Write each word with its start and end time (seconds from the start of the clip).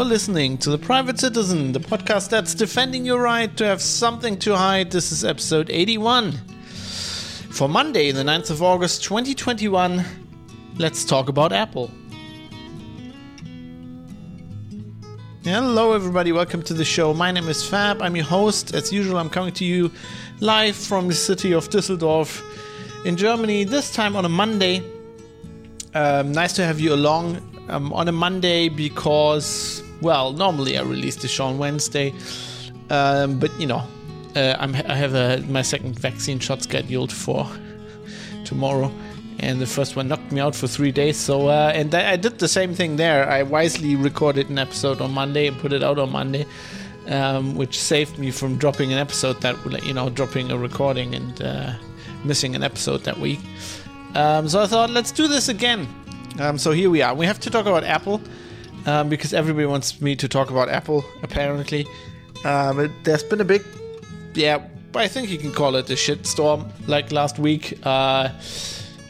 You're 0.00 0.08
listening 0.08 0.56
to 0.58 0.70
The 0.70 0.78
Private 0.78 1.20
Citizen, 1.20 1.72
the 1.72 1.78
podcast 1.78 2.30
that's 2.30 2.54
defending 2.54 3.04
your 3.04 3.20
right 3.20 3.54
to 3.58 3.66
have 3.66 3.82
something 3.82 4.38
to 4.38 4.56
hide. 4.56 4.90
This 4.90 5.12
is 5.12 5.26
episode 5.26 5.68
81. 5.68 6.32
For 7.50 7.68
Monday, 7.68 8.10
the 8.10 8.22
9th 8.22 8.50
of 8.50 8.62
August 8.62 9.04
2021, 9.04 10.02
let's 10.78 11.04
talk 11.04 11.28
about 11.28 11.52
Apple. 11.52 11.90
Hello, 15.44 15.92
everybody. 15.92 16.32
Welcome 16.32 16.62
to 16.62 16.72
the 16.72 16.86
show. 16.86 17.12
My 17.12 17.30
name 17.30 17.50
is 17.50 17.62
Fab. 17.68 18.00
I'm 18.00 18.16
your 18.16 18.24
host. 18.24 18.74
As 18.74 18.90
usual, 18.90 19.18
I'm 19.18 19.28
coming 19.28 19.52
to 19.52 19.66
you 19.66 19.92
live 20.40 20.76
from 20.76 21.08
the 21.08 21.14
city 21.14 21.52
of 21.52 21.68
Düsseldorf 21.68 22.42
in 23.04 23.18
Germany, 23.18 23.64
this 23.64 23.92
time 23.92 24.16
on 24.16 24.24
a 24.24 24.30
Monday. 24.30 24.82
Um, 25.92 26.32
nice 26.32 26.54
to 26.54 26.64
have 26.64 26.80
you 26.80 26.94
along 26.94 27.50
um, 27.68 27.92
on 27.92 28.08
a 28.08 28.12
Monday 28.12 28.70
because, 28.70 29.82
well, 30.00 30.32
normally 30.32 30.78
I 30.78 30.82
release 30.82 31.16
the 31.16 31.28
show 31.28 31.46
on 31.46 31.58
Wednesday, 31.58 32.14
um, 32.90 33.38
but 33.38 33.50
you 33.60 33.66
know, 33.66 33.82
uh, 34.36 34.56
i 34.58 34.94
have 34.94 35.14
a, 35.14 35.42
my 35.48 35.62
second 35.62 35.98
vaccine 35.98 36.38
shot 36.38 36.62
scheduled 36.62 37.12
for 37.12 37.46
tomorrow, 38.44 38.92
and 39.38 39.60
the 39.60 39.66
first 39.66 39.96
one 39.96 40.08
knocked 40.08 40.32
me 40.32 40.40
out 40.40 40.54
for 40.54 40.66
three 40.66 40.92
days. 40.92 41.16
So, 41.16 41.48
uh, 41.48 41.72
and 41.74 41.94
I 41.94 42.16
did 42.16 42.38
the 42.38 42.48
same 42.48 42.74
thing 42.74 42.96
there. 42.96 43.28
I 43.28 43.42
wisely 43.42 43.96
recorded 43.96 44.50
an 44.50 44.58
episode 44.58 45.00
on 45.00 45.12
Monday 45.12 45.46
and 45.46 45.58
put 45.58 45.72
it 45.72 45.82
out 45.82 45.98
on 45.98 46.10
Monday. 46.10 46.46
Um, 47.06 47.56
which 47.56 47.80
saved 47.80 48.18
me 48.18 48.30
from 48.30 48.56
dropping 48.56 48.92
an 48.92 48.98
episode 48.98 49.40
that, 49.40 49.56
you 49.82 49.92
know, 49.92 50.10
dropping 50.10 50.52
a 50.52 50.56
recording 50.56 51.14
and 51.14 51.42
uh, 51.42 51.72
missing 52.24 52.54
an 52.54 52.62
episode 52.62 53.02
that 53.04 53.18
week. 53.18 53.40
Um, 54.14 54.48
so 54.48 54.62
I 54.62 54.66
thought, 54.66 54.90
let's 54.90 55.10
do 55.10 55.26
this 55.26 55.48
again. 55.48 55.88
Um, 56.38 56.58
so 56.58 56.70
here 56.70 56.88
we 56.90 57.02
are. 57.02 57.14
We 57.14 57.26
have 57.26 57.40
to 57.40 57.50
talk 57.50 57.66
about 57.66 57.82
Apple 57.82 58.20
um, 58.86 59.08
because 59.08 59.32
everybody 59.32 59.66
wants 59.66 60.00
me 60.00 60.16
to 60.16 60.28
talk 60.28 60.50
about 60.50 60.68
Apple, 60.68 61.04
apparently. 61.22 61.86
Um, 62.44 62.80
it, 62.80 62.90
there's 63.04 63.22
been 63.22 63.40
a 63.40 63.44
big, 63.44 63.64
yeah, 64.34 64.66
I 64.94 65.08
think 65.08 65.30
you 65.30 65.38
can 65.38 65.52
call 65.52 65.76
it 65.76 65.88
a 65.90 65.94
shitstorm 65.94 66.70
like 66.88 67.12
last 67.12 67.38
week 67.38 67.78
uh, 67.84 68.30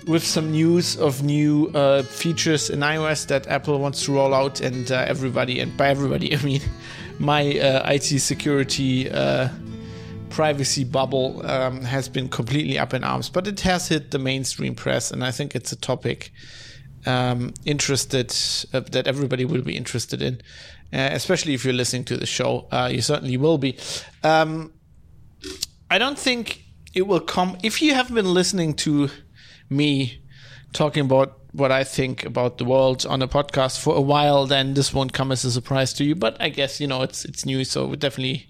with 0.07 0.25
some 0.25 0.51
news 0.51 0.97
of 0.99 1.23
new 1.23 1.69
uh, 1.75 2.03
features 2.03 2.71
in 2.71 2.81
iOS 2.81 3.27
that 3.29 3.47
Apple 3.47 3.79
wants 3.79 4.05
to 4.05 4.13
roll 4.13 4.35
out, 4.35 4.61
and 4.61 4.91
uh, 4.91 5.05
everybody, 5.07 5.61
and 5.61 5.77
by 5.77 5.89
everybody, 5.89 6.37
I 6.37 6.43
mean 6.43 6.63
my 7.19 7.59
uh, 7.59 7.93
IT 7.93 8.21
security 8.21 9.11
uh, 9.11 9.49
privacy 10.31 10.85
bubble 10.85 11.45
um, 11.47 11.83
has 11.83 12.09
been 12.09 12.29
completely 12.29 12.79
up 12.79 12.95
in 12.95 13.05
arms, 13.05 13.29
but 13.29 13.47
it 13.47 13.61
has 13.61 13.89
hit 13.89 14.11
the 14.11 14.19
mainstream 14.19 14.75
press, 14.75 15.11
and 15.11 15.25
I 15.25 15.31
think 15.31 15.55
it's 15.55 15.73
a 15.73 15.77
topic 15.77 16.33
um, 17.07 17.55
interested 17.65 18.35
uh, 18.73 18.81
that 18.81 19.07
everybody 19.07 19.45
will 19.45 19.63
be 19.63 19.77
interested 19.77 20.23
in, 20.23 20.41
uh, 20.93 21.11
especially 21.13 21.55
if 21.55 21.65
you're 21.65 21.75
listening 21.75 22.05
to 22.05 22.17
the 22.17 22.27
show. 22.27 22.67
Uh, 22.71 22.91
you 22.93 23.01
certainly 23.01 23.37
will 23.37 23.59
be. 23.59 23.79
Um, 24.23 24.73
I 25.91 25.99
don't 25.99 26.19
think 26.19 26.65
it 26.95 27.07
will 27.07 27.21
come 27.21 27.57
if 27.63 27.81
you 27.83 27.95
have 27.95 28.13
been 28.13 28.33
listening 28.33 28.75
to 28.75 29.11
me 29.69 30.23
talking 30.73 31.05
about 31.05 31.41
what 31.53 31.73
I 31.73 31.83
think 31.83 32.25
about 32.25 32.59
the 32.59 32.65
world 32.65 33.05
on 33.07 33.23
a 33.23 33.29
podcast 33.29 33.81
for 33.81 33.97
a 33.97 34.01
while, 34.01 34.47
then 34.47 34.75
this 34.75 34.95
won't 34.95 35.13
come 35.13 35.33
as 35.33 35.45
a 35.45 35.51
surprise 35.51 35.93
to 35.95 36.05
you. 36.05 36.15
But 36.15 36.41
I 36.41 36.49
guess 36.49 36.81
you 36.81 36.87
know 36.87 37.03
it's 37.03 37.25
it's 37.25 37.45
new, 37.45 37.65
so 37.65 37.87
we 37.87 37.97
definitely 37.97 38.49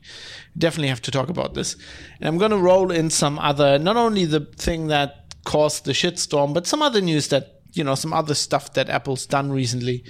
definitely 0.57 0.89
have 0.89 1.03
to 1.03 1.11
talk 1.11 1.29
about 1.29 1.55
this. 1.55 1.77
And 2.19 2.29
I'm 2.29 2.39
gonna 2.39 2.59
roll 2.59 2.91
in 2.91 3.11
some 3.11 3.39
other, 3.39 3.79
not 3.79 3.97
only 3.97 4.25
the 4.25 4.41
thing 4.41 4.89
that 4.89 5.35
caused 5.45 5.85
the 5.85 5.93
shitstorm, 5.93 6.53
but 6.53 6.67
some 6.67 6.83
other 6.83 7.01
news 7.01 7.29
that 7.29 7.60
you 7.73 7.85
know 7.85 7.95
some 7.95 8.13
other 8.13 8.35
stuff 8.35 8.73
that 8.75 8.89
Apple's 8.89 9.27
done 9.27 9.51
recently. 9.53 10.05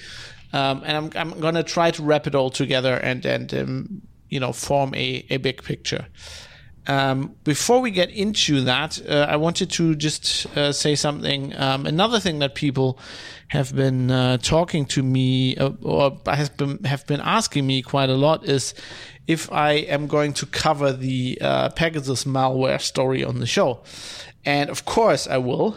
Um, 0.52 0.82
and 0.84 0.96
I'm 0.96 1.32
I'm 1.32 1.40
gonna 1.40 1.62
try 1.62 1.90
to 1.92 2.02
wrap 2.02 2.26
it 2.26 2.34
all 2.34 2.50
together 2.50 2.94
and 2.94 3.24
and 3.24 3.54
um, 3.54 4.02
you 4.28 4.40
know 4.40 4.52
form 4.52 4.94
a 4.94 5.24
a 5.30 5.36
big 5.38 5.62
picture. 5.62 6.06
Um, 6.86 7.36
before 7.44 7.80
we 7.80 7.90
get 7.90 8.10
into 8.10 8.62
that, 8.62 9.00
uh, 9.08 9.26
I 9.28 9.36
wanted 9.36 9.70
to 9.72 9.94
just 9.94 10.46
uh, 10.56 10.72
say 10.72 10.94
something. 10.94 11.54
Um, 11.56 11.86
another 11.86 12.18
thing 12.18 12.38
that 12.38 12.54
people 12.54 12.98
have 13.48 13.74
been 13.76 14.10
uh, 14.10 14.38
talking 14.38 14.86
to 14.86 15.02
me 15.02 15.56
uh, 15.56 15.70
or 15.82 16.18
has 16.26 16.48
been 16.48 16.82
have 16.84 17.06
been 17.06 17.20
asking 17.20 17.66
me 17.66 17.82
quite 17.82 18.08
a 18.08 18.14
lot 18.14 18.44
is 18.44 18.74
if 19.26 19.52
I 19.52 19.72
am 19.72 20.06
going 20.06 20.32
to 20.34 20.46
cover 20.46 20.92
the 20.92 21.38
uh, 21.40 21.68
Pegasus 21.70 22.24
malware 22.24 22.80
story 22.80 23.22
on 23.22 23.38
the 23.38 23.46
show, 23.46 23.82
and 24.44 24.70
of 24.70 24.84
course 24.84 25.28
I 25.28 25.36
will. 25.38 25.76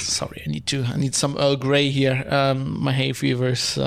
Uh, 0.00 0.04
sorry, 0.04 0.42
I 0.46 0.50
need 0.50 0.66
to 0.66 0.84
I 0.84 0.96
need 0.96 1.14
some 1.14 1.36
Earl 1.38 1.56
Grey 1.56 1.90
here. 1.90 2.24
Um, 2.28 2.82
my 2.82 2.92
hay 2.92 3.12
fever's 3.12 3.78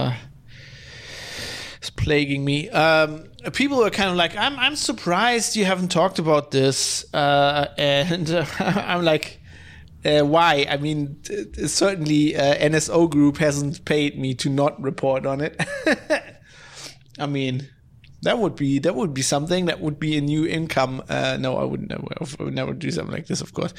is 1.84 1.90
plaguing 1.90 2.44
me. 2.44 2.70
Um, 2.70 3.26
people 3.52 3.84
are 3.84 3.90
kind 3.90 4.10
of 4.10 4.16
like, 4.16 4.36
I'm, 4.36 4.58
I'm 4.58 4.76
surprised 4.76 5.56
you 5.56 5.66
haven't 5.66 5.90
talked 5.90 6.18
about 6.18 6.52
this. 6.52 7.06
Uh, 7.14 7.68
and 7.78 8.30
uh, 8.32 8.46
I'm 8.60 9.04
like, 9.04 9.42
uh, 10.06 10.22
why? 10.22 10.66
I 10.70 10.78
mean, 10.78 11.22
certainly 11.68 12.36
uh, 12.36 12.56
NSO 12.56 13.10
Group 13.10 13.38
hasn't 13.38 13.86
paid 13.86 14.18
me 14.18 14.34
to 14.36 14.50
not 14.50 14.82
report 14.82 15.26
on 15.26 15.42
it. 15.42 15.62
I 17.20 17.26
mean, 17.26 17.70
that 18.24 18.40
would 18.40 18.56
be 18.56 18.80
that 18.80 18.96
would 18.96 19.14
be 19.14 19.22
something 19.22 19.66
that 19.66 19.80
would 19.80 20.00
be 20.00 20.18
a 20.18 20.22
new 20.22 20.46
income. 20.46 21.04
Uh, 21.08 21.38
no, 21.40 21.58
I 21.58 21.64
would 21.64 21.90
never 21.90 22.08
I 22.20 22.44
would 22.44 22.56
never 22.56 22.74
do 22.74 22.90
something 22.92 23.14
like 23.14 23.28
this. 23.28 23.42
Of 23.42 23.54
course, 23.54 23.74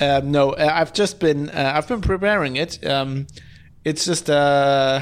um, 0.00 0.30
no. 0.30 0.52
Uh, 0.52 0.70
I've 0.72 0.92
just 0.92 1.20
been 1.20 1.50
uh, 1.50 1.72
I've 1.74 1.88
been 1.88 2.00
preparing 2.00 2.56
it. 2.56 2.84
Um, 2.86 3.26
it's 3.84 4.04
just 4.04 4.30
uh, 4.30 5.00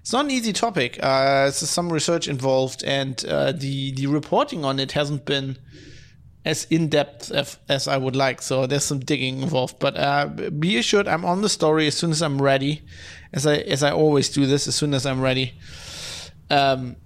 it's 0.00 0.12
not 0.12 0.24
an 0.24 0.30
easy 0.30 0.52
topic. 0.52 0.98
Uh, 1.02 1.42
there's 1.42 1.56
some 1.56 1.92
research 1.92 2.28
involved, 2.28 2.82
and 2.84 3.22
uh, 3.26 3.52
the 3.52 3.92
the 3.92 4.06
reporting 4.06 4.64
on 4.64 4.80
it 4.80 4.92
hasn't 4.92 5.26
been 5.26 5.58
as 6.44 6.64
in 6.70 6.88
depth 6.88 7.30
as, 7.30 7.58
as, 7.68 7.86
I 7.88 7.98
would 7.98 8.16
like. 8.16 8.40
So 8.40 8.66
there's 8.66 8.84
some 8.84 9.00
digging 9.00 9.42
involved. 9.42 9.78
But 9.78 9.98
uh, 9.98 10.28
be 10.58 10.78
assured, 10.78 11.06
I'm 11.06 11.26
on 11.26 11.42
the 11.42 11.48
story 11.50 11.86
as 11.86 11.94
soon 11.94 12.10
as 12.10 12.22
I'm 12.22 12.40
ready, 12.40 12.82
as 13.34 13.46
I 13.46 13.56
as 13.56 13.82
I 13.82 13.90
always 13.90 14.30
do 14.30 14.46
this. 14.46 14.66
As 14.66 14.74
soon 14.74 14.94
as 14.94 15.04
I'm 15.04 15.20
ready, 15.20 15.52
um, 16.48 16.96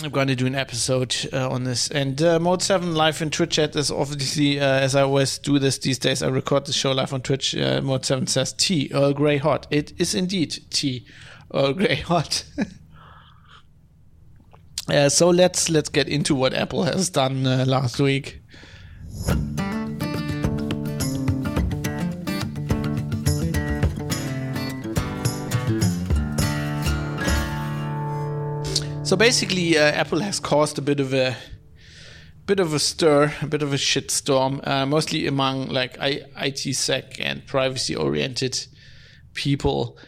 I'm 0.00 0.10
going 0.10 0.28
to 0.28 0.34
do 0.34 0.46
an 0.46 0.54
episode 0.54 1.14
uh, 1.32 1.50
on 1.50 1.64
this. 1.64 1.90
And 1.90 2.20
uh, 2.22 2.40
Mode 2.40 2.62
Seven 2.62 2.94
live 2.94 3.20
in 3.20 3.30
Twitch 3.30 3.56
chat 3.56 3.76
is 3.76 3.90
obviously 3.90 4.58
uh, 4.58 4.64
as 4.64 4.96
I 4.96 5.02
always 5.02 5.38
do 5.38 5.58
this 5.58 5.78
these 5.78 5.98
days. 5.98 6.22
I 6.22 6.28
record 6.28 6.64
the 6.64 6.72
show 6.72 6.92
live 6.92 7.12
on 7.12 7.20
Twitch. 7.20 7.54
Uh, 7.54 7.82
Mode 7.82 8.04
Seven 8.04 8.26
says 8.26 8.54
tea 8.54 8.90
Earl 8.94 9.12
Grey 9.12 9.36
hot. 9.36 9.66
It 9.70 9.92
is 9.98 10.14
indeed 10.14 10.58
tea 10.70 11.06
Earl 11.52 11.74
Grey 11.74 11.96
hot. 11.96 12.44
uh, 14.88 15.10
so 15.10 15.28
let's 15.28 15.68
let's 15.68 15.90
get 15.90 16.08
into 16.08 16.34
what 16.34 16.54
Apple 16.54 16.84
has 16.84 17.10
done 17.10 17.46
uh, 17.46 17.66
last 17.66 18.00
week. 18.00 18.40
So 29.04 29.16
basically, 29.16 29.76
uh, 29.76 29.82
Apple 29.82 30.20
has 30.20 30.38
caused 30.38 30.78
a 30.78 30.82
bit 30.82 31.00
of 31.00 31.12
a 31.12 31.36
bit 32.46 32.60
of 32.60 32.72
a 32.72 32.78
stir, 32.78 33.32
a 33.42 33.46
bit 33.46 33.62
of 33.62 33.72
a 33.72 33.76
shitstorm, 33.76 34.66
uh, 34.66 34.86
mostly 34.86 35.26
among 35.26 35.68
like 35.68 35.98
I- 36.00 36.22
IT 36.36 36.72
sec 36.74 37.16
and 37.18 37.44
privacy 37.46 37.96
oriented 37.96 38.66
people. 39.34 39.98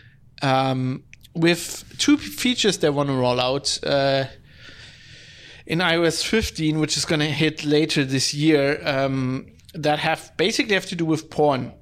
Um, 0.43 1.03
with 1.35 1.85
two 1.99 2.17
features 2.17 2.79
they 2.79 2.91
want 2.91 3.09
to 3.09 3.15
roll 3.15 3.41
out 3.41 3.79
uh, 3.85 4.25
in 5.67 5.81
iOS 5.81 6.25
15, 6.25 6.79
which 6.79 6.97
is 6.97 7.05
going 7.05 7.21
to 7.21 7.27
hit 7.27 7.65
later 7.65 8.05
this 8.05 8.33
year, 8.33 8.81
um, 8.87 9.47
that 9.75 9.99
have 9.99 10.33
basically 10.37 10.75
have 10.75 10.87
to 10.87 10.95
do 10.97 11.05
with 11.05 11.31
porn. 11.31 11.73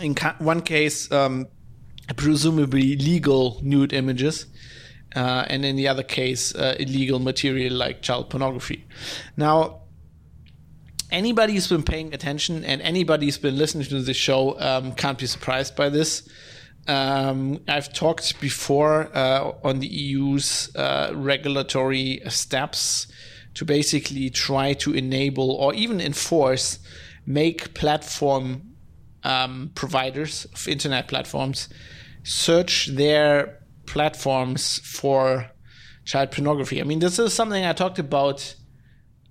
In 0.00 0.14
ca- 0.16 0.36
one 0.40 0.62
case, 0.62 1.10
um, 1.12 1.46
presumably 2.16 2.96
legal 2.96 3.60
nude 3.62 3.92
images, 3.92 4.46
uh, 5.16 5.46
and 5.48 5.64
in 5.64 5.76
the 5.76 5.88
other 5.88 6.02
case, 6.02 6.54
uh, 6.54 6.76
illegal 6.78 7.18
material 7.18 7.74
like 7.74 8.02
child 8.02 8.30
pornography. 8.30 8.86
Now, 9.36 9.82
anybody 11.10 11.54
who's 11.54 11.68
been 11.68 11.82
paying 11.82 12.12
attention 12.14 12.64
and 12.64 12.82
anybody 12.82 13.26
who's 13.26 13.38
been 13.38 13.56
listening 13.56 13.86
to 13.86 14.02
this 14.02 14.16
show 14.16 14.60
um, 14.60 14.92
can't 14.92 15.18
be 15.18 15.26
surprised 15.26 15.74
by 15.74 15.88
this. 15.88 16.28
Um, 16.86 17.60
I've 17.66 17.92
talked 17.92 18.40
before 18.40 19.10
uh, 19.12 19.52
on 19.64 19.80
the 19.80 19.88
EU's 19.88 20.74
uh, 20.76 21.10
regulatory 21.14 22.20
steps 22.28 23.08
to 23.54 23.64
basically 23.64 24.30
try 24.30 24.74
to 24.74 24.92
enable 24.94 25.50
or 25.50 25.74
even 25.74 26.00
enforce, 26.00 26.78
make 27.26 27.74
platform 27.74 28.74
um, 29.24 29.72
providers 29.74 30.44
of 30.52 30.68
internet 30.68 31.08
platforms 31.08 31.68
search 32.22 32.88
their 32.88 33.60
platforms 33.86 34.78
for 34.84 35.50
child 36.04 36.30
pornography. 36.30 36.80
I 36.80 36.84
mean, 36.84 37.00
this 37.00 37.18
is 37.18 37.32
something 37.32 37.64
I 37.64 37.72
talked 37.72 37.98
about 37.98 38.54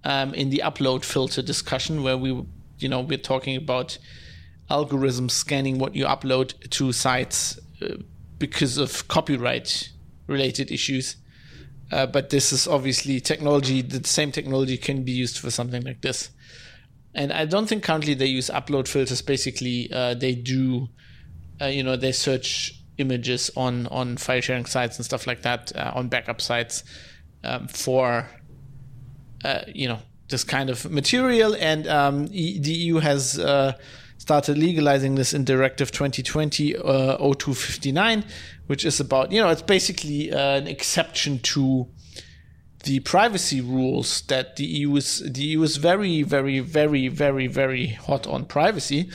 um, 0.03 0.33
in 0.33 0.49
the 0.49 0.61
upload 0.63 1.03
filter 1.03 1.41
discussion, 1.41 2.03
where 2.03 2.17
we, 2.17 2.29
you 2.77 2.89
know, 2.89 3.01
we're 3.01 3.17
talking 3.17 3.55
about 3.55 3.97
algorithms 4.69 5.31
scanning 5.31 5.77
what 5.77 5.95
you 5.95 6.05
upload 6.05 6.69
to 6.71 6.91
sites 6.91 7.59
uh, 7.81 7.95
because 8.37 8.77
of 8.77 9.07
copyright 9.07 9.89
related 10.27 10.71
issues. 10.71 11.15
Uh, 11.91 12.05
but 12.05 12.29
this 12.29 12.51
is 12.51 12.67
obviously 12.67 13.19
technology. 13.19 13.81
The 13.81 14.07
same 14.07 14.31
technology 14.31 14.77
can 14.77 15.03
be 15.03 15.11
used 15.11 15.37
for 15.37 15.51
something 15.51 15.83
like 15.83 16.01
this. 16.01 16.31
And 17.13 17.31
I 17.31 17.45
don't 17.45 17.67
think 17.67 17.83
currently 17.83 18.13
they 18.13 18.25
use 18.25 18.49
upload 18.49 18.87
filters. 18.87 19.21
Basically, 19.21 19.89
uh, 19.91 20.15
they 20.15 20.35
do, 20.35 20.89
uh, 21.61 21.67
you 21.67 21.83
know, 21.83 21.95
they 21.95 22.11
search 22.11 22.81
images 22.97 23.51
on 23.55 23.87
on 23.87 24.17
file 24.17 24.41
sharing 24.41 24.65
sites 24.65 24.97
and 24.97 25.05
stuff 25.05 25.27
like 25.27 25.41
that 25.41 25.75
uh, 25.75 25.91
on 25.95 26.07
backup 26.07 26.41
sites 26.41 26.83
um, 27.43 27.67
for, 27.67 28.27
uh, 29.43 29.61
you 29.67 29.87
know, 29.87 29.99
this 30.29 30.43
kind 30.43 30.69
of 30.69 30.89
material. 30.89 31.55
And 31.55 31.87
um, 31.87 32.27
e- 32.31 32.59
the 32.59 32.71
EU 32.71 32.97
has 32.97 33.37
uh, 33.37 33.73
started 34.17 34.57
legalizing 34.57 35.15
this 35.15 35.33
in 35.33 35.43
Directive 35.43 35.91
2020 35.91 36.73
0259 36.73 38.23
which 38.67 38.85
is 38.85 38.99
about 38.99 39.31
you 39.31 39.41
know 39.41 39.49
it's 39.49 39.61
basically 39.61 40.31
uh, 40.31 40.57
an 40.57 40.67
exception 40.67 41.39
to 41.39 41.87
the 42.83 42.99
privacy 42.99 43.61
rules 43.61 44.21
that 44.23 44.55
the 44.57 44.65
EU 44.65 44.95
is 44.95 45.19
the 45.19 45.41
EU 45.41 45.63
is 45.63 45.77
very 45.77 46.23
very 46.23 46.59
very 46.59 47.07
very 47.07 47.47
very 47.47 47.87
hot 47.87 48.27
on 48.27 48.45
privacy, 48.45 49.09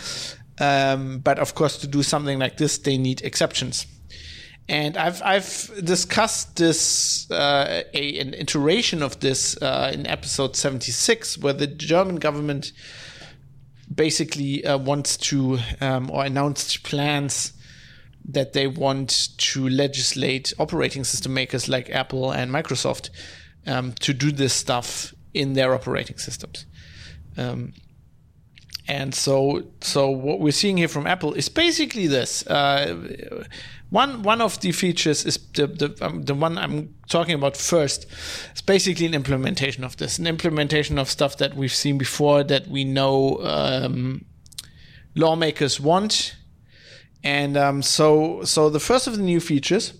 um, 0.60 1.18
but 1.18 1.38
of 1.38 1.54
course 1.54 1.78
to 1.78 1.86
do 1.86 2.02
something 2.02 2.38
like 2.38 2.56
this 2.56 2.78
they 2.78 2.98
need 2.98 3.22
exceptions. 3.22 3.86
And 4.68 4.96
I've 4.96 5.20
I've 5.22 5.70
discussed 5.82 6.56
this 6.56 7.28
uh, 7.30 7.82
a, 7.92 8.18
an 8.20 8.34
iteration 8.34 9.02
of 9.02 9.18
this 9.18 9.60
uh, 9.60 9.90
in 9.92 10.06
episode 10.06 10.54
seventy 10.54 10.92
six, 10.92 11.36
where 11.36 11.52
the 11.54 11.66
German 11.66 12.16
government 12.16 12.72
basically 13.92 14.64
uh, 14.64 14.78
wants 14.78 15.16
to 15.16 15.58
um, 15.80 16.08
or 16.10 16.24
announced 16.24 16.84
plans 16.84 17.52
that 18.24 18.52
they 18.52 18.68
want 18.68 19.36
to 19.38 19.68
legislate 19.68 20.52
operating 20.58 21.02
system 21.02 21.34
makers 21.34 21.68
like 21.68 21.90
Apple 21.90 22.30
and 22.30 22.52
Microsoft 22.52 23.10
um, 23.66 23.92
to 24.00 24.12
do 24.12 24.30
this 24.30 24.52
stuff 24.52 25.12
in 25.34 25.54
their 25.54 25.74
operating 25.74 26.18
systems. 26.18 26.66
Um, 27.36 27.72
and 28.90 29.14
so, 29.14 29.62
so 29.80 30.10
what 30.10 30.40
we're 30.40 30.52
seeing 30.52 30.76
here 30.76 30.88
from 30.88 31.06
Apple 31.06 31.34
is 31.34 31.48
basically 31.48 32.06
this. 32.06 32.46
Uh, 32.46 33.44
one 33.90 34.22
one 34.22 34.40
of 34.40 34.60
the 34.60 34.72
features 34.72 35.24
is 35.24 35.36
the 35.54 35.66
the, 35.66 35.96
um, 36.00 36.22
the 36.22 36.34
one 36.34 36.58
I'm 36.58 36.94
talking 37.08 37.34
about 37.34 37.56
first. 37.56 38.06
It's 38.50 38.62
basically 38.62 39.06
an 39.06 39.14
implementation 39.14 39.84
of 39.84 39.96
this, 39.96 40.18
an 40.18 40.26
implementation 40.26 40.98
of 40.98 41.08
stuff 41.08 41.36
that 41.38 41.54
we've 41.54 41.74
seen 41.74 41.98
before 41.98 42.44
that 42.44 42.68
we 42.68 42.84
know 42.84 43.38
um, 43.42 44.24
lawmakers 45.14 45.80
want 45.80 46.36
and 47.22 47.56
um, 47.56 47.82
so, 47.82 48.42
so 48.44 48.70
the 48.70 48.80
first 48.80 49.06
of 49.06 49.16
the 49.16 49.22
new 49.22 49.40
features 49.40 49.92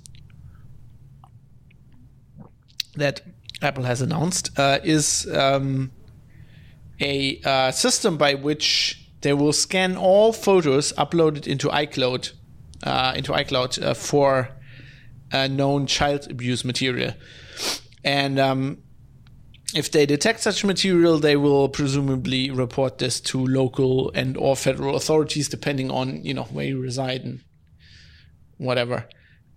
that 2.95 3.21
Apple 3.63 3.85
has 3.85 4.01
announced 4.01 4.59
uh, 4.59 4.79
is 4.83 5.29
um, 5.35 5.93
a 7.00 7.41
uh, 7.44 7.70
system 7.70 8.17
by 8.17 8.35
which 8.35 9.08
they 9.23 9.32
will 9.32 9.52
scan 9.52 9.97
all 9.97 10.32
photos 10.32 10.93
uploaded 10.94 11.47
into 11.47 11.69
iCloud, 11.69 12.32
uh, 12.85 13.12
into 13.17 13.32
iCloud 13.32 13.82
uh, 13.82 13.94
for 13.94 14.50
known 15.32 15.87
child 15.87 16.31
abuse 16.31 16.64
material, 16.64 17.12
and 18.05 18.38
um, 18.38 18.79
if 19.75 19.91
they 19.91 20.06
detect 20.06 20.41
such 20.41 20.64
material, 20.64 21.19
they 21.19 21.37
will 21.37 21.69
presumably 21.69 22.50
report 22.50 22.99
this 22.99 23.20
to 23.20 23.44
local 23.46 24.11
and 24.14 24.37
or 24.37 24.56
federal 24.56 24.96
authorities, 24.96 25.49
depending 25.49 25.91
on 25.91 26.25
you 26.25 26.35
know 26.35 26.44
where 26.44 26.67
you 26.67 26.81
reside 26.81 27.23
and 27.23 27.41
whatever. 28.56 29.08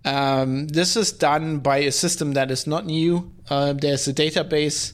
Um, 0.06 0.68
this 0.68 0.96
is 0.96 1.12
done 1.12 1.60
by 1.60 1.78
a 1.78 1.92
system 1.92 2.34
that 2.34 2.52
is 2.52 2.68
not 2.68 2.86
new. 2.86 3.32
Uh, 3.50 3.74
there's 3.74 4.08
a 4.08 4.14
database 4.14 4.94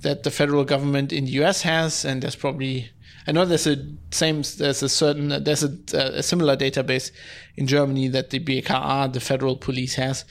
that 0.00 0.22
the 0.22 0.30
federal 0.30 0.64
government 0.64 1.12
in 1.12 1.24
the 1.26 1.32
U.S. 1.32 1.62
has, 1.62 2.04
and 2.04 2.22
there's 2.22 2.36
probably 2.36 2.90
I 3.26 3.32
know 3.32 3.44
there's 3.44 3.66
a 3.66 3.76
same 4.10 4.42
there's 4.58 4.82
a 4.82 4.88
certain 4.88 5.28
there's 5.44 5.62
a, 5.62 5.76
a 5.94 6.22
similar 6.22 6.56
database 6.56 7.10
in 7.56 7.66
Germany 7.66 8.08
that 8.08 8.30
the 8.30 8.40
BKA, 8.40 9.12
the 9.12 9.20
federal 9.20 9.56
police, 9.56 9.94
has. 9.94 10.24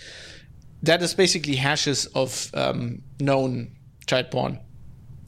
That 0.81 1.01
is 1.01 1.13
basically 1.13 1.55
hashes 1.55 2.05
of 2.07 2.49
um, 2.53 3.01
known 3.19 3.75
child 4.07 4.31
porn 4.31 4.59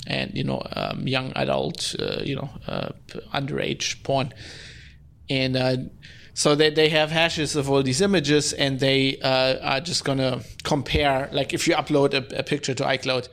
and 0.08 0.36
you 0.36 0.44
know 0.44 0.64
um, 0.76 1.08
young 1.08 1.32
adult 1.36 1.96
uh, 2.00 2.22
you 2.24 2.36
know 2.36 2.50
uh, 2.68 2.90
underage 3.34 4.02
porn 4.04 4.34
and 5.30 5.56
uh, 5.56 5.78
so 6.34 6.56
they, 6.56 6.70
they 6.70 6.90
have 6.90 7.12
hashes 7.12 7.56
of 7.56 7.70
all 7.70 7.84
these 7.84 8.02
images 8.02 8.54
and 8.54 8.80
they 8.80 9.18
uh, 9.20 9.58
are 9.62 9.82
just 9.82 10.06
gonna 10.06 10.42
compare 10.64 11.30
like 11.32 11.54
if 11.54 11.68
you 11.68 11.76
upload 11.76 12.14
a, 12.14 12.40
a, 12.40 12.44
picture 12.44 12.74
to 12.74 12.84
icloud 12.84 13.28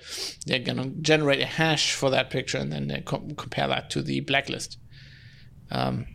they're 0.46 0.58
gonna 0.58 0.86
generate 1.00 1.40
a 1.40 1.46
hash 1.46 1.92
for 1.92 2.10
that 2.10 2.30
picture 2.30 2.58
and 2.58 2.72
then 2.72 2.88
they 2.88 3.00
com- 3.00 3.30
compare 3.36 3.68
that 3.68 3.90
to 3.90 4.02
the 4.02 4.20
blacklist 4.20 4.78
um, 5.70 6.06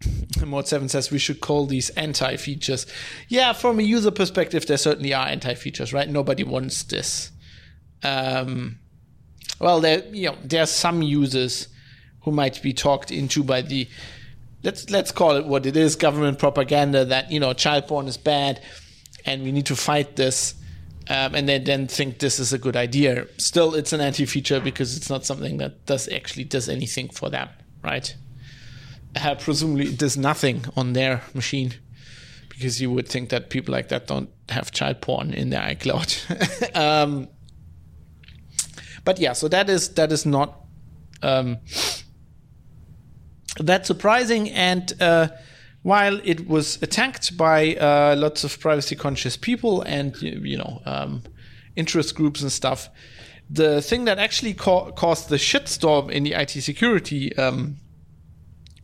Mode 0.46 0.68
7 0.68 0.88
says 0.88 1.10
we 1.10 1.18
should 1.18 1.40
call 1.40 1.66
these 1.66 1.90
anti 1.90 2.36
features. 2.36 2.86
Yeah, 3.26 3.52
from 3.52 3.80
a 3.80 3.82
user 3.82 4.12
perspective, 4.12 4.64
there 4.64 4.76
certainly 4.76 5.12
are 5.12 5.26
anti 5.26 5.54
features, 5.54 5.92
right? 5.92 6.08
Nobody 6.08 6.44
wants 6.44 6.84
this 6.84 7.32
um, 8.02 8.78
well, 9.60 9.80
there 9.80 10.04
you 10.12 10.30
know 10.30 10.38
there 10.44 10.62
are 10.62 10.66
some 10.66 11.02
users 11.02 11.68
who 12.22 12.30
might 12.30 12.62
be 12.62 12.72
talked 12.72 13.10
into 13.10 13.42
by 13.42 13.62
the 13.62 13.88
let's 14.62 14.90
let's 14.90 15.12
call 15.12 15.36
it 15.36 15.46
what 15.46 15.66
it 15.66 15.76
is 15.76 15.96
government 15.96 16.38
propaganda 16.38 17.04
that 17.04 17.30
you 17.30 17.40
know 17.40 17.52
child 17.52 17.86
porn 17.86 18.06
is 18.06 18.16
bad 18.16 18.60
and 19.24 19.42
we 19.42 19.52
need 19.52 19.66
to 19.66 19.76
fight 19.76 20.16
this 20.16 20.54
um, 21.10 21.34
and 21.34 21.48
they 21.48 21.58
then 21.58 21.86
think 21.86 22.18
this 22.18 22.38
is 22.38 22.52
a 22.52 22.58
good 22.58 22.76
idea. 22.76 23.26
Still 23.38 23.74
it's 23.74 23.94
an 23.94 24.00
anti-feature 24.02 24.60
because 24.60 24.94
it's 24.94 25.08
not 25.08 25.24
something 25.24 25.56
that 25.56 25.86
does 25.86 26.06
actually 26.08 26.44
does 26.44 26.68
anything 26.68 27.08
for 27.08 27.30
them 27.30 27.48
right? 27.82 28.16
Uh, 29.16 29.34
presumably 29.34 29.86
it 29.86 29.98
does 29.98 30.16
nothing 30.16 30.64
on 30.76 30.92
their 30.92 31.22
machine 31.34 31.74
because 32.48 32.80
you 32.80 32.90
would 32.90 33.08
think 33.08 33.30
that 33.30 33.50
people 33.50 33.72
like 33.72 33.88
that 33.88 34.06
don't 34.06 34.30
have 34.48 34.70
child 34.70 35.00
porn 35.00 35.32
in 35.32 35.50
their 35.50 35.62
icloud. 35.62 36.14
Um, 36.74 37.28
but 39.04 39.18
yeah, 39.18 39.32
so 39.32 39.48
that 39.48 39.70
is 39.70 39.94
that 39.94 40.12
is 40.12 40.26
not 40.26 40.60
um, 41.22 41.58
that 43.66 43.86
surprising. 43.86 44.50
And 44.50 44.92
uh, 45.00 45.28
while 45.82 46.20
it 46.24 46.48
was 46.48 46.80
attacked 46.82 47.36
by 47.36 47.74
uh, 47.76 48.16
lots 48.16 48.44
of 48.44 48.58
privacy 48.60 48.96
conscious 48.96 49.36
people 49.36 49.82
and 49.82 50.20
you 50.20 50.56
know 50.56 50.82
um, 50.84 51.22
interest 51.76 52.14
groups 52.14 52.42
and 52.42 52.52
stuff, 52.52 52.88
the 53.50 53.80
thing 53.80 54.04
that 54.04 54.18
actually 54.18 54.54
ca- 54.54 54.90
caused 54.92 55.28
the 55.28 55.36
shitstorm 55.36 56.10
in 56.10 56.24
the 56.24 56.32
IT 56.32 56.50
security 56.50 57.36
um, 57.36 57.76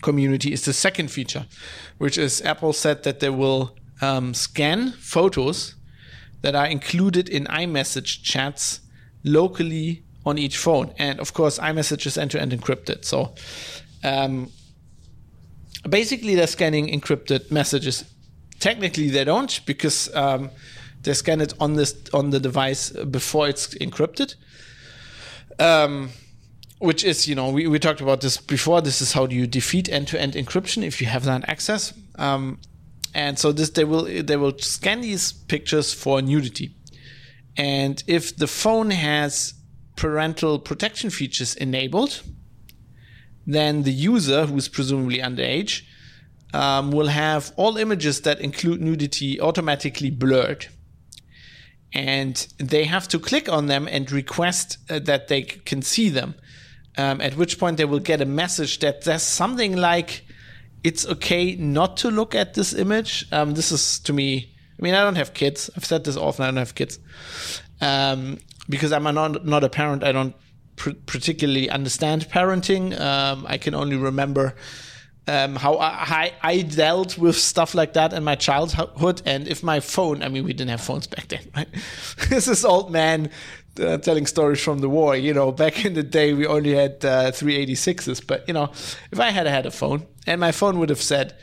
community 0.02 0.52
is 0.52 0.64
the 0.64 0.72
second 0.72 1.10
feature, 1.10 1.46
which 1.98 2.16
is 2.18 2.42
Apple 2.42 2.72
said 2.72 3.02
that 3.02 3.20
they 3.20 3.30
will 3.30 3.76
um, 4.00 4.34
scan 4.34 4.92
photos 4.92 5.74
that 6.42 6.54
are 6.54 6.66
included 6.66 7.28
in 7.28 7.44
iMessage 7.46 8.22
chats 8.22 8.80
locally 9.24 10.04
on 10.26 10.38
each 10.38 10.56
phone. 10.56 10.92
And 10.98 11.20
of 11.20 11.32
course, 11.32 11.58
iMessage 11.58 12.06
is 12.06 12.18
end 12.18 12.30
to 12.32 12.40
end 12.40 12.52
encrypted. 12.52 13.04
So 13.04 13.34
um, 14.02 14.50
basically, 15.88 16.34
they're 16.34 16.46
scanning 16.46 16.88
encrypted 16.88 17.50
messages. 17.50 18.04
Technically, 18.60 19.10
they 19.10 19.24
don't 19.24 19.60
because 19.66 20.14
um, 20.14 20.50
they 21.02 21.14
scan 21.14 21.40
it 21.40 21.52
on 21.60 21.74
this 21.74 21.94
on 22.12 22.30
the 22.30 22.40
device 22.40 22.90
before 22.90 23.48
it's 23.48 23.74
encrypted. 23.74 24.34
Um, 25.58 26.10
which 26.78 27.04
is, 27.04 27.26
you 27.28 27.34
know, 27.34 27.50
we, 27.50 27.66
we 27.66 27.78
talked 27.78 28.00
about 28.00 28.20
this 28.20 28.36
before. 28.36 28.82
This 28.82 29.00
is 29.00 29.12
how 29.12 29.26
do 29.26 29.34
you 29.34 29.46
defeat 29.46 29.88
end 29.88 30.08
to 30.08 30.20
end 30.20 30.34
encryption 30.34 30.82
if 30.82 31.00
you 31.00 31.06
have 31.06 31.24
that 31.24 31.48
access. 31.48 31.94
Um, 32.16 32.58
and 33.14 33.38
so 33.38 33.52
this 33.52 33.70
they 33.70 33.84
will 33.84 34.04
they 34.04 34.36
will 34.36 34.58
scan 34.58 35.00
these 35.00 35.32
pictures 35.32 35.94
for 35.94 36.20
nudity. 36.20 36.74
And 37.56 38.02
if 38.06 38.36
the 38.36 38.48
phone 38.48 38.90
has 38.90 39.54
parental 39.96 40.58
protection 40.58 41.10
features 41.10 41.54
enabled, 41.54 42.22
then 43.46 43.82
the 43.82 43.92
user, 43.92 44.46
who's 44.46 44.68
presumably 44.68 45.18
underage, 45.18 45.82
um, 46.52 46.92
will 46.92 47.08
have 47.08 47.52
all 47.56 47.76
images 47.76 48.20
that 48.22 48.40
include 48.40 48.80
nudity 48.80 49.40
automatically 49.40 50.10
blurred. 50.10 50.66
And 51.92 52.34
they 52.58 52.84
have 52.84 53.06
to 53.08 53.18
click 53.18 53.48
on 53.48 53.66
them 53.66 53.88
and 53.90 54.10
request 54.10 54.78
uh, 54.90 54.98
that 55.00 55.28
they 55.28 55.42
c- 55.42 55.60
can 55.64 55.82
see 55.82 56.08
them. 56.08 56.34
Um, 56.96 57.20
at 57.20 57.36
which 57.36 57.58
point 57.58 57.76
they 57.76 57.84
will 57.84 58.00
get 58.00 58.20
a 58.20 58.24
message 58.24 58.78
that 58.80 59.04
says 59.04 59.22
something 59.22 59.76
like, 59.76 60.24
it's 60.84 61.06
okay 61.06 61.56
not 61.56 61.96
to 61.98 62.10
look 62.10 62.34
at 62.34 62.54
this 62.54 62.72
image. 62.72 63.26
Um, 63.32 63.54
this 63.54 63.72
is 63.72 63.98
to 64.00 64.12
me, 64.12 64.54
I 64.78 64.82
mean, 64.82 64.94
I 64.94 65.02
don't 65.02 65.16
have 65.16 65.34
kids. 65.34 65.70
I've 65.76 65.84
said 65.84 66.04
this 66.04 66.16
often, 66.16 66.44
I 66.44 66.48
don't 66.48 66.56
have 66.56 66.74
kids. 66.74 66.98
Um, 67.80 68.38
because 68.68 68.92
I'm 68.92 69.06
a 69.06 69.12
not, 69.12 69.44
not 69.44 69.64
a 69.64 69.68
parent, 69.68 70.04
I 70.04 70.12
don't 70.12 70.34
pr- 70.76 70.90
particularly 71.06 71.70
understand 71.70 72.28
parenting. 72.28 72.98
Um, 72.98 73.46
I 73.48 73.58
can 73.58 73.74
only 73.74 73.96
remember 73.96 74.54
um, 75.26 75.56
how 75.56 75.78
I, 75.78 76.32
I 76.42 76.62
dealt 76.62 77.16
with 77.16 77.36
stuff 77.36 77.74
like 77.74 77.94
that 77.94 78.12
in 78.12 78.24
my 78.24 78.34
childhood. 78.34 79.22
And 79.24 79.48
if 79.48 79.62
my 79.62 79.80
phone, 79.80 80.22
I 80.22 80.28
mean, 80.28 80.44
we 80.44 80.52
didn't 80.52 80.70
have 80.70 80.80
phones 80.80 81.06
back 81.06 81.28
then, 81.28 81.40
right? 81.56 81.68
this 82.28 82.46
is 82.46 82.64
old 82.64 82.90
man 82.90 83.30
uh, 83.80 83.98
telling 83.98 84.26
stories 84.26 84.62
from 84.62 84.80
the 84.80 84.88
war. 84.88 85.16
You 85.16 85.32
know, 85.32 85.50
back 85.50 85.84
in 85.84 85.94
the 85.94 86.02
day, 86.02 86.34
we 86.34 86.46
only 86.46 86.74
had 86.74 87.04
uh, 87.04 87.30
386s. 87.32 88.26
But, 88.26 88.46
you 88.46 88.54
know, 88.54 88.70
if 89.10 89.18
I 89.18 89.30
had 89.30 89.46
had 89.46 89.66
a 89.66 89.70
phone 89.70 90.06
and 90.26 90.40
my 90.40 90.52
phone 90.52 90.78
would 90.78 90.90
have 90.90 91.02
said, 91.02 91.34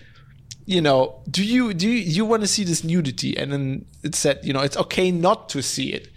you 0.66 0.80
know, 0.80 1.22
do 1.30 1.44
you 1.44 1.74
do 1.74 1.90
you, 1.90 1.96
you 1.96 2.24
want 2.24 2.42
to 2.44 2.48
see 2.48 2.64
this 2.64 2.84
nudity? 2.84 3.36
And 3.36 3.52
then 3.52 3.86
it 4.04 4.14
said, 4.14 4.40
you 4.44 4.54
know, 4.54 4.62
it's 4.62 4.78
okay 4.78 5.12
not 5.12 5.50
to 5.50 5.64
see 5.64 5.92
it. 5.92 6.08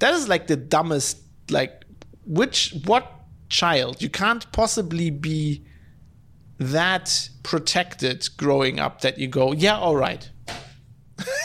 That 0.00 0.12
is 0.14 0.28
like 0.28 0.48
the 0.48 0.56
dumbest, 0.56 1.18
like, 1.50 1.84
which, 2.24 2.74
what 2.84 3.10
child? 3.48 4.02
You 4.02 4.08
can't 4.08 4.50
possibly 4.52 5.10
be 5.10 5.64
that 6.58 7.28
protected 7.42 8.28
growing 8.36 8.78
up 8.78 9.00
that 9.00 9.18
you 9.18 9.28
go, 9.28 9.52
yeah, 9.52 9.76
all 9.76 9.96
right. 9.96 10.28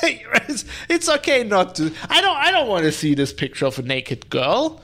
it's, 0.04 0.66
it's, 0.90 1.10
okay 1.10 1.44
not 1.44 1.76
to. 1.76 1.94
I 2.10 2.22
don't. 2.22 2.38
I 2.38 2.52
don't 2.52 2.68
want 2.68 2.84
to 2.84 2.92
see 2.92 3.14
this 3.14 3.34
picture 3.34 3.66
of 3.66 3.78
a 3.78 3.82
naked 3.82 4.30
girl. 4.30 4.82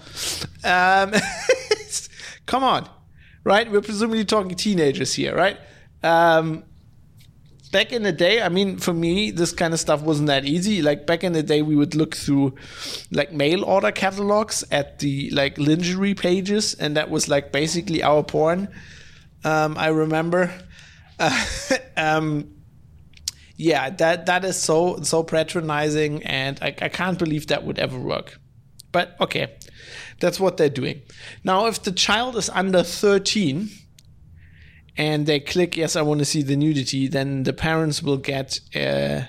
Um, 0.63 1.13
come 2.45 2.63
on, 2.63 2.87
right? 3.43 3.71
We're 3.71 3.81
presumably 3.81 4.25
talking 4.25 4.55
teenagers 4.55 5.13
here, 5.13 5.35
right? 5.35 5.57
Um, 6.03 6.63
back 7.73 7.91
in 7.91 8.03
the 8.03 8.13
day, 8.13 8.41
I 8.41 8.47
mean, 8.47 8.77
for 8.77 8.93
me, 8.93 9.31
this 9.31 9.51
kind 9.51 9.73
of 9.73 9.79
stuff 9.79 10.01
wasn't 10.01 10.27
that 10.27 10.45
easy. 10.45 10.81
Like 10.81 11.05
back 11.05 11.25
in 11.25 11.33
the 11.33 11.43
day, 11.43 11.61
we 11.61 11.75
would 11.75 11.95
look 11.95 12.15
through 12.15 12.55
like 13.11 13.33
mail 13.33 13.65
order 13.65 13.91
catalogs 13.91 14.63
at 14.71 14.99
the 14.99 15.29
like 15.31 15.57
lingerie 15.57 16.13
pages, 16.13 16.75
and 16.75 16.95
that 16.95 17.09
was 17.09 17.27
like 17.27 17.51
basically 17.51 18.01
our 18.01 18.23
porn. 18.23 18.69
Um, 19.43 19.77
I 19.77 19.87
remember. 19.87 20.53
Uh, 21.19 21.45
um, 21.97 22.53
yeah, 23.57 23.89
that 23.89 24.27
that 24.27 24.45
is 24.45 24.57
so 24.57 25.01
so 25.01 25.23
patronizing, 25.23 26.23
and 26.23 26.57
I, 26.61 26.67
I 26.79 26.89
can't 26.89 27.19
believe 27.19 27.47
that 27.47 27.65
would 27.65 27.79
ever 27.79 27.99
work. 27.99 28.39
But 28.91 29.15
okay, 29.19 29.57
that's 30.19 30.39
what 30.39 30.57
they're 30.57 30.69
doing. 30.69 31.01
Now, 31.43 31.65
if 31.65 31.81
the 31.83 31.91
child 31.91 32.35
is 32.35 32.49
under 32.49 32.83
thirteen 32.83 33.69
and 34.97 35.25
they 35.25 35.39
click 35.39 35.75
yes, 35.75 35.95
I 35.95 36.01
want 36.01 36.19
to 36.19 36.25
see 36.25 36.43
the 36.43 36.55
nudity, 36.55 37.07
then 37.07 37.43
the 37.43 37.53
parents 37.53 38.03
will 38.03 38.17
get 38.17 38.59
uh, 38.75 39.21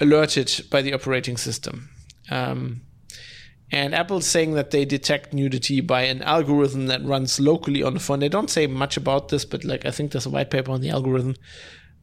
alerted 0.00 0.66
by 0.70 0.82
the 0.82 0.92
operating 0.92 1.36
system. 1.36 1.90
Um, 2.30 2.82
and 3.70 3.94
Apple's 3.94 4.26
saying 4.26 4.52
that 4.52 4.70
they 4.70 4.84
detect 4.84 5.32
nudity 5.32 5.80
by 5.80 6.02
an 6.02 6.22
algorithm 6.22 6.86
that 6.86 7.04
runs 7.04 7.40
locally 7.40 7.82
on 7.82 7.94
the 7.94 8.00
phone. 8.00 8.20
They 8.20 8.28
don't 8.28 8.50
say 8.50 8.66
much 8.66 8.96
about 8.96 9.28
this, 9.28 9.44
but 9.44 9.64
like 9.64 9.84
I 9.84 9.90
think 9.90 10.12
there's 10.12 10.26
a 10.26 10.30
white 10.30 10.50
paper 10.50 10.70
on 10.70 10.80
the 10.80 10.90
algorithm, 10.90 11.34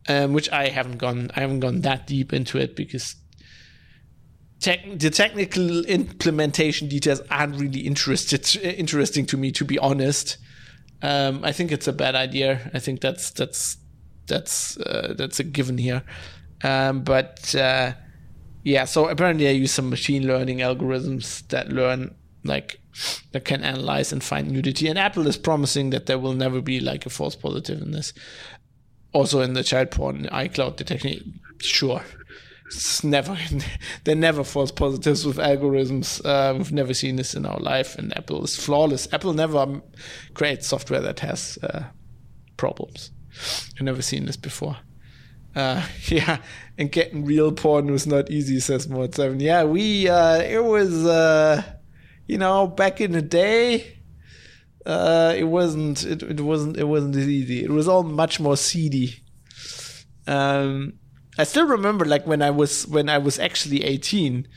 um, 0.10 0.34
which 0.34 0.52
I 0.52 0.68
haven't 0.68 0.98
gone 0.98 1.32
I 1.36 1.42
haven't 1.42 1.62
gone 1.62 1.82
that 1.82 2.08
deep 2.08 2.34
into 2.34 2.58
it 2.58 2.76
because 2.76 3.16
the 4.60 5.10
technical 5.10 5.86
implementation 5.86 6.88
details 6.88 7.22
aren't 7.32 7.56
really 7.56 7.82
interested 7.82 8.56
interesting 8.58 9.26
to 9.28 9.38
me, 9.38 9.52
to 9.52 9.64
be 9.64 9.80
honest. 9.80 10.38
Um, 11.02 11.44
I 11.44 11.52
think 11.52 11.72
it's 11.72 11.88
a 11.88 11.94
bad 11.94 12.16
idea. 12.16 12.70
I 12.74 12.80
think 12.80 13.02
that's 13.02 13.32
that's 13.32 13.78
that's 14.28 14.78
uh, 14.78 15.14
that's 15.18 15.40
a 15.40 15.44
given 15.44 15.78
here. 15.78 16.04
Um, 16.64 17.04
but 17.04 17.56
uh, 17.56 17.94
yeah, 18.64 18.86
so 18.86 19.10
apparently 19.10 19.48
I 19.48 19.52
use 19.52 19.72
some 19.72 19.90
machine 19.90 20.28
learning 20.28 20.60
algorithms 20.60 21.48
that 21.48 21.70
learn 21.70 22.16
like 22.44 22.80
that 23.32 23.46
can 23.46 23.64
analyze 23.64 24.12
and 24.12 24.24
find 24.24 24.52
nudity. 24.52 24.88
And 24.88 25.00
Apple 25.00 25.28
is 25.28 25.38
promising 25.38 25.92
that 25.92 26.06
there 26.06 26.20
will 26.20 26.34
never 26.34 26.62
be 26.62 26.80
like 26.80 27.06
a 27.06 27.10
false 27.10 27.36
positive 27.36 27.82
in 27.82 27.92
this. 27.92 28.14
Also 29.14 29.42
in 29.42 29.54
the 29.54 29.64
child 29.64 29.92
porn 29.92 30.26
iCloud 30.32 30.78
detection, 30.78 31.40
sure. 31.60 32.04
It's 32.74 33.04
never 33.04 33.38
they're 34.06 34.16
never 34.16 34.44
false 34.44 34.72
positives 34.72 35.26
with 35.26 35.38
algorithms. 35.38 36.24
Uh, 36.26 36.56
we've 36.58 36.72
never 36.72 36.94
seen 36.94 37.18
this 37.18 37.34
in 37.34 37.46
our 37.46 37.60
life, 37.60 37.98
and 37.98 38.16
Apple 38.18 38.44
is 38.44 38.56
flawless. 38.56 39.12
Apple 39.12 39.34
never 39.34 39.82
creates 40.34 40.68
software 40.68 41.02
that 41.02 41.20
has 41.20 41.60
uh, 41.64 41.84
problems. 42.58 43.12
I've 43.76 43.82
never 43.82 44.02
seen 44.02 44.26
this 44.26 44.38
before. 44.38 44.78
Uh, 45.54 45.86
yeah, 46.06 46.38
and 46.78 46.92
getting 46.92 47.26
real 47.26 47.52
porn 47.52 47.92
was 47.92 48.08
not 48.08 48.32
easy, 48.32 48.60
says 48.60 48.88
Mod 48.88 49.16
Seven. 49.16 49.40
Yeah, 49.42 49.66
we 49.66 50.08
uh, 50.08 50.42
it 50.42 50.64
was 50.64 51.06
uh, 51.06 51.62
you 52.28 52.38
know 52.38 52.68
back 52.68 53.02
in 53.02 53.12
the 53.12 53.22
day. 53.22 53.98
Uh, 54.86 55.34
it 55.38 55.44
wasn't. 55.44 56.04
It, 56.06 56.24
it 56.24 56.40
wasn't. 56.40 56.78
It 56.78 56.86
wasn't 56.86 57.18
as 57.18 57.28
easy. 57.28 57.64
It 57.64 57.70
was 57.70 57.88
all 57.90 58.04
much 58.04 58.40
more 58.40 58.58
seedy. 58.58 59.16
Um, 60.26 60.94
I 61.42 61.44
still 61.44 61.66
remember, 61.66 62.06
like 62.06 62.28
when 62.28 62.42
I 62.44 62.52
was 62.52 62.88
when 62.88 63.10
I 63.10 63.18
was 63.18 63.40
actually 63.40 63.84
eighteen, 63.84 64.48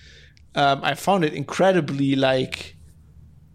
um, 0.54 0.80
I 0.82 0.94
found 0.94 1.24
it 1.24 1.32
incredibly 1.32 2.14
like 2.14 2.76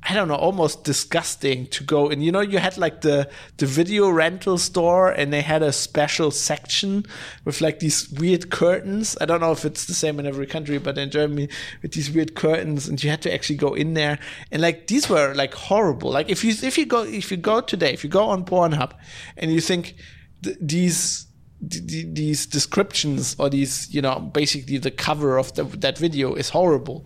I 0.01 0.15
don't 0.15 0.29
know, 0.29 0.35
almost 0.35 0.83
disgusting 0.83 1.67
to 1.67 1.83
go. 1.83 2.09
And 2.09 2.23
you 2.23 2.31
know, 2.31 2.39
you 2.39 2.57
had 2.57 2.77
like 2.79 3.01
the 3.01 3.29
the 3.57 3.67
video 3.67 4.09
rental 4.09 4.57
store, 4.57 5.09
and 5.09 5.31
they 5.31 5.41
had 5.41 5.61
a 5.61 5.71
special 5.71 6.31
section 6.31 7.05
with 7.45 7.61
like 7.61 7.77
these 7.77 8.09
weird 8.09 8.49
curtains. 8.49 9.15
I 9.21 9.25
don't 9.25 9.41
know 9.41 9.51
if 9.51 9.63
it's 9.63 9.85
the 9.85 9.93
same 9.93 10.19
in 10.19 10.25
every 10.25 10.47
country, 10.47 10.79
but 10.79 10.97
in 10.97 11.11
Germany, 11.11 11.49
with 11.83 11.91
these 11.91 12.09
weird 12.09 12.33
curtains, 12.33 12.87
and 12.87 13.03
you 13.03 13.11
had 13.11 13.21
to 13.23 13.33
actually 13.33 13.57
go 13.57 13.75
in 13.75 13.93
there. 13.93 14.17
And 14.51 14.61
like 14.61 14.87
these 14.87 15.07
were 15.07 15.35
like 15.35 15.53
horrible. 15.53 16.09
Like 16.09 16.29
if 16.29 16.43
you 16.43 16.55
if 16.63 16.79
you 16.79 16.87
go 16.87 17.03
if 17.03 17.29
you 17.29 17.37
go 17.37 17.61
today, 17.61 17.93
if 17.93 18.03
you 18.03 18.09
go 18.09 18.23
on 18.23 18.43
Pornhub, 18.43 18.93
and 19.37 19.51
you 19.51 19.61
think 19.61 19.93
th- 20.41 20.57
these 20.59 21.28
these 21.61 22.45
descriptions 22.45 23.35
or 23.37 23.49
these 23.49 23.93
you 23.93 24.01
know 24.01 24.19
basically 24.19 24.77
the 24.77 24.91
cover 24.91 25.37
of 25.37 25.53
the, 25.55 25.63
that 25.63 25.97
video 25.97 26.35
is 26.35 26.49
horrible. 26.49 27.05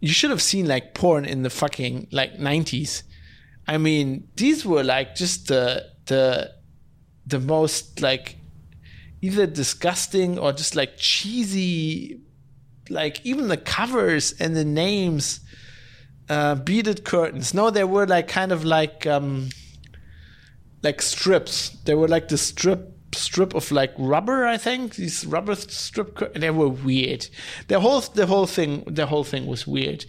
You 0.00 0.10
should 0.10 0.30
have 0.30 0.42
seen 0.42 0.66
like 0.68 0.94
porn 0.94 1.24
in 1.24 1.42
the 1.42 1.50
fucking 1.50 2.08
like 2.12 2.34
90s. 2.34 3.02
I 3.66 3.78
mean, 3.78 4.28
these 4.36 4.64
were 4.64 4.84
like 4.84 5.14
just 5.14 5.48
the 5.48 5.86
the 6.06 6.52
the 7.26 7.40
most 7.40 8.00
like 8.02 8.36
either 9.22 9.46
disgusting 9.46 10.38
or 10.38 10.52
just 10.52 10.76
like 10.76 10.98
cheesy 10.98 12.20
like 12.90 13.24
even 13.24 13.48
the 13.48 13.56
covers 13.56 14.32
and 14.38 14.54
the 14.54 14.64
names 14.64 15.40
uh 16.28 16.54
beaded 16.54 17.04
curtains. 17.04 17.54
No 17.54 17.70
they 17.70 17.84
were 17.84 18.06
like 18.06 18.28
kind 18.28 18.52
of 18.52 18.64
like 18.64 19.06
um 19.06 19.48
like 20.82 21.00
strips. 21.02 21.70
They 21.86 21.94
were 21.94 22.08
like 22.08 22.28
the 22.28 22.38
strip 22.38 22.93
strip 23.14 23.54
of 23.54 23.70
like 23.70 23.92
rubber. 23.98 24.46
I 24.46 24.56
think 24.56 24.96
these 24.96 25.24
rubber 25.26 25.54
strip. 25.54 26.34
They 26.34 26.50
were 26.50 26.68
weird. 26.68 27.28
The 27.68 27.80
whole 27.80 28.00
the 28.00 28.26
whole 28.26 28.46
thing 28.46 28.84
the 28.86 29.06
whole 29.06 29.24
thing 29.24 29.46
was 29.46 29.66
weird. 29.66 30.04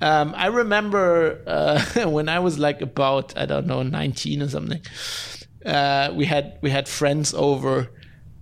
Um, 0.00 0.34
I 0.36 0.46
remember 0.46 1.42
uh, 1.46 1.80
when 2.10 2.28
I 2.28 2.38
was 2.38 2.58
like 2.58 2.80
about 2.82 3.36
I 3.36 3.46
don't 3.46 3.66
know 3.66 3.82
nineteen 3.82 4.42
or 4.42 4.48
something. 4.48 4.82
Uh, 5.64 6.12
we 6.14 6.26
had 6.26 6.58
we 6.62 6.70
had 6.70 6.88
friends 6.88 7.34
over 7.34 7.90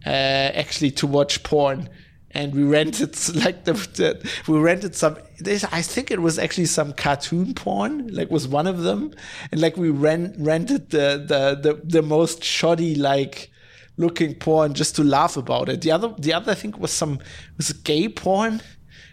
uh, 0.05 0.09
actually 0.09 0.91
to 0.93 1.07
watch 1.07 1.43
porn 1.43 1.89
and 2.37 2.55
we 2.55 2.63
rented 2.63 3.17
like 3.35 3.65
the, 3.65 3.73
the, 3.73 4.31
we 4.47 4.59
rented 4.59 4.95
some 4.95 5.17
I 5.73 5.83
think 5.83 6.11
it 6.11 6.21
was 6.21 6.39
actually 6.39 6.67
some 6.67 6.93
cartoon 6.93 7.55
porn 7.55 8.09
like 8.09 8.31
was 8.31 8.47
one 8.47 8.67
of 8.67 8.83
them 8.83 9.13
and 9.51 9.61
like 9.61 9.77
we 9.77 9.91
rent 9.91 10.37
rented 10.39 10.91
the 10.91 11.25
the 11.27 11.59
the, 11.61 11.81
the 11.83 12.03
most 12.03 12.45
shoddy 12.45 12.95
like 12.95 13.51
looking 13.97 14.35
porn 14.35 14.75
just 14.75 14.97
to 14.97 15.05
laugh 15.05 15.37
about 15.37 15.69
it. 15.69 15.81
The 15.81 15.91
other, 15.91 16.15
the 16.19 16.33
other 16.33 16.53
I 16.53 16.55
think 16.55 16.79
was 16.79 16.93
some 16.93 17.19
was 17.57 17.73
gay 17.73 18.09
porn, 18.09 18.61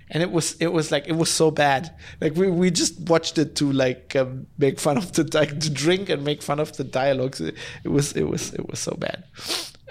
and 0.10 0.22
it 0.22 0.32
was 0.32 0.56
it 0.60 0.68
was 0.68 0.92
like 0.92 1.08
it 1.08 1.16
was 1.16 1.30
so 1.30 1.52
bad. 1.52 1.94
Like 2.22 2.36
we, 2.36 2.50
we 2.50 2.72
just 2.72 3.00
watched 3.02 3.38
it 3.38 3.56
to 3.58 3.72
like 3.72 4.16
um, 4.16 4.48
make 4.58 4.80
fun 4.80 4.98
of 4.98 5.12
the 5.14 5.30
like 5.34 5.60
to 5.60 5.70
drink 5.70 6.10
and 6.10 6.24
make 6.24 6.42
fun 6.42 6.60
of 6.60 6.76
the 6.78 6.84
dialogues. 6.84 7.42
It, 7.42 7.56
it 7.84 7.90
was 7.90 8.14
it 8.14 8.24
was 8.24 8.54
it 8.54 8.70
was 8.70 8.80
so 8.80 8.96
bad. 8.96 9.24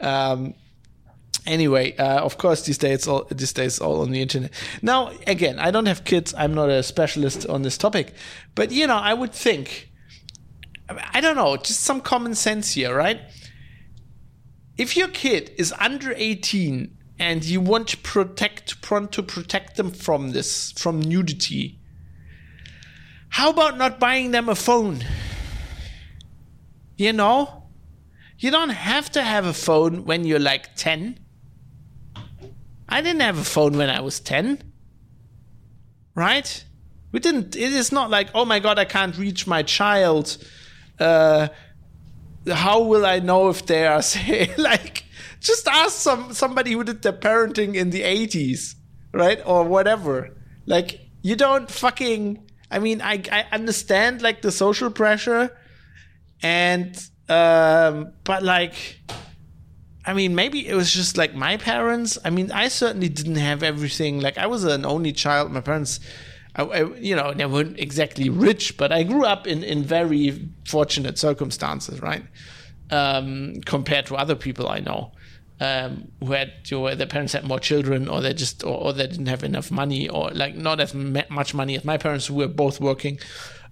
Um, 0.01 0.55
anyway, 1.47 1.97
uh, 1.97 2.21
of 2.21 2.39
course, 2.39 2.63
these 2.63 2.79
days 2.79 3.09
all 3.09 3.25
these 3.31 3.53
days 3.53 3.79
all 3.79 4.03
on 4.03 4.11
the 4.11 4.21
internet. 4.21 4.53
Now, 4.83 5.13
again, 5.27 5.59
I 5.59 5.71
don't 5.71 5.87
have 5.87 6.05
kids. 6.05 6.35
I'm 6.37 6.55
not 6.55 6.69
a 6.69 6.83
specialist 6.83 7.47
on 7.47 7.63
this 7.63 7.79
topic, 7.79 8.15
but 8.55 8.71
you 8.71 8.87
know, 8.87 8.97
I 8.97 9.15
would 9.15 9.33
think. 9.33 9.89
I 11.15 11.23
don't 11.23 11.37
know, 11.37 11.57
just 11.57 11.81
some 11.81 12.03
common 12.03 12.35
sense 12.35 12.73
here, 12.75 12.95
right? 12.95 13.19
If 14.77 14.97
your 14.97 15.09
kid 15.09 15.53
is 15.57 15.73
under 15.79 16.13
18 16.17 16.97
and 17.19 17.45
you 17.45 17.61
want 17.61 17.89
to 17.89 17.97
protect 17.99 18.81
to 18.83 19.23
protect 19.23 19.77
them 19.77 19.91
from 19.91 20.33
this 20.33 20.73
from 20.73 21.01
nudity 21.01 21.79
how 23.29 23.49
about 23.49 23.79
not 23.79 23.99
buying 23.99 24.31
them 24.31 24.51
a 24.51 24.55
phone? 24.55 25.03
You 26.99 27.15
know 27.15 27.63
you 28.43 28.51
don't 28.51 28.71
have 28.71 29.11
to 29.13 29.23
have 29.23 29.47
a 29.47 29.53
phone 29.53 30.05
when 30.05 30.25
you're 30.25 30.41
like 30.41 30.75
10 30.75 31.19
i 32.89 33.01
didn't 33.01 33.23
have 33.23 33.39
a 33.39 33.45
phone 33.45 33.77
when 33.77 33.89
i 33.89 34.01
was 34.01 34.19
10 34.19 34.61
right? 36.15 36.65
We 37.13 37.21
didn't 37.21 37.55
it 37.55 37.73
is 37.73 37.93
not 37.93 38.11
like 38.11 38.29
oh 38.35 38.45
my 38.45 38.59
god 38.59 38.79
i 38.79 38.85
can't 38.85 39.17
reach 39.17 39.47
my 39.47 39.63
child 39.63 40.37
uh 40.99 41.49
how 42.51 42.83
will 42.83 43.07
I 43.07 43.21
know 43.21 43.49
if 43.49 43.67
they 43.67 43.87
are 43.87 44.03
say 44.15 44.55
like 44.57 45.05
just 45.41 45.67
ask 45.69 45.97
some 45.97 46.33
somebody 46.33 46.73
who 46.73 46.85
did 46.85 47.03
their 47.03 47.13
parenting 47.13 47.75
in 47.75 47.91
the 47.91 48.03
80s, 48.03 48.77
right? 49.13 49.41
Or 49.45 49.65
whatever. 49.65 50.37
Like 50.67 51.01
you 51.23 51.37
don't 51.37 51.71
fucking 51.71 52.49
I 52.71 52.79
mean 52.79 53.01
I 53.03 53.23
I 53.31 53.47
understand 53.53 54.23
like 54.23 54.43
the 54.43 54.53
social 54.53 54.91
pressure 54.91 55.57
and 56.43 56.97
um 57.29 58.13
but 58.25 58.43
like 58.43 59.01
I 60.05 60.15
mean, 60.15 60.35
maybe 60.35 60.67
it 60.67 60.75
was 60.75 60.93
just 60.93 61.17
like 61.17 61.35
my 61.35 61.57
parents. 61.57 62.19
I 62.25 62.31
mean, 62.31 62.51
I 62.51 62.69
certainly 62.69 63.09
didn't 63.09 63.37
have 63.37 63.63
everything. 63.63 64.21
Like, 64.21 64.37
I 64.37 64.47
was 64.47 64.65
an 64.65 64.85
only 64.85 65.13
child. 65.13 65.53
My 65.53 65.61
parents, 65.61 66.01
I, 66.55 66.63
I, 66.63 66.95
you 66.97 67.17
know, 67.17 67.33
they 67.33 67.47
weren't 67.47 67.79
exactly 67.79 68.29
rich, 68.29 68.77
but 68.77 68.93
I 68.93 69.03
grew 69.03 69.25
up 69.25 69.47
in, 69.47 69.63
in 69.63 69.83
very 69.83 70.49
fortunate 70.67 71.19
circumstances, 71.19 72.01
right? 72.01 72.25
Um, 72.91 73.61
compared 73.65 74.07
to 74.07 74.17
other 74.17 74.35
people 74.35 74.69
I 74.69 74.81
know 74.81 75.13
um, 75.61 76.09
who 76.21 76.33
had, 76.33 76.53
you 76.67 76.81
know, 76.81 76.95
their 76.95 77.07
parents 77.07 77.33
had 77.33 77.45
more 77.45 77.61
children 77.61 78.09
or 78.09 78.21
they 78.21 78.35
just, 78.35 78.65
or, 78.65 78.77
or, 78.77 78.93
they 78.93 79.07
didn't 79.07 79.27
have 79.27 79.45
enough 79.45 79.71
money 79.71 80.09
or 80.09 80.31
like 80.31 80.55
not 80.55 80.81
as 80.81 80.93
much 80.93 81.55
money 81.55 81.77
as 81.77 81.85
my 81.85 81.97
parents 81.97 82.27
who 82.27 82.35
were 82.35 82.49
both 82.49 82.81
working 82.81 83.19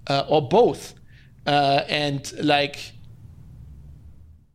uh, 0.08 0.24
or 0.28 0.46
both. 0.48 0.94
Uh, 1.46 1.82
and 1.88 2.32
like, 2.42 2.92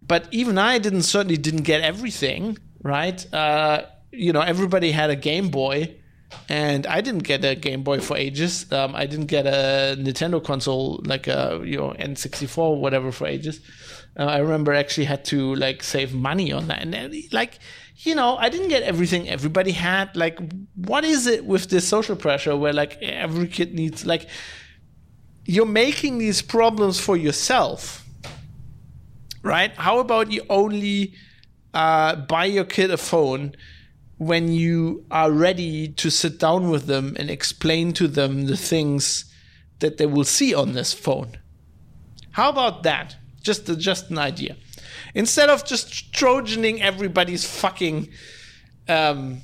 but 0.02 0.28
even 0.32 0.58
I 0.58 0.78
didn't 0.78 1.04
certainly 1.04 1.38
didn't 1.38 1.64
get 1.64 1.82
everything 1.82 2.58
right. 2.84 3.34
Uh, 3.34 3.84
you 4.12 4.32
know, 4.32 4.42
everybody 4.42 4.92
had 4.92 5.10
a 5.10 5.16
Game 5.16 5.50
Boy, 5.50 5.96
and 6.50 6.86
I 6.88 7.02
didn't 7.02 7.24
get 7.24 7.44
a 7.46 7.56
Game 7.56 7.84
Boy 7.84 8.00
for 8.00 8.18
ages. 8.18 8.72
Um, 8.72 8.96
I 8.96 9.06
didn't 9.06 9.28
get 9.28 9.46
a 9.46 9.96
Nintendo 9.98 10.44
console 10.44 11.02
like 11.06 11.28
a 11.28 11.62
you 11.64 11.78
know 11.78 11.94
N64 12.00 12.58
or 12.58 12.82
whatever 12.82 13.12
for 13.12 13.28
ages. 13.28 13.60
Uh, 14.18 14.26
I 14.26 14.38
remember 14.38 14.74
actually 14.74 15.06
had 15.06 15.26
to 15.26 15.56
like 15.56 15.84
save 15.84 16.14
money 16.14 16.52
on 16.52 16.68
that, 16.68 16.82
and 16.82 16.94
then, 16.94 17.14
like 17.32 17.60
you 17.98 18.14
know, 18.14 18.38
I 18.38 18.50
didn't 18.50 18.70
get 18.70 18.84
everything 18.84 19.30
everybody 19.30 19.72
had. 19.72 20.16
Like, 20.16 20.40
what 20.76 21.04
is 21.06 21.28
it 21.28 21.46
with 21.46 21.70
this 21.70 21.88
social 21.88 22.16
pressure 22.16 22.56
where 22.56 22.74
like 22.74 23.02
every 23.02 23.48
kid 23.48 23.74
needs 23.74 24.06
like 24.06 24.28
you're 25.46 25.66
making 25.66 26.18
these 26.18 26.42
problems 26.42 27.00
for 27.00 27.16
yourself 27.16 28.06
right? 29.46 29.72
How 29.78 30.00
about 30.00 30.32
you 30.32 30.42
only 30.50 31.14
uh, 31.74 32.16
buy 32.16 32.46
your 32.46 32.66
kid 32.66 32.92
a 32.92 32.98
phone 32.98 33.56
when 34.18 34.52
you 34.52 35.06
are 35.12 35.32
ready 35.32 35.90
to 35.90 36.10
sit 36.10 36.40
down 36.40 36.70
with 36.70 36.86
them 36.86 37.16
and 37.20 37.30
explain 37.30 37.94
to 37.94 38.08
them 38.08 38.46
the 38.46 38.58
things 38.58 39.26
that 39.80 39.98
they 39.98 40.06
will 40.06 40.24
see 40.24 40.54
on 40.54 40.74
this 40.74 40.94
phone? 40.94 41.38
How 42.32 42.50
about 42.50 42.84
that? 42.84 43.16
Just 43.42 43.66
just 43.78 44.10
an 44.10 44.18
idea. 44.18 44.56
Instead 45.14 45.50
of 45.50 45.66
just 45.66 46.14
trojaning 46.14 46.80
everybody's 46.82 47.46
fucking 47.46 48.10
um, 48.88 49.42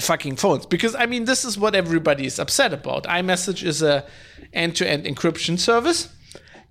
fucking 0.00 0.36
phones 0.36 0.66
because 0.66 0.94
i 0.94 1.06
mean 1.06 1.24
this 1.24 1.42
is 1.44 1.58
what 1.58 1.74
everybody 1.74 2.26
is 2.26 2.38
upset 2.38 2.72
about 2.72 3.06
imessage 3.06 3.64
is 3.64 3.80
a 3.80 4.04
end-to-end 4.52 5.04
encryption 5.04 5.58
service 5.58 6.14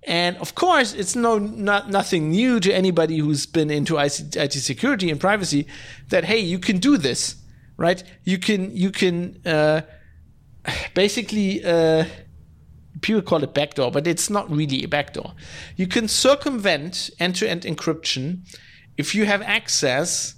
and 0.06 0.38
of 0.38 0.54
course, 0.54 0.94
it's 0.94 1.16
no 1.16 1.40
not 1.40 1.90
nothing 1.90 2.30
new 2.30 2.60
to 2.60 2.72
anybody 2.72 3.18
who's 3.18 3.46
been 3.46 3.72
into 3.72 3.98
IT 3.98 4.54
security 4.54 5.10
and 5.10 5.20
privacy 5.20 5.68
that 6.10 6.26
hey, 6.26 6.40
you 6.40 6.60
can 6.60 6.78
do 6.78 6.98
this, 6.98 7.36
right? 7.78 8.04
You 8.24 8.38
can 8.38 8.76
you 8.76 8.92
can 8.92 9.42
uh, 9.46 9.82
basically 10.94 11.66
uh, 11.66 12.06
people 13.02 13.24
call 13.24 13.44
it 13.44 13.54
backdoor, 13.56 13.92
but 13.92 14.06
it's 14.06 14.30
not 14.30 14.50
really 14.50 14.84
a 14.84 14.88
backdoor. 14.88 15.34
You 15.76 15.88
can 15.88 16.08
circumvent 16.08 17.10
end-to-end 17.20 17.64
encryption 17.64 18.42
if 18.98 19.16
you 19.16 19.26
have 19.26 19.42
access 19.42 20.36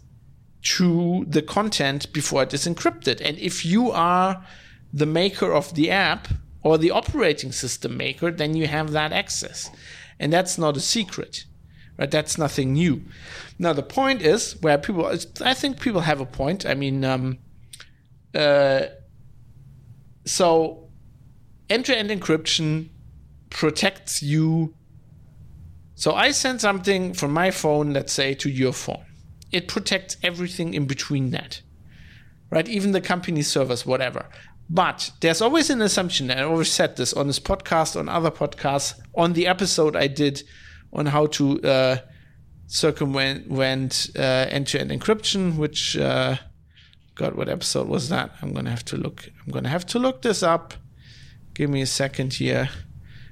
to 0.62 1.26
the 1.28 1.42
content 1.42 2.12
before 2.14 2.44
it 2.44 2.54
is 2.54 2.66
encrypted, 2.66 3.22
and 3.22 3.38
if 3.38 3.66
you 3.66 3.92
are 3.92 4.44
the 4.94 5.06
maker 5.06 5.52
of 5.52 5.74
the 5.76 5.92
app 5.92 6.30
or 6.64 6.78
the 6.78 6.92
operating 6.92 7.52
system 7.52 7.98
maker, 7.98 8.32
then 8.32 8.56
you 8.56 8.68
have 8.68 8.92
that 8.92 9.14
access. 9.14 9.70
And 10.20 10.34
that's 10.34 10.58
not 10.58 10.78
a 10.78 10.80
secret, 10.80 11.46
right? 11.98 12.10
That's 12.10 12.38
nothing 12.38 12.74
new. 12.74 13.04
Now, 13.60 13.74
the 13.74 13.84
point 13.84 14.22
is 14.22 14.60
where 14.62 14.78
people, 14.78 15.12
I 15.42 15.54
think 15.54 15.80
people 15.80 16.02
have 16.02 16.20
a 16.20 16.26
point. 16.26 16.66
I 16.66 16.74
mean, 16.74 17.06
um, 17.06 17.38
uh, 18.34 18.88
so 20.26 20.90
end 21.70 21.86
to 21.86 21.98
end 21.98 22.10
encryption 22.10 22.90
protects 23.50 24.22
you. 24.22 24.74
So 25.96 26.14
I 26.14 26.32
send 26.32 26.62
something 26.62 27.14
from 27.14 27.32
my 27.32 27.52
phone, 27.52 27.94
let's 27.94 28.14
say, 28.14 28.34
to 28.36 28.50
your 28.50 28.74
phone. 28.74 29.06
It 29.52 29.68
protects 29.68 30.18
everything 30.22 30.74
in 30.74 30.86
between 30.86 31.32
that, 31.32 31.62
right? 32.52 32.68
Even 32.68 32.92
the 32.92 33.02
company 33.02 33.42
servers, 33.42 33.86
whatever. 33.86 34.28
But 34.70 35.12
there's 35.22 35.42
always 35.42 35.70
an 35.70 35.82
assumption, 35.82 36.30
and 36.30 36.40
I 36.40 36.44
always 36.44 36.72
said 36.72 36.98
this 36.98 37.14
on 37.14 37.28
this 37.28 37.40
podcast, 37.40 37.98
on 37.98 38.10
other 38.10 38.32
podcasts, 38.32 39.00
on 39.16 39.34
the 39.34 39.48
episode 39.48 39.96
I 39.96 40.08
did 40.08 40.44
on 40.92 41.06
how 41.06 41.28
to 41.28 41.62
uh, 41.62 41.98
circumvent 42.68 44.10
uh, 44.16 44.22
end-to-end 44.22 44.92
encryption, 44.92 45.56
which 45.56 45.96
uh, 45.98 46.36
God, 47.16 47.36
what 47.36 47.50
episode 47.50 47.88
was 47.88 48.10
that? 48.10 48.32
I'm 48.42 48.54
gonna 48.54 48.70
have 48.70 48.86
to 48.86 48.98
look. 48.98 49.30
I'm 49.46 49.52
gonna 49.52 49.70
have 49.70 49.86
to 49.88 50.00
look 50.00 50.22
this 50.22 50.44
up. 50.44 50.74
Give 51.54 51.70
me 51.70 51.82
a 51.82 51.88
second 51.88 52.34
here. 52.34 52.70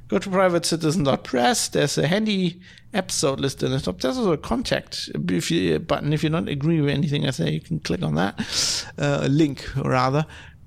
Go 0.07 0.17
to 0.19 0.29
privatecitizen.press. 0.29 1.69
There's 1.69 1.97
a 1.97 2.07
handy 2.07 2.61
episode 2.93 3.39
list 3.39 3.61
in 3.61 3.71
the 3.71 3.79
top. 3.79 3.99
There's 3.99 4.17
also 4.17 4.31
a 4.31 4.37
contact 4.37 5.09
if 5.29 5.51
you, 5.51 5.79
button. 5.79 6.13
If 6.13 6.23
you 6.23 6.29
don't 6.29 6.49
agree 6.49 6.81
with 6.81 6.91
anything 6.91 7.27
I 7.27 7.31
say, 7.31 7.51
you 7.51 7.61
can 7.61 7.79
click 7.79 8.01
on 8.01 8.15
that. 8.15 8.85
Uh, 8.97 9.27
link, 9.29 9.65
rather. 9.75 10.25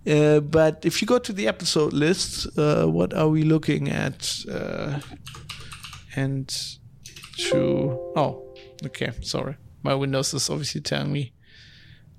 Uh, 0.08 0.40
but 0.40 0.84
if 0.84 1.02
you 1.02 1.06
go 1.06 1.18
to 1.18 1.32
the 1.32 1.46
episode 1.46 1.92
list, 1.92 2.46
uh, 2.58 2.86
what 2.86 3.12
are 3.12 3.28
we 3.28 3.42
looking 3.42 3.90
at? 3.90 4.44
Uh, 4.50 5.00
and 6.16 6.48
to 7.36 8.12
oh, 8.16 8.54
okay, 8.86 9.12
sorry, 9.20 9.56
my 9.82 9.94
Windows 9.94 10.32
is 10.34 10.48
obviously 10.48 10.80
telling 10.80 11.12
me 11.12 11.32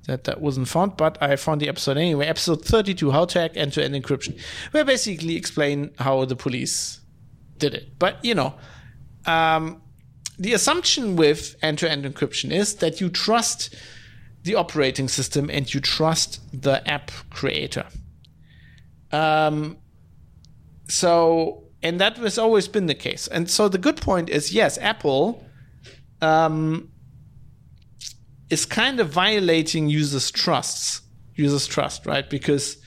that 0.06 0.24
that 0.26 0.40
wasn't 0.40 0.68
found, 0.68 0.98
but 0.98 1.18
I 1.22 1.36
found 1.36 1.62
the 1.62 1.70
episode 1.70 1.98
anyway. 1.98 2.28
Episode 2.28 2.64
thirty-two: 2.64 3.12
How 3.12 3.26
to 3.26 3.40
Hack 3.40 3.58
End-to-End 3.58 3.96
Encryption, 3.96 4.40
where 4.72 4.86
basically 4.86 5.36
explain 5.36 5.92
how 5.98 6.26
the 6.26 6.36
police 6.36 7.02
did 7.58 7.74
it. 7.74 7.98
But 7.98 8.24
you 8.24 8.36
know, 8.36 8.54
um, 9.26 9.82
the 10.38 10.54
assumption 10.54 11.16
with 11.16 11.56
end-to-end 11.62 12.06
encryption 12.06 12.52
is 12.52 12.76
that 12.76 13.02
you 13.02 13.10
trust 13.10 13.76
the 14.44 14.56
operating 14.56 15.08
system 15.08 15.50
and 15.50 15.74
you 15.74 15.80
trust 15.80 16.40
the 16.54 16.88
app 16.88 17.12
creator. 17.30 17.86
Um, 19.12 19.78
so, 20.88 21.64
and 21.84 22.00
that 22.00 22.18
has 22.18 22.38
always 22.38 22.68
been 22.68 22.88
the 22.88 22.96
case. 22.96 23.28
And 23.28 23.50
so 23.50 23.68
the 23.68 23.78
good 23.78 23.98
point 23.98 24.30
is 24.30 24.54
yes, 24.54 24.78
Apple 24.78 25.46
um, 26.22 26.92
is 28.50 28.66
kind 28.66 29.00
of 29.00 29.10
violating 29.10 29.90
users' 29.90 30.32
trusts, 30.32 31.02
users' 31.36 31.68
trust, 31.68 32.06
right? 32.06 32.30
Because 32.30 32.78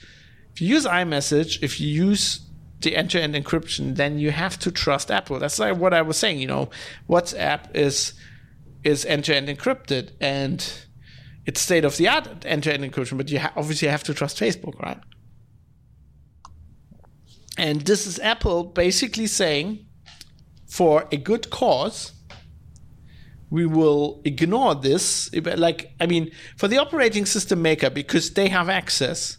if 0.53 0.61
you 0.61 0.67
use 0.67 0.85
iMessage, 0.85 1.61
if 1.63 1.79
you 1.79 1.87
use 1.87 2.41
the 2.81 2.95
end-to-end 2.95 3.33
encryption, 3.33 3.95
then 3.95 4.19
you 4.19 4.31
have 4.31 4.59
to 4.59 4.71
trust 4.71 5.09
Apple. 5.09 5.39
That's 5.39 5.57
like 5.57 5.77
what 5.77 5.93
I 5.93 6.01
was 6.01 6.17
saying. 6.17 6.39
You 6.39 6.47
know, 6.47 6.69
WhatsApp 7.09 7.75
is 7.75 8.13
is 8.83 9.05
end-to-end 9.05 9.47
encrypted, 9.47 10.11
and 10.19 10.59
it's 11.45 11.61
state 11.61 11.85
of 11.85 11.97
the 11.97 12.07
art 12.07 12.45
end 12.45 12.63
to 12.63 12.73
end 12.73 12.83
encryption, 12.83 13.17
but 13.17 13.29
you 13.29 13.39
ha- 13.39 13.53
obviously 13.55 13.87
have 13.87 14.03
to 14.03 14.13
trust 14.13 14.39
Facebook, 14.39 14.79
right? 14.79 14.99
And 17.57 17.81
this 17.81 18.07
is 18.07 18.19
Apple 18.19 18.63
basically 18.63 19.27
saying, 19.27 19.85
for 20.67 21.07
a 21.11 21.17
good 21.17 21.49
cause, 21.49 22.13
we 23.51 23.65
will 23.67 24.21
ignore 24.25 24.73
this. 24.73 25.29
Like, 25.35 25.93
I 25.99 26.07
mean, 26.07 26.31
for 26.57 26.67
the 26.67 26.79
operating 26.79 27.27
system 27.27 27.61
maker, 27.61 27.91
because 27.91 28.33
they 28.33 28.47
have 28.47 28.69
access 28.69 29.37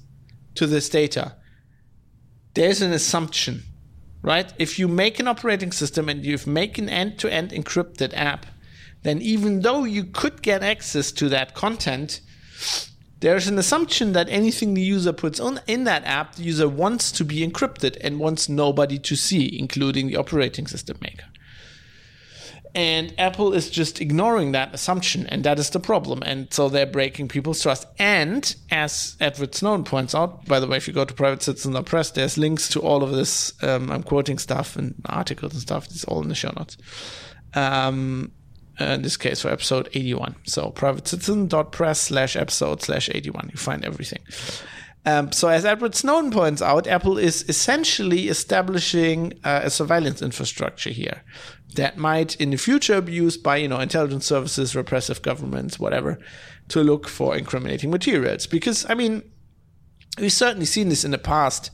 to 0.54 0.68
this 0.68 0.88
data, 0.88 1.36
there's 2.54 2.80
an 2.80 2.92
assumption, 2.92 3.64
right? 4.22 4.52
If 4.58 4.78
you 4.78 4.86
make 4.86 5.18
an 5.18 5.26
operating 5.26 5.72
system 5.72 6.08
and 6.08 6.24
you 6.24 6.38
make 6.46 6.78
an 6.78 6.88
end 6.88 7.18
to 7.18 7.32
end 7.32 7.50
encrypted 7.50 8.12
app, 8.14 8.46
then 9.04 9.22
even 9.22 9.60
though 9.60 9.84
you 9.84 10.04
could 10.04 10.42
get 10.42 10.62
access 10.62 11.12
to 11.12 11.28
that 11.28 11.54
content, 11.54 12.20
there's 13.20 13.46
an 13.46 13.58
assumption 13.58 14.12
that 14.12 14.28
anything 14.28 14.74
the 14.74 14.82
user 14.82 15.12
puts 15.12 15.38
on 15.38 15.60
in 15.66 15.84
that 15.84 16.04
app, 16.04 16.34
the 16.34 16.42
user 16.42 16.68
wants 16.68 17.12
to 17.12 17.24
be 17.24 17.46
encrypted 17.46 17.96
and 18.00 18.18
wants 18.18 18.48
nobody 18.48 18.98
to 18.98 19.14
see, 19.14 19.58
including 19.58 20.08
the 20.08 20.16
operating 20.16 20.66
system 20.66 20.98
maker. 21.00 21.26
And 22.74 23.14
Apple 23.18 23.52
is 23.52 23.70
just 23.70 24.00
ignoring 24.00 24.50
that 24.52 24.74
assumption, 24.74 25.28
and 25.28 25.44
that 25.44 25.60
is 25.60 25.70
the 25.70 25.78
problem. 25.78 26.22
And 26.24 26.52
so 26.52 26.68
they're 26.68 26.86
breaking 26.86 27.28
people's 27.28 27.62
trust. 27.62 27.86
And 28.00 28.52
as 28.70 29.16
Edward 29.20 29.54
Snowden 29.54 29.84
points 29.84 30.14
out, 30.14 30.44
by 30.46 30.58
the 30.58 30.66
way, 30.66 30.76
if 30.76 30.88
you 30.88 30.92
go 30.92 31.04
to 31.04 31.14
Private 31.14 31.42
Citizen 31.42 31.82
Press, 31.84 32.10
there's 32.10 32.36
links 32.36 32.68
to 32.70 32.80
all 32.80 33.04
of 33.04 33.12
this. 33.12 33.52
Um, 33.62 33.92
I'm 33.92 34.02
quoting 34.02 34.38
stuff 34.38 34.76
and 34.76 34.94
articles 35.06 35.52
and 35.52 35.62
stuff. 35.62 35.84
It's 35.86 36.04
all 36.04 36.20
in 36.20 36.28
the 36.28 36.34
show 36.34 36.52
notes. 36.56 36.76
Um, 37.54 38.32
in 38.78 39.02
this 39.02 39.16
case 39.16 39.42
for 39.42 39.48
episode 39.48 39.88
81. 39.92 40.36
So 40.44 40.70
privatecitizen.press 40.70 42.00
slash 42.00 42.36
episode 42.36 42.82
slash 42.82 43.08
81. 43.12 43.50
You 43.52 43.58
find 43.58 43.84
everything. 43.84 44.20
Um, 45.06 45.32
so 45.32 45.48
as 45.48 45.64
Edward 45.64 45.94
Snowden 45.94 46.30
points 46.30 46.62
out, 46.62 46.86
Apple 46.86 47.18
is 47.18 47.44
essentially 47.48 48.28
establishing 48.28 49.34
uh, 49.44 49.60
a 49.64 49.70
surveillance 49.70 50.22
infrastructure 50.22 50.90
here 50.90 51.22
that 51.74 51.98
might 51.98 52.36
in 52.36 52.50
the 52.50 52.56
future 52.56 53.00
be 53.00 53.12
used 53.12 53.42
by, 53.42 53.56
you 53.56 53.68
know, 53.68 53.80
intelligence 53.80 54.26
services, 54.26 54.74
repressive 54.74 55.20
governments, 55.20 55.78
whatever, 55.78 56.18
to 56.68 56.82
look 56.82 57.08
for 57.08 57.36
incriminating 57.36 57.90
materials. 57.90 58.46
Because, 58.46 58.86
I 58.88 58.94
mean, 58.94 59.22
we've 60.18 60.32
certainly 60.32 60.66
seen 60.66 60.88
this 60.88 61.04
in 61.04 61.10
the 61.10 61.18
past 61.18 61.70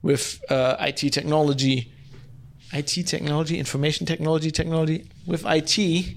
with 0.00 0.40
uh, 0.50 0.76
IT 0.80 1.12
technology, 1.12 1.92
IT 2.72 3.06
technology, 3.06 3.58
information 3.58 4.06
technology, 4.06 4.50
technology, 4.50 5.04
with 5.26 5.44
IT, 5.46 6.16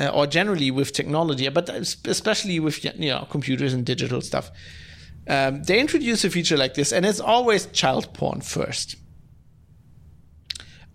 uh, 0.00 0.08
or 0.08 0.26
generally 0.26 0.70
with 0.70 0.92
technology, 0.92 1.48
but 1.50 1.68
especially 1.68 2.58
with 2.58 2.82
you 2.84 3.10
know 3.10 3.26
computers 3.30 3.74
and 3.74 3.84
digital 3.84 4.20
stuff. 4.20 4.50
Um, 5.28 5.62
they 5.62 5.78
introduce 5.78 6.24
a 6.24 6.30
feature 6.30 6.56
like 6.56 6.74
this, 6.74 6.92
and 6.92 7.04
it's 7.04 7.20
always 7.20 7.66
child 7.66 8.12
porn 8.14 8.40
first. 8.40 8.96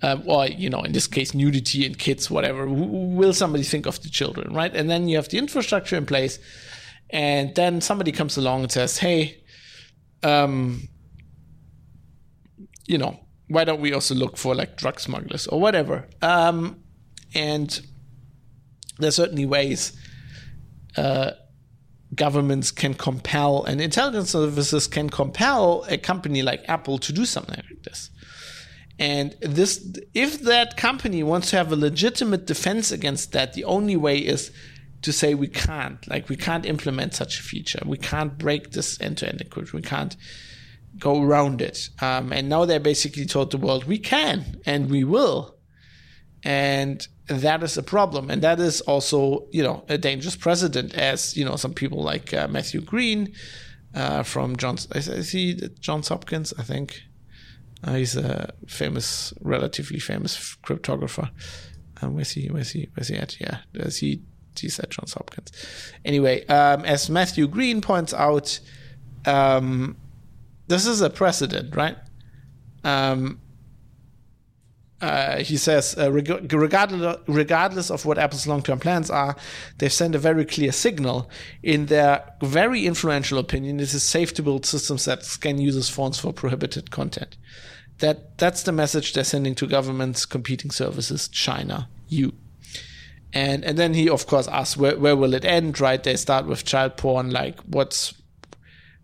Um, 0.02 0.24
or 0.26 0.48
you 0.48 0.70
know, 0.70 0.82
in 0.82 0.92
this 0.92 1.08
case, 1.08 1.34
nudity 1.34 1.86
and 1.86 1.98
kids, 1.98 2.30
whatever. 2.30 2.68
Will 2.68 3.34
somebody 3.34 3.64
think 3.64 3.86
of 3.86 4.02
the 4.02 4.10
children, 4.10 4.54
right? 4.54 4.76
And 4.76 4.90
then 4.90 5.08
you 5.08 5.16
have 5.18 5.30
the 5.30 5.38
infrastructure 5.38 5.96
in 5.96 6.06
place, 6.06 6.40
and 7.12 7.54
then 7.56 7.82
somebody 7.82 8.12
comes 8.12 8.38
along 8.38 8.64
and 8.64 8.72
says, 8.72 8.98
"Hey, 8.98 9.44
um, 10.24 10.90
you 12.88 12.98
know, 12.98 13.20
why 13.48 13.64
don't 13.64 13.82
we 13.82 13.94
also 13.94 14.16
look 14.16 14.36
for 14.38 14.56
like 14.56 14.78
drug 14.78 15.00
smugglers 15.00 15.48
or 15.48 15.62
whatever?" 15.62 16.08
Um, 16.22 16.84
and 17.36 17.80
there's 19.00 19.16
certainly 19.16 19.46
ways 19.46 19.94
uh, 20.98 21.32
governments 22.14 22.72
can 22.72 22.94
compel 22.94 23.64
and 23.64 23.82
intelligence 23.82 24.32
services 24.32 24.88
can 24.88 25.10
compel 25.10 25.86
a 25.90 25.98
company 25.98 26.42
like 26.42 26.64
Apple 26.68 26.98
to 27.00 27.12
do 27.12 27.26
something 27.26 27.56
like 27.56 27.84
this. 27.84 28.10
And 28.98 29.36
this, 29.42 29.86
if 30.14 30.42
that 30.42 30.78
company 30.78 31.22
wants 31.24 31.50
to 31.50 31.58
have 31.58 31.72
a 31.72 31.76
legitimate 31.76 32.46
defense 32.46 32.92
against 32.92 33.34
that, 33.34 33.54
the 33.54 33.66
only 33.66 33.98
way 33.98 34.20
is 34.20 34.52
to 35.02 35.12
say 35.12 35.34
we 35.34 35.48
can't, 35.48 36.08
like 36.08 36.30
we 36.30 36.38
can't 36.38 36.66
implement 36.66 37.14
such 37.14 37.40
a 37.40 37.44
feature, 37.44 37.82
we 37.86 37.98
can't 37.98 38.38
break 38.38 38.72
this 38.72 39.00
end-to-end 39.02 39.40
encryption, 39.40 39.74
we 39.74 39.82
can't 39.82 40.16
go 40.98 41.22
around 41.22 41.62
it. 41.62 41.90
Um, 42.02 42.32
and 42.32 42.48
now 42.48 42.64
they're 42.64 42.80
basically 42.80 43.26
told 43.26 43.52
the 43.52 43.58
world 43.58 43.84
we 43.84 44.00
can 44.00 44.62
and 44.66 44.90
we 44.90 45.04
will. 45.04 45.58
And 46.44 47.06
that 47.28 47.64
is 47.64 47.78
a 47.78 47.84
problem, 47.84 48.30
and 48.30 48.42
that 48.42 48.60
is 48.60 48.82
also 48.82 49.48
you 49.52 49.64
know 49.64 49.84
a 49.90 49.98
dangerous 49.98 50.36
precedent, 50.36 50.94
as 50.96 51.36
you 51.36 51.46
know 51.46 51.56
some 51.56 51.74
people 51.74 52.04
like 52.04 52.34
uh, 52.34 52.48
Matthew 52.48 52.82
Green 52.82 53.34
uh, 53.94 54.24
from 54.24 54.56
Johns. 54.56 54.88
I 54.92 55.00
see 55.00 55.60
Johns 55.80 56.10
Hopkins, 56.10 56.54
I 56.58 56.64
think. 56.64 57.02
Uh, 57.84 57.94
he's 57.94 58.16
a 58.16 58.52
famous, 58.68 59.34
relatively 59.42 60.00
famous 60.00 60.56
cryptographer. 60.64 61.30
Um, 62.02 62.16
where's 62.16 62.32
he? 62.32 62.48
Where's 62.48 62.72
he? 62.72 62.90
Where's 62.96 63.10
he 63.10 63.16
at? 63.16 63.40
Yeah, 63.40 63.60
does 63.74 63.98
he? 63.98 64.22
He's 64.58 64.80
at 64.80 64.90
Johns 64.90 65.14
Hopkins. 65.14 65.52
Anyway, 66.04 66.46
um, 66.48 66.86
as 66.86 67.10
Matthew 67.10 67.48
Green 67.48 67.82
points 67.82 68.14
out, 68.14 68.60
um, 69.26 69.98
this 70.68 70.86
is 70.86 71.02
a 71.02 71.10
precedent, 71.10 71.76
right? 71.76 71.98
Um, 72.84 73.40
uh, 75.02 75.40
he 75.40 75.58
says, 75.58 75.96
uh, 75.98 76.12
reg- 76.12 76.54
regardless, 76.54 77.18
regardless 77.28 77.92
of 77.92 78.06
what 78.06 78.18
Apple's 78.18 78.48
long 78.48 78.62
term 78.62 78.80
plans 78.80 79.10
are, 79.10 79.36
they've 79.78 79.92
sent 79.92 80.16
a 80.16 80.20
very 80.20 80.46
clear 80.46 80.72
signal. 80.72 81.30
In 81.62 81.88
their 81.88 82.24
very 82.42 82.86
influential 82.86 83.38
opinion, 83.38 83.80
it 83.80 83.94
is 83.94 84.04
safe 84.04 84.34
to 84.36 84.44
build 84.44 84.66
systems 84.66 85.06
that 85.06 85.26
scan 85.26 85.60
users' 85.60 85.90
phones 85.90 86.18
for 86.18 86.32
prohibited 86.32 86.92
content. 86.92 87.36
That 88.00 88.38
That's 88.38 88.64
the 88.64 88.72
message 88.72 89.14
they're 89.14 89.24
sending 89.24 89.56
to 89.56 89.68
governments, 89.68 90.26
competing 90.26 90.72
services, 90.72 91.28
China, 91.28 91.90
you. 92.08 92.34
And, 93.34 93.66
and 93.66 93.78
then 93.78 93.94
he, 93.94 94.10
of 94.10 94.28
course, 94.28 94.48
asks, 94.48 94.78
where, 94.78 94.98
where 94.98 95.16
will 95.16 95.34
it 95.34 95.44
end, 95.44 95.82
right? 95.82 96.02
They 96.02 96.16
start 96.16 96.46
with 96.46 96.64
child 96.64 96.96
porn, 96.96 97.32
like, 97.32 97.60
what's, 97.62 98.14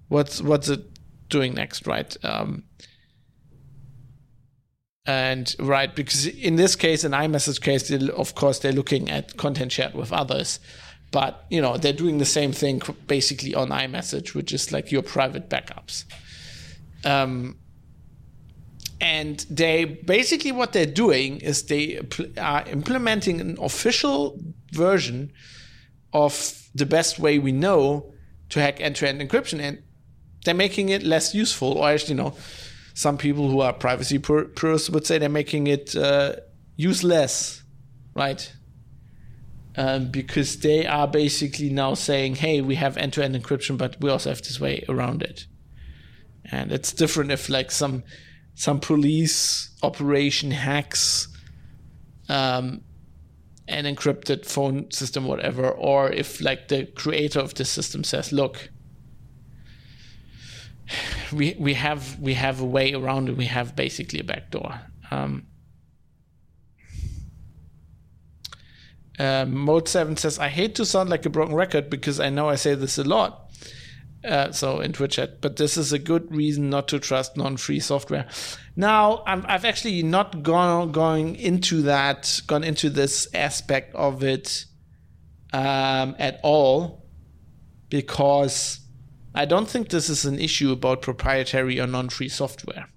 what's, 0.07 0.41
what's 0.41 0.69
it 0.69 0.85
doing 1.27 1.53
next, 1.53 1.85
right? 1.85 2.15
Um, 2.23 2.63
and 5.05 5.55
right 5.59 5.95
because 5.95 6.27
in 6.27 6.55
this 6.57 6.75
case 6.75 7.03
in 7.03 7.13
imessage 7.13 7.59
case 7.59 7.91
of 7.91 8.35
course 8.35 8.59
they're 8.59 8.71
looking 8.71 9.09
at 9.09 9.37
content 9.37 9.71
shared 9.71 9.93
with 9.93 10.11
others. 10.13 10.59
But 11.11 11.45
you 11.49 11.61
know 11.61 11.77
they're 11.77 11.93
doing 11.93 12.19
the 12.19 12.25
same 12.25 12.51
thing 12.51 12.81
basically 13.07 13.53
on 13.55 13.71
imessage 13.71 14.33
which 14.33 14.53
is 14.53 14.71
like 14.71 14.91
your 14.91 15.01
private 15.01 15.49
backups. 15.49 16.05
Um, 17.03 17.57
and 19.01 19.43
they 19.49 19.85
basically 19.85 20.51
what 20.51 20.73
they're 20.73 20.85
doing 20.85 21.39
is 21.39 21.63
they 21.63 21.99
are 22.37 22.63
implementing 22.67 23.41
an 23.41 23.57
official 23.59 24.39
version 24.71 25.33
of 26.13 26.69
the 26.75 26.85
best 26.85 27.17
way 27.17 27.39
we 27.39 27.51
know 27.51 28.13
to 28.49 28.61
hack 28.61 28.79
end-to-end 28.79 29.19
encryption. 29.19 29.59
And 29.59 29.81
they're 30.45 30.53
making 30.53 30.89
it 30.89 31.03
less 31.03 31.33
useful 31.33 31.79
or 31.79 31.93
you 31.95 32.15
know 32.15 32.35
some 32.93 33.17
people 33.17 33.49
who 33.49 33.61
are 33.61 33.73
privacy 33.73 34.19
purists 34.19 34.89
would 34.89 35.05
say 35.05 35.17
they're 35.17 35.29
making 35.29 35.67
it 35.67 35.95
uh, 35.95 36.35
useless, 36.75 37.63
right? 38.15 38.51
Um, 39.75 40.11
because 40.11 40.59
they 40.59 40.85
are 40.85 41.07
basically 41.07 41.69
now 41.69 41.93
saying, 41.93 42.35
hey, 42.35 42.61
we 42.61 42.75
have 42.75 42.97
end 42.97 43.13
to 43.13 43.23
end 43.23 43.35
encryption, 43.35 43.77
but 43.77 43.99
we 44.01 44.09
also 44.09 44.29
have 44.29 44.41
this 44.41 44.59
way 44.59 44.83
around 44.89 45.21
it. 45.21 45.45
And 46.45 46.71
it's 46.71 46.91
different 46.91 47.31
if 47.31 47.47
like 47.47 47.71
some 47.71 48.03
some 48.53 48.79
police 48.79 49.69
operation 49.81 50.51
hacks 50.51 51.29
um, 52.27 52.81
an 53.67 53.85
encrypted 53.85 54.45
phone 54.45 54.91
system, 54.91 55.25
whatever, 55.25 55.69
or 55.69 56.11
if 56.11 56.41
like 56.41 56.67
the 56.67 56.85
creator 56.85 57.39
of 57.39 57.53
the 57.53 57.65
system 57.65 58.03
says, 58.03 58.31
look, 58.31 58.69
we 61.31 61.55
we 61.59 61.73
have 61.73 62.19
we 62.19 62.33
have 62.33 62.61
a 62.61 62.65
way 62.65 62.93
around 62.93 63.29
it. 63.29 63.37
We 63.37 63.45
have 63.45 63.75
basically 63.75 64.19
a 64.19 64.23
backdoor. 64.23 64.81
Um, 65.09 65.47
uh, 69.19 69.45
Mode 69.47 69.87
Seven 69.87 70.17
says, 70.17 70.39
"I 70.39 70.49
hate 70.49 70.75
to 70.75 70.85
sound 70.85 71.09
like 71.09 71.25
a 71.25 71.29
broken 71.29 71.55
record 71.55 71.89
because 71.89 72.19
I 72.19 72.29
know 72.29 72.49
I 72.49 72.55
say 72.55 72.75
this 72.75 72.97
a 72.97 73.03
lot." 73.03 73.51
Uh, 74.23 74.51
so 74.51 74.79
in 74.81 74.93
Twitch 74.93 75.15
chat, 75.15 75.41
but 75.41 75.55
this 75.55 75.77
is 75.77 75.91
a 75.91 75.97
good 75.97 76.33
reason 76.33 76.69
not 76.69 76.87
to 76.89 76.99
trust 76.99 77.35
non-free 77.35 77.79
software. 77.79 78.27
Now, 78.75 79.23
i 79.25 79.35
have 79.51 79.65
actually 79.65 80.03
not 80.03 80.43
gone 80.43 80.91
going 80.91 81.35
into 81.37 81.81
that, 81.83 82.39
gone 82.45 82.63
into 82.63 82.91
this 82.91 83.27
aspect 83.33 83.95
of 83.95 84.23
it 84.23 84.65
um, 85.53 86.15
at 86.19 86.39
all, 86.43 87.03
because 87.89 88.80
I 89.33 89.45
don't 89.45 89.69
think 89.69 89.89
this 89.89 90.09
is 90.09 90.25
an 90.25 90.39
issue 90.39 90.71
about 90.71 91.01
proprietary 91.01 91.79
or 91.79 91.87
non 91.87 92.09
free 92.09 92.29
software. 92.29 92.87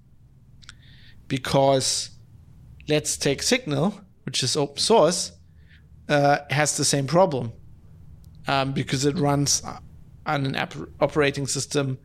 Because 1.27 2.11
let's 2.87 3.17
take 3.17 3.41
Signal, 3.41 3.99
which 4.23 4.43
is 4.43 4.55
open 4.55 4.77
source, 4.77 5.31
uh, 6.09 6.39
has 6.49 6.77
the 6.77 6.85
same 6.85 7.07
problem 7.07 7.53
um, 8.47 8.73
because 8.73 9.05
it 9.05 9.17
runs 9.17 9.63
on 10.25 10.45
an 10.45 10.87
operating 10.99 11.47
system 11.47 11.97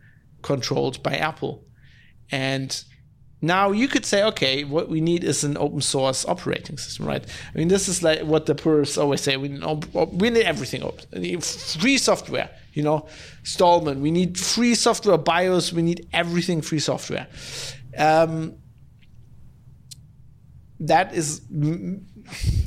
controlled 0.42 1.02
by 1.02 1.16
Apple. 1.16 1.64
And 2.30 2.82
now 3.42 3.72
you 3.72 3.88
could 3.88 4.04
say, 4.04 4.22
okay, 4.24 4.64
what 4.64 4.88
we 4.88 5.00
need 5.00 5.24
is 5.24 5.44
an 5.44 5.56
open 5.56 5.80
source 5.80 6.24
operating 6.26 6.78
system, 6.78 7.06
right? 7.06 7.24
I 7.54 7.58
mean, 7.58 7.68
this 7.68 7.88
is 7.88 8.02
like 8.02 8.22
what 8.22 8.46
the 8.46 8.54
purists 8.54 8.98
always 8.98 9.22
say: 9.22 9.36
we 9.36 9.48
need, 9.48 9.64
we 9.94 10.30
need 10.30 10.44
everything 10.44 10.82
open, 10.82 11.40
free 11.40 11.98
software. 11.98 12.50
You 12.72 12.82
know, 12.82 13.06
Stallman. 13.42 14.00
We 14.00 14.10
need 14.10 14.38
free 14.38 14.74
software 14.74 15.18
BIOS. 15.18 15.72
We 15.72 15.82
need 15.82 16.08
everything 16.12 16.62
free 16.62 16.78
software. 16.78 17.26
Um, 17.96 18.54
that 20.80 21.14
is 21.14 21.42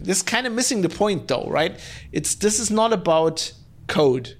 this 0.01 0.21
kind 0.21 0.45
of 0.45 0.53
missing 0.53 0.81
the 0.81 0.89
point, 0.89 1.27
though, 1.27 1.47
right? 1.47 1.79
It's 2.11 2.35
this 2.35 2.59
is 2.59 2.69
not 2.69 2.93
about 2.93 3.51
code. 3.87 4.37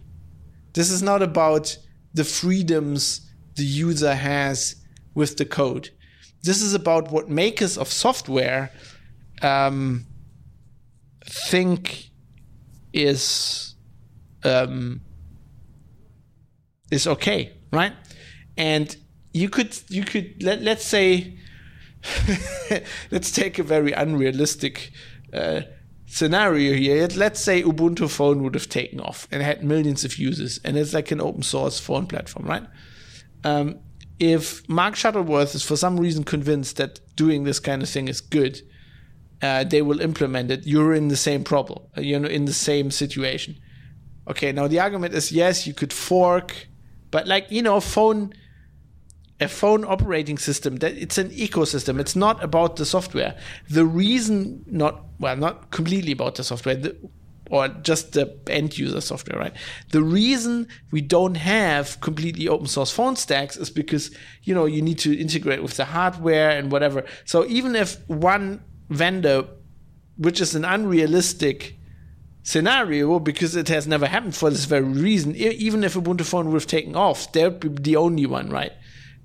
This 0.73 0.89
is 0.89 1.02
not 1.02 1.21
about 1.21 1.78
the 2.13 2.23
freedoms 2.23 3.21
the 3.56 3.63
user 3.63 4.15
has 4.15 4.76
with 5.13 5.38
the 5.38 5.45
code 5.45 5.89
this 6.43 6.62
is 6.62 6.73
about 6.73 7.10
what 7.10 7.30
makers 7.30 7.78
of 7.78 7.88
software 7.88 8.71
um, 9.41 10.06
think 11.26 12.10
is 12.91 13.76
um, 14.43 15.02
is 16.94 17.08
okay, 17.08 17.54
right? 17.72 17.94
And 18.58 18.96
you 19.34 19.50
could 19.50 19.78
you 19.90 20.04
could 20.04 20.42
let 20.44 20.62
let's 20.62 20.86
say 20.86 21.38
let's 23.12 23.32
take 23.32 23.60
a 23.60 23.64
very 23.64 23.92
unrealistic 23.92 24.92
uh, 25.34 25.62
scenario 26.14 26.74
here, 26.74 27.08
let's 27.16 27.40
say 27.40 27.64
Ubuntu 27.64 28.10
phone 28.10 28.44
would 28.44 28.54
have 28.54 28.70
taken 28.70 29.00
off 29.00 29.28
and 29.32 29.42
had 29.42 29.64
millions 29.64 30.06
of 30.06 30.18
users, 30.18 30.60
and 30.64 30.78
it's 30.78 30.94
like 30.94 31.12
an 31.12 31.20
open 31.20 31.42
source 31.42 31.80
phone 31.80 32.06
platform, 32.06 32.46
right? 32.46 32.64
Um, 33.44 33.80
if 34.20 34.68
Mark 34.70 34.96
Shuttleworth 34.96 35.56
is 35.56 35.64
for 35.64 35.76
some 35.76 36.00
reason 36.00 36.24
convinced 36.24 36.78
that 36.78 37.00
doing 37.16 37.44
this 37.44 37.60
kind 37.60 37.82
of 37.82 37.90
thing 37.90 38.08
is 38.08 38.22
good, 38.22 38.62
uh, 39.42 39.64
they 39.64 39.82
will 39.82 40.00
implement 40.00 40.52
it. 40.52 40.66
You're 40.66 40.94
in 40.94 41.08
the 41.08 41.18
same 41.18 41.44
problem. 41.44 41.80
You're 41.98 42.26
in 42.26 42.46
the 42.46 42.54
same 42.54 42.92
situation. 42.92 43.58
Okay, 44.30 44.52
now 44.52 44.68
the 44.68 44.80
argument 44.80 45.14
is 45.14 45.32
yes, 45.32 45.68
you 45.68 45.74
could 45.74 45.92
fork, 45.92 46.68
but 47.13 47.28
like 47.28 47.45
you 47.52 47.62
know, 47.62 47.80
phone 47.80 48.34
a 49.39 49.47
phone 49.47 49.86
operating 49.86 50.39
system 50.39 50.78
that 50.78 50.93
it's 50.97 51.19
an 51.19 51.30
ecosystem. 51.30 51.99
It's 51.99 52.15
not 52.15 52.43
about 52.43 52.78
the 52.78 52.86
software. 52.86 53.38
The 53.69 53.86
reason 53.86 54.65
not 54.65 55.04
well 55.19 55.38
not 55.38 55.69
completely 55.69 56.12
about 56.12 56.36
the 56.36 56.43
software 56.43 56.76
the, 56.76 56.97
or 57.52 57.67
just 57.67 58.13
the 58.13 58.36
end 58.47 58.80
user 58.80 58.99
software 58.99 59.38
right? 59.38 59.54
The 59.91 60.02
reason 60.02 60.67
we 60.91 61.02
don't 61.02 61.36
have 61.36 62.02
completely 62.02 62.47
open 62.47 62.65
source 62.65 62.89
phone 62.89 63.15
stacks 63.15 63.58
is 63.58 63.69
because 63.69 64.10
you 64.41 64.56
know 64.56 64.65
you 64.65 64.82
need 64.82 64.97
to 64.99 65.15
integrate 65.15 65.62
with 65.62 65.78
the 65.78 65.86
hardware 65.86 66.49
and 66.49 66.71
whatever. 66.71 67.06
So 67.26 67.45
even 67.45 67.76
if 67.76 67.97
one 68.10 68.63
vendor 68.89 69.45
which 70.17 70.41
is 70.41 70.56
an 70.56 70.65
unrealistic 70.65 71.78
scenario 72.44 73.20
because 73.20 73.56
it 73.56 73.70
has 73.70 73.88
never 73.88 74.06
happened 74.06 74.36
for 74.36 74.50
this 74.50 74.66
very 74.66 74.84
reason. 74.84 75.36
Even 75.36 75.84
if 75.84 75.96
ubuntu 75.96 76.26
phone 76.26 76.48
would 76.48 76.62
have 76.62 76.68
taken 76.68 76.96
off 76.96 77.32
they 77.32 77.48
would 77.48 77.60
be 77.60 77.82
the 77.82 77.96
only 77.96 78.26
one 78.26 78.50
right? 78.50 78.74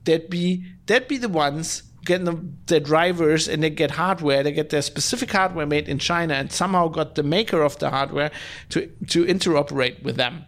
They'd 0.05 0.31
be 0.31 0.65
they'd 0.87 1.09
be 1.09 1.19
the 1.19 1.29
ones 1.29 1.83
getting 2.05 2.25
the, 2.25 2.41
the 2.67 2.81
drivers 2.81 3.49
and 3.49 3.63
they 3.63 3.71
get 3.71 3.91
hardware 3.91 4.43
they 4.43 4.53
get 4.53 4.71
their 4.71 4.81
specific 4.81 5.31
hardware 5.31 5.67
made 5.67 5.89
in 5.89 5.99
china 5.99 6.33
and 6.33 6.51
somehow 6.51 6.89
got 6.89 7.17
the 7.17 7.23
maker 7.23 7.61
of 7.61 7.79
the 7.81 7.91
hardware 7.91 8.31
to 8.71 8.87
to 9.09 9.27
interoperate 9.27 10.03
with 10.03 10.17
them 10.17 10.47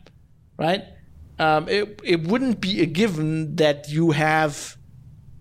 right? 0.57 0.85
Um, 1.39 1.69
it, 1.71 2.01
it 2.05 2.29
wouldn't 2.29 2.61
be 2.61 2.83
a 2.83 2.87
given 2.87 3.57
that 3.57 3.89
you 3.89 4.11
have 4.11 4.77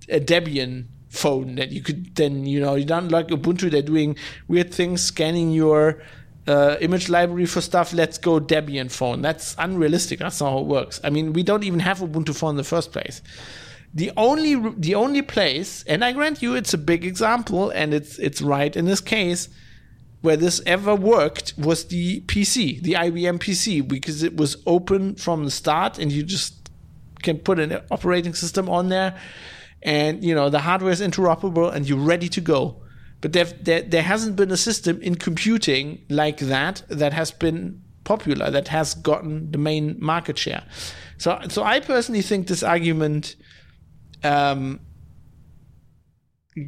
a 0.07 0.19
debian 0.19 0.87
phone 1.09 1.55
that 1.55 1.71
you 1.71 1.81
could 1.81 2.15
then 2.15 2.45
you 2.45 2.59
know 2.59 2.75
you 2.75 2.85
don't 2.85 3.09
like 3.09 3.27
ubuntu 3.27 3.69
they're 3.69 3.81
doing 3.81 4.15
weird 4.47 4.73
things 4.73 5.01
scanning 5.01 5.51
your 5.51 6.01
uh, 6.47 6.77
image 6.81 7.09
library 7.09 7.45
for 7.45 7.61
stuff 7.61 7.93
let's 7.93 8.17
go 8.17 8.39
debian 8.39 8.91
phone. 8.91 9.21
That's 9.21 9.55
unrealistic. 9.57 10.19
That's 10.19 10.39
not 10.39 10.51
how 10.51 10.59
it 10.59 10.65
works. 10.65 10.99
I 11.03 11.09
mean 11.09 11.33
we 11.33 11.43
don't 11.43 11.63
even 11.63 11.79
have 11.79 11.99
ubuntu 11.99 12.35
phone 12.35 12.51
in 12.51 12.55
the 12.57 12.63
first 12.63 12.91
place. 12.91 13.21
The 13.93 14.11
only 14.17 14.55
the 14.77 14.93
only 14.93 15.23
place, 15.23 15.83
and 15.87 16.05
I 16.05 16.11
grant 16.11 16.43
you, 16.43 16.53
it's 16.55 16.75
a 16.75 16.77
big 16.77 17.03
example, 17.03 17.71
and 17.71 17.91
it's 17.93 18.19
it's 18.19 18.39
right 18.39 18.75
in 18.75 18.85
this 18.85 19.01
case, 19.01 19.49
where 20.21 20.37
this 20.37 20.61
ever 20.67 20.93
worked 20.93 21.55
was 21.57 21.85
the 21.85 22.21
PC, 22.21 22.83
the 22.83 22.93
IBM 22.93 23.39
PC, 23.39 23.87
because 23.87 24.21
it 24.21 24.37
was 24.37 24.57
open 24.67 25.15
from 25.15 25.43
the 25.43 25.49
start, 25.49 25.97
and 25.97 26.11
you 26.11 26.21
just 26.21 26.69
can 27.23 27.39
put 27.39 27.59
an 27.59 27.81
operating 27.89 28.35
system 28.35 28.69
on 28.69 28.89
there, 28.89 29.19
and 29.81 30.23
you 30.23 30.35
know 30.35 30.49
the 30.49 30.59
hardware 30.59 30.91
is 30.91 31.01
interoperable, 31.01 31.73
and 31.73 31.89
you're 31.89 31.97
ready 31.97 32.29
to 32.29 32.41
go. 32.41 32.83
But 33.21 33.33
there, 33.33 33.45
there, 33.45 34.01
hasn't 34.01 34.37
been 34.37 34.51
a 34.51 34.57
system 34.57 35.01
in 35.01 35.15
computing 35.15 36.05
like 36.09 36.37
that 36.37 36.83
that 36.87 37.11
has 37.11 37.31
been 37.31 37.81
popular, 38.05 38.49
that 38.49 38.69
has 38.69 38.93
gotten 38.93 39.51
the 39.51 39.57
main 39.57 39.97
market 39.99 40.37
share. 40.37 40.63
So, 41.17 41.39
so 41.49 41.63
I 41.63 41.81
personally 41.81 42.21
think 42.21 42.47
this 42.47 42.63
argument 42.63 43.35
um, 44.23 44.79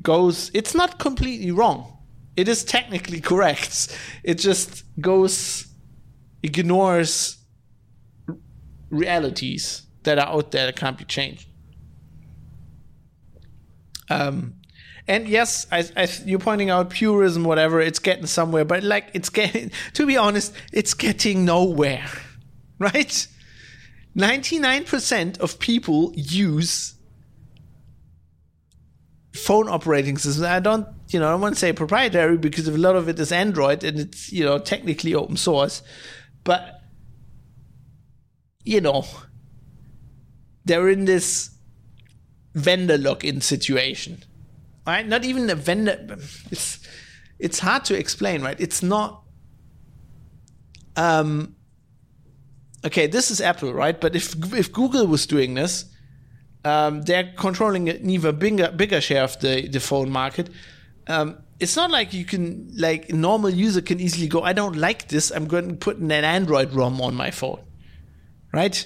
goes. 0.01 0.51
It's 0.53 0.75
not 0.75 0.99
completely 0.99 1.51
wrong. 1.51 1.97
It 2.35 2.49
is 2.49 2.65
technically 2.65 3.21
correct. 3.31 3.97
It 4.23 4.35
just 4.35 4.83
goes 4.99 5.67
ignores 6.43 7.37
realities 8.89 9.83
that 10.03 10.19
are 10.19 10.27
out 10.27 10.51
there 10.51 10.65
that 10.65 10.75
can't 10.75 10.97
be 10.97 11.05
changed. 11.05 11.47
Um, 14.09 14.55
and 15.07 15.27
yes, 15.27 15.67
you're 16.25 16.39
pointing 16.39 16.69
out 16.69 16.89
purism, 16.89 17.43
whatever. 17.43 17.81
It's 17.81 17.99
getting 17.99 18.27
somewhere, 18.27 18.65
but 18.65 18.83
like 18.83 19.09
it's 19.13 19.29
getting. 19.29 19.71
To 19.93 20.05
be 20.05 20.17
honest, 20.17 20.53
it's 20.71 20.93
getting 20.93 21.45
nowhere, 21.45 22.09
right? 22.79 23.27
Ninety 24.13 24.59
nine 24.59 24.83
percent 24.85 25.37
of 25.39 25.59
people 25.59 26.13
use 26.15 26.95
phone 29.33 29.69
operating 29.69 30.17
systems. 30.17 30.45
I 30.45 30.59
don't, 30.59 30.87
you 31.09 31.19
know, 31.19 31.33
I 31.33 31.49
to 31.49 31.55
say 31.55 31.73
proprietary 31.73 32.37
because 32.37 32.67
a 32.67 32.77
lot 32.77 32.95
of 32.95 33.07
it 33.07 33.19
is 33.19 33.31
Android 33.31 33.83
and 33.83 33.99
it's, 33.99 34.31
you 34.31 34.43
know, 34.43 34.57
technically 34.59 35.15
open 35.15 35.37
source. 35.37 35.81
But, 36.43 36.81
you 38.63 38.81
know, 38.81 39.05
they're 40.65 40.89
in 40.89 41.05
this 41.05 41.49
vendor 42.53 42.97
lock-in 42.97 43.41
situation, 43.41 44.23
right? 44.85 45.07
Not 45.07 45.25
even 45.25 45.49
a 45.49 45.55
vendor. 45.55 46.17
It's 46.51 46.79
it's 47.39 47.59
hard 47.59 47.85
to 47.85 47.97
explain, 47.97 48.41
right? 48.41 48.59
It's 48.59 48.83
not. 48.83 49.23
Um. 50.95 51.55
Okay, 52.83 53.07
this 53.07 53.29
is 53.29 53.41
Apple, 53.41 53.73
right? 53.73 53.99
But 53.99 54.15
if 54.15 54.35
if 54.53 54.71
Google 54.71 55.07
was 55.07 55.27
doing 55.27 55.53
this, 55.53 55.85
um, 56.65 57.03
they're 57.03 57.33
controlling 57.37 57.89
an 57.89 58.09
even 58.09 58.37
bigger 58.37 58.71
bigger 58.71 59.01
share 59.01 59.23
of 59.23 59.39
the 59.39 59.67
the 59.67 59.79
phone 59.79 60.09
market. 60.09 60.49
Um, 61.07 61.37
it's 61.59 61.75
not 61.75 61.91
like 61.91 62.13
you 62.13 62.25
can 62.25 62.71
like 62.75 63.09
a 63.09 63.15
normal 63.15 63.49
user 63.49 63.81
can 63.81 63.99
easily 63.99 64.27
go. 64.27 64.41
I 64.41 64.53
don't 64.53 64.75
like 64.75 65.07
this. 65.07 65.31
I'm 65.31 65.47
going 65.47 65.69
to 65.69 65.75
put 65.75 65.97
an 65.97 66.11
Android 66.11 66.73
ROM 66.73 66.99
on 67.01 67.15
my 67.15 67.31
phone, 67.31 67.61
right? 68.51 68.85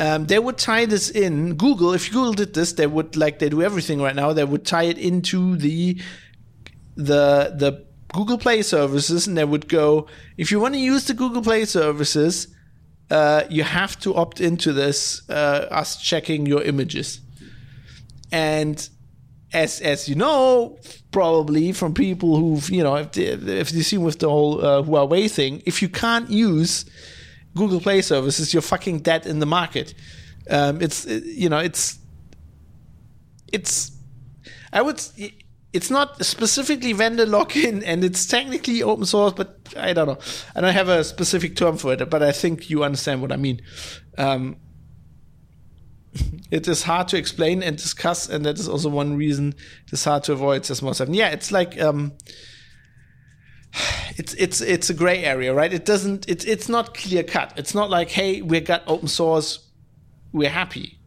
Um, 0.00 0.26
they 0.26 0.38
would 0.38 0.58
tie 0.58 0.86
this 0.86 1.10
in 1.10 1.54
Google. 1.54 1.92
If 1.92 2.10
Google 2.10 2.32
did 2.32 2.54
this, 2.54 2.72
they 2.72 2.86
would 2.86 3.16
like 3.16 3.38
they 3.38 3.48
do 3.48 3.62
everything 3.62 4.00
right 4.00 4.16
now. 4.16 4.32
They 4.32 4.44
would 4.44 4.64
tie 4.64 4.84
it 4.84 4.98
into 4.98 5.56
the 5.56 6.00
the 6.96 7.54
the 7.56 7.86
Google 8.12 8.38
Play 8.38 8.62
services, 8.62 9.26
and 9.28 9.36
they 9.36 9.44
would 9.44 9.68
go. 9.68 10.08
If 10.36 10.50
you 10.50 10.58
want 10.58 10.74
to 10.74 10.80
use 10.80 11.06
the 11.06 11.14
Google 11.14 11.42
Play 11.42 11.64
services, 11.66 12.48
uh, 13.10 13.44
you 13.48 13.62
have 13.62 14.00
to 14.00 14.16
opt 14.16 14.40
into 14.40 14.72
this 14.72 15.28
uh, 15.28 15.68
us 15.70 16.00
checking 16.00 16.46
your 16.46 16.62
images 16.62 17.20
and 18.32 18.88
as 19.52 19.80
as 19.80 20.08
you 20.08 20.14
know 20.14 20.78
probably 21.10 21.72
from 21.72 21.92
people 21.92 22.36
who've 22.36 22.70
you 22.70 22.82
know 22.82 22.96
if, 22.96 23.16
if 23.16 23.72
you've 23.72 23.86
seen 23.86 24.02
with 24.02 24.18
the 24.20 24.28
whole 24.28 24.64
uh, 24.64 24.82
Huawei 24.82 25.30
thing 25.30 25.62
if 25.66 25.82
you 25.82 25.88
can't 25.88 26.30
use 26.30 26.84
Google 27.54 27.80
Play 27.80 28.02
services 28.02 28.52
you're 28.52 28.62
fucking 28.62 29.00
dead 29.00 29.26
in 29.26 29.40
the 29.40 29.46
market. 29.46 29.94
Um, 30.48 30.80
it's 30.80 31.06
you 31.06 31.48
know 31.48 31.58
it's 31.58 31.98
it's 33.52 33.92
I 34.72 34.82
would 34.82 35.02
it's 35.72 35.90
not 35.90 36.24
specifically 36.24 36.92
vendor 36.92 37.26
lock-in 37.26 37.82
and 37.90 38.04
it's 38.04 38.26
technically 38.26 38.82
open 38.82 39.04
source 39.04 39.32
but 39.32 39.56
i 39.76 39.92
don't 39.92 40.08
know. 40.08 40.18
I 40.54 40.60
don't 40.60 40.72
have 40.72 40.88
a 40.88 41.04
specific 41.04 41.56
term 41.56 41.76
for 41.76 41.92
it 41.92 42.10
but 42.10 42.22
i 42.22 42.32
think 42.32 42.70
you 42.70 42.84
understand 42.84 43.22
what 43.22 43.32
i 43.32 43.36
mean. 43.36 43.60
Um, 44.18 44.56
it 46.50 46.66
is 46.66 46.82
hard 46.82 47.08
to 47.08 47.16
explain 47.16 47.62
and 47.62 47.76
discuss 47.76 48.28
and 48.28 48.44
that 48.44 48.58
is 48.58 48.68
also 48.68 48.88
one 48.88 49.16
reason 49.16 49.54
it's 49.92 50.04
hard 50.04 50.24
to 50.24 50.32
avoid 50.32 50.62
SESMO 50.62 50.94
7 50.94 51.14
yeah 51.14 51.28
it's 51.28 51.52
like 51.52 51.80
um, 51.80 52.12
it's 54.16 54.34
it's 54.34 54.60
it's 54.60 54.90
a 54.90 54.94
gray 54.94 55.24
area 55.24 55.54
right 55.54 55.72
it 55.72 55.84
doesn't 55.84 56.28
it's 56.28 56.44
it's 56.44 56.68
not 56.68 56.94
clear 56.94 57.22
cut 57.22 57.52
it's 57.56 57.74
not 57.74 57.88
like 57.88 58.10
hey 58.10 58.42
we 58.42 58.60
got 58.60 58.82
open 58.86 59.08
source 59.08 59.70
we're 60.32 60.50
happy 60.50 60.98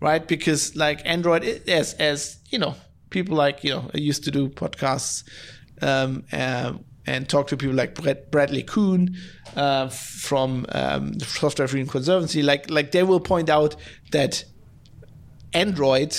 right 0.00 0.28
because 0.28 0.76
like 0.76 1.02
android 1.04 1.44
as 1.68 1.94
as 1.94 2.38
you 2.50 2.58
know 2.58 2.74
people 3.10 3.36
like 3.36 3.62
you 3.62 3.70
know 3.70 3.90
I 3.92 3.98
used 3.98 4.24
to 4.24 4.30
do 4.30 4.48
podcasts 4.48 5.24
um, 5.82 6.24
uh, 6.32 6.72
and 7.06 7.28
talk 7.28 7.48
to 7.48 7.56
people 7.56 7.74
like 7.74 7.94
Brad, 7.94 8.30
Bradley 8.30 8.62
Kuhn 8.62 9.16
uh, 9.56 9.88
from 9.88 10.66
um, 10.70 11.12
the 11.12 11.24
Software 11.24 11.68
Freedom 11.68 11.88
Conservancy. 11.88 12.42
Like 12.42 12.70
like 12.70 12.92
they 12.92 13.02
will 13.02 13.20
point 13.20 13.50
out 13.50 13.76
that 14.12 14.44
Android 15.52 16.16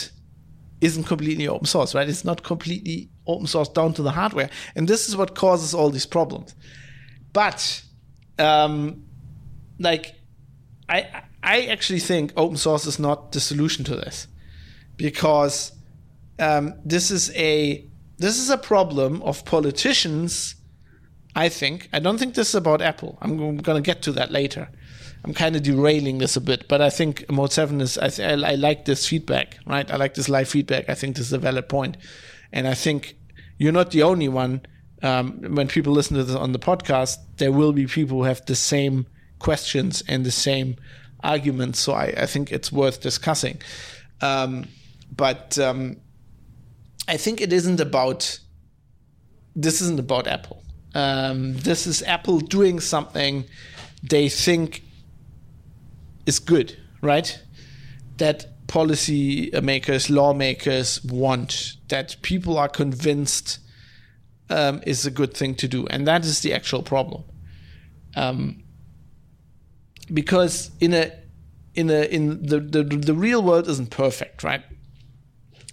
isn't 0.81 1.05
completely 1.05 1.47
open 1.47 1.65
source, 1.65 1.95
right? 1.95 2.07
It's 2.07 2.25
not 2.25 2.43
completely 2.43 3.10
open 3.27 3.47
source 3.47 3.69
down 3.69 3.93
to 3.93 4.01
the 4.01 4.12
hardware, 4.12 4.49
and 4.75 4.88
this 4.88 5.07
is 5.07 5.15
what 5.15 5.36
causes 5.36 5.73
all 5.73 5.89
these 5.89 6.05
problems. 6.05 6.55
But 7.34 7.84
um, 8.39 9.03
like 9.79 10.15
I 10.89 11.23
I 11.43 11.62
actually 11.63 11.99
think 11.99 12.34
open 12.38 12.57
source 12.57 12.86
is 12.86 12.99
not 12.99 13.31
the 13.31 13.39
solution 13.39 13.84
to 13.86 13.95
this 13.95 14.27
because 14.97 15.71
um, 16.39 16.75
this 16.86 17.12
is 17.12 17.31
a 17.36 17.86
this 18.17 18.38
is 18.38 18.49
a 18.49 18.57
problem 18.57 19.21
of 19.23 19.45
politicians. 19.45 20.55
I 21.36 21.49
think 21.49 21.89
I 21.93 21.99
don't 21.99 22.17
think 22.17 22.36
this 22.36 22.49
is 22.49 22.55
about 22.55 22.81
Apple. 22.81 23.17
I'm 23.21 23.57
going 23.57 23.81
to 23.81 23.81
get 23.81 24.01
to 24.03 24.12
that 24.13 24.31
later. 24.31 24.69
I'm 25.23 25.34
kind 25.34 25.55
of 25.55 25.62
derailing 25.62 26.17
this 26.17 26.36
a 26.36 26.41
bit, 26.41 26.67
but 26.67 26.81
I 26.81 26.89
think 26.89 27.29
Mode 27.29 27.51
Seven 27.51 27.79
is. 27.79 27.97
I, 27.97 28.10
th- 28.10 28.43
I, 28.43 28.51
I 28.51 28.55
like 28.55 28.86
this 28.86 29.07
feedback, 29.07 29.57
right? 29.67 29.89
I 29.89 29.95
like 29.95 30.15
this 30.15 30.29
live 30.29 30.49
feedback. 30.49 30.89
I 30.89 30.95
think 30.95 31.15
this 31.15 31.27
is 31.27 31.34
a 31.34 31.38
valid 31.38 31.69
point, 31.69 31.97
and 32.51 32.67
I 32.67 32.73
think 32.73 33.15
you're 33.57 33.71
not 33.71 33.91
the 33.91 34.03
only 34.03 34.27
one 34.27 34.61
um, 35.03 35.41
when 35.55 35.67
people 35.67 35.93
listen 35.93 36.17
to 36.17 36.23
this 36.23 36.35
on 36.35 36.51
the 36.51 36.59
podcast, 36.59 37.17
there 37.37 37.51
will 37.51 37.73
be 37.73 37.87
people 37.87 38.19
who 38.19 38.23
have 38.23 38.45
the 38.45 38.55
same 38.55 39.07
questions 39.39 40.03
and 40.07 40.25
the 40.25 40.31
same 40.31 40.75
arguments. 41.23 41.79
So 41.79 41.93
I, 41.93 42.13
I 42.17 42.25
think 42.25 42.51
it's 42.51 42.71
worth 42.71 43.01
discussing. 43.01 43.61
Um, 44.21 44.67
but 45.15 45.57
um, 45.57 45.97
I 47.07 47.17
think 47.17 47.41
it 47.41 47.51
isn't 47.51 47.79
about 47.79 48.39
this 49.55 49.81
isn't 49.81 49.99
about 49.99 50.27
Apple. 50.27 50.63
Um, 50.93 51.57
this 51.57 51.85
is 51.85 52.03
Apple 52.03 52.39
doing 52.39 52.79
something 52.79 53.45
they 54.03 54.29
think 54.29 54.83
is 56.25 56.39
good, 56.39 56.77
right? 57.01 57.37
That 58.17 58.45
policy 58.71 59.51
makers, 59.62 60.10
lawmakers 60.10 61.03
want, 61.03 61.75
that 61.89 62.15
people 62.21 62.57
are 62.57 62.69
convinced 62.69 63.60
um, 64.49 64.81
is 64.86 65.05
a 65.05 65.12
good 65.12 65.34
thing 65.36 65.55
to 65.55 65.67
do, 65.67 65.86
and 65.88 66.07
that 66.07 66.23
is 66.23 66.39
the 66.39 66.53
actual 66.53 66.81
problem. 66.81 67.23
Um, 68.15 68.63
because 70.13 70.71
in 70.79 70.93
a 70.93 71.12
in 71.75 71.89
a 71.89 72.03
in 72.15 72.45
the, 72.45 72.60
the 72.60 72.84
the 72.84 73.13
real 73.13 73.43
world 73.43 73.67
isn't 73.67 73.91
perfect, 73.91 74.41
right? 74.43 74.63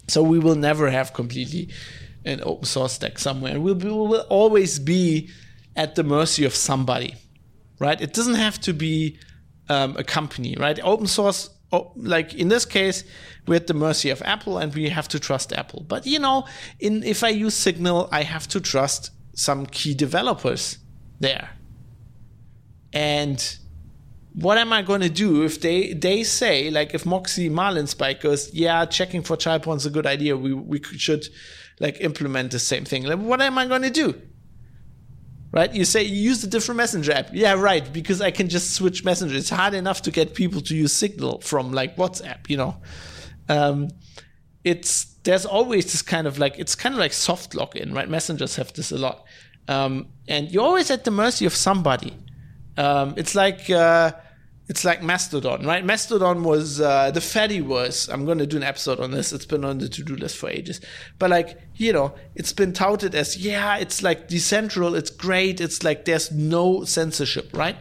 So 0.08 0.22
we 0.22 0.38
will 0.40 0.56
never 0.56 0.90
have 0.90 1.12
completely 1.12 1.70
an 2.24 2.40
open 2.42 2.64
source 2.64 2.94
stack 2.94 3.18
somewhere. 3.18 3.60
We'll, 3.60 3.74
be, 3.74 3.88
we'll 3.88 4.20
always 4.22 4.78
be 4.78 5.30
at 5.76 5.94
the 5.94 6.02
mercy 6.02 6.44
of 6.44 6.54
somebody, 6.54 7.14
right? 7.78 8.00
It 8.00 8.12
doesn't 8.12 8.34
have 8.34 8.58
to 8.62 8.72
be 8.72 9.18
um, 9.68 9.96
a 9.96 10.04
company, 10.04 10.56
right? 10.58 10.80
Open 10.82 11.06
source, 11.06 11.50
oh, 11.72 11.92
like 11.96 12.34
in 12.34 12.48
this 12.48 12.64
case, 12.64 13.04
we're 13.46 13.56
at 13.56 13.66
the 13.66 13.74
mercy 13.74 14.10
of 14.10 14.22
Apple 14.22 14.58
and 14.58 14.74
we 14.74 14.88
have 14.88 15.08
to 15.08 15.18
trust 15.18 15.52
Apple. 15.52 15.84
But 15.88 16.06
you 16.06 16.18
know, 16.18 16.46
in 16.78 17.02
if 17.02 17.22
I 17.24 17.28
use 17.28 17.54
Signal, 17.54 18.08
I 18.12 18.22
have 18.22 18.48
to 18.48 18.60
trust 18.60 19.10
some 19.34 19.66
key 19.66 19.94
developers 19.94 20.78
there. 21.20 21.50
And 22.92 23.58
what 24.34 24.56
am 24.58 24.72
I 24.72 24.82
going 24.82 25.00
to 25.00 25.08
do 25.08 25.44
if 25.44 25.60
they 25.60 25.92
they 25.92 26.22
say 26.24 26.70
like 26.70 26.94
if 26.94 27.04
Moxie 27.04 27.50
Marlinspike 27.50 28.20
goes, 28.20 28.52
yeah, 28.54 28.84
checking 28.84 29.22
for 29.22 29.36
child 29.36 29.62
porn 29.62 29.76
is 29.76 29.86
a 29.86 29.90
good 29.90 30.06
idea. 30.06 30.36
We 30.36 30.54
we 30.54 30.82
should 30.82 31.26
like 31.80 32.00
implement 32.00 32.52
the 32.52 32.58
same 32.58 32.84
thing. 32.84 33.04
Like, 33.04 33.18
what 33.18 33.40
am 33.40 33.58
I 33.58 33.66
going 33.66 33.82
to 33.82 33.90
do? 33.90 34.20
Right? 35.50 35.74
You 35.74 35.84
say 35.86 36.02
you 36.02 36.16
use 36.16 36.44
a 36.44 36.46
different 36.46 36.76
messenger 36.76 37.12
app. 37.12 37.30
Yeah, 37.32 37.54
right. 37.54 37.90
Because 37.90 38.20
I 38.20 38.30
can 38.30 38.48
just 38.48 38.74
switch 38.74 39.02
messenger. 39.04 39.34
It's 39.36 39.48
hard 39.48 39.72
enough 39.72 40.02
to 40.02 40.10
get 40.10 40.34
people 40.34 40.60
to 40.62 40.76
use 40.76 40.92
Signal 40.92 41.40
from 41.40 41.72
like 41.72 41.96
WhatsApp. 41.96 42.50
You 42.50 42.58
know, 42.58 42.76
um, 43.48 43.88
it's 44.62 45.04
there's 45.24 45.46
always 45.46 45.86
this 45.86 46.02
kind 46.02 46.26
of 46.26 46.38
like 46.38 46.58
it's 46.58 46.74
kind 46.74 46.94
of 46.94 46.98
like 46.98 47.12
soft 47.12 47.54
lock-in, 47.54 47.94
right? 47.94 48.08
Messengers 48.08 48.56
have 48.56 48.72
this 48.74 48.92
a 48.92 48.98
lot, 48.98 49.24
um, 49.68 50.08
and 50.28 50.50
you're 50.50 50.64
always 50.64 50.90
at 50.90 51.04
the 51.04 51.10
mercy 51.10 51.46
of 51.46 51.54
somebody. 51.54 52.14
Um, 52.76 53.14
it's 53.16 53.34
like 53.34 53.70
uh, 53.70 54.12
it's 54.68 54.84
like 54.84 55.02
Mastodon, 55.02 55.64
right? 55.64 55.84
Mastodon 55.84 56.44
was 56.44 56.80
uh, 56.80 57.10
the 57.10 57.20
Fediverse. 57.20 58.12
I'm 58.12 58.26
going 58.26 58.38
to 58.38 58.46
do 58.46 58.58
an 58.58 58.62
episode 58.62 59.00
on 59.00 59.10
this. 59.10 59.32
It's 59.32 59.46
been 59.46 59.64
on 59.64 59.78
the 59.78 59.88
to-do 59.88 60.14
list 60.14 60.36
for 60.36 60.50
ages. 60.50 60.80
But 61.18 61.30
like, 61.30 61.58
you 61.76 61.92
know, 61.92 62.14
it's 62.34 62.52
been 62.52 62.72
touted 62.72 63.14
as, 63.14 63.36
yeah, 63.36 63.78
it's 63.78 64.02
like 64.02 64.28
decentral. 64.28 64.96
It's 64.96 65.10
great. 65.10 65.60
It's 65.60 65.82
like 65.82 66.04
there's 66.04 66.30
no 66.30 66.84
censorship, 66.84 67.50
right? 67.54 67.76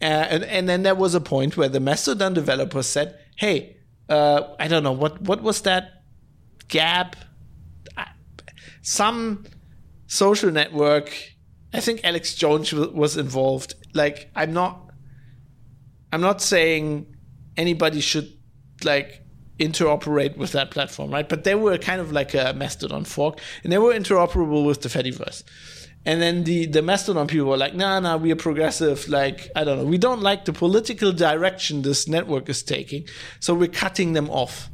Uh, 0.00 0.04
and, 0.04 0.44
and 0.44 0.68
then 0.68 0.82
there 0.84 0.94
was 0.94 1.14
a 1.14 1.20
point 1.20 1.56
where 1.56 1.68
the 1.68 1.80
Mastodon 1.80 2.34
developers 2.34 2.86
said, 2.86 3.18
hey, 3.36 3.76
uh, 4.08 4.42
I 4.60 4.68
don't 4.68 4.82
know, 4.82 4.92
what, 4.92 5.22
what 5.22 5.42
was 5.42 5.62
that 5.62 6.02
Gab? 6.68 7.16
Some 8.82 9.44
social 10.06 10.50
network. 10.50 11.10
I 11.72 11.80
think 11.80 12.02
Alex 12.04 12.34
Jones 12.34 12.72
was 12.72 13.16
involved. 13.16 13.74
Like, 13.94 14.30
I'm 14.36 14.52
not 14.52 14.83
I'm 16.14 16.20
not 16.20 16.40
saying 16.40 17.12
anybody 17.56 18.00
should 18.00 18.32
like 18.84 19.20
interoperate 19.58 20.36
with 20.36 20.52
that 20.52 20.70
platform, 20.70 21.10
right? 21.10 21.28
But 21.28 21.42
they 21.42 21.56
were 21.56 21.76
kind 21.76 22.00
of 22.00 22.12
like 22.12 22.34
a 22.34 22.54
Mastodon 22.56 23.04
fork, 23.04 23.40
and 23.64 23.72
they 23.72 23.78
were 23.78 23.92
interoperable 23.92 24.64
with 24.64 24.82
the 24.82 24.88
Fediverse. 24.88 25.42
And 26.06 26.22
then 26.22 26.44
the 26.44 26.66
the 26.66 26.82
Mastodon 26.82 27.26
people 27.26 27.46
were 27.46 27.56
like, 27.56 27.74
"Nah, 27.74 27.98
nah, 27.98 28.16
we 28.16 28.30
are 28.30 28.36
progressive. 28.36 29.08
Like, 29.08 29.50
I 29.56 29.64
don't 29.64 29.78
know, 29.78 29.84
we 29.84 29.98
don't 29.98 30.22
like 30.22 30.44
the 30.44 30.52
political 30.52 31.12
direction 31.12 31.82
this 31.82 32.06
network 32.06 32.48
is 32.48 32.62
taking, 32.62 33.08
so 33.40 33.52
we're 33.52 33.66
cutting 33.68 34.12
them 34.12 34.30
off. 34.30 34.70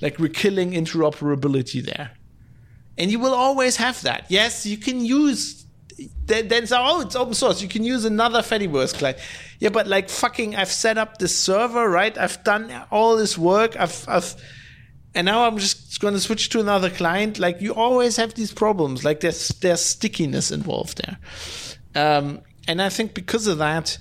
Like, 0.00 0.18
we're 0.18 0.30
killing 0.44 0.72
interoperability 0.72 1.84
there." 1.84 2.12
And 2.96 3.10
you 3.10 3.18
will 3.18 3.34
always 3.34 3.76
have 3.76 4.00
that. 4.02 4.24
Yes, 4.28 4.64
you 4.64 4.78
can 4.78 5.04
use 5.04 5.57
then, 6.24 6.48
then 6.48 6.66
so, 6.66 6.76
oh, 6.80 7.00
it's 7.00 7.16
open 7.16 7.34
source. 7.34 7.62
You 7.62 7.68
can 7.68 7.84
use 7.84 8.04
another 8.04 8.40
Fediverse 8.40 8.94
client. 8.94 9.18
Yeah, 9.58 9.70
but 9.70 9.86
like 9.86 10.08
fucking, 10.08 10.56
I've 10.56 10.70
set 10.70 10.98
up 10.98 11.18
this 11.18 11.36
server, 11.36 11.88
right? 11.88 12.16
I've 12.16 12.42
done 12.44 12.72
all 12.90 13.16
this 13.16 13.36
work. 13.36 13.76
I've, 13.76 14.04
I've, 14.08 14.34
and 15.14 15.24
now 15.24 15.46
I'm 15.46 15.58
just 15.58 16.00
going 16.00 16.14
to 16.14 16.20
switch 16.20 16.50
to 16.50 16.60
another 16.60 16.90
client. 16.90 17.38
Like 17.38 17.60
you 17.60 17.74
always 17.74 18.16
have 18.16 18.34
these 18.34 18.52
problems. 18.52 19.04
Like 19.04 19.20
there's 19.20 19.48
there's 19.48 19.80
stickiness 19.80 20.50
involved 20.50 21.02
there, 21.04 21.18
um, 21.94 22.42
and 22.68 22.80
I 22.80 22.88
think 22.90 23.14
because 23.14 23.46
of 23.46 23.58
that, 23.58 23.98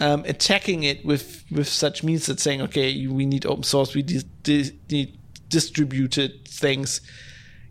um, 0.00 0.24
attacking 0.26 0.82
it 0.82 1.06
with 1.06 1.44
with 1.50 1.68
such 1.68 2.02
means 2.02 2.26
that 2.26 2.40
saying, 2.40 2.60
okay, 2.62 3.06
we 3.06 3.24
need 3.24 3.46
open 3.46 3.62
source, 3.62 3.94
we 3.94 4.02
need 4.02 5.18
distributed 5.48 6.46
things 6.48 7.00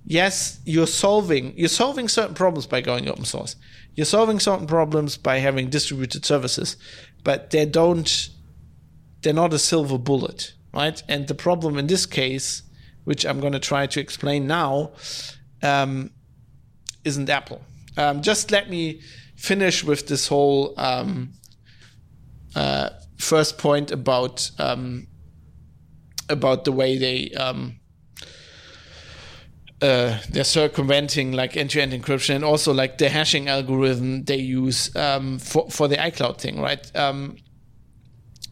yes, 0.05 0.59
you're 0.65 0.87
solving 0.87 1.53
you're 1.57 1.69
solving 1.69 2.07
certain 2.07 2.35
problems 2.35 2.67
by 2.67 2.81
going 2.81 3.07
open 3.07 3.25
source. 3.25 3.55
You're 3.95 4.05
solving 4.05 4.39
certain 4.39 4.67
problems 4.67 5.17
by 5.17 5.39
having 5.39 5.69
distributed 5.69 6.25
services, 6.25 6.77
but 7.23 7.51
they 7.51 7.65
don't 7.65 8.29
they're 9.21 9.33
not 9.33 9.53
a 9.53 9.59
silver 9.59 9.97
bullet, 9.97 10.53
right? 10.73 11.01
And 11.07 11.27
the 11.27 11.35
problem 11.35 11.77
in 11.77 11.87
this 11.87 12.05
case, 12.05 12.63
which 13.03 13.25
I'm 13.25 13.39
going 13.39 13.53
to 13.53 13.59
try 13.59 13.87
to 13.87 13.99
explain 13.99 14.47
now, 14.47 14.91
um, 15.61 16.11
isn't 17.03 17.29
Apple. 17.29 17.61
Um, 17.97 18.21
just 18.21 18.51
let 18.51 18.69
me 18.69 19.01
finish 19.35 19.83
with 19.83 20.07
this 20.07 20.27
whole 20.27 20.73
um, 20.77 21.33
uh, 22.55 22.89
first 23.17 23.57
point 23.57 23.91
about 23.91 24.49
um, 24.57 25.07
about 26.29 26.63
the 26.63 26.71
way 26.71 26.97
they 26.97 27.31
um, 27.35 27.81
uh, 29.82 30.20
they're 30.30 30.44
circumventing 30.44 31.32
like 31.32 31.58
end-to-end 31.58 31.91
encryption 31.91 32.36
and 32.36 32.44
also 32.44 32.74
like 32.74 32.98
the 33.00 33.10
hashing 33.10 33.48
algorithm 33.48 34.24
they 34.26 34.38
use 34.38 34.96
um, 34.96 35.39
for 35.39 35.70
for 35.72 35.88
the 35.88 35.98
iCloud 35.98 36.38
thing, 36.38 36.62
right? 36.62 36.96
Um, 36.96 37.38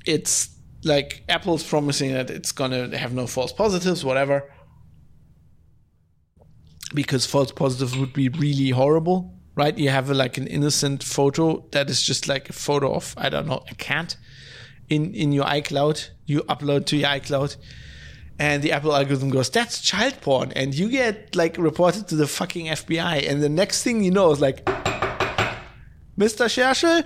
it's 0.05 0.49
like 0.83 1.23
Apple's 1.29 1.63
promising 1.63 2.13
that 2.13 2.31
it's 2.31 2.51
gonna 2.51 2.97
have 2.97 3.13
no 3.13 3.27
false 3.27 3.53
positives, 3.53 4.03
whatever, 4.03 4.51
because 6.95 7.25
false 7.27 7.51
positives 7.51 7.95
would 7.95 8.13
be 8.13 8.29
really 8.29 8.71
horrible, 8.71 9.35
right? 9.55 9.77
You 9.77 9.89
have 9.89 10.09
a, 10.09 10.15
like 10.15 10.37
an 10.37 10.47
innocent 10.47 11.03
photo 11.03 11.67
that 11.73 11.91
is 11.91 12.01
just 12.01 12.27
like 12.27 12.49
a 12.49 12.53
photo 12.53 12.93
of 12.93 13.13
I 13.17 13.29
don't 13.29 13.47
know 13.47 13.63
a 13.69 13.75
cat 13.75 14.17
in 14.89 15.13
in 15.13 15.31
your 15.31 15.45
iCloud. 15.45 16.09
You 16.25 16.41
upload 16.43 16.87
to 16.87 16.97
your 16.97 17.09
iCloud 17.09 17.57
and 18.39 18.63
the 18.63 18.71
Apple 18.71 18.95
algorithm 18.95 19.29
goes, 19.29 19.49
"That's 19.49 19.81
child 19.81 20.21
porn," 20.21 20.53
and 20.55 20.73
you 20.73 20.89
get 20.89 21.35
like 21.35 21.57
reported 21.57 22.07
to 22.07 22.15
the 22.15 22.25
fucking 22.25 22.67
FBI, 22.67 23.29
and 23.29 23.43
the 23.43 23.49
next 23.49 23.83
thing 23.83 24.01
you 24.01 24.11
know 24.11 24.31
is 24.31 24.39
like, 24.39 24.65
"Mr. 26.17 26.47
Scherschel, 26.47 27.03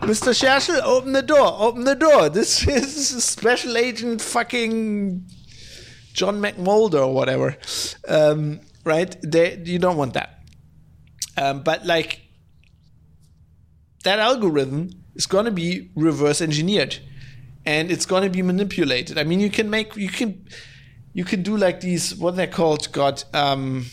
Mr. 0.00 0.32
Scherschel, 0.32 0.80
open 0.82 1.12
the 1.12 1.22
door, 1.22 1.54
open 1.58 1.84
the 1.84 1.94
door. 1.94 2.30
This 2.38 2.66
is 2.66 3.22
Special 3.22 3.76
Agent 3.76 4.22
fucking 4.22 5.26
John 6.14 6.40
McMulder 6.40 7.06
or 7.06 7.14
whatever, 7.14 7.58
um, 8.08 8.60
right? 8.84 9.14
They, 9.22 9.58
you 9.64 9.78
don't 9.78 9.98
want 9.98 10.14
that, 10.14 10.40
um, 11.36 11.62
but 11.62 11.84
like 11.84 12.22
that 14.04 14.18
algorithm 14.18 14.90
is 15.14 15.26
going 15.26 15.44
to 15.44 15.50
be 15.52 15.90
reverse 15.94 16.40
engineered." 16.40 16.98
and 17.66 17.90
it's 17.90 18.06
going 18.06 18.22
to 18.22 18.30
be 18.30 18.40
manipulated. 18.40 19.18
I 19.18 19.24
mean, 19.24 19.38
you 19.38 19.50
can 19.50 19.68
make 19.68 19.94
you 19.94 20.08
can 20.08 20.46
you 21.12 21.24
can 21.24 21.42
do 21.42 21.56
like 21.56 21.80
these 21.80 22.14
what 22.14 22.36
they're 22.36 22.46
called. 22.46 22.90
God, 22.92 23.22
um, 23.34 23.86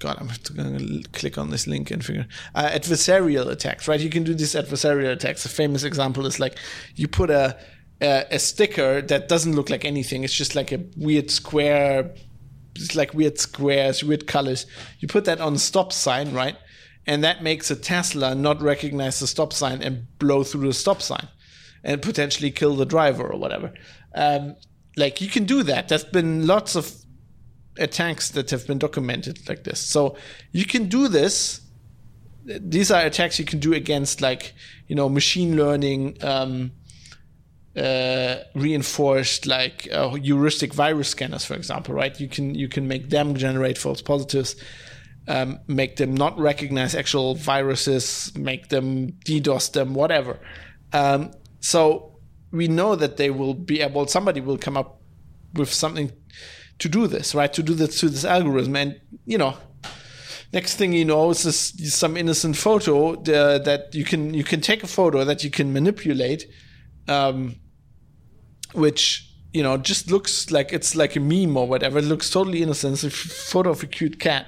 God, 0.00 0.18
I'm 0.20 0.28
to 0.28 1.02
click 1.12 1.38
on 1.38 1.50
this 1.50 1.66
link 1.66 1.90
and 1.90 2.04
figure 2.04 2.26
uh, 2.54 2.68
adversarial 2.68 3.48
attacks. 3.50 3.88
Right, 3.88 4.00
you 4.00 4.10
can 4.10 4.24
do 4.24 4.34
these 4.34 4.54
adversarial 4.54 5.12
attacks. 5.12 5.44
A 5.44 5.48
famous 5.48 5.84
example 5.84 6.26
is 6.26 6.38
like 6.38 6.58
you 6.94 7.08
put 7.08 7.30
a, 7.30 7.58
a 8.00 8.26
a 8.30 8.38
sticker 8.38 9.02
that 9.02 9.28
doesn't 9.28 9.54
look 9.54 9.70
like 9.70 9.84
anything. 9.84 10.24
It's 10.24 10.34
just 10.34 10.54
like 10.54 10.72
a 10.72 10.84
weird 10.96 11.30
square. 11.30 12.14
It's 12.76 12.94
like 12.94 13.12
weird 13.12 13.38
squares, 13.38 14.04
weird 14.04 14.26
colors. 14.26 14.66
You 15.00 15.08
put 15.08 15.24
that 15.24 15.40
on 15.40 15.54
a 15.54 15.58
stop 15.58 15.92
sign, 15.92 16.32
right? 16.32 16.56
And 17.06 17.24
that 17.24 17.42
makes 17.42 17.70
a 17.70 17.76
Tesla 17.76 18.34
not 18.34 18.60
recognize 18.60 19.18
the 19.18 19.26
stop 19.26 19.52
sign 19.52 19.82
and 19.82 20.06
blow 20.18 20.44
through 20.44 20.68
the 20.68 20.74
stop 20.74 21.00
sign 21.00 21.26
and 21.82 22.02
potentially 22.02 22.50
kill 22.50 22.76
the 22.76 22.84
driver 22.84 23.26
or 23.26 23.38
whatever. 23.38 23.72
Um, 24.14 24.56
like 24.98 25.20
you 25.20 25.28
can 25.28 25.44
do 25.44 25.62
that. 25.62 25.88
There's 25.88 26.04
been 26.04 26.46
lots 26.46 26.76
of 26.76 26.92
attacks 27.78 28.30
that 28.30 28.50
have 28.50 28.66
been 28.66 28.78
documented 28.78 29.48
like 29.48 29.64
this. 29.64 29.80
So 29.80 30.16
you 30.52 30.64
can 30.64 30.88
do 30.88 31.08
this. 31.08 31.60
These 32.44 32.90
are 32.90 33.04
attacks 33.04 33.38
you 33.38 33.44
can 33.44 33.60
do 33.60 33.74
against 33.74 34.20
like 34.20 34.54
you 34.88 34.96
know 34.96 35.08
machine 35.08 35.56
learning 35.56 36.16
um, 36.22 36.72
uh, 37.76 38.36
reinforced 38.54 39.46
like 39.46 39.88
uh, 39.92 40.10
heuristic 40.10 40.74
virus 40.74 41.08
scanners, 41.08 41.44
for 41.44 41.54
example. 41.54 41.94
Right? 41.94 42.18
You 42.18 42.28
can 42.28 42.54
you 42.54 42.68
can 42.68 42.88
make 42.88 43.10
them 43.10 43.34
generate 43.34 43.78
false 43.78 44.02
positives. 44.02 44.56
Um, 45.28 45.60
make 45.66 45.96
them 45.96 46.14
not 46.14 46.38
recognize 46.38 46.94
actual 46.94 47.34
viruses, 47.34 48.32
make 48.34 48.70
them 48.70 49.12
DDoS 49.26 49.72
them, 49.72 49.92
whatever. 49.92 50.40
Um, 50.94 51.32
so 51.60 52.17
we 52.50 52.68
know 52.68 52.96
that 52.96 53.16
they 53.16 53.30
will 53.30 53.54
be 53.54 53.80
able. 53.80 54.06
Somebody 54.06 54.40
will 54.40 54.58
come 54.58 54.76
up 54.76 55.00
with 55.54 55.72
something 55.72 56.12
to 56.78 56.88
do 56.88 57.06
this, 57.06 57.34
right? 57.34 57.52
To 57.52 57.62
do 57.62 57.74
this 57.74 58.00
to 58.00 58.08
this 58.08 58.24
algorithm, 58.24 58.76
and 58.76 59.00
you 59.26 59.38
know, 59.38 59.56
next 60.52 60.76
thing 60.76 60.92
you 60.92 61.04
know 61.04 61.30
is 61.30 61.42
this, 61.42 61.94
some 61.94 62.16
innocent 62.16 62.56
photo 62.56 63.14
uh, 63.14 63.58
that 63.58 63.94
you 63.94 64.04
can 64.04 64.34
you 64.34 64.44
can 64.44 64.60
take 64.60 64.82
a 64.82 64.86
photo 64.86 65.24
that 65.24 65.44
you 65.44 65.50
can 65.50 65.72
manipulate, 65.72 66.46
um, 67.08 67.56
which 68.72 69.24
you 69.52 69.62
know 69.62 69.76
just 69.76 70.10
looks 70.10 70.50
like 70.50 70.72
it's 70.72 70.94
like 70.94 71.16
a 71.16 71.20
meme 71.20 71.56
or 71.56 71.66
whatever. 71.66 71.98
It 71.98 72.04
looks 72.04 72.30
totally 72.30 72.62
innocent. 72.62 72.94
It's 72.94 73.04
a 73.04 73.10
photo 73.10 73.70
of 73.70 73.82
a 73.82 73.86
cute 73.86 74.20
cat, 74.20 74.46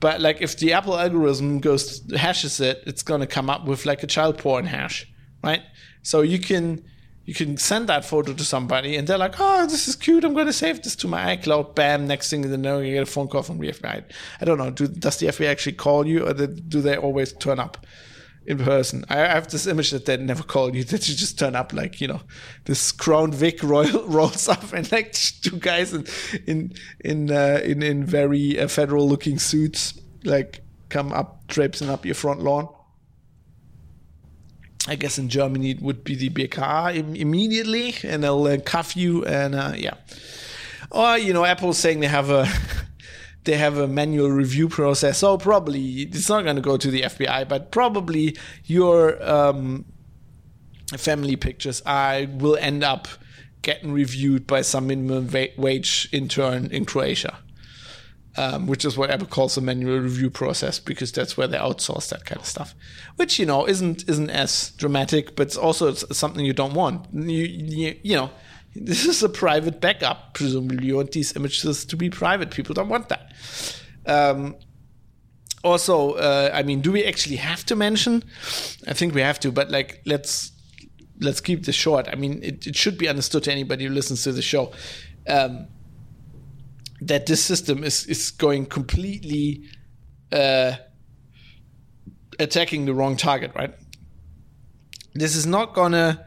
but 0.00 0.20
like 0.20 0.42
if 0.42 0.58
the 0.58 0.72
Apple 0.72 0.98
algorithm 0.98 1.60
goes 1.60 2.02
hashes 2.12 2.60
it, 2.60 2.82
it's 2.86 3.02
gonna 3.02 3.26
come 3.26 3.48
up 3.48 3.64
with 3.64 3.86
like 3.86 4.02
a 4.02 4.06
child 4.06 4.38
porn 4.38 4.66
hash, 4.66 5.06
right? 5.42 5.62
So 6.02 6.20
you 6.22 6.38
can 6.38 6.84
you 7.24 7.34
can 7.34 7.56
send 7.56 7.88
that 7.88 8.04
photo 8.04 8.32
to 8.32 8.44
somebody 8.44 8.96
and 8.96 9.06
they're 9.06 9.18
like, 9.18 9.34
oh, 9.38 9.66
this 9.66 9.86
is 9.86 9.94
cute. 9.94 10.24
I'm 10.24 10.34
going 10.34 10.46
to 10.46 10.52
save 10.52 10.82
this 10.82 10.96
to 10.96 11.08
my 11.08 11.36
iCloud. 11.36 11.74
Bam. 11.74 12.06
Next 12.06 12.30
thing 12.30 12.42
you 12.42 12.56
know, 12.56 12.80
you 12.80 12.94
get 12.94 13.02
a 13.04 13.06
phone 13.06 13.28
call 13.28 13.42
from 13.42 13.58
the 13.58 13.68
FBI. 13.68 14.04
I 14.40 14.44
don't 14.44 14.58
know. 14.58 14.70
Do, 14.70 14.88
does 14.88 15.18
the 15.18 15.26
FBI 15.28 15.48
actually 15.48 15.74
call 15.74 16.06
you 16.06 16.26
or 16.26 16.34
do 16.34 16.80
they 16.80 16.96
always 16.96 17.32
turn 17.32 17.60
up 17.60 17.86
in 18.44 18.58
person? 18.58 19.04
I, 19.08 19.18
have 19.18 19.48
this 19.48 19.68
image 19.68 19.92
that 19.92 20.06
they 20.06 20.16
never 20.16 20.42
call 20.42 20.74
you, 20.74 20.82
that 20.84 21.08
you 21.08 21.14
just 21.14 21.38
turn 21.38 21.54
up 21.54 21.72
like, 21.72 22.00
you 22.00 22.08
know, 22.08 22.22
this 22.64 22.90
Crown 22.90 23.30
Vic 23.30 23.62
royal 23.62 24.04
rolls 24.08 24.48
up 24.48 24.72
and 24.72 24.90
like 24.90 25.12
two 25.42 25.58
guys 25.58 25.94
in, 25.94 26.06
in, 26.46 26.72
in, 27.04 27.30
uh, 27.30 27.60
in, 27.62 27.84
in 27.84 28.04
very 28.04 28.58
uh, 28.58 28.66
federal 28.66 29.08
looking 29.08 29.38
suits, 29.38 29.96
like 30.24 30.60
come 30.88 31.12
up, 31.12 31.46
traipsing 31.46 31.88
up 31.88 32.04
your 32.04 32.16
front 32.16 32.40
lawn. 32.40 32.68
I 34.88 34.96
guess 34.96 35.18
in 35.18 35.28
Germany 35.28 35.70
it 35.70 35.80
would 35.80 36.02
be 36.02 36.14
the 36.14 36.30
BK 36.30 36.96
Im- 36.96 37.16
immediately, 37.16 37.94
and 38.02 38.24
they'll 38.24 38.44
uh, 38.44 38.58
cuff 38.58 38.96
you, 38.96 39.24
and 39.24 39.54
uh, 39.54 39.72
yeah. 39.76 39.94
Or 40.90 41.16
you 41.16 41.32
know, 41.32 41.44
Apple's 41.44 41.78
saying 41.78 42.00
they 42.00 42.08
have 42.08 42.30
a 42.30 42.48
they 43.44 43.56
have 43.56 43.78
a 43.78 43.86
manual 43.86 44.30
review 44.30 44.68
process, 44.68 45.18
so 45.18 45.38
probably 45.38 46.02
it's 46.02 46.28
not 46.28 46.42
going 46.42 46.56
to 46.56 46.62
go 46.62 46.76
to 46.76 46.90
the 46.90 47.02
FBI, 47.02 47.48
but 47.48 47.70
probably 47.70 48.36
your 48.64 49.22
um, 49.28 49.84
family 50.96 51.36
pictures 51.36 51.82
I 51.86 52.28
will 52.32 52.56
end 52.56 52.82
up 52.82 53.08
getting 53.62 53.92
reviewed 53.92 54.46
by 54.46 54.62
some 54.62 54.88
minimum 54.88 55.30
wage 55.56 56.08
intern 56.12 56.66
in 56.72 56.84
Croatia 56.84 57.38
um, 58.36 58.66
which 58.66 58.84
is 58.84 58.96
what 58.96 59.10
Apple 59.10 59.26
calls 59.26 59.56
a 59.56 59.60
manual 59.60 59.98
review 59.98 60.30
process 60.30 60.78
because 60.78 61.12
that's 61.12 61.36
where 61.36 61.46
they 61.46 61.58
outsource 61.58 62.08
that 62.08 62.24
kind 62.24 62.40
of 62.40 62.46
stuff, 62.46 62.74
which 63.16 63.38
you 63.38 63.46
know 63.46 63.66
isn't 63.66 64.08
isn't 64.08 64.30
as 64.30 64.70
dramatic, 64.76 65.36
but 65.36 65.48
it's 65.48 65.56
also 65.56 65.88
it's 65.88 66.16
something 66.16 66.44
you 66.44 66.52
don't 66.52 66.74
want. 66.74 67.06
You, 67.12 67.44
you, 67.44 67.96
you 68.02 68.16
know, 68.16 68.30
this 68.74 69.04
is 69.04 69.22
a 69.22 69.28
private 69.28 69.80
backup. 69.80 70.34
Presumably, 70.34 70.86
you 70.86 70.96
want 70.96 71.12
these 71.12 71.36
images 71.36 71.84
to 71.84 71.96
be 71.96 72.08
private. 72.08 72.50
People 72.50 72.74
don't 72.74 72.88
want 72.88 73.08
that. 73.10 73.32
Um, 74.06 74.56
also, 75.62 76.12
uh, 76.12 76.50
I 76.52 76.62
mean, 76.62 76.80
do 76.80 76.90
we 76.90 77.04
actually 77.04 77.36
have 77.36 77.64
to 77.66 77.76
mention? 77.76 78.24
I 78.86 78.94
think 78.94 79.14
we 79.14 79.20
have 79.20 79.38
to, 79.40 79.52
but 79.52 79.70
like, 79.70 80.00
let's 80.06 80.52
let's 81.20 81.40
keep 81.40 81.66
this 81.66 81.76
short. 81.76 82.08
I 82.08 82.16
mean, 82.16 82.42
it, 82.42 82.66
it 82.66 82.76
should 82.76 82.98
be 82.98 83.08
understood 83.08 83.44
to 83.44 83.52
anybody 83.52 83.84
who 83.84 83.90
listens 83.90 84.24
to 84.24 84.32
the 84.32 84.42
show. 84.42 84.72
Um, 85.28 85.68
that 87.06 87.26
this 87.26 87.42
system 87.42 87.84
is 87.84 88.06
is 88.06 88.30
going 88.30 88.66
completely 88.66 89.64
uh, 90.32 90.72
attacking 92.38 92.86
the 92.86 92.94
wrong 92.94 93.16
target, 93.16 93.52
right? 93.54 93.74
This 95.14 95.36
is 95.36 95.46
not 95.46 95.74
gonna 95.74 96.24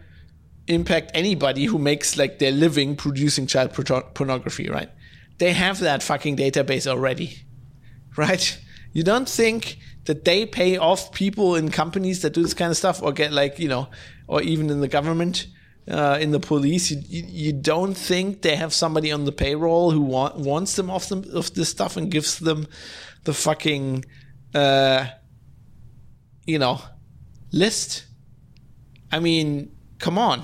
impact 0.68 1.12
anybody 1.14 1.66
who 1.66 1.78
makes 1.78 2.18
like 2.18 2.40
their 2.40 2.52
living 2.52 2.96
producing 2.96 3.48
child 3.48 3.74
pornography, 4.14 4.70
right? 4.70 4.90
They 5.38 5.54
have 5.54 5.80
that 5.80 6.04
fucking 6.04 6.38
database 6.38 6.88
already, 6.88 7.40
right? 8.18 8.58
You 8.94 9.04
don't 9.04 9.28
think 9.28 9.78
that 10.06 10.24
they 10.24 10.46
pay 10.46 10.78
off 10.78 11.12
people 11.12 11.56
in 11.56 11.70
companies 11.72 12.22
that 12.22 12.34
do 12.34 12.44
this 12.44 12.54
kind 12.54 12.72
of 12.72 12.78
stuff 12.78 13.02
or 13.02 13.12
get 13.12 13.34
like, 13.34 13.60
you 13.60 13.68
know, 13.68 13.90
or 14.28 14.42
even 14.42 14.70
in 14.70 14.80
the 14.80 14.88
government 14.88 15.48
uh, 15.90 16.18
in 16.20 16.32
the 16.32 16.40
police, 16.40 16.90
you, 16.90 17.24
you, 17.28 17.54
don't 17.54 17.94
think 17.94 18.42
they 18.42 18.56
have 18.56 18.74
somebody 18.74 19.12
on 19.12 19.26
the 19.26 19.32
payroll 19.32 19.92
who 19.92 20.02
want, 20.02 20.36
wants 20.36 20.76
them 20.76 20.90
off 20.90 21.10
them 21.10 21.24
of 21.32 21.54
this 21.54 21.70
stuff 21.70 21.96
and 21.96 22.10
gives 22.10 22.40
them 22.40 22.68
the 23.24 23.34
fucking, 23.34 24.04
uh, 24.56 25.06
you 26.46 26.58
know, 26.58 26.82
list. 27.52 28.06
I 29.12 29.20
mean, 29.20 29.76
come 30.00 30.18
on. 30.18 30.44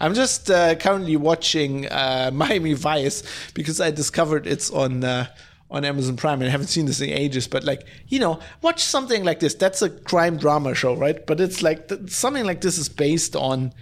I'm 0.00 0.14
just 0.14 0.50
uh, 0.50 0.76
currently 0.76 1.16
watching 1.16 1.86
uh, 1.86 2.30
Miami 2.34 2.74
Vice 2.74 3.22
because 3.54 3.80
I 3.80 3.90
discovered 3.90 4.46
it's 4.46 4.70
on 4.70 5.02
uh, 5.02 5.26
on 5.70 5.84
Amazon 5.84 6.16
Prime 6.16 6.40
and 6.40 6.48
I 6.48 6.50
haven't 6.50 6.68
seen 6.68 6.86
this 6.86 7.00
in 7.00 7.10
ages. 7.10 7.48
But 7.48 7.64
like, 7.64 7.86
you 8.06 8.20
know, 8.20 8.38
watch 8.62 8.82
something 8.82 9.24
like 9.24 9.40
this. 9.40 9.54
That's 9.54 9.82
a 9.82 9.90
crime 9.90 10.36
drama 10.36 10.74
show, 10.74 10.94
right? 10.94 11.26
But 11.26 11.40
it's 11.40 11.62
like 11.62 11.90
something 12.06 12.44
like 12.44 12.60
this 12.60 12.78
is 12.78 12.88
based 12.88 13.34
on 13.34 13.72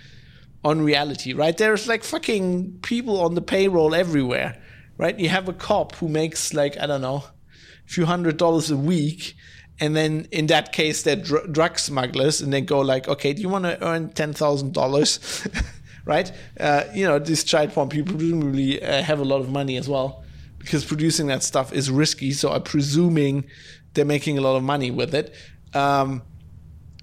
on 0.65 0.83
reality, 0.83 1.33
right? 1.33 1.57
There's 1.57 1.89
like 1.89 2.05
fucking 2.05 2.79
people 2.83 3.21
on 3.21 3.35
the 3.35 3.43
payroll 3.43 3.95
everywhere, 3.95 4.61
right? 4.97 5.19
You 5.19 5.29
have 5.29 5.49
a 5.49 5.53
cop 5.53 5.95
who 5.97 6.09
makes 6.09 6.55
like, 6.55 6.79
I 6.79 6.87
don't 6.87 7.01
know, 7.01 7.25
a 7.87 7.89
few 7.89 8.07
hundred 8.07 8.37
dollars 8.37 8.71
a 8.71 8.77
week. 8.77 9.35
And 9.81 9.97
then 9.97 10.29
in 10.31 10.47
that 10.47 10.73
case, 10.73 11.03
they're 11.03 11.17
dr- 11.17 11.53
drug 11.53 11.79
smugglers 11.79 12.41
and 12.41 12.53
they 12.53 12.61
go 12.61 12.81
like, 12.81 13.09
okay, 13.09 13.33
do 13.33 13.43
you 13.43 13.49
want 13.49 13.65
to 13.65 13.85
earn 13.85 14.11
$10,000? 14.11 15.65
right? 16.05 16.33
Uh, 16.61 16.85
you 16.95 17.07
know, 17.07 17.19
these 17.19 17.43
child 17.43 17.73
porn 17.73 17.89
people 17.89 18.15
presumably 18.15 18.83
uh, 18.83 19.03
have 19.03 19.19
a 19.19 19.25
lot 19.25 19.41
of 19.41 19.49
money 19.49 19.77
as 19.77 19.89
well 19.89 20.23
because 20.59 20.85
producing 20.85 21.27
that 21.27 21.43
stuff 21.43 21.73
is 21.73 21.91
risky. 21.91 22.31
So 22.33 22.53
I'm 22.53 22.63
presuming 22.63 23.45
they're 23.95 24.05
making 24.05 24.39
a 24.39 24.41
lot 24.41 24.57
of 24.57 24.63
money 24.63 24.91
with 24.91 25.15
it. 25.15 25.35
Um, 25.75 26.23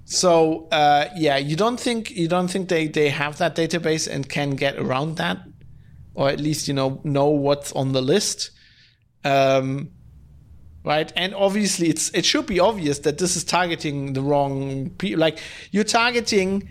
so 0.09 0.67
uh, 0.71 1.05
yeah, 1.15 1.37
you 1.37 1.55
don't 1.55 1.79
think 1.79 2.09
you 2.09 2.27
don't 2.27 2.47
think 2.47 2.67
they 2.67 2.87
they 2.87 3.09
have 3.09 3.37
that 3.37 3.55
database 3.55 4.11
and 4.11 4.27
can 4.27 4.55
get 4.55 4.75
around 4.79 5.17
that, 5.17 5.37
or 6.15 6.29
at 6.29 6.39
least 6.39 6.67
you 6.67 6.73
know 6.73 6.99
know 7.03 7.29
what's 7.29 7.71
on 7.73 7.91
the 7.91 8.01
list, 8.01 8.49
um, 9.23 9.91
right? 10.83 11.13
And 11.15 11.35
obviously, 11.35 11.89
it's 11.89 12.09
it 12.15 12.25
should 12.25 12.47
be 12.47 12.59
obvious 12.59 12.97
that 12.99 13.19
this 13.19 13.35
is 13.35 13.43
targeting 13.43 14.13
the 14.13 14.21
wrong 14.23 14.89
people. 14.97 15.19
Like 15.19 15.37
you're 15.69 15.83
targeting 15.83 16.67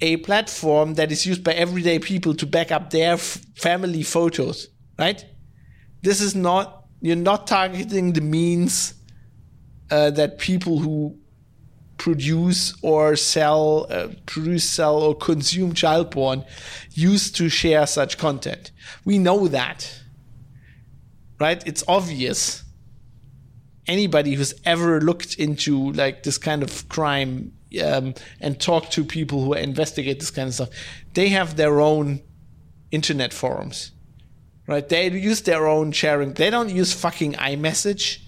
a 0.00 0.16
platform 0.16 0.94
that 0.94 1.12
is 1.12 1.26
used 1.26 1.44
by 1.44 1.52
everyday 1.52 1.98
people 1.98 2.32
to 2.32 2.46
back 2.46 2.72
up 2.72 2.88
their 2.88 3.12
f- 3.12 3.44
family 3.56 4.02
photos, 4.02 4.68
right? 4.98 5.22
This 6.00 6.22
is 6.22 6.34
not 6.34 6.86
you're 7.02 7.14
not 7.14 7.46
targeting 7.46 8.14
the 8.14 8.22
means 8.22 8.94
uh, 9.90 10.10
that 10.12 10.38
people 10.38 10.78
who 10.78 11.19
produce 12.00 12.74
or 12.80 13.14
sell, 13.14 13.86
uh, 13.90 14.08
produce, 14.24 14.64
sell, 14.64 14.96
or 15.02 15.14
consume 15.14 15.74
child 15.74 16.10
porn 16.10 16.42
used 16.92 17.36
to 17.36 17.50
share 17.50 17.86
such 17.86 18.16
content. 18.16 18.72
We 19.04 19.18
know 19.18 19.48
that, 19.48 20.00
right? 21.38 21.62
It's 21.66 21.84
obvious. 21.86 22.64
Anybody 23.86 24.32
who's 24.32 24.54
ever 24.64 24.98
looked 25.02 25.34
into 25.34 25.92
like 25.92 26.22
this 26.22 26.38
kind 26.38 26.62
of 26.62 26.88
crime 26.88 27.52
um, 27.84 28.14
and 28.40 28.58
talked 28.58 28.92
to 28.92 29.04
people 29.04 29.44
who 29.44 29.52
investigate 29.52 30.20
this 30.20 30.30
kind 30.30 30.48
of 30.48 30.54
stuff, 30.54 30.70
they 31.12 31.28
have 31.28 31.56
their 31.56 31.80
own 31.80 32.22
internet 32.90 33.34
forums, 33.34 33.92
right? 34.66 34.88
They 34.88 35.10
use 35.10 35.42
their 35.42 35.66
own 35.66 35.92
sharing. 35.92 36.32
They 36.32 36.48
don't 36.48 36.70
use 36.70 36.94
fucking 36.94 37.34
iMessage 37.34 38.20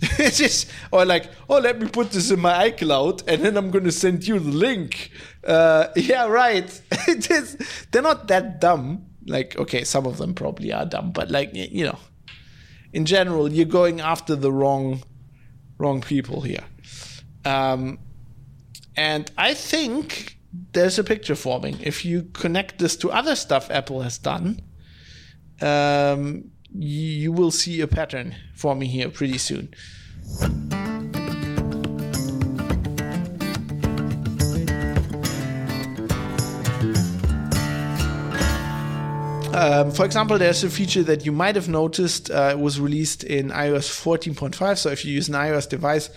it's 0.18 0.38
just 0.38 0.70
or 0.92 1.04
like 1.04 1.28
oh 1.48 1.58
let 1.58 1.80
me 1.80 1.88
put 1.88 2.12
this 2.12 2.30
in 2.30 2.38
my 2.38 2.70
icloud 2.70 3.22
and 3.26 3.42
then 3.42 3.56
i'm 3.56 3.72
to 3.72 3.90
send 3.92 4.26
you 4.26 4.38
the 4.38 4.50
link. 4.50 5.10
Uh, 5.44 5.88
yeah 5.96 6.26
right. 6.26 6.80
It 7.08 7.30
is, 7.30 7.56
they're 7.90 8.02
not 8.02 8.28
that 8.28 8.60
dumb. 8.60 9.06
Like 9.26 9.58
okay 9.58 9.84
some 9.84 10.06
of 10.06 10.18
them 10.18 10.34
probably 10.34 10.72
are 10.72 10.86
dumb 10.86 11.10
but 11.12 11.30
like 11.30 11.50
you 11.54 11.84
know 11.84 11.98
in 12.92 13.06
general 13.06 13.52
you're 13.52 13.66
going 13.66 14.00
after 14.00 14.36
the 14.36 14.52
wrong 14.52 15.02
wrong 15.78 16.00
people 16.00 16.42
here. 16.42 16.64
Um, 17.44 17.98
and 18.96 19.30
i 19.38 19.54
think 19.54 20.36
there's 20.72 20.98
a 20.98 21.04
picture 21.04 21.34
forming. 21.34 21.78
If 21.80 22.04
you 22.04 22.22
connect 22.32 22.78
this 22.78 22.96
to 22.96 23.10
other 23.10 23.36
stuff 23.36 23.70
apple 23.70 24.02
has 24.02 24.18
done 24.18 24.62
um, 25.60 26.50
you 26.74 27.32
will 27.32 27.50
see 27.50 27.80
a 27.80 27.86
pattern 27.86 28.34
for 28.54 28.74
me 28.74 28.86
here 28.86 29.08
pretty 29.08 29.38
soon. 29.38 29.74
Um, 39.58 39.90
for 39.90 40.04
example, 40.04 40.38
there's 40.38 40.62
a 40.62 40.70
feature 40.70 41.02
that 41.02 41.26
you 41.26 41.32
might 41.32 41.56
have 41.56 41.68
noticed 41.68 42.30
uh, 42.30 42.56
was 42.56 42.80
released 42.80 43.24
in 43.24 43.48
iOS 43.48 43.90
14.5. 43.90 44.78
So 44.78 44.90
if 44.90 45.04
you 45.04 45.12
use 45.12 45.28
an 45.28 45.34
iOS 45.34 45.68
device, 45.68 46.10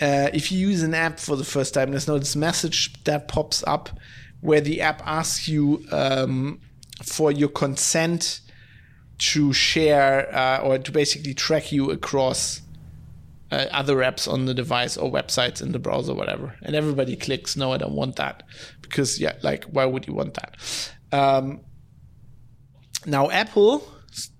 uh, 0.00 0.30
if 0.32 0.52
you 0.52 0.68
use 0.68 0.84
an 0.84 0.94
app 0.94 1.18
for 1.18 1.34
the 1.34 1.44
first 1.44 1.74
time, 1.74 1.90
there's 1.90 2.06
now 2.06 2.18
this 2.18 2.36
message 2.36 3.02
that 3.02 3.26
pops 3.26 3.64
up 3.66 3.90
where 4.40 4.60
the 4.60 4.82
app 4.82 5.02
asks 5.04 5.48
you 5.48 5.84
um, 5.90 6.60
for 7.02 7.32
your 7.32 7.48
consent 7.48 8.40
to 9.18 9.52
share 9.52 10.34
uh, 10.34 10.58
or 10.58 10.78
to 10.78 10.92
basically 10.92 11.34
track 11.34 11.72
you 11.72 11.90
across 11.90 12.60
uh, 13.50 13.66
other 13.70 13.96
apps 13.96 14.30
on 14.30 14.46
the 14.46 14.54
device 14.54 14.96
or 14.96 15.10
websites 15.10 15.62
in 15.62 15.72
the 15.72 15.78
browser, 15.78 16.14
whatever. 16.14 16.56
And 16.62 16.74
everybody 16.74 17.16
clicks, 17.16 17.56
no, 17.56 17.72
I 17.72 17.78
don't 17.78 17.94
want 17.94 18.16
that. 18.16 18.42
Because, 18.82 19.20
yeah, 19.20 19.34
like, 19.42 19.64
why 19.64 19.84
would 19.84 20.06
you 20.06 20.14
want 20.14 20.34
that? 20.34 20.56
Um, 21.12 21.60
now, 23.06 23.30
Apple 23.30 23.86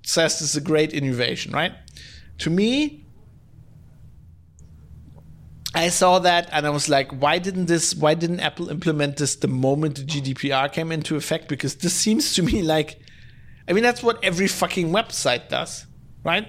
says 0.03 0.41
this 0.41 0.51
is 0.51 0.57
a 0.57 0.61
great 0.61 0.93
innovation, 0.93 1.53
right? 1.53 1.73
To 2.39 2.51
me, 2.51 3.07
I 5.75 5.89
saw 5.89 6.19
that 6.21 6.49
and 6.53 6.67
I 6.67 6.71
was 6.71 6.89
like, 6.89 7.13
why 7.13 7.39
didn't 7.39 7.67
this, 7.67 7.95
why 7.95 8.15
didn't 8.15 8.41
Apple 8.41 8.71
implement 8.71 9.19
this 9.19 9.37
the 9.37 9.49
moment 9.49 9.97
the 9.97 10.03
GDPR 10.03 10.73
came 10.73 10.91
into 10.91 11.17
effect? 11.17 11.49
Because 11.49 11.77
this 11.77 11.93
seems 11.95 12.35
to 12.35 12.43
me 12.43 12.63
like, 12.63 12.99
I 13.69 13.73
mean, 13.73 13.83
that's 13.83 14.03
what 14.03 14.23
every 14.23 14.47
fucking 14.47 14.91
website 14.91 15.49
does, 15.49 15.87
right? 16.25 16.47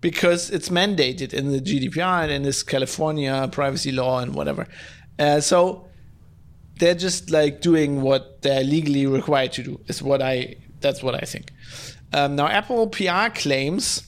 Because 0.00 0.50
it's 0.50 0.68
mandated 0.68 1.34
in 1.34 1.50
the 1.50 1.60
GDPR 1.60 2.22
and 2.24 2.32
in 2.32 2.42
this 2.42 2.62
California 2.62 3.48
privacy 3.50 3.92
law 3.92 4.20
and 4.20 4.34
whatever. 4.34 4.68
Uh, 5.18 5.40
so 5.40 5.88
they're 6.78 6.94
just 6.94 7.30
like 7.30 7.60
doing 7.60 8.02
what 8.02 8.42
they're 8.42 8.62
legally 8.62 9.06
required 9.06 9.52
to 9.52 9.62
do, 9.62 9.80
is 9.88 10.02
what 10.02 10.22
I 10.22 10.56
that's 10.80 11.02
what 11.02 11.14
I 11.14 11.24
think. 11.26 11.52
Um, 12.12 12.36
now, 12.36 12.46
Apple 12.46 12.88
PR 12.88 13.28
claims 13.34 14.02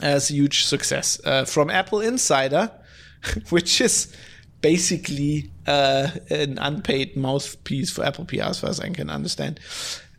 as 0.00 0.30
a 0.30 0.34
huge 0.34 0.64
success 0.64 1.20
uh, 1.24 1.44
from 1.44 1.70
Apple 1.70 2.00
Insider, 2.00 2.70
which 3.50 3.80
is 3.80 4.14
basically 4.60 5.50
uh, 5.66 6.08
an 6.30 6.58
unpaid 6.58 7.16
mouthpiece 7.16 7.90
for 7.90 8.04
Apple 8.04 8.24
PR, 8.24 8.42
as 8.42 8.60
far 8.60 8.70
as 8.70 8.80
I 8.80 8.88
can 8.90 9.10
understand. 9.10 9.60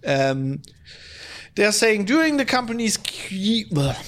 Um, 0.05 0.61
they're 1.55 1.71
saying 1.71 2.05
during 2.05 2.37
the 2.37 2.45
company's 2.45 2.97
Q, 2.97 3.65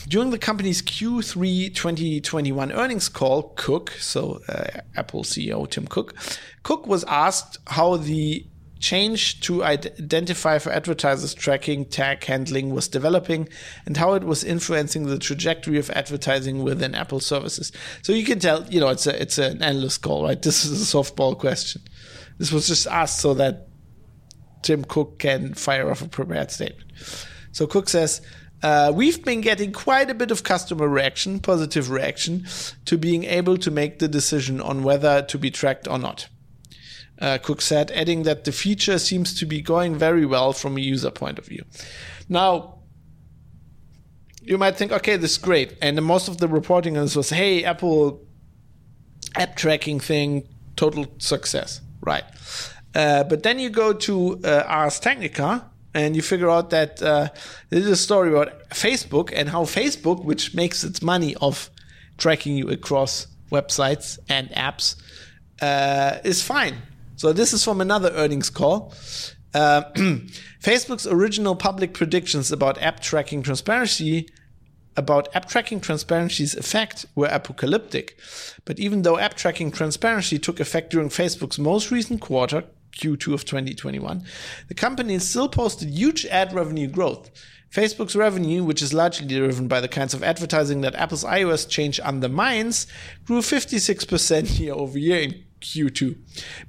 during 0.08 0.32
the 0.32 0.40
company's 0.40 0.82
Q3 0.82 1.76
2021 1.76 2.72
earnings 2.72 3.08
call, 3.08 3.54
Cook, 3.56 3.92
so 3.92 4.42
uh, 4.50 4.82
Apple 4.96 5.24
CEO 5.24 5.70
Tim 5.70 5.86
Cook, 5.86 6.16
Cook 6.64 6.88
was 6.88 7.04
asked 7.04 7.60
how 7.68 7.98
the 7.98 8.48
change 8.80 9.40
to 9.42 9.60
identifier 9.60 10.62
for 10.62 10.72
advertisers 10.72 11.34
tracking 11.34 11.86
tag 11.86 12.24
handling 12.24 12.72
was 12.72 12.88
developing 12.88 13.48
and 13.86 13.98
how 13.98 14.14
it 14.14 14.24
was 14.24 14.44
influencing 14.44 15.06
the 15.06 15.18
trajectory 15.18 15.78
of 15.78 15.90
advertising 15.92 16.64
within 16.64 16.94
Apple 16.94 17.20
services. 17.20 17.72
So 18.02 18.12
you 18.12 18.26
can 18.26 18.40
tell, 18.40 18.66
you 18.66 18.80
know, 18.80 18.90
it's 18.90 19.08
a 19.08 19.22
it's 19.22 19.38
an 19.38 19.62
endless 19.62 19.98
call, 19.98 20.24
right? 20.24 20.42
This 20.42 20.66
is 20.66 20.82
a 20.82 20.98
softball 20.98 21.38
question. 21.38 21.84
This 22.38 22.52
was 22.52 22.68
just 22.68 22.88
asked 22.88 23.20
so 23.20 23.34
that 23.36 23.68
Tim 24.66 24.84
Cook 24.84 25.20
can 25.20 25.54
fire 25.54 25.90
off 25.90 26.02
a 26.02 26.10
prepared 26.10 26.52
statement. 26.52 26.92
So 27.52 27.68
Cook 27.68 27.88
says, 27.88 28.22
uh, 28.62 28.92
we've 28.94 29.24
been 29.24 29.42
getting 29.42 29.72
quite 29.72 30.10
a 30.10 30.14
bit 30.14 30.32
of 30.32 30.44
customer 30.44 30.88
reaction, 30.88 31.40
positive 31.40 31.90
reaction, 31.90 32.46
to 32.86 32.98
being 32.98 33.24
able 33.24 33.58
to 33.58 33.72
make 33.72 34.00
the 34.00 34.08
decision 34.08 34.60
on 34.60 34.84
whether 34.84 35.22
to 35.22 35.38
be 35.38 35.52
tracked 35.52 35.88
or 35.88 35.98
not 35.98 36.28
uh, 37.20 37.38
Cook 37.38 37.62
said, 37.62 37.92
adding 37.92 38.24
that 38.24 38.44
the 38.44 38.52
feature 38.52 39.00
seems 39.00 39.34
to 39.40 39.46
be 39.46 39.62
going 39.62 39.96
very 39.96 40.26
well 40.26 40.54
from 40.54 40.78
a 40.78 40.82
user 40.82 41.12
point 41.12 41.40
of 41.40 41.46
view. 41.46 41.64
Now, 42.28 42.80
you 44.42 44.58
might 44.58 44.76
think, 44.76 44.92
okay, 44.92 45.18
this 45.18 45.32
is 45.32 45.38
great. 45.38 45.78
And 45.82 46.02
most 46.04 46.28
of 46.28 46.38
the 46.38 46.48
reporting 46.48 46.98
on 46.98 47.06
this 47.06 47.16
was, 47.16 47.30
hey, 47.30 47.64
Apple 47.64 48.22
app 49.36 49.56
tracking 49.56 50.00
thing, 50.00 50.48
total 50.76 51.08
success, 51.18 51.82
right? 52.02 52.24
Uh, 52.96 53.24
but 53.26 53.44
then 53.44 53.60
you 53.60 53.70
go 53.70 53.94
to 53.94 54.40
uh, 54.44 54.64
Ars 54.68 55.00
Technica 55.00 55.70
and 55.94 56.16
you 56.16 56.22
figure 56.22 56.50
out 56.50 56.70
that 56.72 57.02
uh, 57.02 57.30
this 57.70 57.84
is 57.84 57.92
a 57.92 57.96
story 57.96 58.30
about 58.30 58.70
Facebook 58.70 59.32
and 59.36 59.50
how 59.50 59.64
Facebook, 59.64 60.24
which 60.24 60.56
makes 60.56 60.84
its 60.84 61.02
money 61.02 61.36
off 61.38 61.70
tracking 62.18 62.56
you 62.56 62.70
across 62.70 63.28
websites 63.52 64.18
and 64.30 64.50
apps, 64.52 64.96
uh, 65.62 66.20
is 66.24 66.42
fine 66.42 66.76
so 67.18 67.32
this 67.32 67.54
is 67.54 67.64
from 67.64 67.82
another 67.82 68.12
earnings 68.12 68.50
call. 68.50 68.94
Uh, 69.54 69.84
Facebook's 70.62 71.08
original 71.08 71.56
public 71.56 71.94
predictions 71.94 72.52
about 72.52 72.82
app 72.82 73.00
tracking 73.00 73.42
transparency 73.42 74.28
about 74.98 75.28
app 75.36 75.46
tracking 75.50 75.82
transparency's 75.82 76.56
effect 76.56 77.06
were 77.16 77.28
apocalyptic. 77.28 78.18
But 78.64 78.80
even 78.80 79.02
though 79.02 79.18
app 79.18 79.34
tracking 79.36 79.70
transparency 79.70 80.40
took 80.40 80.62
effect 80.62 80.92
during 80.92 81.10
Facebook's 81.10 81.60
most 81.60 81.92
recent 81.92 82.22
quarter, 82.22 82.64
Q2 82.96 83.34
of 83.34 83.46
2021, 83.46 84.24
the 84.68 84.74
company 84.74 85.20
still 85.20 85.50
posted 85.50 85.90
huge 85.90 86.26
ad 86.26 86.54
revenue 86.54 86.88
growth. 86.88 87.30
Facebook's 87.72 88.16
revenue, 88.16 88.64
which 88.64 88.82
is 88.82 88.94
largely 88.94 89.28
driven 89.28 89.68
by 89.68 89.82
the 89.82 89.88
kinds 89.88 90.14
of 90.14 90.24
advertising 90.24 90.82
that 90.82 90.96
Apple's 90.96 91.26
iOS 91.26 91.68
change 91.68 92.00
undermines, 92.00 92.88
grew 93.26 93.42
56% 93.42 94.60
year 94.60 94.74
over 94.74 94.98
year 94.98 95.22
in 95.22 95.44
Q2, 95.60 96.16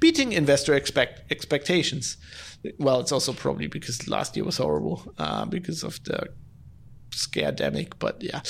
beating 0.01 0.33
investor 0.33 0.75
expect 0.75 1.31
expectations. 1.31 2.17
Well, 2.79 3.01
it's 3.01 3.13
also 3.13 3.33
probably 3.33 3.69
because 3.69 4.09
last 4.09 4.37
year 4.37 4.45
was 4.45 4.57
horrible 4.57 5.13
uh, 5.19 5.45
because 5.45 5.85
of 5.85 6.03
the 6.05 6.29
scaredemic, 7.11 7.93
but 7.99 8.21
yeah. 8.23 8.41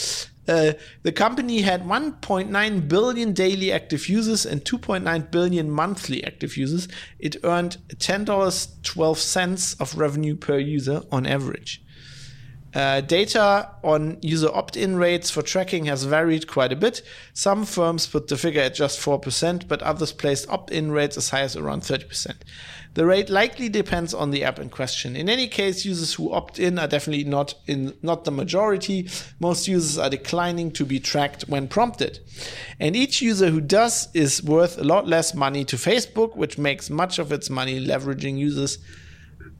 Uh, 0.48 0.72
the 1.02 1.12
company 1.12 1.62
had 1.62 1.84
1.9 1.84 2.88
billion 2.88 3.32
daily 3.32 3.72
active 3.72 4.08
users 4.08 4.46
and 4.46 4.64
2.9 4.64 5.30
billion 5.30 5.70
monthly 5.70 6.24
active 6.24 6.56
users. 6.56 6.88
It 7.18 7.36
earned 7.44 7.78
$10.12 7.88 9.80
of 9.80 9.98
revenue 9.98 10.36
per 10.36 10.58
user 10.58 11.02
on 11.10 11.26
average. 11.26 11.82
Uh, 12.76 13.00
data 13.00 13.70
on 13.82 14.18
user 14.20 14.50
opt 14.52 14.76
in 14.76 14.96
rates 14.96 15.30
for 15.30 15.40
tracking 15.40 15.86
has 15.86 16.04
varied 16.04 16.46
quite 16.46 16.72
a 16.72 16.76
bit. 16.76 17.00
Some 17.32 17.64
firms 17.64 18.06
put 18.06 18.28
the 18.28 18.36
figure 18.36 18.60
at 18.60 18.74
just 18.74 19.00
4%, 19.00 19.66
but 19.66 19.80
others 19.80 20.12
placed 20.12 20.46
opt 20.50 20.70
in 20.70 20.92
rates 20.92 21.16
as 21.16 21.30
high 21.30 21.40
as 21.40 21.56
around 21.56 21.82
30%. 21.82 22.34
The 22.96 23.04
rate 23.04 23.28
likely 23.28 23.68
depends 23.68 24.14
on 24.14 24.30
the 24.30 24.42
app 24.42 24.58
in 24.58 24.70
question. 24.70 25.16
In 25.16 25.28
any 25.28 25.48
case, 25.48 25.84
users 25.84 26.14
who 26.14 26.32
opt 26.32 26.58
in 26.58 26.78
are 26.78 26.88
definitely 26.88 27.24
not 27.24 27.54
in 27.66 27.92
not 28.00 28.24
the 28.24 28.30
majority. 28.30 29.06
Most 29.38 29.68
users 29.68 29.98
are 29.98 30.08
declining 30.08 30.70
to 30.72 30.86
be 30.86 30.98
tracked 30.98 31.42
when 31.42 31.68
prompted. 31.68 32.20
And 32.80 32.96
each 32.96 33.20
user 33.20 33.50
who 33.50 33.60
does 33.60 34.08
is 34.14 34.42
worth 34.42 34.78
a 34.78 34.82
lot 34.84 35.06
less 35.06 35.34
money 35.34 35.62
to 35.66 35.76
Facebook, 35.76 36.36
which 36.36 36.56
makes 36.56 36.88
much 36.88 37.18
of 37.18 37.32
its 37.32 37.50
money 37.50 37.86
leveraging 37.86 38.38
users 38.38 38.78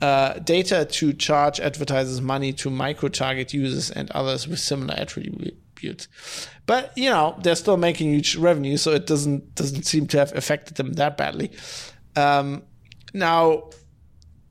uh, 0.01 0.39
data 0.39 0.87
to 0.87 1.13
charge 1.13 1.61
advertisers 1.61 2.23
money 2.23 2.55
to 2.55 2.71
micro 2.71 3.11
target 3.11 3.53
users 3.53 3.91
and 3.91 4.11
others 4.13 4.49
with 4.49 4.61
similar 4.61 4.95
attributes. 4.95 6.09
But 6.65 6.91
you 6.97 7.11
know 7.11 7.39
they're 7.43 7.55
still 7.55 7.77
making 7.77 8.13
huge 8.13 8.37
revenue, 8.37 8.79
so 8.79 8.93
it 8.93 9.07
doesn't 9.07 9.55
doesn't 9.57 9.83
seem 9.83 10.07
to 10.07 10.19
have 10.21 10.35
affected 10.35 10.79
them 10.79 10.95
that 10.95 11.19
badly. 11.19 11.51
Um, 12.17 12.63
now, 13.17 13.71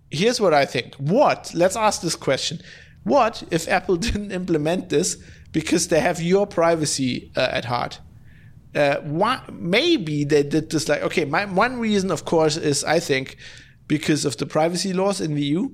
here's 0.10 0.42
what 0.42 0.54
I 0.54 0.66
think. 0.66 0.96
What? 0.96 1.52
Let's 1.54 1.76
ask 1.76 2.02
this 2.02 2.16
question. 2.16 2.62
What 3.04 3.44
if 3.52 3.68
Apple 3.68 3.96
didn't 4.08 4.32
implement 4.32 4.90
this 4.90 5.18
because 5.52 5.88
they 5.88 6.00
have 6.00 6.22
your 6.22 6.48
privacy 6.48 7.32
uh, 7.36 7.48
at 7.52 7.66
heart? 7.66 8.00
Uh, 8.74 8.98
why, 9.02 9.42
maybe 9.54 10.26
they 10.26 10.44
did 10.44 10.70
this 10.70 10.90
like 10.90 11.02
okay. 11.02 11.24
My 11.24 11.46
one 11.46 11.80
reason, 11.80 12.12
of 12.12 12.26
course, 12.26 12.58
is 12.58 12.84
I 12.84 13.00
think 13.00 13.38
because 13.88 14.26
of 14.26 14.36
the 14.36 14.46
privacy 14.46 14.92
laws 14.92 15.22
in 15.22 15.36
the 15.36 15.44
EU. 15.44 15.70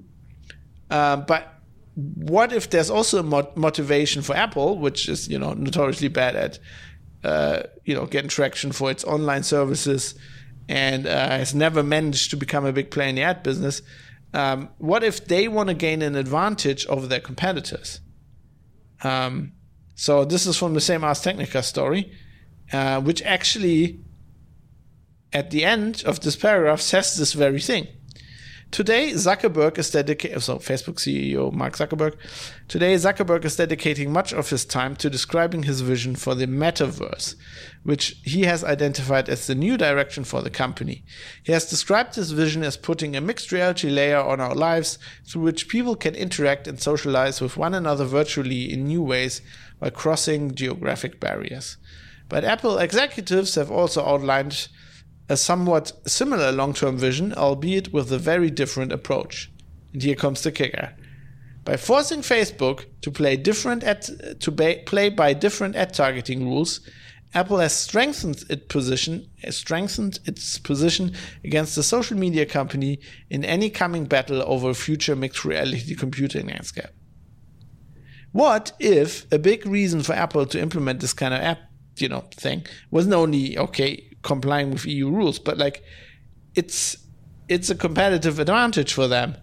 Uh, 0.91 1.15
but 1.15 1.47
what 1.95 2.53
if 2.53 2.69
there's 2.69 2.91
also 2.91 3.19
a 3.19 3.23
mot- 3.23 3.57
motivation 3.57 4.21
for 4.21 4.35
Apple, 4.35 4.77
which 4.77 5.09
is 5.09 5.27
you 5.27 5.39
know 5.39 5.53
notoriously 5.53 6.09
bad 6.09 6.35
at 6.35 6.59
uh, 7.23 7.63
you 7.85 7.95
know 7.95 8.05
getting 8.05 8.29
traction 8.29 8.71
for 8.71 8.91
its 8.91 9.03
online 9.03 9.41
services 9.41 10.13
and 10.71 11.05
uh, 11.05 11.29
has 11.29 11.53
never 11.53 11.83
managed 11.83 12.29
to 12.31 12.37
become 12.37 12.65
a 12.65 12.71
big 12.71 12.91
player 12.91 13.09
in 13.09 13.15
the 13.15 13.23
ad 13.23 13.43
business? 13.43 13.81
Um, 14.33 14.69
what 14.77 15.03
if 15.03 15.27
they 15.27 15.49
want 15.49 15.67
to 15.67 15.75
gain 15.75 16.01
an 16.01 16.15
advantage 16.15 16.87
over 16.87 17.07
their 17.07 17.19
competitors? 17.19 17.99
Um, 19.03 19.51
so 19.95 20.23
this 20.23 20.47
is 20.47 20.57
from 20.57 20.73
the 20.73 20.79
same 20.79 21.03
Ars 21.03 21.19
Technica 21.19 21.61
story, 21.61 22.13
uh, 22.71 23.01
which 23.01 23.21
actually 23.23 23.99
at 25.33 25.51
the 25.51 25.65
end 25.65 26.03
of 26.05 26.21
this 26.21 26.37
paragraph 26.37 26.79
says 26.79 27.17
this 27.17 27.33
very 27.33 27.59
thing. 27.59 27.87
Today, 28.71 29.11
Zuckerberg 29.11 29.77
is 29.77 29.91
dedicating, 29.91 30.39
so 30.39 30.55
Facebook 30.55 30.95
CEO 30.95 31.51
Mark 31.51 31.75
Zuckerberg, 31.75 32.15
today 32.69 32.95
Zuckerberg 32.95 33.43
is 33.43 33.57
dedicating 33.57 34.13
much 34.13 34.31
of 34.31 34.49
his 34.49 34.63
time 34.63 34.95
to 34.95 35.09
describing 35.09 35.63
his 35.63 35.81
vision 35.81 36.15
for 36.15 36.35
the 36.35 36.47
metaverse, 36.47 37.35
which 37.83 38.15
he 38.23 38.43
has 38.43 38.63
identified 38.63 39.27
as 39.27 39.45
the 39.45 39.55
new 39.55 39.75
direction 39.75 40.23
for 40.23 40.41
the 40.41 40.49
company. 40.49 41.03
He 41.43 41.51
has 41.51 41.69
described 41.69 42.15
his 42.15 42.31
vision 42.31 42.63
as 42.63 42.77
putting 42.77 43.13
a 43.13 43.19
mixed 43.19 43.51
reality 43.51 43.89
layer 43.89 44.21
on 44.21 44.39
our 44.39 44.55
lives 44.55 44.97
through 45.25 45.41
which 45.41 45.67
people 45.67 45.97
can 45.97 46.15
interact 46.15 46.65
and 46.65 46.79
socialize 46.79 47.41
with 47.41 47.57
one 47.57 47.73
another 47.73 48.05
virtually 48.05 48.71
in 48.71 48.85
new 48.85 49.03
ways 49.03 49.41
while 49.79 49.91
crossing 49.91 50.55
geographic 50.55 51.19
barriers. 51.19 51.75
But 52.29 52.45
Apple 52.45 52.77
executives 52.77 53.55
have 53.55 53.69
also 53.69 54.05
outlined 54.05 54.69
a 55.31 55.37
somewhat 55.37 55.93
similar 56.05 56.51
long 56.51 56.73
term 56.73 56.97
vision, 56.97 57.33
albeit 57.33 57.93
with 57.93 58.11
a 58.11 58.19
very 58.19 58.51
different 58.51 58.91
approach. 58.91 59.49
And 59.93 60.03
here 60.03 60.15
comes 60.15 60.43
the 60.43 60.51
kicker. 60.51 60.93
By 61.63 61.77
forcing 61.77 62.21
Facebook 62.21 62.85
to 63.01 63.11
play 63.11 63.37
different 63.37 63.83
ad, 63.83 64.01
to 64.41 64.51
ba- 64.51 64.81
play 64.85 65.09
by 65.09 65.33
different 65.33 65.77
ad 65.77 65.93
targeting 65.93 66.45
rules, 66.45 66.81
Apple 67.33 67.59
has 67.59 67.71
strengthened 67.71 68.43
its 68.49 68.65
position 68.67 69.29
strengthened 69.49 70.19
its 70.25 70.57
position 70.59 71.13
against 71.45 71.75
the 71.77 71.83
social 71.83 72.17
media 72.17 72.45
company 72.45 72.99
in 73.29 73.45
any 73.45 73.69
coming 73.69 74.03
battle 74.05 74.43
over 74.45 74.73
future 74.73 75.15
mixed 75.15 75.45
reality 75.45 75.95
computing 75.95 76.47
landscape. 76.47 76.91
What 78.33 78.73
if 78.79 79.31
a 79.31 79.39
big 79.39 79.65
reason 79.65 80.03
for 80.03 80.13
Apple 80.13 80.45
to 80.47 80.59
implement 80.59 80.99
this 80.99 81.13
kind 81.13 81.33
of 81.33 81.39
app, 81.39 81.59
you 81.97 82.09
know, 82.09 82.25
thing 82.31 82.65
wasn't 82.89 83.13
only 83.13 83.57
okay, 83.57 84.10
complying 84.23 84.71
with 84.71 84.85
EU 84.85 85.09
rules, 85.09 85.39
but 85.39 85.57
like 85.57 85.83
it's 86.55 86.97
it's 87.47 87.69
a 87.69 87.75
competitive 87.75 88.39
advantage 88.39 88.93
for 88.93 89.07
them 89.07 89.35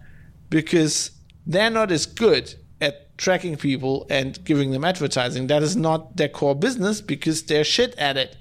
because 0.49 1.11
they're 1.45 1.69
not 1.69 1.91
as 1.91 2.05
good 2.05 2.55
at 2.81 3.17
tracking 3.17 3.55
people 3.55 4.07
and 4.09 4.43
giving 4.45 4.71
them 4.71 4.83
advertising. 4.83 5.47
That 5.47 5.61
is 5.61 5.75
not 5.75 6.17
their 6.17 6.29
core 6.29 6.55
business 6.55 7.01
because 7.01 7.43
they're 7.43 7.63
shit 7.63 7.95
at 7.97 8.17
it. 8.17 8.37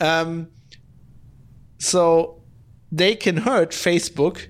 Um, 0.00 0.48
so 1.78 2.42
they 2.90 3.14
can 3.14 3.38
hurt 3.38 3.70
Facebook 3.70 4.48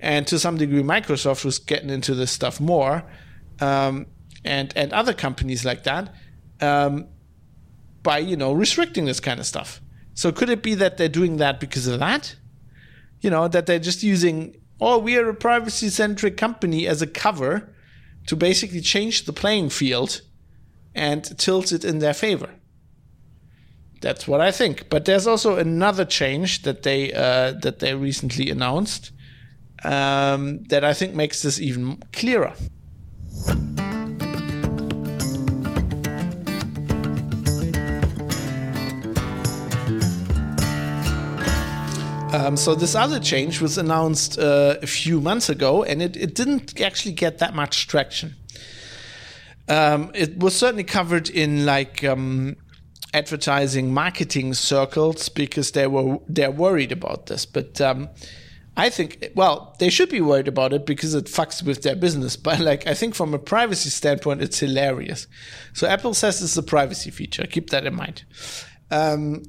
and 0.00 0.26
to 0.26 0.38
some 0.38 0.56
degree 0.56 0.82
Microsoft, 0.82 1.42
who's 1.42 1.58
getting 1.58 1.90
into 1.90 2.14
this 2.14 2.30
stuff 2.30 2.60
more, 2.60 3.04
um, 3.60 4.06
and 4.44 4.72
and 4.76 4.92
other 4.92 5.14
companies 5.14 5.64
like 5.64 5.84
that, 5.84 6.14
um, 6.60 7.08
by 8.02 8.18
you 8.18 8.36
know 8.36 8.52
restricting 8.52 9.06
this 9.06 9.20
kind 9.20 9.40
of 9.40 9.46
stuff. 9.46 9.80
So 10.16 10.32
could 10.32 10.48
it 10.48 10.62
be 10.62 10.74
that 10.74 10.96
they're 10.96 11.08
doing 11.08 11.36
that 11.36 11.60
because 11.60 11.86
of 11.86 12.00
that? 12.00 12.34
You 13.20 13.30
know, 13.30 13.48
that 13.48 13.66
they're 13.66 13.78
just 13.78 14.02
using, 14.02 14.56
oh, 14.80 14.98
we 14.98 15.16
are 15.18 15.28
a 15.28 15.34
privacy 15.34 15.90
centric 15.90 16.38
company 16.38 16.88
as 16.88 17.02
a 17.02 17.06
cover 17.06 17.74
to 18.26 18.34
basically 18.34 18.80
change 18.80 19.26
the 19.26 19.32
playing 19.32 19.68
field 19.68 20.22
and 20.94 21.38
tilt 21.38 21.70
it 21.70 21.84
in 21.84 21.98
their 21.98 22.14
favor. 22.14 22.48
That's 24.00 24.26
what 24.26 24.40
I 24.40 24.50
think. 24.50 24.88
But 24.88 25.04
there's 25.04 25.26
also 25.26 25.58
another 25.58 26.06
change 26.06 26.62
that 26.62 26.82
they 26.82 27.12
uh, 27.12 27.52
that 27.62 27.80
they 27.80 27.94
recently 27.94 28.50
announced 28.50 29.12
um, 29.84 30.64
that 30.64 30.82
I 30.82 30.94
think 30.94 31.14
makes 31.14 31.42
this 31.42 31.60
even 31.60 32.02
clearer. 32.12 32.54
Um, 42.32 42.56
so 42.56 42.74
this 42.74 42.94
other 42.94 43.20
change 43.20 43.60
was 43.60 43.78
announced 43.78 44.38
uh, 44.38 44.76
a 44.82 44.86
few 44.86 45.20
months 45.20 45.48
ago, 45.48 45.84
and 45.84 46.02
it, 46.02 46.16
it 46.16 46.34
didn't 46.34 46.80
actually 46.80 47.12
get 47.12 47.38
that 47.38 47.54
much 47.54 47.86
traction. 47.86 48.34
Um, 49.68 50.10
it 50.14 50.38
was 50.38 50.54
certainly 50.54 50.84
covered 50.84 51.28
in 51.30 51.64
like 51.64 52.04
um, 52.04 52.56
advertising 53.14 53.92
marketing 53.92 54.54
circles 54.54 55.28
because 55.28 55.72
they 55.72 55.86
were 55.86 56.18
they're 56.28 56.50
worried 56.50 56.92
about 56.92 57.26
this. 57.26 57.46
But 57.46 57.80
um, 57.80 58.08
I 58.76 58.90
think 58.90 59.32
well 59.34 59.74
they 59.78 59.88
should 59.88 60.08
be 60.08 60.20
worried 60.20 60.48
about 60.48 60.72
it 60.72 60.84
because 60.84 61.14
it 61.14 61.26
fucks 61.26 61.62
with 61.62 61.82
their 61.82 61.96
business. 61.96 62.36
But 62.46 62.60
like 62.60 62.86
I 62.86 62.94
think 62.94 63.14
from 63.14 63.34
a 63.34 63.38
privacy 63.38 63.90
standpoint, 63.90 64.42
it's 64.42 64.58
hilarious. 64.58 65.26
So 65.72 65.86
Apple 65.86 66.14
says 66.14 66.42
it's 66.42 66.56
a 66.56 66.62
privacy 66.62 67.10
feature. 67.10 67.46
Keep 67.46 67.70
that 67.70 67.86
in 67.86 67.94
mind. 67.94 68.24
Um, 68.90 69.42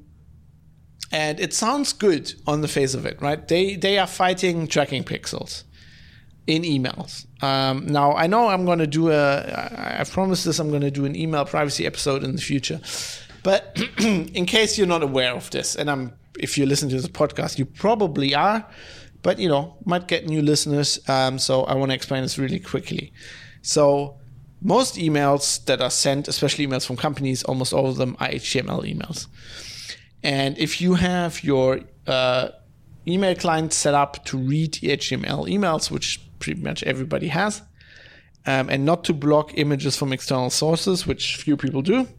and 1.11 1.39
it 1.39 1.53
sounds 1.53 1.93
good 1.93 2.33
on 2.45 2.61
the 2.61 2.67
face 2.67 2.93
of 2.93 3.05
it, 3.05 3.21
right? 3.21 3.47
They 3.47 3.75
they 3.75 3.97
are 3.97 4.07
fighting 4.07 4.67
tracking 4.67 5.03
pixels 5.03 5.63
in 6.47 6.63
emails. 6.63 7.25
Um, 7.43 7.85
now 7.85 8.13
I 8.13 8.27
know 8.27 8.47
I'm 8.47 8.65
going 8.65 8.79
to 8.79 8.87
do 8.87 9.11
a. 9.11 9.97
I've 9.99 10.11
promised 10.11 10.45
this. 10.45 10.59
I'm 10.59 10.69
going 10.69 10.81
to 10.81 10.91
do 10.91 11.05
an 11.05 11.15
email 11.15 11.45
privacy 11.45 11.85
episode 11.85 12.23
in 12.23 12.35
the 12.35 12.41
future, 12.41 12.79
but 13.43 13.79
in 13.99 14.45
case 14.45 14.77
you're 14.77 14.87
not 14.87 15.03
aware 15.03 15.33
of 15.33 15.49
this, 15.51 15.75
and 15.75 15.89
I'm 15.89 16.13
if 16.39 16.57
you 16.57 16.65
listen 16.65 16.89
to 16.89 17.01
the 17.01 17.09
podcast, 17.09 17.57
you 17.57 17.65
probably 17.65 18.35
are, 18.35 18.65
but 19.21 19.39
you 19.39 19.49
know 19.49 19.77
might 19.85 20.07
get 20.07 20.25
new 20.25 20.41
listeners. 20.41 20.99
Um, 21.07 21.39
so 21.39 21.63
I 21.63 21.75
want 21.75 21.91
to 21.91 21.95
explain 21.95 22.23
this 22.23 22.37
really 22.37 22.59
quickly. 22.59 23.13
So 23.61 24.17
most 24.61 24.95
emails 24.95 25.63
that 25.65 25.81
are 25.81 25.89
sent, 25.91 26.27
especially 26.27 26.65
emails 26.65 26.85
from 26.85 26.97
companies, 26.97 27.43
almost 27.43 27.73
all 27.73 27.87
of 27.87 27.97
them 27.97 28.17
are 28.19 28.29
HTML 28.29 28.83
emails. 28.83 29.27
And 30.27 30.57
if 30.57 30.81
you 30.81 30.95
have 30.95 31.41
your 31.41 31.79
uh, 32.05 32.49
email 33.07 33.33
client 33.33 33.71
set 33.71 33.93
up 33.93 34.25
to 34.25 34.37
read 34.37 34.73
HTML 34.73 35.47
emails, 35.47 35.89
which 35.89 36.19
pretty 36.39 36.61
much 36.61 36.83
everybody 36.83 37.29
has, 37.29 37.61
um, 38.45 38.69
and 38.69 38.83
not 38.83 39.05
to 39.05 39.13
block 39.13 39.57
images 39.57 39.95
from 39.95 40.11
external 40.11 40.49
sources, 40.49 41.07
which 41.07 41.37
few 41.37 41.55
people 41.55 41.81
do, 41.81 42.09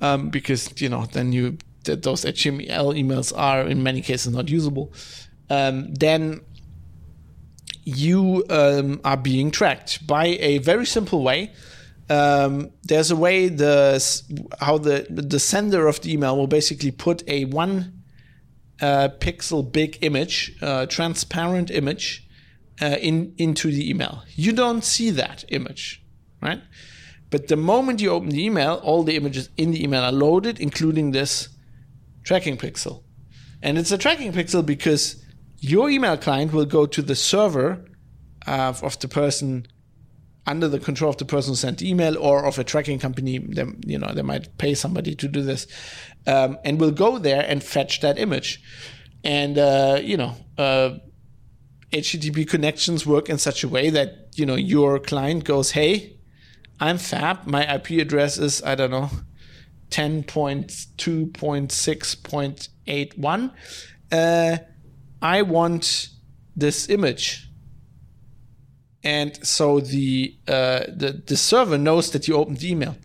um, 0.00 0.30
because 0.30 0.80
you 0.82 0.88
know 0.88 1.06
then 1.12 1.30
you 1.30 1.58
that 1.84 2.02
those 2.02 2.24
HTML 2.24 2.92
emails 3.00 3.32
are 3.36 3.62
in 3.62 3.84
many 3.84 4.02
cases 4.02 4.32
not 4.32 4.48
usable. 4.48 4.92
Um, 5.48 5.94
then 5.94 6.40
you 7.84 8.44
um, 8.50 9.00
are 9.04 9.16
being 9.16 9.52
tracked 9.52 10.04
by 10.08 10.26
a 10.40 10.58
very 10.58 10.86
simple 10.86 11.22
way 11.22 11.52
um, 12.12 12.70
there's 12.82 13.10
a 13.10 13.16
way 13.16 13.48
the 13.48 13.76
how 14.60 14.76
the 14.78 15.06
the 15.08 15.38
sender 15.38 15.86
of 15.86 16.00
the 16.02 16.12
email 16.12 16.36
will 16.36 16.46
basically 16.46 16.90
put 16.90 17.22
a 17.26 17.46
one 17.46 18.02
uh, 18.80 19.08
pixel 19.18 19.62
big 19.80 19.98
image, 20.02 20.56
uh, 20.60 20.86
transparent 20.86 21.70
image, 21.70 22.28
uh, 22.82 22.96
in 23.00 23.34
into 23.38 23.70
the 23.70 23.88
email. 23.88 24.22
You 24.34 24.52
don't 24.52 24.84
see 24.84 25.10
that 25.10 25.44
image, 25.48 26.04
right? 26.42 26.60
But 27.30 27.48
the 27.48 27.56
moment 27.56 28.02
you 28.02 28.10
open 28.10 28.28
the 28.28 28.44
email, 28.44 28.74
all 28.82 29.04
the 29.04 29.16
images 29.16 29.48
in 29.56 29.70
the 29.70 29.82
email 29.82 30.02
are 30.02 30.12
loaded, 30.12 30.60
including 30.60 31.12
this 31.12 31.48
tracking 32.24 32.58
pixel. 32.58 33.04
And 33.62 33.78
it's 33.78 33.92
a 33.92 33.96
tracking 33.96 34.32
pixel 34.32 34.66
because 34.66 35.24
your 35.60 35.88
email 35.88 36.18
client 36.18 36.52
will 36.52 36.66
go 36.66 36.84
to 36.84 37.00
the 37.00 37.14
server 37.14 37.86
uh, 38.46 38.74
of 38.82 38.98
the 38.98 39.08
person 39.08 39.66
under 40.46 40.68
the 40.68 40.78
control 40.78 41.10
of 41.10 41.18
the 41.18 41.24
person 41.24 41.52
who 41.52 41.56
sent 41.56 41.78
the 41.78 41.88
email 41.88 42.18
or 42.18 42.44
of 42.44 42.58
a 42.58 42.64
tracking 42.64 42.98
company. 42.98 43.38
They, 43.38 43.64
you 43.86 43.98
know, 43.98 44.12
they 44.12 44.22
might 44.22 44.58
pay 44.58 44.74
somebody 44.74 45.14
to 45.14 45.28
do 45.28 45.42
this, 45.42 45.66
um, 46.26 46.58
and 46.64 46.80
will 46.80 46.90
go 46.90 47.18
there 47.18 47.44
and 47.46 47.62
fetch 47.62 48.00
that 48.00 48.18
image. 48.18 48.60
And 49.24 49.56
uh, 49.56 50.00
you 50.02 50.16
know, 50.16 50.34
uh, 50.58 50.98
HTTP 51.92 52.48
connections 52.48 53.06
work 53.06 53.28
in 53.28 53.38
such 53.38 53.62
a 53.62 53.68
way 53.68 53.90
that 53.90 54.28
you 54.34 54.46
know 54.46 54.56
your 54.56 54.98
client 54.98 55.44
goes, 55.44 55.72
"Hey, 55.72 56.18
I'm 56.80 56.98
Fab. 56.98 57.46
My 57.46 57.74
IP 57.74 58.00
address 58.00 58.38
is 58.38 58.62
I 58.62 58.74
don't 58.74 58.90
know, 58.90 59.10
ten 59.90 60.24
point 60.24 60.86
two 60.96 61.26
point 61.26 61.70
six 61.70 62.16
point 62.16 62.68
eight 62.88 63.16
one. 63.16 63.52
Uh, 64.10 64.58
I 65.20 65.42
want 65.42 66.08
this 66.56 66.88
image." 66.88 67.48
And 69.04 69.44
so 69.44 69.80
the 69.80 70.34
uh, 70.46 70.84
the 70.88 71.22
the 71.26 71.36
server 71.36 71.78
knows 71.78 72.10
that 72.12 72.28
you 72.28 72.36
opened 72.36 72.58
the 72.58 72.70
email, 72.70 72.96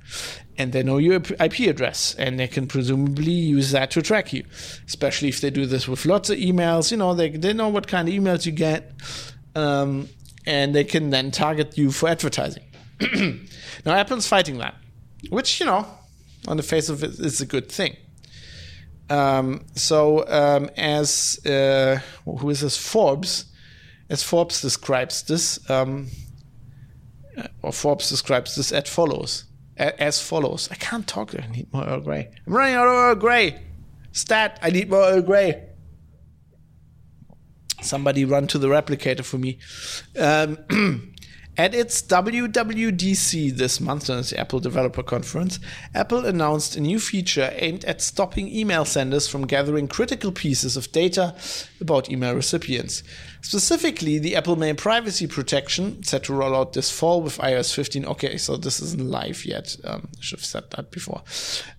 and 0.57 0.71
they 0.71 0.83
know 0.83 0.97
your 0.97 1.15
IP 1.15 1.59
address, 1.61 2.13
and 2.15 2.39
they 2.39 2.47
can 2.47 2.67
presumably 2.67 3.31
use 3.31 3.71
that 3.71 3.91
to 3.91 4.01
track 4.01 4.31
you. 4.31 4.45
Especially 4.85 5.29
if 5.29 5.41
they 5.41 5.49
do 5.49 5.65
this 5.65 5.87
with 5.87 6.05
lots 6.05 6.29
of 6.29 6.37
emails, 6.37 6.91
you 6.91 6.97
know 6.97 7.13
they 7.13 7.29
they 7.29 7.53
know 7.53 7.69
what 7.69 7.87
kind 7.87 8.07
of 8.07 8.13
emails 8.13 8.45
you 8.45 8.51
get, 8.51 8.91
um, 9.55 10.07
and 10.45 10.75
they 10.75 10.83
can 10.83 11.09
then 11.09 11.31
target 11.31 11.77
you 11.77 11.91
for 11.91 12.09
advertising. 12.09 12.63
now 13.85 13.93
Apple's 13.93 14.27
fighting 14.27 14.59
that, 14.59 14.75
which 15.29 15.59
you 15.59 15.65
know, 15.65 15.87
on 16.47 16.57
the 16.57 16.63
face 16.63 16.89
of 16.89 17.03
it, 17.03 17.19
is 17.19 17.41
a 17.41 17.45
good 17.45 17.71
thing. 17.71 17.95
Um, 19.09 19.65
so 19.73 20.27
um, 20.27 20.69
as 20.77 21.39
uh, 21.45 21.99
who 22.25 22.49
is 22.49 22.61
this 22.61 22.77
Forbes 22.77 23.45
as 24.09 24.23
Forbes 24.23 24.61
describes 24.61 25.23
this, 25.23 25.69
um, 25.69 26.07
or 27.61 27.71
Forbes 27.71 28.09
describes 28.09 28.55
this 28.55 28.71
as 28.71 28.89
follows. 28.89 29.45
As 29.77 30.19
follows. 30.21 30.69
I 30.71 30.75
can't 30.75 31.07
talk. 31.07 31.35
I 31.35 31.45
need 31.47 31.71
more 31.71 31.83
Earl 31.85 32.01
Grey. 32.01 32.31
I'm 32.47 32.53
running 32.53 32.75
out 32.75 32.87
of 32.87 32.93
Earl 32.93 33.15
Grey. 33.15 33.61
Stat. 34.11 34.57
I 34.63 34.71
need 34.71 34.89
more 34.89 35.03
Earl 35.03 35.21
Grey. 35.21 35.63
Somebody 37.81 38.25
run 38.25 38.47
to 38.47 38.57
the 38.57 38.67
replicator 38.69 39.23
for 39.23 39.37
me. 39.37 39.59
Um, 40.17 40.57
At 41.59 41.73
its 41.73 42.03
WWDC 42.03 43.57
this 43.57 43.81
month, 43.81 44.11
on 44.11 44.21
the 44.21 44.39
Apple 44.39 44.59
Developer 44.59 45.01
Conference, 45.01 45.59
Apple 45.95 46.23
announced 46.23 46.75
a 46.75 46.79
new 46.79 46.99
feature 46.99 47.51
aimed 47.55 47.83
at 47.85 47.99
stopping 47.99 48.47
email 48.47 48.85
senders 48.85 49.27
from 49.27 49.47
gathering 49.47 49.87
critical 49.87 50.31
pieces 50.31 50.77
of 50.77 50.91
data 50.91 51.33
about 51.81 52.11
email 52.11 52.35
recipients. 52.35 53.01
Specifically, 53.47 54.19
the 54.19 54.35
Apple 54.35 54.57
Mail 54.57 54.75
privacy 54.75 55.25
protection, 55.25 56.03
set 56.03 56.25
to 56.25 56.33
roll 56.33 56.53
out 56.53 56.73
this 56.73 56.91
fall 56.91 57.21
with 57.21 57.37
iOS 57.37 57.73
15. 57.73 58.03
Okay, 58.05 58.35
so 58.35 58.57
this 58.57 58.81
isn't 58.81 59.09
live 59.09 59.45
yet. 59.45 59.77
Um, 59.85 60.09
I 60.17 60.21
should 60.21 60.39
have 60.39 60.45
said 60.45 60.69
that 60.71 60.91
before. 60.91 61.21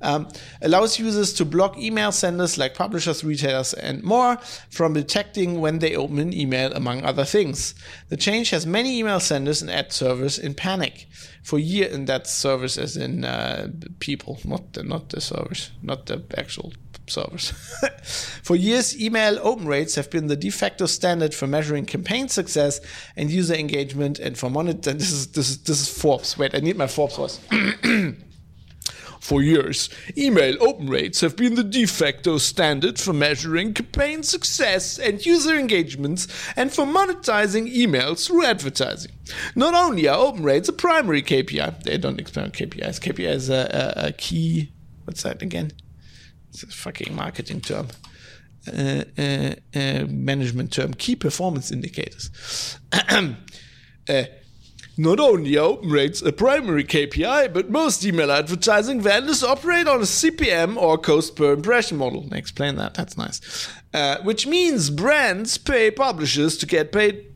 Um, 0.00 0.28
allows 0.62 0.98
users 0.98 1.34
to 1.34 1.44
block 1.44 1.76
email 1.76 2.10
senders 2.10 2.56
like 2.56 2.74
publishers, 2.74 3.22
retailers, 3.22 3.74
and 3.74 4.02
more 4.02 4.38
from 4.70 4.94
detecting 4.94 5.60
when 5.60 5.80
they 5.80 5.94
open 5.94 6.18
an 6.18 6.32
email, 6.32 6.72
among 6.72 7.04
other 7.04 7.26
things. 7.26 7.74
The 8.08 8.16
change 8.16 8.48
has 8.48 8.64
many 8.66 8.98
email 8.98 9.20
senders 9.20 9.60
and 9.60 9.70
ad 9.70 9.92
servers 9.92 10.38
in 10.38 10.54
panic 10.54 11.06
for 11.42 11.58
year, 11.58 11.90
and 11.92 12.06
that 12.06 12.26
servers 12.26 12.78
as 12.78 12.96
in 12.96 13.26
uh, 13.26 13.68
people, 13.98 14.38
not 14.42 14.72
the, 14.72 14.84
not 14.84 15.10
the 15.10 15.20
servers, 15.20 15.70
not 15.82 16.06
the 16.06 16.24
actual 16.34 16.72
for 18.42 18.56
years, 18.56 19.00
email 19.00 19.38
open 19.42 19.66
rates 19.66 19.94
have 19.94 20.10
been 20.10 20.26
the 20.26 20.36
de 20.36 20.50
facto 20.50 20.86
standard 20.86 21.34
for 21.34 21.46
measuring 21.46 21.86
campaign 21.86 22.28
success 22.28 22.80
and 23.16 23.30
user 23.30 23.54
engagement, 23.54 24.18
and 24.18 24.36
for 24.36 24.50
monitoring. 24.50 24.98
This 24.98 25.12
is 25.12 25.28
this 25.28 25.48
is 25.50 25.62
this 25.62 25.80
is 25.80 25.88
Forbes. 25.88 26.36
Wait, 26.36 26.54
I 26.54 26.58
need 26.58 26.76
my 26.76 26.86
Forbes 26.86 27.16
voice. 27.16 27.40
For 29.28 29.42
years, 29.42 29.90
email 30.16 30.56
open 30.62 30.88
rates 30.88 31.20
have 31.20 31.36
been 31.36 31.54
the 31.54 31.62
de 31.62 31.84
facto 31.84 32.38
standard 32.38 32.98
for 32.98 33.12
measuring 33.12 33.74
campaign 33.74 34.22
success 34.22 34.98
and 34.98 35.24
user 35.24 35.54
engagements 35.54 36.28
and 36.56 36.72
for 36.72 36.86
monetizing 36.86 37.70
emails 37.70 38.26
through 38.26 38.46
advertising. 38.46 39.12
Not 39.54 39.74
only 39.74 40.08
are 40.08 40.18
open 40.18 40.44
rates 40.44 40.70
a 40.70 40.72
primary 40.72 41.22
KPI, 41.22 41.82
they 41.82 41.98
don't 41.98 42.18
explain 42.18 42.52
KPIs. 42.52 43.00
KPI 43.00 43.28
is 43.28 43.50
a, 43.50 43.94
a, 43.96 44.06
a 44.06 44.12
key, 44.12 44.72
what's 45.04 45.24
that 45.24 45.42
again? 45.42 45.72
It's 46.62 46.74
a 46.74 46.76
fucking 46.76 47.14
marketing 47.14 47.60
term. 47.60 47.88
Uh, 48.66 49.04
uh, 49.16 49.54
uh, 49.74 50.04
management 50.08 50.72
term, 50.72 50.92
key 50.94 51.16
performance 51.16 51.70
indicators. 51.70 52.30
Uh, 54.08 54.24
not 54.96 55.20
only 55.20 55.56
are 55.58 55.64
open 55.66 55.90
rates 55.90 56.22
a 56.22 56.32
primary 56.32 56.82
KPI, 56.82 57.52
but 57.52 57.70
most 57.70 58.04
email 58.04 58.32
advertising 58.32 59.02
vendors 59.02 59.44
operate 59.44 59.86
on 59.86 60.00
a 60.00 60.04
CPM 60.04 60.76
or 60.76 60.96
cost 60.96 61.36
per 61.36 61.52
impression 61.52 61.98
model. 61.98 62.26
Explain 62.32 62.76
that, 62.76 62.94
that's 62.94 63.18
nice. 63.18 63.68
Uh, 63.94 64.16
which 64.22 64.46
means 64.46 64.88
brands 64.90 65.58
pay 65.58 65.90
publishers 65.90 66.56
to 66.56 66.66
get 66.66 66.90
paid, 66.90 67.26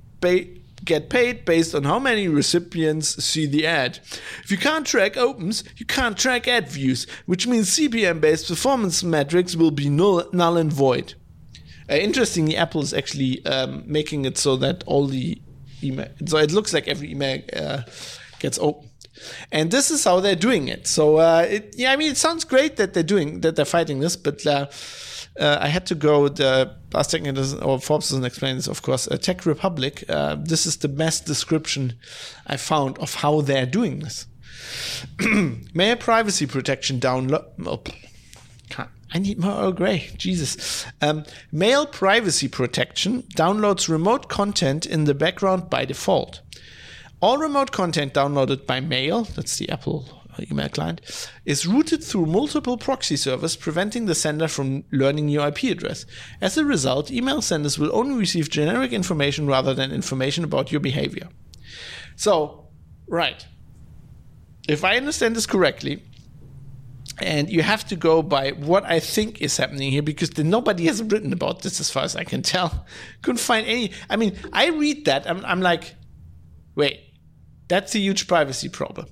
get 0.84 1.10
paid 1.10 1.44
based 1.44 1.74
on 1.74 1.84
how 1.84 1.98
many 1.98 2.28
recipients 2.28 3.22
see 3.24 3.46
the 3.46 3.66
ad. 3.66 4.00
If 4.42 4.50
you 4.50 4.58
can't 4.58 4.86
track 4.86 5.16
opens, 5.16 5.64
you 5.76 5.86
can't 5.86 6.16
track 6.16 6.48
ad 6.48 6.68
views, 6.68 7.06
which 7.26 7.46
means 7.46 7.70
CPM 7.70 8.20
based 8.20 8.48
performance 8.48 9.02
metrics 9.02 9.56
will 9.56 9.70
be 9.70 9.88
null, 9.88 10.24
null 10.32 10.56
and 10.56 10.72
void. 10.72 11.14
Uh, 11.90 11.94
interestingly, 11.94 12.56
Apple 12.56 12.82
is 12.82 12.94
actually 12.94 13.44
um, 13.46 13.84
making 13.86 14.24
it 14.24 14.38
so 14.38 14.56
that 14.56 14.82
all 14.86 15.06
the 15.06 15.40
email. 15.82 16.08
So 16.26 16.38
it 16.38 16.52
looks 16.52 16.72
like 16.72 16.88
every 16.88 17.12
email 17.12 17.42
uh, 17.54 17.82
gets 18.38 18.58
opened. 18.58 18.88
And 19.50 19.70
this 19.70 19.90
is 19.90 20.04
how 20.04 20.20
they're 20.20 20.34
doing 20.34 20.68
it. 20.68 20.86
So 20.86 21.16
uh, 21.16 21.46
it, 21.48 21.74
yeah, 21.76 21.92
I 21.92 21.96
mean, 21.96 22.10
it 22.10 22.16
sounds 22.16 22.44
great 22.44 22.76
that 22.76 22.94
they're 22.94 23.02
doing 23.02 23.40
that 23.40 23.56
they're 23.56 23.64
fighting 23.64 24.00
this, 24.00 24.16
but 24.16 24.46
uh, 25.38 25.58
I 25.60 25.68
had 25.68 25.86
to 25.86 25.94
go. 25.94 26.28
The 26.28 26.76
doesn't, 26.90 27.62
or 27.62 27.78
Forbes 27.80 28.10
doesn't 28.10 28.24
explain 28.24 28.56
this, 28.56 28.68
of 28.68 28.82
course. 28.82 29.08
Uh, 29.08 29.16
Tech 29.16 29.46
Republic. 29.46 30.04
Uh, 30.08 30.36
this 30.38 30.66
is 30.66 30.76
the 30.78 30.88
best 30.88 31.26
description 31.26 31.94
I 32.46 32.56
found 32.56 32.98
of 32.98 33.14
how 33.16 33.40
they're 33.40 33.66
doing 33.66 34.00
this. 34.00 34.26
Mail 35.74 35.96
privacy 35.96 36.46
protection 36.46 37.00
download. 37.00 37.44
Oh, 37.64 37.82
I 39.14 39.18
need 39.18 39.38
more 39.38 39.52
Earl 39.52 39.72
Grey. 39.72 40.10
Jesus. 40.16 40.86
Um, 41.02 41.24
mail 41.50 41.86
privacy 41.86 42.48
protection 42.48 43.22
downloads 43.34 43.88
remote 43.88 44.28
content 44.28 44.86
in 44.86 45.04
the 45.04 45.14
background 45.14 45.68
by 45.68 45.84
default. 45.84 46.40
All 47.20 47.36
remote 47.36 47.72
content 47.72 48.14
downloaded 48.14 48.66
by 48.66 48.80
mail, 48.80 49.24
that's 49.24 49.58
the 49.58 49.68
Apple 49.68 50.21
email 50.50 50.68
client, 50.68 51.00
is 51.44 51.66
routed 51.66 52.02
through 52.02 52.26
multiple 52.26 52.76
proxy 52.76 53.16
servers, 53.16 53.56
preventing 53.56 54.06
the 54.06 54.14
sender 54.14 54.48
from 54.48 54.84
learning 54.92 55.28
your 55.28 55.48
IP 55.48 55.64
address. 55.64 56.06
As 56.40 56.56
a 56.56 56.64
result, 56.64 57.10
email 57.10 57.42
senders 57.42 57.78
will 57.78 57.94
only 57.94 58.16
receive 58.16 58.50
generic 58.50 58.92
information 58.92 59.46
rather 59.46 59.74
than 59.74 59.92
information 59.92 60.44
about 60.44 60.72
your 60.72 60.80
behavior. 60.80 61.28
So, 62.16 62.68
right. 63.08 63.46
If 64.68 64.84
I 64.84 64.96
understand 64.96 65.36
this 65.36 65.46
correctly, 65.46 66.02
and 67.20 67.50
you 67.50 67.62
have 67.62 67.86
to 67.88 67.96
go 67.96 68.22
by 68.22 68.50
what 68.50 68.84
I 68.84 69.00
think 69.00 69.42
is 69.42 69.56
happening 69.56 69.90
here 69.90 70.02
because 70.02 70.30
the, 70.30 70.44
nobody 70.44 70.86
has 70.86 71.02
written 71.02 71.32
about 71.32 71.62
this 71.62 71.78
as 71.78 71.90
far 71.90 72.04
as 72.04 72.16
I 72.16 72.24
can 72.24 72.42
tell. 72.42 72.86
Couldn't 73.22 73.38
find 73.38 73.66
any. 73.66 73.92
I 74.08 74.16
mean, 74.16 74.36
I 74.52 74.68
read 74.68 75.04
that, 75.06 75.28
I'm, 75.28 75.44
I'm 75.44 75.60
like, 75.60 75.94
wait, 76.74 77.00
that's 77.68 77.94
a 77.94 77.98
huge 77.98 78.26
privacy 78.26 78.68
problem. 78.68 79.06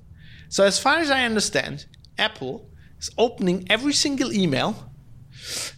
So, 0.51 0.65
as 0.65 0.77
far 0.77 0.97
as 0.97 1.09
I 1.09 1.23
understand, 1.23 1.85
Apple 2.17 2.69
is 2.99 3.09
opening 3.17 3.65
every 3.69 3.93
single 3.93 4.33
email 4.33 4.91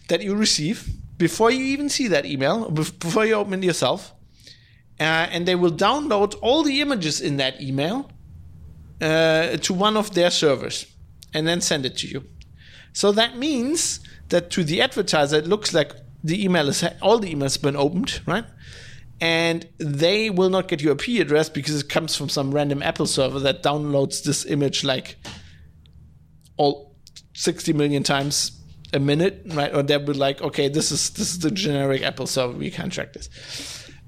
that 0.08 0.20
you 0.20 0.34
receive 0.34 0.88
before 1.16 1.52
you 1.52 1.62
even 1.64 1.88
see 1.88 2.08
that 2.08 2.26
email, 2.26 2.68
before 2.70 3.24
you 3.24 3.34
open 3.34 3.62
it 3.62 3.66
yourself. 3.66 4.12
Uh, 4.98 5.30
and 5.30 5.46
they 5.46 5.54
will 5.54 5.70
download 5.70 6.34
all 6.42 6.64
the 6.64 6.80
images 6.80 7.20
in 7.20 7.36
that 7.36 7.60
email 7.60 8.10
uh, 9.00 9.56
to 9.58 9.72
one 9.72 9.96
of 9.96 10.12
their 10.14 10.30
servers 10.30 10.86
and 11.32 11.46
then 11.46 11.60
send 11.60 11.86
it 11.86 11.96
to 11.98 12.08
you. 12.08 12.24
So 12.92 13.12
that 13.12 13.38
means 13.38 14.00
that 14.30 14.50
to 14.50 14.64
the 14.64 14.82
advertiser, 14.82 15.36
it 15.36 15.46
looks 15.46 15.72
like 15.72 15.92
the 16.24 16.44
email 16.44 16.68
is 16.68 16.84
all 17.00 17.20
the 17.20 17.32
emails 17.32 17.54
have 17.54 17.62
been 17.62 17.76
opened, 17.76 18.22
right? 18.26 18.44
And 19.24 19.66
they 19.78 20.28
will 20.28 20.50
not 20.50 20.68
get 20.68 20.82
your 20.82 20.92
IP 20.92 21.18
address 21.18 21.48
because 21.48 21.80
it 21.80 21.88
comes 21.88 22.14
from 22.14 22.28
some 22.28 22.50
random 22.50 22.82
Apple 22.82 23.06
server 23.06 23.40
that 23.40 23.62
downloads 23.62 24.22
this 24.22 24.44
image 24.44 24.84
like 24.84 25.16
all 26.58 26.94
60 27.32 27.72
million 27.72 28.02
times 28.02 28.60
a 28.92 28.98
minute, 28.98 29.40
right? 29.46 29.74
Or 29.74 29.82
they'll 29.82 29.98
be 30.00 30.12
like, 30.12 30.42
okay, 30.42 30.68
this 30.68 30.92
is 30.92 31.08
this 31.08 31.32
is 31.32 31.38
the 31.38 31.50
generic 31.50 32.02
Apple 32.02 32.26
server. 32.26 32.52
We 32.52 32.70
can't 32.70 32.92
track 32.92 33.14
this. 33.14 33.30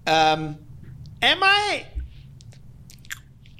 Um, 0.06 0.58
am 1.22 1.42
I 1.42 1.86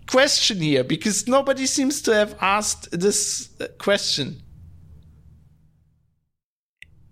question 0.07 0.59
here 0.59 0.85
because 0.85 1.27
nobody 1.27 1.65
seems 1.65 2.03
to 2.03 2.15
have 2.15 2.37
asked 2.39 2.91
this 3.01 3.49
question. 3.79 4.43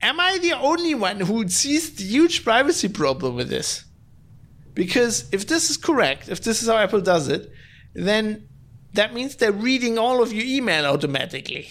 Am 0.03 0.21
I 0.21 0.37
the 0.37 0.53
only 0.53 0.95
one 0.95 1.21
who 1.21 1.49
sees 1.49 1.95
the 1.95 2.05
huge 2.05 2.45
privacy 2.45 2.91
problem 2.91 3.37
with 3.37 3.49
this? 3.49 3.87
Because 4.75 5.29
if 5.33 5.47
this 5.47 5.71
is 5.71 5.77
correct, 5.77 6.29
if 6.29 6.43
this 6.43 6.63
is 6.63 6.69
how 6.69 6.77
Apple 6.77 7.01
does 7.01 7.29
it, 7.29 7.51
then 7.95 8.49
that 8.93 9.15
means 9.15 9.37
they're 9.37 9.53
reading 9.53 9.99
all 9.99 10.23
of 10.23 10.33
your 10.33 10.45
email 10.45 10.85
automatically. 10.85 11.69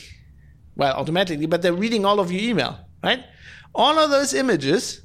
Well, 0.76 0.94
automatically, 0.96 1.46
but 1.46 1.62
they're 1.62 1.74
reading 1.74 2.06
all 2.06 2.20
of 2.20 2.32
your 2.32 2.42
email, 2.42 2.80
right? 3.04 3.24
All 3.76 4.00
of 4.00 4.10
those 4.10 4.34
images, 4.34 5.02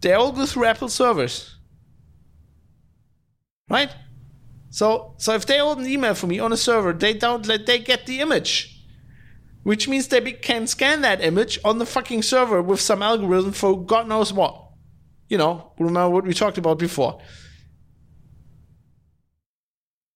they 0.00 0.12
all 0.12 0.32
go 0.32 0.46
through 0.46 0.66
Apple 0.66 0.88
servers. 0.88 1.56
Right? 3.70 3.90
So, 4.70 5.14
so 5.18 5.34
if 5.34 5.46
they 5.46 5.60
open 5.60 5.84
an 5.84 5.90
email 5.90 6.14
for 6.14 6.26
me 6.26 6.40
on 6.40 6.52
a 6.52 6.56
server, 6.56 6.92
they 6.92 7.14
don't 7.14 7.46
let 7.46 7.66
they 7.66 7.78
get 7.78 8.06
the 8.06 8.20
image, 8.20 8.84
which 9.62 9.88
means 9.88 10.08
they 10.08 10.20
can 10.32 10.66
scan 10.66 11.00
that 11.02 11.22
image 11.22 11.58
on 11.64 11.78
the 11.78 11.86
fucking 11.86 12.22
server 12.22 12.60
with 12.60 12.80
some 12.80 13.02
algorithm 13.02 13.52
for 13.52 13.82
God 13.82 14.08
knows 14.08 14.32
what. 14.32 14.63
You 15.28 15.38
know, 15.38 15.72
remember 15.78 16.10
what 16.10 16.24
we 16.24 16.34
talked 16.34 16.58
about 16.58 16.78
before, 16.78 17.20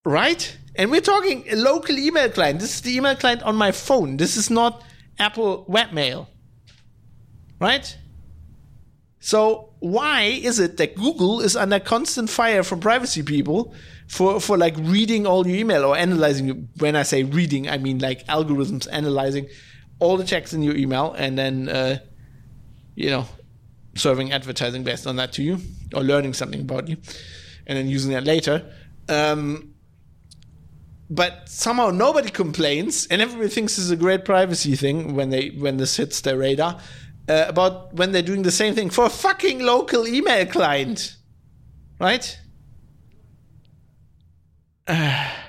right? 0.04 0.56
And 0.74 0.90
we're 0.90 1.00
talking 1.00 1.44
a 1.50 1.56
local 1.56 1.98
email 1.98 2.30
client. 2.30 2.60
This 2.60 2.74
is 2.74 2.80
the 2.82 2.96
email 2.96 3.16
client 3.16 3.42
on 3.42 3.56
my 3.56 3.72
phone. 3.72 4.16
This 4.16 4.36
is 4.36 4.50
not 4.50 4.84
Apple 5.18 5.64
Webmail, 5.68 6.28
right? 7.60 7.96
So 9.20 9.74
why 9.80 10.22
is 10.22 10.60
it 10.60 10.76
that 10.76 10.94
Google 10.94 11.40
is 11.40 11.56
under 11.56 11.80
constant 11.80 12.30
fire 12.30 12.62
from 12.62 12.80
privacy 12.80 13.22
people 13.22 13.74
for 14.06 14.40
for 14.40 14.56
like 14.56 14.76
reading 14.78 15.26
all 15.26 15.46
your 15.46 15.56
email 15.56 15.84
or 15.84 15.96
analyzing? 15.96 16.68
When 16.78 16.94
I 16.94 17.02
say 17.02 17.24
reading, 17.24 17.68
I 17.68 17.78
mean 17.78 17.98
like 17.98 18.24
algorithms 18.26 18.86
analyzing 18.90 19.48
all 19.98 20.16
the 20.16 20.24
checks 20.24 20.52
in 20.52 20.62
your 20.62 20.76
email 20.76 21.14
and 21.18 21.36
then 21.36 21.68
uh, 21.68 21.98
you 22.94 23.10
know 23.10 23.26
serving 23.98 24.32
advertising 24.32 24.84
based 24.84 25.06
on 25.06 25.16
that 25.16 25.32
to 25.32 25.42
you 25.42 25.58
or 25.94 26.02
learning 26.02 26.34
something 26.34 26.60
about 26.60 26.88
you 26.88 26.96
and 27.66 27.76
then 27.76 27.88
using 27.88 28.12
that 28.12 28.24
later. 28.24 28.64
Um, 29.08 29.74
but 31.10 31.48
somehow 31.48 31.90
nobody 31.90 32.30
complains 32.30 33.06
and 33.06 33.22
everybody 33.22 33.48
thinks 33.48 33.76
this 33.76 33.84
is 33.84 33.90
a 33.90 33.96
great 33.96 34.24
privacy 34.24 34.76
thing 34.76 35.14
when 35.14 35.30
they 35.30 35.50
when 35.50 35.78
this 35.78 35.96
hits 35.96 36.20
their 36.20 36.36
radar 36.36 36.78
uh, 37.28 37.44
about 37.48 37.94
when 37.94 38.12
they're 38.12 38.22
doing 38.22 38.42
the 38.42 38.50
same 38.50 38.74
thing 38.74 38.90
for 38.90 39.06
a 39.06 39.10
fucking 39.10 39.60
local 39.60 40.06
email 40.06 40.44
client, 40.46 41.16
right? 41.98 42.38
Uh, 44.86 45.30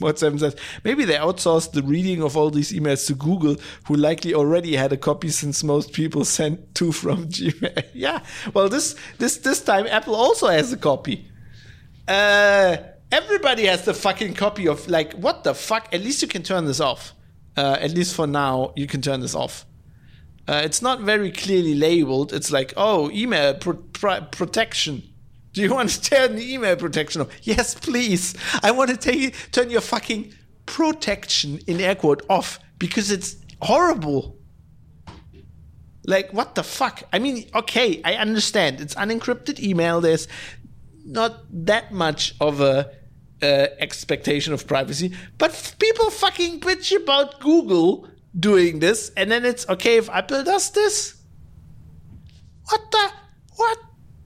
WhatsApp 0.00 0.38
says 0.38 0.56
maybe 0.84 1.04
they 1.04 1.14
outsourced 1.14 1.72
the 1.72 1.82
reading 1.82 2.22
of 2.22 2.36
all 2.36 2.50
these 2.50 2.72
emails 2.72 3.06
to 3.06 3.14
Google, 3.14 3.56
who 3.86 3.94
likely 3.94 4.34
already 4.34 4.76
had 4.76 4.92
a 4.92 4.96
copy 4.96 5.28
since 5.28 5.64
most 5.64 5.92
people 5.92 6.24
sent 6.38 6.74
to 6.76 6.92
from 6.92 7.28
Gmail. 7.28 7.84
yeah, 7.94 8.22
well, 8.54 8.68
this 8.68 8.94
this 9.18 9.38
this 9.38 9.60
time 9.60 9.86
Apple 9.86 10.14
also 10.14 10.48
has 10.48 10.72
a 10.72 10.76
copy. 10.76 11.30
Uh, 12.06 12.76
everybody 13.10 13.66
has 13.66 13.84
the 13.84 13.94
fucking 13.94 14.34
copy 14.34 14.68
of 14.68 14.88
like 14.88 15.12
what 15.14 15.44
the 15.44 15.54
fuck. 15.54 15.92
At 15.92 16.00
least 16.02 16.22
you 16.22 16.28
can 16.28 16.42
turn 16.42 16.64
this 16.64 16.80
off. 16.80 17.14
Uh, 17.56 17.76
at 17.80 17.90
least 17.90 18.14
for 18.14 18.28
now, 18.28 18.72
you 18.76 18.86
can 18.86 19.02
turn 19.02 19.20
this 19.20 19.34
off. 19.34 19.66
Uh, 20.46 20.62
it's 20.64 20.80
not 20.80 21.00
very 21.00 21.30
clearly 21.30 21.74
labeled. 21.74 22.32
It's 22.32 22.50
like, 22.50 22.72
oh, 22.76 23.10
email 23.10 23.54
pro- 23.54 23.74
pro- 23.74 24.22
protection. 24.22 25.02
Do 25.58 25.64
you 25.64 25.74
want 25.74 25.90
to 25.90 26.00
turn 26.00 26.36
the 26.36 26.54
email 26.54 26.76
protection 26.76 27.20
off? 27.20 27.30
Yes, 27.42 27.74
please. 27.74 28.32
I 28.62 28.70
want 28.70 28.90
to 28.90 28.96
take, 28.96 29.34
turn 29.50 29.70
your 29.70 29.80
fucking 29.80 30.32
protection 30.66 31.58
in 31.66 31.80
air 31.80 31.96
quote 31.96 32.24
off 32.30 32.60
because 32.78 33.10
it's 33.10 33.34
horrible. 33.60 34.38
Like, 36.06 36.32
what 36.32 36.54
the 36.54 36.62
fuck? 36.62 37.02
I 37.12 37.18
mean, 37.18 37.50
okay, 37.56 38.00
I 38.04 38.14
understand. 38.14 38.80
It's 38.80 38.94
unencrypted 38.94 39.58
email. 39.58 40.00
There's 40.00 40.28
not 41.04 41.40
that 41.66 41.90
much 41.90 42.36
of 42.40 42.60
a 42.60 42.92
uh, 43.42 43.66
expectation 43.80 44.52
of 44.52 44.64
privacy, 44.64 45.12
but 45.38 45.74
people 45.80 46.08
fucking 46.10 46.60
bitch 46.60 46.94
about 46.94 47.40
Google 47.40 48.06
doing 48.38 48.78
this, 48.78 49.10
and 49.16 49.28
then 49.28 49.44
it's 49.44 49.68
okay 49.68 49.96
if 49.96 50.08
Apple 50.08 50.44
does 50.44 50.70
this. 50.70 51.20
What 52.66 52.92
the? 52.92 53.12
What 53.56 53.78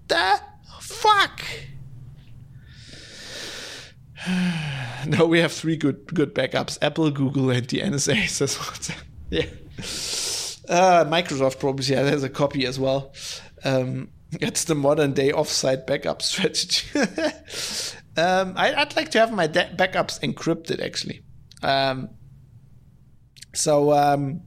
the? 0.09 0.52
Fuck? 0.93 1.43
no, 5.07 5.27
we 5.27 5.41
have 5.41 5.53
three 5.53 5.77
good 5.77 6.07
good 6.15 6.35
backups: 6.35 6.79
Apple, 6.81 7.11
Google, 7.11 7.51
and 7.51 7.67
the 7.67 7.81
NSA. 7.81 8.29
Says 8.29 8.59
yeah. 9.31 9.47
Uh, 10.69 11.05
Microsoft 11.05 11.59
probably 11.59 11.85
yeah, 11.87 12.03
has 12.03 12.23
a 12.23 12.29
copy 12.29 12.67
as 12.67 12.79
well. 12.79 13.13
Um, 13.65 14.11
it's 14.41 14.65
the 14.65 14.75
modern 14.75 15.13
day 15.13 15.33
offsite 15.33 15.87
backup 15.87 16.23
strategy. 16.33 16.87
um, 18.17 18.55
I, 18.57 18.75
would 18.79 18.97
like 18.97 19.11
to 19.11 19.19
have 19.19 19.33
my 19.33 19.47
de- 19.47 19.75
backups 19.77 20.21
encrypted 20.21 20.81
actually. 20.81 21.23
Um, 21.63 22.11
so 23.55 23.93
um, 23.93 24.43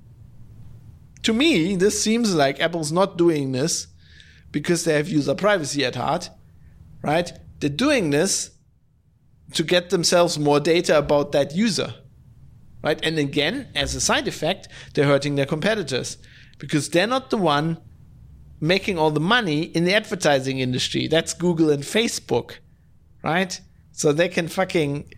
to 1.24 1.34
me, 1.34 1.76
this 1.76 2.02
seems 2.02 2.34
like 2.34 2.60
Apple's 2.60 2.92
not 2.92 3.18
doing 3.18 3.52
this 3.52 3.88
because 4.52 4.86
they 4.86 4.94
have 4.94 5.10
user 5.10 5.36
privacy 5.36 5.84
at 5.84 5.96
heart, 5.96 6.30
right? 7.06 7.32
They're 7.60 7.70
doing 7.70 8.10
this 8.10 8.52
to 9.54 9.64
get 9.64 9.90
themselves 9.90 10.40
more 10.40 10.60
data 10.60 10.98
about 10.98 11.32
that 11.34 11.56
user, 11.56 11.94
right? 12.84 13.00
And 13.04 13.20
again, 13.20 13.70
as 13.76 13.96
a 13.96 14.02
side 14.02 14.28
effect, 14.28 14.68
they're 14.94 15.06
hurting 15.06 15.36
their 15.36 15.46
competitors 15.46 16.18
because 16.58 16.90
they're 16.90 17.08
not 17.08 17.30
the 17.30 17.38
one 17.38 17.78
making 18.60 18.98
all 18.98 19.12
the 19.12 19.20
money 19.20 19.64
in 19.64 19.84
the 19.86 19.94
advertising 19.94 20.60
industry. 20.60 21.08
That's 21.08 21.34
Google 21.34 21.70
and 21.70 21.84
Facebook, 21.84 22.58
right? 23.24 23.60
So 23.92 24.12
they 24.12 24.30
can 24.30 24.48
fucking 24.48 25.14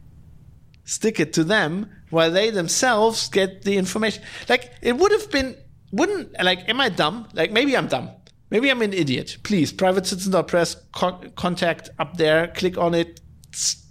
stick 0.84 1.20
it 1.20 1.34
to 1.34 1.44
them 1.44 1.90
while 2.10 2.32
they 2.32 2.50
themselves 2.50 3.30
get 3.30 3.64
the 3.64 3.78
information. 3.78 4.24
Like 4.50 4.74
it 4.82 4.98
would 4.98 5.12
have 5.14 5.32
been, 5.32 5.56
wouldn't 5.92 6.34
like, 6.44 6.68
am 6.68 6.82
I 6.82 6.90
dumb? 6.90 7.30
Like 7.34 7.52
maybe 7.52 7.78
I'm 7.78 7.88
dumb. 7.88 8.10
Maybe 8.50 8.70
I'm 8.70 8.82
an 8.82 8.94
idiot. 8.94 9.38
Please, 9.44 9.74
privatecitizen.press 9.74 10.76
con- 10.94 11.32
contact 11.36 11.90
up 12.00 12.18
there. 12.18 12.48
Click 12.48 12.78
on 12.78 12.94
it. 12.94 13.20
It's 13.50 13.84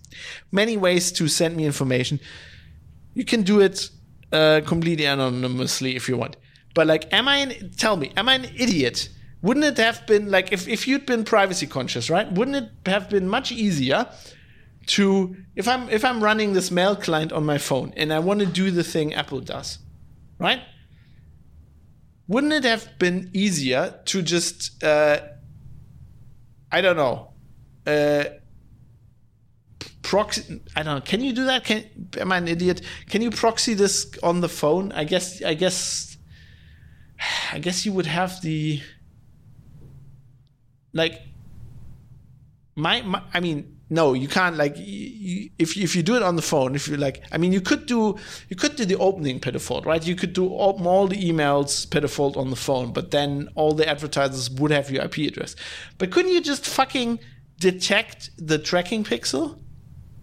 many 0.51 0.77
ways 0.77 1.13
to 1.13 1.29
send 1.29 1.57
me 1.57 1.67
information. 1.67 2.21
You 3.15 3.25
can 3.25 3.43
do 3.43 3.61
it 3.61 3.91
uh, 4.33 4.63
completely 4.67 5.05
anonymously 5.05 5.97
if 5.97 6.09
you 6.09 6.17
want. 6.17 6.37
But 6.75 6.87
like, 6.87 7.13
am 7.13 7.29
I? 7.29 7.37
An, 7.39 7.71
tell 7.77 7.97
me, 7.97 8.13
am 8.17 8.29
I 8.29 8.35
an 8.35 8.45
idiot? 8.57 9.09
Wouldn't 9.43 9.65
it 9.65 9.79
have 9.79 10.07
been 10.07 10.31
like 10.31 10.53
if 10.53 10.67
if 10.69 10.89
you'd 10.89 11.07
been 11.07 11.25
privacy 11.25 11.67
conscious, 11.67 12.11
right? 12.11 12.31
Wouldn't 12.33 12.57
it 12.57 12.71
have 12.87 13.09
been 13.09 13.29
much 13.29 13.53
easier 13.53 14.09
to 14.87 15.37
if 15.55 15.69
I'm 15.69 15.89
if 15.89 16.05
I'm 16.05 16.23
running 16.23 16.53
this 16.53 16.71
mail 16.71 16.97
client 16.97 17.33
on 17.33 17.45
my 17.45 17.59
phone 17.59 17.93
and 17.97 18.13
I 18.13 18.19
want 18.19 18.41
to 18.41 18.47
do 18.47 18.71
the 18.71 18.85
thing 18.85 19.15
Apple 19.15 19.41
does, 19.41 19.79
right? 20.39 20.61
Wouldn't 22.29 22.53
it 22.53 22.64
have 22.64 22.99
been 22.99 23.31
easier 23.33 24.01
to 24.07 24.22
just 24.22 24.83
uh, 24.83 25.20
I 26.70 26.81
don't 26.81 26.97
know 26.97 27.33
uh, 27.87 28.24
proxy 30.03 30.61
I 30.74 30.83
don't 30.83 30.97
know 30.97 31.01
can 31.01 31.20
you 31.22 31.33
do 31.33 31.45
that? 31.47 31.64
Can 31.64 31.85
am 32.18 32.33
I 32.33 32.39
an 32.39 32.49
idiot? 32.49 32.83
Can 33.09 33.22
you 33.22 33.31
proxy 33.31 33.74
this 33.74 34.11
on 34.22 34.41
the 34.41 34.49
phone? 34.49 34.93
I 34.93 35.05
guess 35.05 35.43
I 35.43 35.55
guess 35.55 36.16
I 37.53 37.59
guess 37.59 37.87
you 37.87 37.93
would 37.93 38.07
have 38.07 38.41
the 38.43 38.81
like 40.93 41.20
my, 42.74 43.03
my 43.03 43.22
I 43.33 43.41
mean 43.41 43.76
no, 43.89 44.14
you 44.14 44.26
can't 44.26 44.57
like 44.57 44.74
you, 44.76 45.51
if 45.59 45.76
if 45.76 45.95
you 45.95 46.03
do 46.03 46.16
it 46.16 46.22
on 46.22 46.34
the 46.34 46.43
phone. 46.43 46.74
If 46.74 46.89
you 46.89 46.97
like, 46.97 47.22
I 47.30 47.39
mean, 47.39 47.53
you 47.53 47.61
could 47.61 47.87
do 47.87 48.16
you 48.49 48.57
could 48.57 48.74
do 48.74 48.84
the 48.84 48.97
opening 48.97 49.39
per 49.39 49.53
default, 49.53 49.87
right? 49.87 50.05
You 50.05 50.16
could 50.16 50.32
do 50.32 50.53
open 50.55 50.87
all 50.87 51.07
the 51.07 51.16
emails 51.16 51.89
per 51.89 52.01
default 52.01 52.37
on 52.37 52.51
the 52.51 52.57
phone, 52.57 52.93
but 52.93 53.12
then 53.12 53.49
all 53.55 53.74
the 53.74 53.89
advertisers 53.89 54.51
would 54.51 54.72
have 54.72 54.91
your 54.91 55.05
IP 55.05 55.18
address. 55.18 55.55
But 55.99 56.11
couldn't 56.11 56.32
you 56.32 56.41
just 56.41 56.66
fucking 56.66 57.20
detect 57.61 58.30
the 58.37 58.59
tracking 58.59 59.05
pixel, 59.05 59.61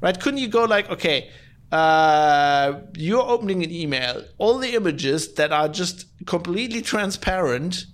right? 0.01 0.19
Couldn't 0.19 0.39
you 0.39 0.49
go 0.49 0.65
like, 0.65 0.89
okay, 0.89 1.29
uh, 1.71 2.81
you're 2.97 3.23
opening 3.23 3.63
an 3.63 3.71
email, 3.71 4.25
all 4.39 4.57
the 4.57 4.75
images 4.75 5.35
that 5.35 5.53
are 5.53 5.69
just 5.69 6.05
completely 6.25 6.81
transparent, 6.81 7.85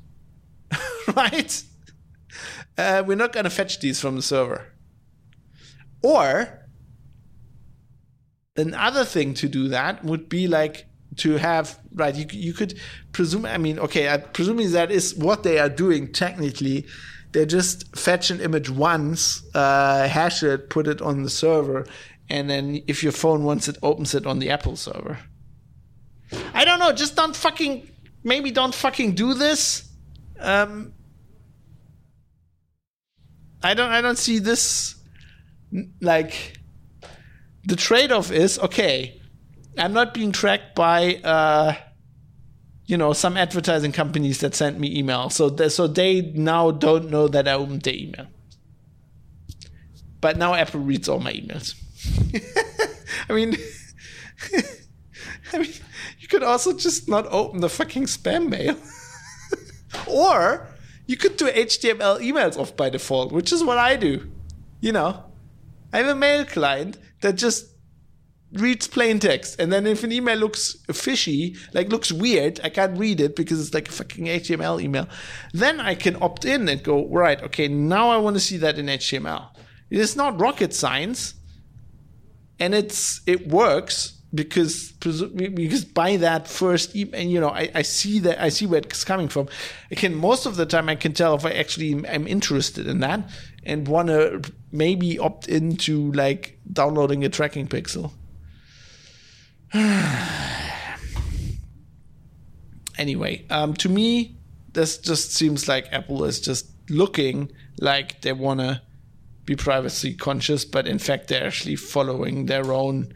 right? 1.15 1.63
Uh, 2.75 3.03
we're 3.05 3.15
not 3.15 3.33
going 3.33 3.43
to 3.43 3.51
fetch 3.51 3.79
these 3.81 4.01
from 4.01 4.15
the 4.15 4.21
server 4.23 4.73
or 6.01 6.59
another 8.55 9.05
thing 9.05 9.33
to 9.33 9.47
do 9.47 9.69
that 9.69 10.03
would 10.03 10.29
be 10.29 10.47
like 10.47 10.85
to 11.17 11.37
have 11.37 11.79
right 11.93 12.15
you, 12.15 12.25
you 12.31 12.53
could 12.53 12.79
presume 13.11 13.45
i 13.45 13.57
mean 13.57 13.79
okay 13.79 14.09
i 14.09 14.17
presuming 14.17 14.71
that 14.71 14.91
is 14.91 15.15
what 15.15 15.43
they 15.43 15.59
are 15.59 15.69
doing 15.69 16.11
technically. 16.11 16.85
They 17.31 17.45
just 17.45 17.95
fetch 17.95 18.31
an 18.31 18.41
image 18.41 18.71
once 18.71 19.43
uh, 19.53 20.07
hash 20.07 20.41
it 20.41 20.71
put 20.71 20.87
it 20.87 20.99
on 20.99 21.21
the 21.21 21.29
server 21.29 21.85
and 22.27 22.49
then 22.49 22.81
if 22.87 23.03
your 23.03 23.11
phone 23.11 23.43
wants 23.43 23.67
it 23.67 23.77
opens 23.83 24.15
it 24.15 24.25
on 24.25 24.39
the 24.39 24.49
apple 24.49 24.75
server. 24.75 25.19
I 26.55 26.65
don't 26.65 26.79
know 26.79 26.91
just 26.91 27.15
don't 27.15 27.35
fucking 27.35 27.87
maybe 28.23 28.49
don't 28.49 28.73
fucking 28.73 29.13
do 29.13 29.35
this. 29.35 29.87
Um 30.39 30.93
i 33.61 33.73
don't 33.75 33.91
i 33.91 34.01
don't 34.01 34.17
see 34.17 34.39
this 34.39 34.98
like 36.01 36.57
the 37.65 37.75
trade-off 37.75 38.31
is 38.31 38.57
okay 38.59 39.21
i'm 39.77 39.93
not 39.93 40.13
being 40.13 40.31
tracked 40.31 40.75
by 40.75 41.15
uh 41.23 41.75
you 42.89 42.97
know 42.97 43.13
some 43.13 43.37
advertising 43.37 43.91
companies 43.91 44.39
that 44.39 44.55
sent 44.55 44.79
me 44.79 44.97
email. 44.97 45.29
So 45.29 45.51
they, 45.51 45.69
so 45.69 45.85
they 45.85 46.21
now 46.21 46.71
don't 46.71 47.11
know 47.11 47.27
that 47.27 47.47
i 47.47 47.53
opened 47.53 47.83
the 47.83 48.03
email. 48.03 48.25
But 50.19 50.37
now 50.37 50.55
apple 50.55 50.79
reads 50.79 51.07
all 51.07 51.19
my 51.19 51.31
emails. 51.31 51.75
I 53.29 53.33
mean 53.33 53.55
i 55.53 55.59
mean 55.59 55.71
you 56.19 56.27
could 56.27 56.43
also 56.43 56.75
just 56.75 57.07
not 57.07 57.27
open 57.29 57.61
the 57.61 57.69
fucking 57.69 58.05
spam 58.05 58.49
mail. 58.49 58.75
Or 60.07 60.67
you 61.07 61.17
could 61.17 61.37
do 61.37 61.47
html 61.47 62.19
emails 62.21 62.57
off 62.57 62.75
by 62.75 62.89
default 62.89 63.31
which 63.31 63.51
is 63.51 63.63
what 63.63 63.79
i 63.79 63.95
do 63.95 64.29
you 64.79 64.91
know 64.91 65.23
I 65.91 65.97
have 65.97 66.07
a 66.07 66.15
mail 66.15 66.45
client 66.45 66.97
that 67.21 67.33
just 67.33 67.65
reads 68.53 68.87
plain 68.87 69.19
text. 69.19 69.59
And 69.59 69.71
then 69.71 69.85
if 69.85 70.03
an 70.03 70.11
email 70.11 70.37
looks 70.37 70.75
fishy, 70.91 71.55
like 71.73 71.89
looks 71.89 72.11
weird, 72.11 72.59
I 72.63 72.69
can't 72.69 72.97
read 72.97 73.19
it 73.19 73.35
because 73.35 73.59
it's 73.59 73.73
like 73.73 73.89
a 73.89 73.91
fucking 73.91 74.25
HTML 74.25 74.81
email, 74.81 75.07
then 75.53 75.79
I 75.79 75.95
can 75.95 76.21
opt 76.21 76.45
in 76.45 76.67
and 76.67 76.81
go, 76.83 77.07
right, 77.07 77.41
okay, 77.43 77.67
now 77.67 78.09
I 78.09 78.17
want 78.17 78.35
to 78.35 78.39
see 78.39 78.57
that 78.57 78.77
in 78.77 78.87
HTML. 78.87 79.49
It's 79.89 80.15
not 80.15 80.39
rocket 80.39 80.73
science. 80.73 81.35
And 82.61 82.75
it's 82.75 83.21
it 83.25 83.47
works 83.47 84.19
because 84.33 84.91
because 84.91 85.85
by 85.85 86.17
that 86.17 86.47
first 86.47 86.93
and 86.93 87.31
you 87.31 87.39
know 87.39 87.49
I, 87.49 87.71
I 87.73 87.81
see 87.81 88.19
that 88.19 88.39
I 88.39 88.49
see 88.49 88.65
where 88.65 88.79
it's 88.79 89.03
coming 89.03 89.27
from. 89.27 89.47
I 89.91 89.95
can 89.95 90.13
most 90.13 90.45
of 90.45 90.55
the 90.55 90.65
time 90.65 90.89
I 90.89 90.95
can 90.95 91.13
tell 91.13 91.35
if 91.35 91.45
I 91.45 91.51
actually 91.51 92.05
am 92.05 92.27
interested 92.27 92.85
in 92.85 92.99
that 92.99 93.21
and 93.63 93.87
want 93.87 94.07
to 94.09 94.41
maybe 94.71 95.19
opt 95.19 95.47
into 95.47 96.11
like 96.13 96.59
downloading 96.71 97.23
a 97.23 97.29
tracking 97.29 97.67
pixel. 97.67 98.11
anyway, 102.97 103.45
um, 103.49 103.73
to 103.75 103.89
me, 103.89 104.37
this 104.73 104.97
just 104.97 105.33
seems 105.33 105.67
like 105.67 105.87
Apple 105.91 106.23
is 106.23 106.39
just 106.39 106.67
looking 106.89 107.51
like 107.79 108.21
they 108.21 108.33
want 108.33 108.59
to 108.59 108.81
be 109.45 109.55
privacy 109.55 110.13
conscious, 110.13 110.65
but 110.65 110.87
in 110.87 110.99
fact 110.99 111.27
they're 111.27 111.47
actually 111.47 111.75
following 111.75 112.45
their 112.45 112.71
own 112.71 113.13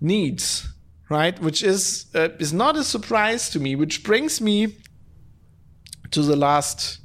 needs, 0.00 0.68
right? 1.10 1.38
Which 1.40 1.62
is 1.62 2.06
uh, 2.14 2.30
is 2.38 2.52
not 2.52 2.76
a 2.76 2.84
surprise 2.84 3.50
to 3.50 3.60
me. 3.60 3.76
Which 3.76 4.02
brings 4.02 4.40
me 4.40 4.76
to 6.10 6.22
the 6.22 6.36
last 6.36 7.00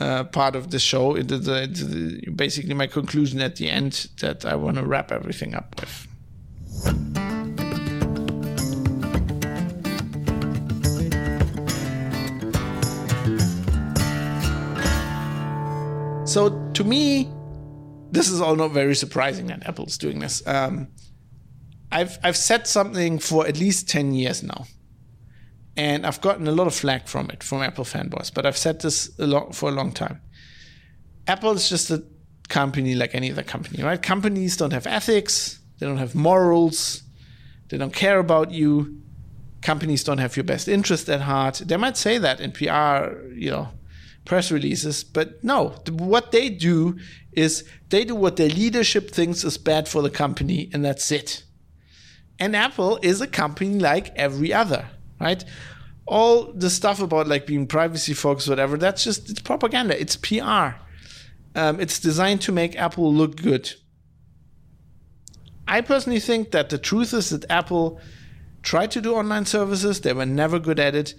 uh, 0.00 0.24
part 0.24 0.56
of 0.56 0.70
the 0.70 0.78
show, 0.78 1.14
into 1.14 1.38
the, 1.38 1.62
into 1.62 1.84
the, 1.84 2.30
basically 2.30 2.74
my 2.74 2.86
conclusion 2.86 3.40
at 3.40 3.56
the 3.56 3.68
end 3.70 4.08
that 4.20 4.44
I 4.44 4.54
want 4.54 4.76
to 4.76 4.84
wrap 4.84 5.10
everything 5.12 5.54
up 5.54 5.80
with. 5.80 6.06
So 16.26 16.70
to 16.74 16.84
me, 16.84 17.30
this 18.10 18.28
is 18.28 18.40
all 18.40 18.56
not 18.56 18.72
very 18.72 18.94
surprising 18.94 19.46
that 19.46 19.66
Apple's 19.66 19.96
doing 19.96 20.18
this. 20.18 20.46
Um, 20.46 20.88
I've 21.90 22.18
I've 22.22 22.36
said 22.36 22.66
something 22.66 23.18
for 23.18 23.46
at 23.46 23.58
least 23.58 23.88
ten 23.88 24.12
years 24.12 24.42
now, 24.42 24.66
and 25.76 26.06
I've 26.06 26.20
gotten 26.20 26.46
a 26.48 26.52
lot 26.52 26.66
of 26.66 26.74
flack 26.74 27.06
from 27.06 27.30
it 27.30 27.42
from 27.42 27.62
Apple 27.62 27.84
fanboys. 27.84 28.32
But 28.32 28.46
I've 28.46 28.56
said 28.56 28.80
this 28.80 29.10
a 29.18 29.26
lot 29.26 29.54
for 29.54 29.68
a 29.68 29.72
long 29.72 29.92
time. 29.92 30.20
Apple 31.26 31.52
is 31.52 31.68
just 31.68 31.90
a 31.90 32.04
company 32.48 32.94
like 32.94 33.14
any 33.14 33.30
other 33.30 33.42
company, 33.42 33.82
right? 33.82 34.00
Companies 34.00 34.56
don't 34.56 34.72
have 34.72 34.86
ethics, 34.86 35.58
they 35.78 35.86
don't 35.86 35.98
have 35.98 36.14
morals, 36.14 37.02
they 37.68 37.76
don't 37.76 37.92
care 37.92 38.18
about 38.18 38.50
you. 38.50 39.02
Companies 39.62 40.04
don't 40.04 40.18
have 40.18 40.36
your 40.36 40.44
best 40.44 40.68
interest 40.68 41.08
at 41.08 41.22
heart. 41.22 41.62
They 41.64 41.76
might 41.76 41.96
say 41.96 42.18
that 42.18 42.40
in 42.40 42.52
PR, 42.52 43.32
you 43.32 43.50
know, 43.50 43.70
press 44.24 44.52
releases, 44.52 45.02
but 45.02 45.42
no, 45.42 45.74
what 45.90 46.30
they 46.30 46.50
do 46.50 46.98
is 47.32 47.64
they 47.88 48.04
do 48.04 48.14
what 48.14 48.36
their 48.36 48.48
leadership 48.48 49.10
thinks 49.10 49.44
is 49.44 49.58
bad 49.58 49.88
for 49.88 50.02
the 50.02 50.10
company, 50.10 50.70
and 50.72 50.84
that's 50.84 51.10
it. 51.10 51.44
And 52.38 52.54
Apple 52.54 52.98
is 53.02 53.20
a 53.20 53.26
company 53.26 53.78
like 53.78 54.14
every 54.14 54.52
other, 54.52 54.90
right? 55.20 55.44
All 56.06 56.52
the 56.52 56.70
stuff 56.70 57.00
about 57.00 57.26
like 57.26 57.46
being 57.46 57.66
privacy 57.66 58.14
focused, 58.14 58.48
whatever, 58.48 58.76
that's 58.76 59.04
just 59.04 59.30
it's 59.30 59.40
propaganda. 59.40 60.00
It's 60.00 60.16
PR. 60.16 60.76
Um, 61.54 61.80
it's 61.80 61.98
designed 61.98 62.42
to 62.42 62.52
make 62.52 62.76
Apple 62.76 63.12
look 63.12 63.36
good. 63.36 63.72
I 65.68 65.80
personally 65.80 66.20
think 66.20 66.52
that 66.52 66.68
the 66.68 66.78
truth 66.78 67.12
is 67.12 67.30
that 67.30 67.44
Apple 67.50 68.00
tried 68.62 68.90
to 68.92 69.00
do 69.00 69.14
online 69.14 69.46
services, 69.46 70.00
they 70.00 70.12
were 70.12 70.26
never 70.26 70.58
good 70.58 70.78
at 70.78 70.94
it. 70.94 71.14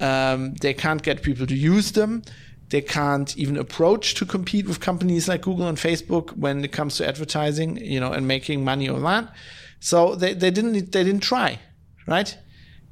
Um, 0.00 0.54
they 0.54 0.74
can't 0.74 1.02
get 1.02 1.22
people 1.22 1.46
to 1.46 1.54
use 1.54 1.92
them. 1.92 2.22
They 2.70 2.80
can't 2.80 3.36
even 3.36 3.58
approach 3.58 4.14
to 4.14 4.24
compete 4.24 4.66
with 4.66 4.80
companies 4.80 5.28
like 5.28 5.42
Google 5.42 5.68
and 5.68 5.76
Facebook 5.76 6.36
when 6.36 6.64
it 6.64 6.72
comes 6.72 6.96
to 6.96 7.06
advertising, 7.06 7.76
you 7.76 8.00
know, 8.00 8.12
and 8.12 8.26
making 8.26 8.64
money 8.64 8.88
on 8.88 9.02
that. 9.02 9.32
So 9.80 10.14
they, 10.14 10.32
they 10.32 10.50
didn't 10.50 10.92
they 10.92 11.04
didn't 11.04 11.20
try, 11.22 11.60
right? 12.06 12.36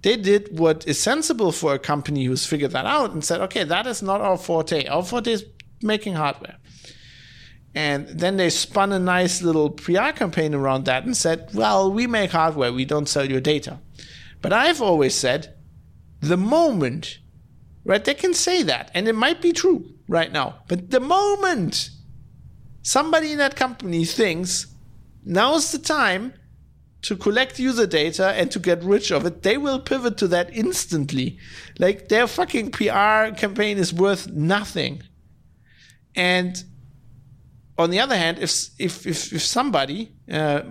They 0.02 0.16
did 0.16 0.58
what 0.58 0.86
is 0.86 0.98
sensible 0.98 1.52
for 1.52 1.74
a 1.74 1.78
company 1.78 2.24
who's 2.24 2.46
figured 2.46 2.70
that 2.72 2.86
out 2.86 3.12
and 3.12 3.24
said, 3.24 3.40
okay, 3.42 3.64
that 3.64 3.86
is 3.86 4.02
not 4.02 4.20
our 4.20 4.38
forte. 4.38 4.86
Our 4.86 5.02
forte 5.02 5.32
is 5.32 5.44
making 5.82 6.14
hardware. 6.14 6.56
And 7.74 8.08
then 8.08 8.36
they 8.36 8.50
spun 8.50 8.92
a 8.92 8.98
nice 8.98 9.42
little 9.42 9.70
PR 9.70 10.10
campaign 10.10 10.54
around 10.54 10.86
that 10.86 11.04
and 11.04 11.16
said, 11.16 11.50
well, 11.54 11.92
we 11.92 12.06
make 12.06 12.30
hardware, 12.32 12.72
we 12.72 12.84
don't 12.84 13.08
sell 13.08 13.28
your 13.28 13.40
data. 13.40 13.78
But 14.42 14.52
I've 14.52 14.82
always 14.82 15.14
said, 15.14 15.54
the 16.20 16.36
moment, 16.36 17.18
right, 17.84 18.04
they 18.04 18.14
can 18.14 18.34
say 18.34 18.62
that, 18.64 18.90
and 18.94 19.06
it 19.06 19.14
might 19.14 19.40
be 19.40 19.52
true 19.52 19.94
right 20.08 20.32
now, 20.32 20.62
but 20.66 20.90
the 20.90 21.00
moment 21.00 21.90
somebody 22.82 23.32
in 23.32 23.38
that 23.38 23.54
company 23.56 24.04
thinks 24.04 24.66
now's 25.24 25.70
the 25.70 25.78
time 25.78 26.32
to 27.02 27.16
collect 27.16 27.58
user 27.58 27.86
data 27.86 28.28
and 28.32 28.50
to 28.50 28.58
get 28.58 28.82
rich 28.82 29.10
of 29.10 29.24
it, 29.24 29.42
they 29.42 29.56
will 29.56 29.80
pivot 29.80 30.18
to 30.18 30.28
that 30.28 30.54
instantly. 30.54 31.38
Like 31.78 32.08
their 32.08 32.26
fucking 32.26 32.72
PR 32.72 33.34
campaign 33.36 33.78
is 33.78 33.92
worth 33.92 34.28
nothing. 34.28 35.02
And 36.14 36.62
on 37.78 37.90
the 37.90 38.00
other 38.00 38.16
hand, 38.16 38.38
if 38.38 38.68
if 38.78 39.06
if, 39.06 39.32
if 39.32 39.42
somebody, 39.42 40.12
uh, 40.30 40.62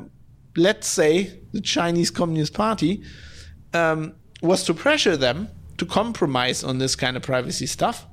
let's 0.56 0.88
say 0.88 1.40
the 1.52 1.62
Chinese 1.62 2.12
Communist 2.12 2.54
Party, 2.54 3.04
um, 3.74 4.14
was 4.42 4.64
to 4.66 4.74
pressure 4.74 5.18
them 5.18 5.50
to 5.78 5.86
compromise 5.86 6.64
on 6.64 6.78
this 6.78 6.96
kind 6.96 7.18
of 7.18 7.24
privacy 7.24 7.66
stuff, 7.66 8.06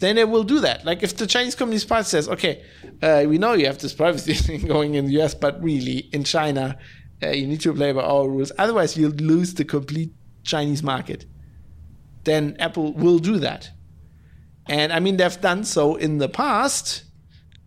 then 0.00 0.16
they 0.16 0.24
will 0.24 0.42
do 0.42 0.60
that. 0.60 0.84
Like 0.84 1.02
if 1.02 1.16
the 1.16 1.26
Chinese 1.26 1.54
Communist 1.54 1.88
Party 1.88 2.04
says, 2.04 2.28
"Okay, 2.28 2.62
uh, 3.00 3.24
we 3.26 3.38
know 3.38 3.54
you 3.54 3.66
have 3.66 3.78
this 3.78 3.94
privacy 3.94 4.34
thing 4.46 4.66
going 4.66 4.94
in 4.94 5.06
the 5.06 5.12
U.S., 5.12 5.34
but 5.34 5.62
really 5.62 6.10
in 6.12 6.24
China." 6.24 6.76
Uh, 7.24 7.30
you 7.30 7.46
need 7.46 7.60
to 7.60 7.72
play 7.72 7.92
by 7.92 8.02
our 8.02 8.28
rules. 8.28 8.52
Otherwise, 8.58 8.96
you'll 8.96 9.12
lose 9.12 9.54
the 9.54 9.64
complete 9.64 10.12
Chinese 10.44 10.82
market. 10.82 11.26
Then 12.24 12.56
Apple 12.58 12.92
will 12.92 13.18
do 13.18 13.38
that. 13.38 13.70
And 14.66 14.92
I 14.92 15.00
mean, 15.00 15.16
they've 15.16 15.40
done 15.40 15.64
so 15.64 15.96
in 15.96 16.18
the 16.18 16.28
past. 16.28 17.04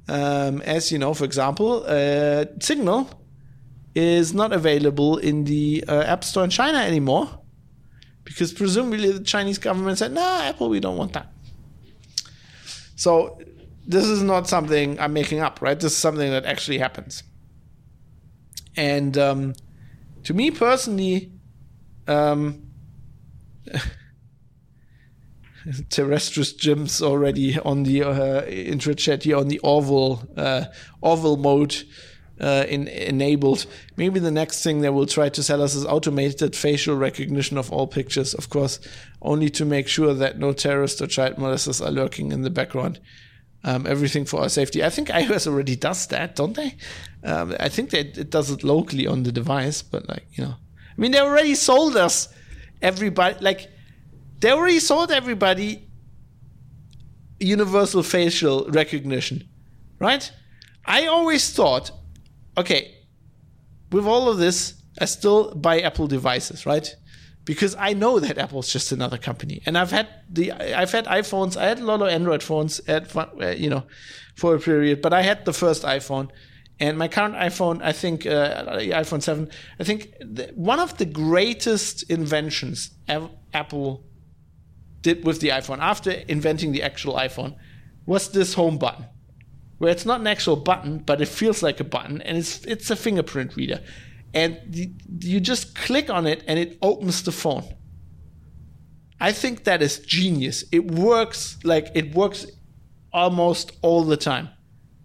Um, 0.09 0.61
as 0.61 0.91
you 0.91 0.97
know, 0.97 1.13
for 1.13 1.25
example, 1.25 1.83
uh, 1.85 2.45
Signal 2.59 3.09
is 3.93 4.33
not 4.33 4.53
available 4.53 5.17
in 5.17 5.43
the 5.43 5.83
uh, 5.87 6.01
App 6.01 6.23
Store 6.23 6.43
in 6.43 6.49
China 6.49 6.77
anymore 6.77 7.41
because 8.23 8.53
presumably 8.53 9.11
the 9.11 9.23
Chinese 9.23 9.57
government 9.57 9.97
said, 9.97 10.13
"No, 10.13 10.41
Apple, 10.41 10.69
we 10.69 10.79
don't 10.79 10.97
want 10.97 11.13
that." 11.13 11.31
So 12.95 13.39
this 13.85 14.05
is 14.05 14.21
not 14.21 14.47
something 14.47 14.99
I'm 14.99 15.13
making 15.13 15.39
up, 15.39 15.61
right? 15.61 15.79
This 15.79 15.93
is 15.93 15.97
something 15.97 16.29
that 16.31 16.45
actually 16.45 16.77
happens. 16.77 17.23
And 18.77 19.17
um, 19.17 19.55
to 20.23 20.33
me 20.33 20.51
personally, 20.51 21.31
um, 22.07 22.63
Terrestrius 25.89 26.53
Jim's 26.53 27.01
already 27.01 27.59
on 27.59 27.83
the 27.83 28.03
uh, 28.03 28.93
chat 28.93 29.23
here 29.23 29.35
on 29.35 29.49
the 29.49 29.59
Orville 29.59 30.23
uh, 30.37 30.65
mode 31.01 31.75
uh, 32.39 32.65
in, 32.69 32.87
enabled. 32.87 33.65
Maybe 33.97 34.19
the 34.19 34.31
next 34.31 34.63
thing 34.63 34.79
they 34.79 34.89
will 34.89 35.07
try 35.07 35.27
to 35.29 35.43
sell 35.43 35.61
us 35.61 35.75
is 35.75 35.83
automated 35.85 36.55
facial 36.55 36.95
recognition 36.95 37.57
of 37.57 37.73
all 37.73 37.87
pictures, 37.87 38.33
of 38.33 38.49
course, 38.49 38.79
only 39.21 39.49
to 39.49 39.65
make 39.65 39.87
sure 39.87 40.13
that 40.13 40.37
no 40.37 40.53
terrorists 40.53 41.01
or 41.01 41.07
child 41.07 41.35
molesters 41.35 41.85
are 41.85 41.91
lurking 41.91 42.31
in 42.31 42.43
the 42.43 42.49
background 42.49 43.01
um, 43.63 43.85
everything 43.85 44.25
for 44.25 44.41
our 44.41 44.49
safety. 44.49 44.83
I 44.83 44.89
think 44.89 45.09
iOS 45.09 45.47
already 45.51 45.75
does 45.75 46.07
that, 46.07 46.35
don't 46.35 46.55
they? 46.55 46.75
Um, 47.27 47.55
I 47.59 47.69
think 47.69 47.89
that 47.91 48.17
it 48.17 48.29
does 48.29 48.49
it 48.51 48.63
locally 48.63 49.05
on 49.05 49.23
the 49.23 49.31
device, 49.31 49.81
but 49.81 50.07
like 50.07 50.25
you 50.31 50.43
know, 50.43 50.55
I 50.97 51.01
mean, 51.01 51.11
they 51.11 51.19
already 51.19 51.55
sold 51.55 51.97
us 51.97 52.29
everybody. 52.81 53.37
Like 53.41 53.69
they 54.39 54.51
already 54.51 54.79
sold 54.79 55.11
everybody 55.11 55.87
universal 57.39 58.01
facial 58.03 58.65
recognition, 58.69 59.47
right? 59.99 60.31
I 60.85 61.07
always 61.07 61.51
thought, 61.51 61.91
okay, 62.57 62.95
with 63.91 64.05
all 64.05 64.29
of 64.29 64.37
this, 64.37 64.81
I 64.99 65.05
still 65.05 65.53
buy 65.53 65.81
Apple 65.81 66.07
devices, 66.07 66.65
right? 66.65 66.95
because 67.47 67.77
I 67.79 67.93
know 67.93 68.19
that 68.19 68.37
Apple's 68.37 68.71
just 68.71 68.91
another 68.91 69.17
company. 69.17 69.61
And 69.65 69.77
I've 69.77 69.89
had 69.89 70.07
the 70.29 70.51
I've 70.51 70.91
had 70.91 71.05
iPhones. 71.05 71.55
I 71.55 71.65
had 71.65 71.79
a 71.79 71.85
lot 71.85 72.01
of 72.01 72.09
Android 72.09 72.43
phones 72.43 72.81
at 72.89 73.15
uh, 73.15 73.47
you 73.57 73.69
know 73.69 73.83
for 74.35 74.53
a 74.53 74.59
period, 74.59 75.01
but 75.01 75.13
I 75.13 75.21
had 75.21 75.45
the 75.45 75.53
first 75.53 75.83
iPhone. 75.83 76.29
And 76.79 76.97
my 76.97 77.07
current 77.07 77.35
iPhone, 77.35 77.81
I 77.81 77.91
think, 77.91 78.25
uh, 78.25 78.65
iPhone 78.77 79.21
7, 79.21 79.49
I 79.79 79.83
think 79.83 80.13
the, 80.19 80.51
one 80.53 80.79
of 80.79 80.97
the 80.97 81.05
greatest 81.05 82.03
inventions 82.03 82.91
Apple 83.53 84.03
did 85.01 85.25
with 85.25 85.39
the 85.39 85.49
iPhone 85.49 85.79
after 85.79 86.11
inventing 86.11 86.71
the 86.71 86.83
actual 86.83 87.15
iPhone 87.15 87.55
was 88.05 88.29
this 88.29 88.53
home 88.53 88.77
button, 88.77 89.05
where 89.79 89.91
it's 89.91 90.05
not 90.05 90.19
an 90.21 90.27
actual 90.27 90.55
button, 90.55 90.99
but 90.99 91.19
it 91.19 91.27
feels 91.27 91.63
like 91.63 91.79
a 91.79 91.83
button, 91.83 92.21
and 92.21 92.37
it's 92.37 92.63
it's 92.65 92.89
a 92.91 92.95
fingerprint 92.95 93.55
reader 93.55 93.81
and 94.33 94.93
you 95.19 95.39
just 95.39 95.75
click 95.75 96.09
on 96.09 96.27
it 96.27 96.43
and 96.47 96.59
it 96.59 96.77
opens 96.81 97.23
the 97.23 97.31
phone. 97.31 97.63
I 99.19 99.31
think 99.31 99.63
that 99.63 99.81
is 99.81 99.99
genius. 99.99 100.63
It 100.71 100.91
works 100.91 101.57
like 101.63 101.89
it 101.95 102.13
works 102.13 102.45
almost 103.11 103.71
all 103.81 104.03
the 104.03 104.17
time, 104.17 104.49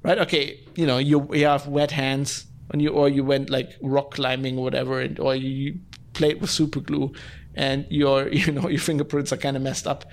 right? 0.03 0.19
Okay, 0.19 0.61
you 0.75 0.87
know 0.87 0.99
you, 0.99 1.29
you 1.33 1.47
have 1.47 1.67
wet 1.67 1.91
hands 1.91 2.47
when 2.69 2.81
you 2.81 2.91
or 2.91 3.09
you 3.09 3.25
went 3.25 3.51
like 3.51 3.77
rock 3.83 4.13
climbing 4.15 4.59
or 4.59 4.65
whatever, 4.65 5.01
and 5.01 5.19
or 5.19 5.35
you 5.35 5.79
played 6.13 6.41
with 6.41 6.51
super 6.51 6.81
glue, 6.81 7.13
and 7.55 7.87
your 7.91 8.29
you 8.33 8.53
know 8.53 8.69
your 8.69 8.81
fingerprints 8.81 9.33
are 9.33 9.37
kind 9.37 9.57
of 9.57 9.63
messed 9.63 9.87
up. 9.87 10.05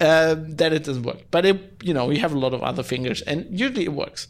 Um, 0.00 0.56
then 0.56 0.72
it 0.72 0.84
doesn't 0.84 1.04
work. 1.04 1.24
But 1.30 1.46
it 1.46 1.82
you 1.82 1.94
know 1.94 2.10
you 2.10 2.20
have 2.20 2.32
a 2.32 2.38
lot 2.38 2.54
of 2.54 2.62
other 2.62 2.82
fingers, 2.82 3.22
and 3.22 3.46
usually 3.50 3.84
it 3.84 3.92
works 3.92 4.28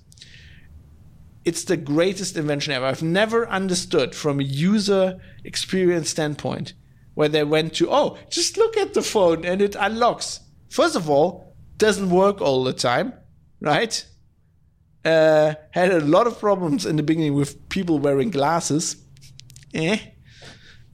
it's 1.44 1.64
the 1.64 1.76
greatest 1.76 2.36
invention 2.36 2.72
ever. 2.72 2.86
I've 2.86 3.03
never 3.03 3.48
understood 3.48 4.14
from 4.14 4.40
a 4.40 4.44
user 4.44 5.20
experience 5.44 6.11
standpoint 6.11 6.74
where 7.14 7.28
they 7.28 7.44
went 7.44 7.74
to, 7.74 7.90
oh, 7.90 8.16
just 8.30 8.57
look 8.57 8.76
at 8.76 8.94
the 8.94 9.03
phone 9.03 9.44
and 9.44 9.61
it 9.61 9.76
unlocks. 9.78 10.40
first 10.70 10.96
of 10.96 11.11
all, 11.11 11.55
doesn't 11.76 12.11
work 12.11 12.40
all 12.40 12.64
the 12.64 12.72
time, 12.72 13.12
right? 13.61 14.07
Uh, 15.05 15.55
had 15.72 15.90
a 15.90 16.00
lot 16.00 16.26
of 16.26 16.38
problems 16.38 16.86
in 16.86 16.96
the 16.96 17.03
beginning 17.03 17.34
with 17.34 17.68
people 17.68 17.98
wearing 17.98 18.30
glasses. 18.30 18.96
Eh. 19.74 19.98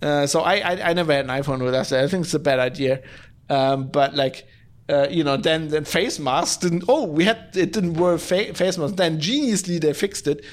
Uh, 0.00 0.26
so 0.26 0.40
I, 0.40 0.54
I, 0.56 0.90
I 0.90 0.92
never 0.94 1.12
had 1.12 1.24
an 1.24 1.30
iPhone 1.30 1.62
with 1.62 1.72
that. 1.72 1.92
I 1.92 2.08
think 2.08 2.24
it's 2.24 2.34
a 2.34 2.38
bad 2.38 2.58
idea. 2.58 3.02
Um, 3.50 3.88
but 3.88 4.14
like 4.14 4.46
uh, 4.88 5.06
you 5.10 5.22
know, 5.22 5.36
then 5.36 5.68
then 5.68 5.84
face 5.84 6.18
masks 6.18 6.56
didn't. 6.56 6.84
Oh, 6.88 7.04
we 7.04 7.24
had 7.24 7.50
it 7.54 7.72
didn't 7.72 7.94
work 7.94 8.20
fa- 8.20 8.54
face 8.54 8.78
masks. 8.78 8.96
Then 8.96 9.20
geniusly 9.20 9.80
they 9.80 9.92
fixed 9.92 10.26
it. 10.26 10.44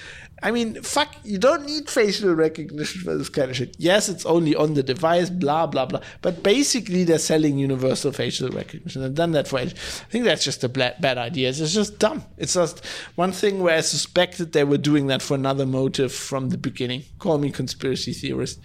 I 0.45 0.51
mean, 0.51 0.83
fuck, 0.83 1.15
you 1.23 1.39
don't 1.39 1.65
need 1.65 1.89
facial 1.89 2.31
recognition 2.35 3.01
for 3.01 3.17
this 3.17 3.29
kind 3.29 3.49
of 3.49 3.57
shit. 3.57 3.75
Yes, 3.79 4.09
it's 4.09 4.27
only 4.27 4.55
on 4.55 4.75
the 4.75 4.83
device, 4.83 5.27
blah, 5.27 5.65
blah, 5.65 5.87
blah. 5.87 6.01
But 6.21 6.43
basically, 6.43 7.03
they're 7.03 7.17
selling 7.17 7.57
universal 7.57 8.11
facial 8.11 8.49
recognition. 8.49 9.01
They've 9.01 9.11
done 9.11 9.31
that 9.31 9.47
for 9.47 9.57
ages. 9.57 9.73
I 10.07 10.11
think 10.11 10.23
that's 10.23 10.43
just 10.43 10.63
a 10.63 10.69
bad, 10.69 11.01
bad 11.01 11.17
idea. 11.17 11.49
It's 11.49 11.73
just 11.73 11.97
dumb. 11.97 12.23
It's 12.37 12.53
just 12.53 12.85
one 13.15 13.31
thing 13.31 13.63
where 13.63 13.75
I 13.75 13.81
suspected 13.81 14.51
they 14.51 14.63
were 14.63 14.77
doing 14.77 15.07
that 15.07 15.23
for 15.23 15.33
another 15.33 15.65
motive 15.65 16.13
from 16.13 16.49
the 16.49 16.59
beginning. 16.59 17.05
Call 17.17 17.39
me 17.39 17.49
conspiracy 17.49 18.13
theorist. 18.13 18.59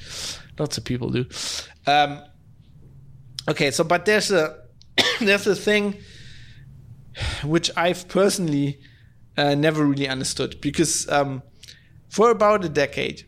Lots 0.58 0.76
of 0.76 0.84
people 0.84 1.08
do. 1.08 1.24
Um, 1.86 2.22
okay, 3.48 3.70
so, 3.70 3.84
but 3.84 4.04
there's 4.04 4.30
a, 4.30 4.54
there's 5.18 5.46
a 5.46 5.56
thing 5.56 5.96
which 7.42 7.70
I've 7.74 8.06
personally 8.06 8.80
uh, 9.38 9.54
never 9.54 9.86
really 9.86 10.08
understood 10.08 10.60
because 10.60 11.08
um, 11.08 11.42
for 12.10 12.30
about 12.30 12.64
a 12.64 12.68
decade, 12.68 13.24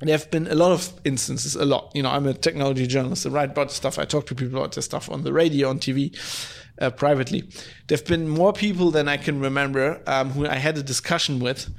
there 0.00 0.16
have 0.16 0.30
been 0.30 0.46
a 0.46 0.54
lot 0.54 0.72
of 0.72 0.92
instances, 1.04 1.56
a 1.56 1.64
lot. 1.64 1.90
You 1.94 2.02
know, 2.02 2.10
I'm 2.10 2.26
a 2.26 2.34
technology 2.34 2.86
journalist. 2.86 3.26
I 3.26 3.30
write 3.30 3.50
about 3.50 3.72
stuff. 3.72 3.98
I 3.98 4.04
talk 4.04 4.26
to 4.26 4.34
people 4.34 4.58
about 4.58 4.74
this 4.74 4.84
stuff 4.84 5.10
on 5.10 5.22
the 5.22 5.32
radio, 5.32 5.70
on 5.70 5.78
TV, 5.78 6.16
uh, 6.80 6.90
privately. 6.90 7.42
There 7.86 7.96
have 7.96 8.06
been 8.06 8.28
more 8.28 8.52
people 8.52 8.90
than 8.90 9.08
I 9.08 9.16
can 9.16 9.40
remember 9.40 10.02
um, 10.06 10.30
who 10.30 10.46
I 10.46 10.56
had 10.56 10.76
a 10.76 10.82
discussion 10.82 11.40
with 11.40 11.70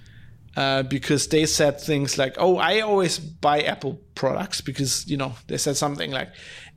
uh, 0.58 0.82
because 0.84 1.28
they 1.28 1.46
said 1.46 1.80
things 1.80 2.18
like, 2.18 2.36
"Oh, 2.40 2.58
I 2.58 2.80
always 2.80 3.20
buy 3.20 3.62
Apple 3.62 4.02
products 4.16 4.60
because 4.60 5.08
you 5.08 5.16
know 5.16 5.34
they 5.48 5.58
said 5.58 5.78
something 5.78 6.12
like." 6.12 6.30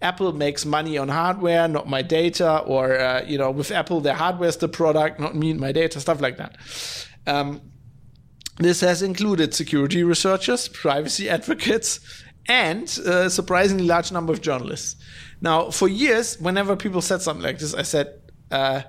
Apple 0.02 0.32
makes 0.32 0.64
money 0.64 0.96
on 0.96 1.08
hardware, 1.08 1.68
not 1.68 1.86
my 1.86 2.00
data, 2.00 2.58
or 2.60 2.98
uh, 2.98 3.22
you 3.26 3.36
know, 3.36 3.50
with 3.50 3.70
Apple, 3.70 4.00
their 4.00 4.14
hardware 4.14 4.48
is 4.48 4.56
the 4.58 4.68
product, 4.68 5.20
not 5.20 5.34
me 5.34 5.50
and 5.50 5.60
my 5.60 5.72
data, 5.72 6.00
stuff 6.00 6.20
like 6.20 6.38
that. 6.38 6.56
Um, 7.26 7.60
this 8.60 8.80
has 8.82 9.02
included 9.02 9.54
security 9.54 10.04
researchers, 10.04 10.68
privacy 10.68 11.30
advocates, 11.30 12.00
and 12.46 12.84
a 13.06 13.30
surprisingly 13.30 13.84
large 13.84 14.12
number 14.12 14.32
of 14.32 14.42
journalists. 14.42 14.96
Now, 15.40 15.70
for 15.70 15.88
years, 15.88 16.38
whenever 16.38 16.76
people 16.76 17.00
said 17.00 17.22
something 17.22 17.42
like 17.42 17.58
this, 17.58 17.74
I 17.74 17.82
said 17.82 18.20
uh, 18.50 18.82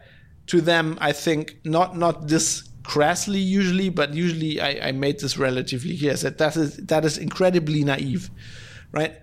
to 0.47 0.59
them, 0.59 0.97
I 0.99 1.13
think 1.13 1.57
not 1.63 1.97
not 1.97 2.27
this 2.27 2.67
crassly 2.83 3.39
usually, 3.39 3.89
but 3.89 4.13
usually 4.13 4.59
I, 4.59 4.89
I 4.89 4.91
made 4.91 5.19
this 5.19 5.37
relatively 5.37 5.97
clear. 5.97 6.13
I 6.13 6.15
said 6.15 6.37
that 6.39 6.57
is 6.57 6.75
that 6.77 7.05
is 7.05 7.17
incredibly 7.17 7.83
naive, 7.85 8.29
right? 8.91 9.13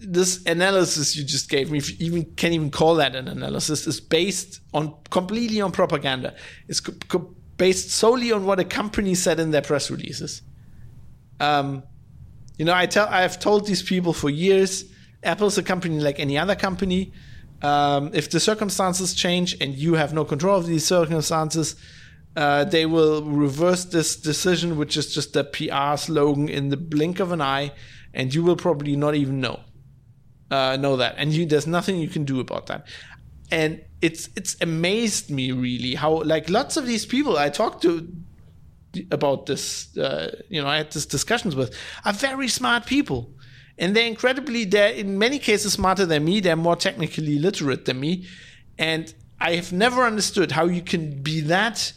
This 0.00 0.44
analysis 0.44 1.16
you 1.16 1.24
just 1.24 1.48
gave 1.48 1.70
me, 1.70 1.78
if 1.78 1.98
you 1.98 2.06
even 2.06 2.24
can 2.36 2.52
even 2.52 2.70
call 2.70 2.96
that 2.96 3.16
an 3.16 3.26
analysis, 3.26 3.86
is 3.86 4.00
based 4.00 4.60
on 4.74 4.94
completely 5.10 5.60
on 5.60 5.72
propaganda. 5.72 6.34
It's 6.68 6.80
co- 6.80 6.92
co- 7.08 7.34
based 7.58 7.90
solely 7.90 8.32
on 8.32 8.46
what 8.46 8.58
a 8.58 8.64
company 8.64 9.14
said 9.14 9.38
in 9.38 9.50
their 9.50 9.62
press 9.62 9.90
releases. 9.90 10.42
Um, 11.40 11.82
you 12.56 12.64
know, 12.64 12.74
I 12.74 12.86
tell 12.86 13.06
I've 13.08 13.38
told 13.38 13.66
these 13.66 13.82
people 13.82 14.12
for 14.12 14.30
years, 14.30 14.84
Apple's 15.22 15.58
a 15.58 15.62
company 15.62 16.00
like 16.00 16.18
any 16.18 16.38
other 16.38 16.56
company. 16.56 17.12
Um, 17.60 18.10
if 18.14 18.30
the 18.30 18.40
circumstances 18.40 19.14
change 19.14 19.60
and 19.60 19.74
you 19.74 19.94
have 19.94 20.14
no 20.14 20.24
control 20.24 20.58
of 20.58 20.66
these 20.66 20.86
circumstances, 20.86 21.76
uh, 22.36 22.64
they 22.64 22.86
will 22.86 23.22
reverse 23.24 23.84
this 23.84 24.16
decision, 24.16 24.78
which 24.78 24.96
is 24.96 25.12
just 25.12 25.34
a 25.34 25.44
PR 25.44 25.96
slogan 25.96 26.48
in 26.48 26.68
the 26.68 26.76
blink 26.76 27.18
of 27.18 27.32
an 27.32 27.40
eye, 27.40 27.72
and 28.14 28.32
you 28.32 28.44
will 28.44 28.56
probably 28.56 28.94
not 28.94 29.14
even 29.16 29.40
know 29.40 29.60
uh, 30.50 30.76
know 30.76 30.96
that, 30.96 31.14
and 31.18 31.32
you, 31.32 31.46
there's 31.46 31.66
nothing 31.66 31.96
you 31.96 32.08
can 32.08 32.24
do 32.24 32.40
about 32.40 32.66
that. 32.66 32.86
And 33.50 33.82
it's 34.00 34.28
it's 34.36 34.56
amazed 34.60 35.30
me 35.30 35.52
really 35.52 35.94
how 35.94 36.22
like 36.22 36.50
lots 36.50 36.76
of 36.76 36.86
these 36.86 37.06
people 37.06 37.36
I 37.36 37.48
talked 37.48 37.82
to 37.82 38.06
about 39.10 39.46
this, 39.46 39.96
uh, 39.96 40.40
you 40.48 40.60
know, 40.60 40.68
I 40.68 40.78
had 40.78 40.92
these 40.92 41.06
discussions 41.06 41.54
with, 41.54 41.74
are 42.04 42.12
very 42.12 42.48
smart 42.48 42.86
people. 42.86 43.30
And 43.78 43.94
they're 43.94 44.06
incredibly, 44.06 44.64
they're 44.64 44.92
in 44.92 45.18
many 45.18 45.38
cases 45.38 45.74
smarter 45.74 46.04
than 46.04 46.24
me. 46.24 46.40
They're 46.40 46.56
more 46.56 46.74
technically 46.76 47.38
literate 47.38 47.84
than 47.84 48.00
me. 48.00 48.26
And 48.78 49.12
I 49.40 49.54
have 49.54 49.72
never 49.72 50.04
understood 50.04 50.52
how 50.52 50.64
you 50.66 50.82
can 50.82 51.22
be 51.22 51.40
that 51.42 51.92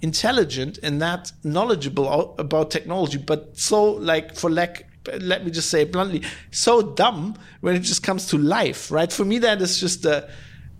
intelligent 0.00 0.78
and 0.82 1.02
that 1.02 1.32
knowledgeable 1.44 2.34
about 2.38 2.70
technology, 2.70 3.18
but 3.18 3.58
so 3.58 3.92
like 3.92 4.36
for 4.36 4.48
lack 4.48 4.84
let 5.20 5.44
me 5.44 5.50
just 5.50 5.70
say 5.70 5.84
bluntly, 5.84 6.22
so 6.50 6.82
dumb 6.82 7.34
when 7.62 7.74
it 7.74 7.80
just 7.80 8.02
comes 8.02 8.26
to 8.26 8.36
life, 8.36 8.90
right? 8.90 9.10
For 9.10 9.24
me, 9.24 9.38
that 9.38 9.62
is 9.62 9.80
just 9.80 10.02
the 10.02 10.28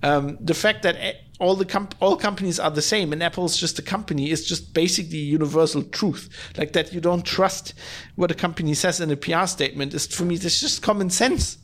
um, 0.03 0.39
the 0.41 0.55
fact 0.55 0.83
that 0.83 0.97
all 1.41 1.55
the 1.55 1.65
comp- 1.65 1.95
all 2.01 2.17
companies 2.17 2.59
are 2.59 2.71
the 2.71 2.83
same 2.83 3.13
and 3.13 3.23
Apple's 3.23 3.57
just 3.57 3.79
a 3.79 3.83
company 3.83 4.31
is 4.31 4.47
just 4.47 4.75
basically 4.75 5.19
universal 5.19 5.83
truth. 5.83 6.29
Like 6.57 6.73
that, 6.73 6.93
you 6.93 7.01
don't 7.01 7.25
trust 7.25 7.75
what 8.17 8.31
a 8.31 8.35
company 8.35 8.75
says 8.75 9.01
in 9.01 9.11
a 9.11 9.17
PR 9.17 9.47
statement. 9.47 9.95
Is 9.95 10.07
for 10.07 10.25
me, 10.25 10.35
it's 10.35 10.61
just 10.61 10.83
common 10.83 11.11
sense. 11.11 11.59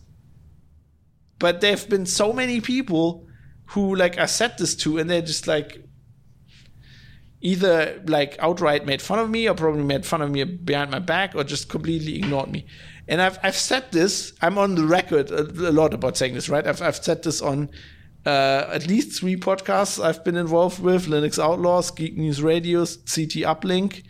But 1.39 1.61
there 1.61 1.73
have 1.73 1.89
been 1.89 2.07
so 2.07 2.33
many 2.33 2.61
people 2.61 3.27
who 3.67 3.95
like 3.97 4.19
I 4.19 4.27
said 4.27 4.59
this 4.59 4.75
to, 4.77 4.99
and 4.99 5.09
they're 5.11 5.23
just 5.23 5.47
like, 5.47 5.85
either 7.41 8.03
like 8.07 8.37
outright 8.39 8.87
made 8.87 9.03
fun 9.03 9.19
of 9.19 9.29
me 9.29 9.49
or 9.49 9.55
probably 9.55 9.83
made 9.83 10.07
fun 10.07 10.23
of 10.23 10.31
me 10.31 10.43
behind 10.45 10.91
my 10.91 10.99
back 10.99 11.35
or 11.35 11.45
just 11.45 11.69
completely 11.69 12.17
ignored 12.17 12.51
me. 12.51 12.65
And 13.07 13.21
I've, 13.21 13.39
I've 13.43 13.57
said 13.57 13.93
this, 13.93 14.33
I'm 14.41 14.57
on 14.57 14.77
the 14.77 14.85
record 14.85 15.31
a, 15.31 15.43
a 15.43 15.73
lot 15.73 15.93
about 15.93 16.17
saying 16.17 16.33
this, 16.33 16.49
right? 16.49 16.67
I've, 16.67 16.81
I've 16.81 16.97
said 16.97 17.23
this 17.23 17.43
on 17.43 17.69
uh, 18.27 18.69
at 18.73 18.87
least 18.87 19.19
three 19.19 19.37
podcasts 19.37 20.03
I've 20.03 20.25
been 20.25 20.37
involved 20.37 20.81
with 20.81 21.07
Linux 21.07 21.39
Outlaws, 21.39 21.91
Geek 21.91 22.17
News 22.17 22.43
Radios, 22.43 22.97
c't 22.99 23.45
uplink. 23.45 24.05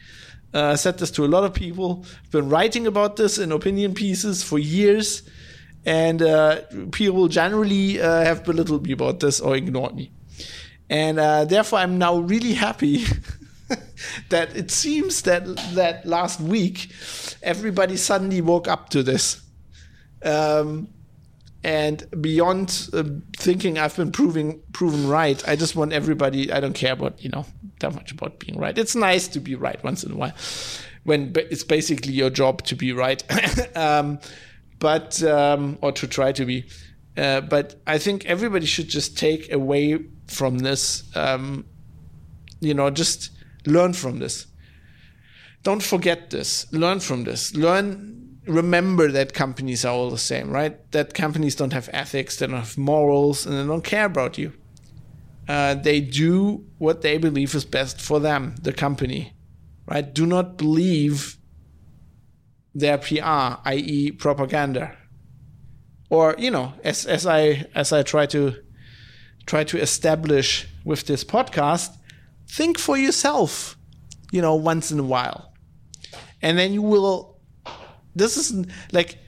Uh, 0.55 0.73
I 0.73 0.75
said 0.77 0.99
this 0.99 1.11
to 1.13 1.25
a 1.25 1.27
lot 1.27 1.43
of 1.43 1.53
people. 1.53 2.07
I've 2.25 2.31
been 2.31 2.49
writing 2.49 2.87
about 2.87 3.17
this 3.17 3.39
in 3.39 3.51
opinion 3.51 3.93
pieces 3.93 4.43
for 4.45 4.59
years, 4.59 5.23
and 5.85 6.23
uh, 6.23 6.61
people 6.93 7.27
generally 7.27 8.01
uh, 8.01 8.23
have 8.23 8.45
belittled 8.45 8.87
me 8.87 8.93
about 8.93 9.19
this 9.19 9.41
or 9.41 9.57
ignored 9.57 9.97
me. 9.97 10.13
And 10.89 11.19
uh, 11.19 11.45
therefore, 11.45 11.81
I'm 11.81 11.99
now 11.99 12.19
really 12.19 12.53
happy 12.53 13.05
that 14.29 14.55
it 14.57 14.71
seems 14.71 15.23
that 15.23 15.45
that 15.75 16.07
last 16.07 16.41
week 16.41 16.91
everybody 17.43 17.97
suddenly 17.97 18.41
woke 18.41 18.69
up 18.69 18.91
to 18.91 19.03
this. 19.03 19.43
Um, 20.23 20.89
and 21.65 22.07
beyond 22.21 22.91
uh, 22.93 23.05
thinking 23.39 23.79
I've 23.79 23.97
been 23.97 24.13
proving 24.13 24.61
proven 24.73 25.09
right, 25.09 25.43
I 25.49 25.57
just 25.57 25.75
want 25.75 25.95
everybody. 25.95 26.53
I 26.53 26.61
don't 26.61 26.75
care 26.75 26.93
about 26.93 27.25
you 27.25 27.31
know 27.31 27.47
that 27.81 27.95
much 27.95 28.13
about 28.13 28.39
being 28.39 28.59
right. 28.59 28.77
It's 28.77 28.95
nice 28.95 29.27
to 29.29 29.41
be 29.41 29.55
right 29.55 29.83
once 29.83 30.05
in 30.05 30.13
a 30.13 30.17
while, 30.17 30.35
when 31.05 31.33
it's 31.37 31.65
basically 31.65 32.13
your 32.13 32.31
job 32.31 32.63
to 32.65 32.77
be 32.77 32.93
right, 32.93 33.25
um, 33.77 34.21
but 34.79 35.23
um, 35.23 35.79
or 35.81 35.91
to 35.93 36.07
try 36.07 36.33
to 36.33 36.45
be. 36.45 36.67
Uh, 37.17 37.41
but 37.41 37.81
I 37.87 37.99
think 37.99 38.27
everybody 38.27 38.67
should 38.67 38.89
just 38.89 39.17
take 39.17 39.51
away 39.51 40.05
from 40.27 40.59
this. 40.59 41.05
Um, 41.17 41.65
you 42.61 42.75
know, 42.75 42.91
just 42.91 43.31
learn 43.67 43.95
from 43.95 44.19
this. 44.19 44.47
Don't 45.63 45.83
forget 45.83 46.29
this. 46.29 46.71
Learn 46.73 47.01
from 47.01 47.25
this. 47.25 47.57
Learn. 47.57 48.24
Remember 48.47 49.11
that 49.11 49.33
companies 49.33 49.85
are 49.85 49.93
all 49.95 50.11
the 50.11 50.19
same, 50.19 50.51
right? 50.51 50.91
That 50.93 51.15
companies 51.15 51.55
don't 51.55 51.73
have 51.73 51.89
ethics, 51.93 52.37
they 52.37 52.47
don't 52.47 52.57
have 52.57 52.77
morals, 52.77 53.47
and 53.47 53.57
they 53.57 53.67
don't 53.67 53.85
care 53.85 54.05
about 54.05 54.37
you. 54.39 54.53
Uh, 55.49 55.75
they 55.75 56.01
do 56.01 56.65
what 56.79 57.03
they 57.03 57.19
believe 57.19 57.55
is 57.55 57.65
best 57.65 58.01
for 58.01 58.21
them, 58.21 58.55
the 58.61 58.73
company, 58.73 59.35
right? 59.87 60.13
Do 60.13 60.27
not 60.27 60.57
believe 60.57 61.39
their 62.75 62.99
PR, 62.99 63.61
i.e., 63.65 64.11
propaganda 64.13 64.97
or 66.15 66.35
you 66.39 66.51
know 66.51 66.73
as 66.85 67.07
as 67.07 67.27
i 67.27 67.65
as 67.75 67.93
i 67.93 68.03
try 68.03 68.27
to 68.27 68.55
try 69.47 69.65
to 69.65 69.79
establish 69.81 70.67
with 70.85 71.07
this 71.07 71.25
podcast 71.25 71.91
think 72.49 72.79
for 72.79 72.97
yourself 72.97 73.77
you 74.31 74.41
know 74.41 74.55
once 74.55 74.91
in 74.91 74.99
a 74.99 75.03
while 75.03 75.53
and 76.43 76.59
then 76.59 76.73
you 76.73 76.83
will 76.83 77.34
this 78.15 78.37
is 78.37 78.67
like 78.93 79.19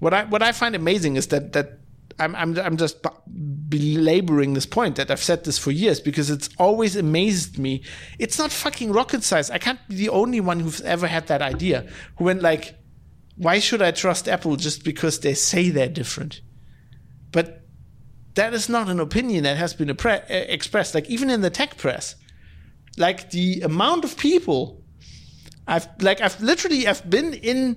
what 0.00 0.14
i 0.14 0.24
what 0.24 0.42
i 0.42 0.52
find 0.52 0.74
amazing 0.74 1.16
is 1.16 1.28
that 1.28 1.52
that 1.52 1.80
I'm, 2.20 2.34
I'm, 2.34 2.58
I'm 2.58 2.76
just 2.76 2.96
belaboring 3.68 4.54
this 4.54 4.66
point 4.66 4.96
that 4.96 5.08
I've 5.08 5.22
said 5.22 5.44
this 5.44 5.56
for 5.56 5.70
years 5.70 6.00
because 6.00 6.30
it's 6.30 6.50
always 6.58 6.96
amazed 6.96 7.60
me. 7.60 7.84
It's 8.18 8.40
not 8.40 8.50
fucking 8.50 8.90
rocket 8.90 9.22
science. 9.22 9.50
I 9.50 9.58
can't 9.58 9.78
be 9.88 9.94
the 9.94 10.08
only 10.08 10.40
one 10.40 10.58
who's 10.58 10.80
ever 10.80 11.06
had 11.06 11.28
that 11.28 11.42
idea. 11.42 11.86
Who 12.16 12.24
went 12.24 12.42
like, 12.42 12.74
why 13.36 13.60
should 13.60 13.80
I 13.80 13.92
trust 13.92 14.28
Apple 14.28 14.56
just 14.56 14.82
because 14.82 15.20
they 15.20 15.32
say 15.32 15.70
they're 15.70 15.86
different? 15.88 16.40
but 17.32 17.66
that 18.34 18.54
is 18.54 18.68
not 18.68 18.88
an 18.88 19.00
opinion 19.00 19.44
that 19.44 19.56
has 19.56 19.74
been 19.74 19.90
expressed. 19.90 20.94
Like 20.94 21.08
even 21.10 21.30
in 21.30 21.40
the 21.40 21.50
tech 21.50 21.76
press, 21.76 22.14
like 22.96 23.30
the 23.30 23.60
amount 23.62 24.04
of 24.04 24.16
people 24.16 24.77
I've 25.68 25.86
like 26.00 26.20
I've 26.22 26.40
literally 26.40 26.88
I've 26.88 27.08
been 27.08 27.34
in 27.34 27.76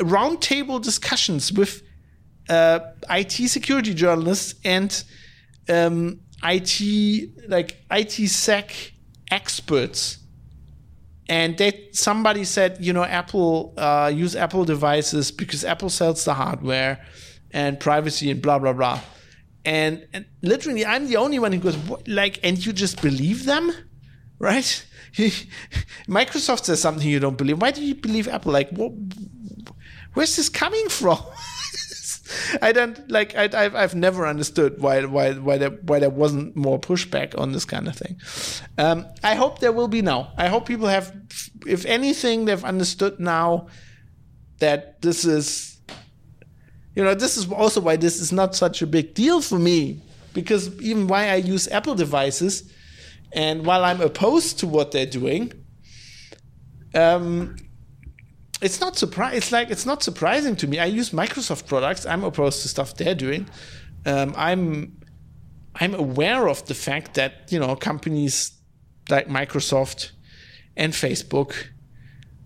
roundtable 0.00 0.82
discussions 0.82 1.52
with 1.52 1.82
uh, 2.48 2.80
IT 3.10 3.32
security 3.48 3.92
journalists 3.92 4.54
and 4.64 5.04
um, 5.68 6.20
IT 6.42 7.30
like 7.48 7.76
IT 7.90 8.28
sec 8.28 8.92
experts, 9.30 10.18
and 11.28 11.58
they 11.58 11.90
somebody 11.92 12.44
said 12.44 12.78
you 12.80 12.94
know 12.94 13.04
Apple 13.04 13.74
uh, 13.76 14.10
use 14.12 14.34
Apple 14.34 14.64
devices 14.64 15.30
because 15.30 15.66
Apple 15.66 15.90
sells 15.90 16.24
the 16.24 16.32
hardware 16.32 17.04
and 17.50 17.78
privacy 17.78 18.30
and 18.30 18.40
blah 18.40 18.58
blah 18.58 18.72
blah, 18.72 19.00
and, 19.66 20.08
and 20.14 20.24
literally 20.40 20.86
I'm 20.86 21.08
the 21.08 21.16
only 21.16 21.38
one 21.38 21.52
who 21.52 21.58
goes 21.58 21.76
like 22.06 22.40
and 22.42 22.64
you 22.64 22.72
just 22.72 23.02
believe 23.02 23.44
them, 23.44 23.70
right? 24.38 24.86
Microsoft 26.08 26.64
says 26.64 26.80
something 26.80 27.08
you 27.08 27.20
don't 27.20 27.38
believe. 27.38 27.60
Why 27.60 27.70
do 27.70 27.82
you 27.82 27.94
believe 27.94 28.28
Apple? 28.28 28.52
Like, 28.52 28.70
what, 28.70 28.92
where's 30.14 30.36
this 30.36 30.48
coming 30.48 30.88
from? 30.88 31.18
I 32.62 32.72
don't 32.72 33.10
like. 33.10 33.34
I, 33.34 33.48
have 33.62 33.74
I've 33.74 33.94
never 33.94 34.26
understood 34.26 34.80
why 34.80 35.04
why 35.04 35.32
why 35.32 35.56
there 35.58 35.70
why 35.70 35.98
there 35.98 36.10
wasn't 36.10 36.54
more 36.56 36.78
pushback 36.78 37.38
on 37.38 37.52
this 37.52 37.64
kind 37.64 37.88
of 37.88 37.96
thing. 37.96 38.20
Um, 38.76 39.06
I 39.22 39.34
hope 39.34 39.60
there 39.60 39.72
will 39.72 39.88
be 39.88 40.02
now. 40.02 40.32
I 40.36 40.48
hope 40.48 40.66
people 40.66 40.88
have, 40.88 41.14
if 41.66 41.86
anything, 41.86 42.44
they've 42.44 42.64
understood 42.64 43.18
now 43.18 43.68
that 44.58 45.00
this 45.00 45.24
is, 45.24 45.78
you 46.94 47.02
know, 47.02 47.14
this 47.14 47.36
is 47.36 47.50
also 47.50 47.80
why 47.80 47.96
this 47.96 48.20
is 48.20 48.30
not 48.32 48.54
such 48.54 48.82
a 48.82 48.86
big 48.86 49.14
deal 49.14 49.40
for 49.40 49.58
me 49.58 50.02
because 50.34 50.78
even 50.80 51.06
why 51.06 51.28
I 51.30 51.36
use 51.36 51.68
Apple 51.68 51.94
devices 51.94 52.70
and 53.32 53.66
while 53.66 53.84
I'm 53.84 54.00
opposed 54.00 54.58
to 54.60 54.66
what 54.66 54.92
they're 54.92 55.06
doing, 55.06 55.52
um, 56.94 57.56
it's 58.60 58.80
not 58.80 58.96
surprise. 58.96 59.36
It's 59.36 59.52
like 59.52 59.70
it's 59.70 59.86
not 59.86 60.02
surprising 60.02 60.56
to 60.56 60.66
me. 60.66 60.78
I 60.78 60.86
use 60.86 61.10
Microsoft 61.10 61.66
products. 61.66 62.06
I'm 62.06 62.24
opposed 62.24 62.62
to 62.62 62.68
stuff 62.68 62.94
they're 62.94 63.14
doing. 63.14 63.48
Um, 64.06 64.34
I'm 64.36 65.00
I'm 65.74 65.94
aware 65.94 66.48
of 66.48 66.64
the 66.66 66.74
fact 66.74 67.14
that 67.14 67.52
you 67.52 67.58
know 67.58 67.76
companies 67.76 68.52
like 69.08 69.28
Microsoft 69.28 70.12
and 70.76 70.92
Facebook 70.92 71.54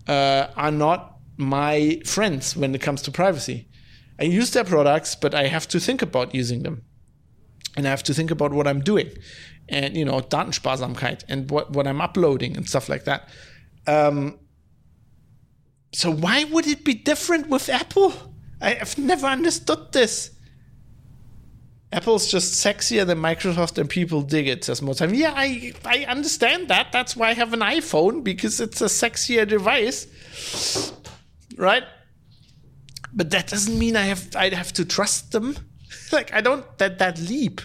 uh, 0.07 0.47
are 0.55 0.71
not 0.71 1.17
my 1.37 2.01
friends 2.05 2.55
when 2.55 2.75
it 2.75 2.81
comes 2.81 3.01
to 3.03 3.11
privacy. 3.11 3.67
I 4.19 4.25
use 4.25 4.51
their 4.51 4.63
products, 4.63 5.15
but 5.15 5.33
I 5.33 5.47
have 5.47 5.67
to 5.69 5.79
think 5.79 6.01
about 6.01 6.35
using 6.35 6.61
them, 6.61 6.83
and 7.75 7.87
I 7.87 7.89
have 7.89 8.03
to 8.03 8.13
think 8.13 8.29
about 8.29 8.53
what 8.53 8.67
I'm 8.67 8.81
doing 8.81 9.09
and 9.69 9.95
you 9.95 10.05
know 10.05 10.19
Datensparsamkeit 10.19 11.23
and 11.27 11.49
what 11.49 11.71
what 11.71 11.87
I'm 11.87 12.01
uploading 12.01 12.57
and 12.57 12.67
stuff 12.67 12.89
like 12.89 13.05
that. 13.05 13.29
Um, 13.87 14.39
so 15.93 16.11
why 16.11 16.43
would 16.45 16.67
it 16.67 16.83
be 16.83 16.93
different 16.93 17.49
with 17.49 17.69
Apple? 17.69 18.13
I, 18.61 18.73
have 18.75 18.97
never 18.97 19.27
understood 19.27 19.91
this. 19.91 20.31
Apple's 21.91 22.31
just 22.31 22.65
sexier 22.65 23.05
than 23.05 23.19
Microsoft 23.19 23.77
and 23.77 23.87
people 23.87 24.23
dig 24.23 24.47
it, 24.47 24.63
says 24.63 24.79
time. 24.79 25.13
Yeah, 25.13 25.33
I, 25.35 25.73
I 25.85 26.05
understand 26.05 26.69
that. 26.69 26.91
That's 26.91 27.15
why 27.15 27.29
I 27.29 27.33
have 27.33 27.53
an 27.53 27.59
iPhone, 27.59 28.23
because 28.23 28.59
it's 28.59 28.81
a 28.81 28.85
sexier 28.85 29.47
device. 29.47 30.07
Right? 31.55 31.83
But 33.13 33.29
that 33.29 33.47
doesn't 33.47 33.77
mean 33.77 33.95
I 33.95 34.05
have 34.05 34.35
I 34.35 34.49
have 34.49 34.73
to 34.73 34.85
trust 34.85 35.33
them. 35.33 35.55
like 36.11 36.33
I 36.33 36.41
don't 36.41 36.65
that 36.79 36.97
that 36.97 37.19
leap. 37.19 37.61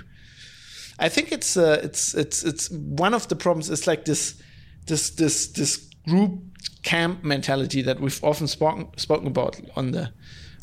I 0.98 1.08
think 1.08 1.30
it's 1.32 1.56
uh, 1.56 1.80
it's 1.82 2.14
it's 2.14 2.42
it's 2.42 2.70
one 2.70 3.14
of 3.14 3.28
the 3.28 3.36
problems 3.36 3.70
is 3.70 3.86
like 3.86 4.04
this 4.04 4.40
this 4.86 5.10
this 5.10 5.46
this 5.48 5.88
group 6.06 6.40
camp 6.82 7.22
mentality 7.22 7.82
that 7.82 8.00
we've 8.00 8.22
often 8.24 8.48
spoken 8.48 8.88
spoken 8.96 9.26
about 9.26 9.60
on 9.76 9.92
the 9.92 10.12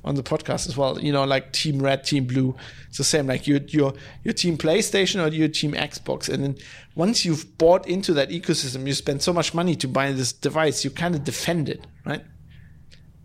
on 0.03 0.15
the 0.15 0.23
podcast 0.23 0.67
as 0.67 0.75
well. 0.75 0.99
You 0.99 1.13
know, 1.13 1.23
like 1.23 1.53
Team 1.53 1.81
Red, 1.81 2.03
Team 2.03 2.25
Blue. 2.25 2.55
It's 2.89 2.97
the 2.97 3.03
same. 3.05 3.27
Like 3.27 3.47
your 3.47 3.59
your 3.67 3.93
your 4.23 4.33
Team 4.33 4.57
PlayStation 4.57 5.25
or 5.25 5.33
your 5.33 5.47
Team 5.47 5.71
Xbox, 5.71 6.27
and 6.27 6.43
then 6.43 6.57
once 6.95 7.23
you've 7.23 7.57
bought 7.57 7.87
into 7.87 8.13
that 8.13 8.29
ecosystem, 8.29 8.85
you 8.85 8.93
spend 8.93 9.21
so 9.21 9.31
much 9.31 9.53
money 9.53 9.75
to 9.77 9.87
buy 9.87 10.11
this 10.11 10.33
device, 10.33 10.83
you 10.83 10.91
kind 10.91 11.15
of 11.15 11.23
defend 11.23 11.69
it, 11.69 11.87
right? 12.05 12.23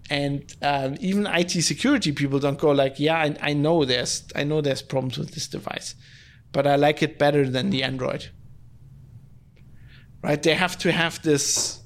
And 0.08 0.52
um, 0.62 0.96
even 1.00 1.26
IT 1.26 1.50
security 1.50 2.10
people 2.10 2.40
don't 2.40 2.58
go 2.58 2.72
like, 2.72 2.98
yeah, 2.98 3.16
I, 3.16 3.36
I 3.40 3.52
know 3.52 3.84
there's 3.84 4.24
I 4.36 4.44
know 4.44 4.60
there's 4.60 4.82
problems 4.82 5.18
with 5.18 5.32
this 5.32 5.48
device 5.48 5.96
but 6.52 6.66
I 6.66 6.76
like 6.76 7.02
it 7.02 7.18
better 7.18 7.48
than 7.48 7.70
the 7.70 7.82
Android. 7.82 8.30
Right? 10.22 10.42
They 10.42 10.54
have 10.54 10.76
to 10.78 10.92
have 10.92 11.22
this. 11.22 11.80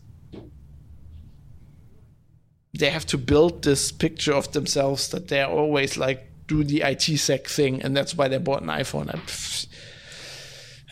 They 2.77 2.91
have 2.91 3.07
to 3.07 3.19
build 3.19 3.63
this 3.63 3.93
picture 3.93 4.33
of 4.33 4.51
themselves 4.53 5.09
that 5.11 5.29
they're 5.29 5.47
always 5.47 5.97
like 5.97 6.27
do 6.49 6.65
the 6.65 6.83
IT 6.83 7.03
sec 7.19 7.47
thing, 7.47 7.83
and 7.83 7.97
that's 7.97 8.17
why 8.17 8.29
they 8.29 8.39
bought 8.39 8.63
an 8.63 8.69
iPhone. 8.69 9.09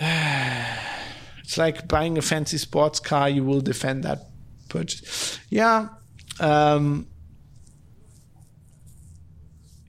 It's 1.45 1.59
like 1.59 1.87
buying 1.87 2.17
a 2.17 2.23
fancy 2.23 2.57
sports 2.57 2.99
car. 2.99 3.29
You 3.29 3.45
will 3.45 3.61
defend 3.61 4.05
that 4.05 4.21
purchase. 4.71 5.39
Yeah. 5.51 5.89
Um, 6.41 7.09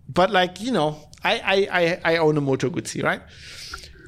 but 0.09 0.29
like 0.29 0.59
you 0.59 0.71
know, 0.73 0.99
I 1.23 1.39
I 1.39 1.55
I, 1.71 2.15
I 2.15 2.17
own 2.17 2.35
a 2.35 2.41
Moto 2.41 2.69
Guzzi, 2.69 3.01
right? 3.01 3.21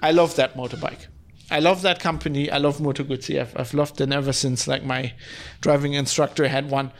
I 0.01 0.11
love 0.11 0.35
that 0.35 0.55
motorbike. 0.55 1.07
I 1.49 1.59
love 1.59 1.81
that 1.83 1.99
company. 1.99 2.49
I 2.49 2.57
love 2.57 2.81
Moto 2.81 3.03
Guzzi. 3.03 3.39
I've, 3.39 3.55
I've 3.55 3.73
loved 3.73 3.97
them 3.97 4.11
ever 4.11 4.33
since 4.33 4.67
like 4.67 4.83
my 4.83 5.13
driving 5.61 5.93
instructor 5.93 6.47
had 6.47 6.71
one. 6.71 6.91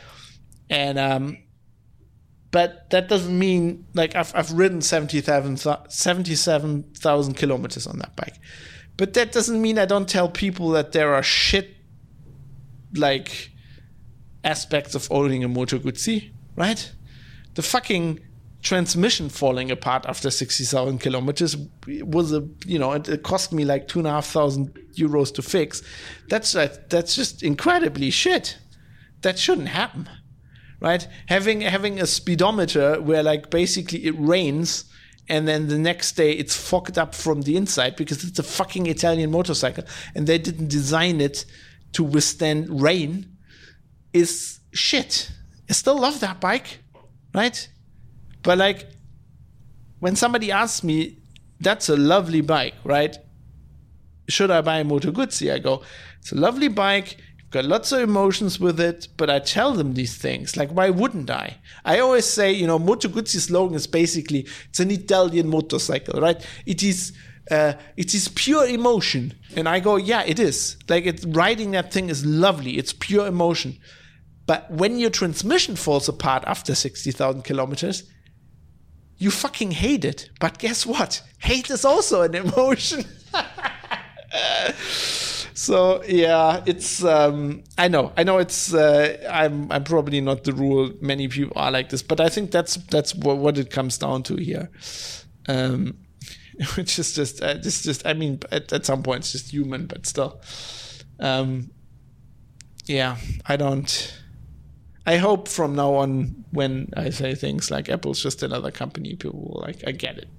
And 0.70 1.00
um, 1.00 1.40
but 2.52 2.90
that 2.92 3.10
doesn't 3.10 3.38
mean 3.38 3.88
like 3.94 4.16
I've 4.16 4.34
I've 4.36 4.52
ridden 4.52 4.82
77,000 4.82 7.34
kilometers 7.34 7.88
on 7.88 8.00
that 8.00 8.16
bike. 8.16 8.36
But 8.98 9.14
that 9.16 9.32
doesn't 9.32 9.62
mean 9.62 9.78
I 9.78 9.86
don't 9.86 10.08
tell 10.08 10.30
people 10.30 10.70
that 10.70 10.92
there 10.92 11.14
are 11.14 11.24
shit 11.24 11.76
like 12.94 13.52
aspects 14.44 14.96
of 14.96 15.08
owning 15.12 15.44
a 15.44 15.48
Moto 15.48 15.80
Guzzi, 15.80 16.32
right? 16.56 16.92
The 17.56 17.62
fucking 17.62 18.20
transmission 18.66 19.30
falling 19.30 19.70
apart 19.70 20.08
after 20.08 20.32
60,000 20.32 20.98
kilometers 20.98 21.56
was 21.88 22.34
a, 22.34 22.44
you 22.66 22.80
know, 22.80 22.94
it, 22.94 23.08
it, 23.08 23.22
cost 23.22 23.54
me 23.54 23.64
like 23.64 23.88
two 23.88 24.00
and 24.00 24.08
a 24.08 24.12
half 24.12 24.26
thousand 24.26 24.74
euros 24.98 25.32
to 25.36 25.44
fix. 25.44 25.84
That's, 26.30 26.56
uh, 26.56 26.76
that's 26.90 27.16
just 27.16 27.44
incredibly 27.44 28.10
shit. 28.10 28.58
That 29.22 29.38
shouldn't 29.38 29.68
happen, 29.68 30.10
right? 30.82 31.08
Having, 31.28 31.62
having 31.62 32.02
a 32.02 32.08
speedometer 32.08 33.00
where 33.00 33.22
like 33.22 33.52
basically 33.52 34.04
it 34.08 34.16
rains 34.18 34.86
and 35.30 35.48
then 35.48 35.68
the 35.68 35.78
next 35.78 36.14
day 36.14 36.32
it's 36.32 36.56
fucked 36.56 36.98
up 36.98 37.14
from 37.14 37.44
the 37.44 37.56
inside 37.58 37.96
because 37.96 38.24
it's 38.24 38.40
a 38.40 38.44
fucking 38.44 38.88
Italian 38.88 39.30
motorcycle 39.30 39.84
and 40.16 40.26
they 40.26 40.40
didn't 40.40 40.70
design 40.70 41.22
it 41.22 41.46
to 41.94 42.04
withstand 42.04 42.82
rain 42.82 43.38
is 44.12 44.60
shit. 44.74 45.30
I 45.70 45.74
still 45.74 46.00
love 46.00 46.20
that 46.22 46.42
bike, 46.42 46.80
right? 47.32 47.70
But 48.46 48.60
like 48.60 48.88
when 50.00 50.16
somebody 50.16 50.52
asks 50.52 50.84
me, 50.84 51.18
that's 51.60 51.90
a 51.90 51.98
lovely 51.98 52.42
bike, 52.42 52.76
right? 52.84 53.18
Should 54.30 54.52
I 54.52 54.62
buy 54.62 54.78
a 54.80 54.84
Moto 54.84 55.12
Guzzi? 55.12 55.52
I 55.52 55.60
go, 55.60 55.82
it's 56.20 56.32
a 56.32 56.36
lovely 56.36 56.68
bike. 56.68 57.18
You've 57.40 57.50
got 57.50 57.66
lots 57.66 57.92
of 57.92 58.02
emotions 58.02 58.60
with 58.60 58.80
it, 58.80 59.08
but 59.18 59.30
I 59.30 59.40
tell 59.40 59.74
them 59.74 59.96
these 59.96 60.16
things. 60.18 60.56
Like, 60.56 60.70
why 60.70 60.92
wouldn't 60.92 61.30
I? 61.30 61.58
I 61.84 62.00
always 62.00 62.26
say, 62.26 62.52
you 62.52 62.68
know, 62.68 62.78
Moto 62.78 63.08
Guzzi's 63.08 63.46
slogan 63.46 63.76
is 63.76 63.88
basically 63.88 64.48
it's 64.70 64.80
an 64.80 64.92
Italian 64.92 65.48
motorcycle, 65.50 66.22
right? 66.22 66.46
It 66.68 66.84
is 66.84 67.14
uh, 67.50 67.74
it 67.98 68.14
is 68.14 68.28
pure 68.28 68.68
emotion. 68.68 69.34
And 69.56 69.68
I 69.68 69.80
go, 69.80 69.96
yeah, 69.96 70.24
it 70.24 70.40
is. 70.40 70.78
Like 70.88 71.06
it's 71.06 71.26
riding 71.26 71.72
that 71.72 71.92
thing 71.92 72.10
is 72.10 72.24
lovely. 72.26 72.78
It's 72.78 72.94
pure 72.94 73.26
emotion. 73.26 73.80
But 74.46 74.70
when 74.70 75.00
your 75.00 75.10
transmission 75.10 75.76
falls 75.76 76.08
apart 76.08 76.44
after 76.46 76.76
60,000 76.76 77.44
kilometers, 77.44 78.04
you 79.18 79.32
fucking 79.32 79.72
hate 79.72 80.06
it. 80.06 80.30
But 80.40 80.58
guess 80.58 80.86
what? 80.86 81.22
Hate 81.40 81.70
is 81.70 81.86
also 81.86 82.24
an 82.24 82.34
emotion. 82.34 83.06
so 85.54 86.04
yeah, 86.04 86.64
it's 86.66 87.04
um, 87.04 87.64
I 87.78 87.88
know, 87.88 88.12
I 88.18 88.24
know 88.24 88.40
it's 88.40 88.74
uh, 88.74 89.18
I'm 89.30 89.72
I'm 89.72 89.84
probably 89.84 90.22
not 90.22 90.44
the 90.44 90.54
rule. 90.54 90.92
Many 91.02 91.28
people 91.28 91.54
are 91.56 91.72
like 91.72 91.90
this, 91.90 92.02
but 92.02 92.20
I 92.20 92.30
think 92.30 92.52
that's 92.52 92.76
that's 92.76 93.14
what, 93.16 93.58
it 93.58 93.70
comes 93.70 93.98
down 93.98 94.24
to 94.24 94.36
here. 94.36 94.70
Um, 95.48 95.98
which 96.76 96.98
is 96.98 97.14
just 97.14 97.44
uh, 97.44 97.56
just 97.56 97.84
just 97.84 98.06
I 98.06 98.14
mean 98.14 98.40
at, 98.52 98.72
at 98.74 98.86
some 98.86 99.04
point 99.04 99.20
it's 99.20 99.32
just 99.34 99.52
human, 99.52 99.86
but 99.86 100.06
still. 100.06 100.42
Um, 101.20 101.72
yeah, 102.86 103.18
I 103.46 103.56
don't. 103.56 104.14
I 105.06 105.18
hope 105.18 105.48
from 105.48 105.76
now 105.76 105.94
on, 105.96 106.46
when 106.52 106.90
I 106.98 107.12
say 107.12 107.36
things 107.36 107.70
like 107.70 107.90
Apple's 107.90 108.22
just 108.22 108.44
another 108.44 108.72
company, 108.72 109.16
people 109.16 109.40
will 109.40 109.62
like, 109.62 109.84
I 109.88 109.92
get 109.92 110.18
it. 110.18 110.30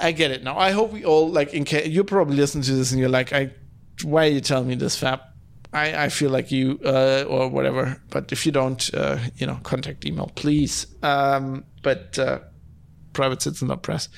I 0.00 0.12
get 0.12 0.30
it 0.30 0.42
now. 0.42 0.56
I 0.58 0.70
hope 0.70 0.92
we 0.92 1.04
all 1.04 1.28
like. 1.28 1.52
In 1.54 1.64
case 1.64 1.88
you 1.88 2.04
probably 2.04 2.36
listen 2.36 2.62
to 2.62 2.72
this 2.72 2.92
and 2.92 3.00
you're 3.00 3.08
like, 3.08 3.32
I, 3.32 3.50
why 4.04 4.26
are 4.26 4.30
you 4.30 4.40
telling 4.40 4.68
me 4.68 4.76
this, 4.76 4.96
Fab? 4.96 5.20
I, 5.72 6.04
I 6.04 6.08
feel 6.08 6.30
like 6.30 6.52
you 6.52 6.78
uh, 6.84 7.24
or 7.28 7.48
whatever. 7.48 8.00
But 8.10 8.30
if 8.30 8.46
you 8.46 8.52
don't, 8.52 8.94
uh, 8.94 9.18
you 9.36 9.46
know, 9.46 9.58
contact 9.64 10.06
email, 10.06 10.30
please. 10.34 10.86
Um, 11.02 11.64
but 11.82 12.18
uh, 12.18 12.38
private 13.12 13.42
citizen 13.42 13.68
not 13.68 13.82
press. 13.82 14.08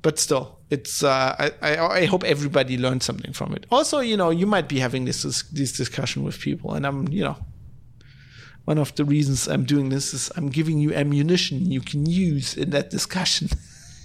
But 0.00 0.18
still, 0.18 0.60
it's. 0.70 1.04
Uh, 1.04 1.36
I, 1.38 1.52
I, 1.60 1.86
I 2.00 2.04
hope 2.06 2.24
everybody 2.24 2.78
learned 2.78 3.02
something 3.02 3.32
from 3.32 3.52
it. 3.52 3.66
Also, 3.70 4.00
you 4.00 4.16
know, 4.16 4.30
you 4.30 4.46
might 4.46 4.68
be 4.68 4.78
having 4.78 5.04
this 5.04 5.22
this 5.52 5.72
discussion 5.76 6.24
with 6.24 6.40
people, 6.40 6.74
and 6.74 6.86
I'm, 6.86 7.06
you 7.08 7.22
know, 7.22 7.36
one 8.64 8.78
of 8.78 8.94
the 8.94 9.04
reasons 9.04 9.48
I'm 9.48 9.64
doing 9.64 9.88
this 9.88 10.14
is 10.14 10.30
I'm 10.36 10.48
giving 10.48 10.78
you 10.78 10.94
ammunition 10.94 11.70
you 11.70 11.80
can 11.80 12.06
use 12.06 12.56
in 12.56 12.70
that 12.70 12.90
discussion. 12.90 13.48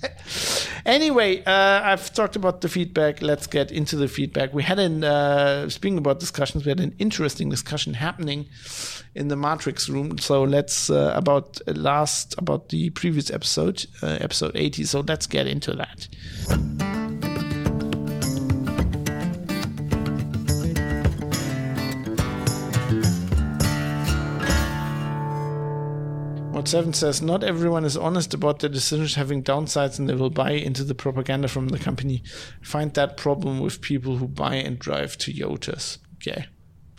anyway, 0.85 1.43
uh, 1.43 1.81
I've 1.83 2.13
talked 2.13 2.35
about 2.35 2.61
the 2.61 2.69
feedback. 2.69 3.21
Let's 3.21 3.47
get 3.47 3.71
into 3.71 3.95
the 3.95 4.07
feedback. 4.07 4.53
We 4.53 4.63
had 4.63 4.79
an 4.79 5.03
uh, 5.03 5.69
speaking 5.69 5.97
about 5.97 6.19
discussions. 6.19 6.65
We 6.65 6.69
had 6.69 6.79
an 6.79 6.95
interesting 6.99 7.49
discussion 7.49 7.93
happening 7.93 8.47
in 9.15 9.27
the 9.27 9.35
Matrix 9.35 9.89
room. 9.89 10.17
So 10.17 10.43
let's 10.43 10.89
uh, 10.89 11.13
about 11.15 11.59
last 11.67 12.35
about 12.37 12.69
the 12.69 12.89
previous 12.91 13.31
episode, 13.31 13.85
uh, 14.01 14.17
episode 14.21 14.51
eighty. 14.55 14.83
So 14.83 15.01
let's 15.01 15.27
get 15.27 15.47
into 15.47 15.73
that. 15.73 16.96
Seven 26.67 26.93
says 26.93 27.21
not 27.21 27.43
everyone 27.43 27.85
is 27.85 27.97
honest 27.97 28.33
about 28.33 28.59
their 28.59 28.69
decisions 28.69 29.15
having 29.15 29.43
downsides 29.43 29.97
and 29.99 30.07
they 30.07 30.15
will 30.15 30.29
buy 30.29 30.51
into 30.51 30.83
the 30.83 30.95
propaganda 30.95 31.47
from 31.47 31.69
the 31.69 31.79
company. 31.79 32.23
find 32.61 32.93
that 32.93 33.17
problem 33.17 33.59
with 33.59 33.81
people 33.81 34.17
who 34.17 34.27
buy 34.27 34.55
and 34.55 34.77
drive 34.77 35.17
Toyotas. 35.17 35.97
Okay. 36.17 36.47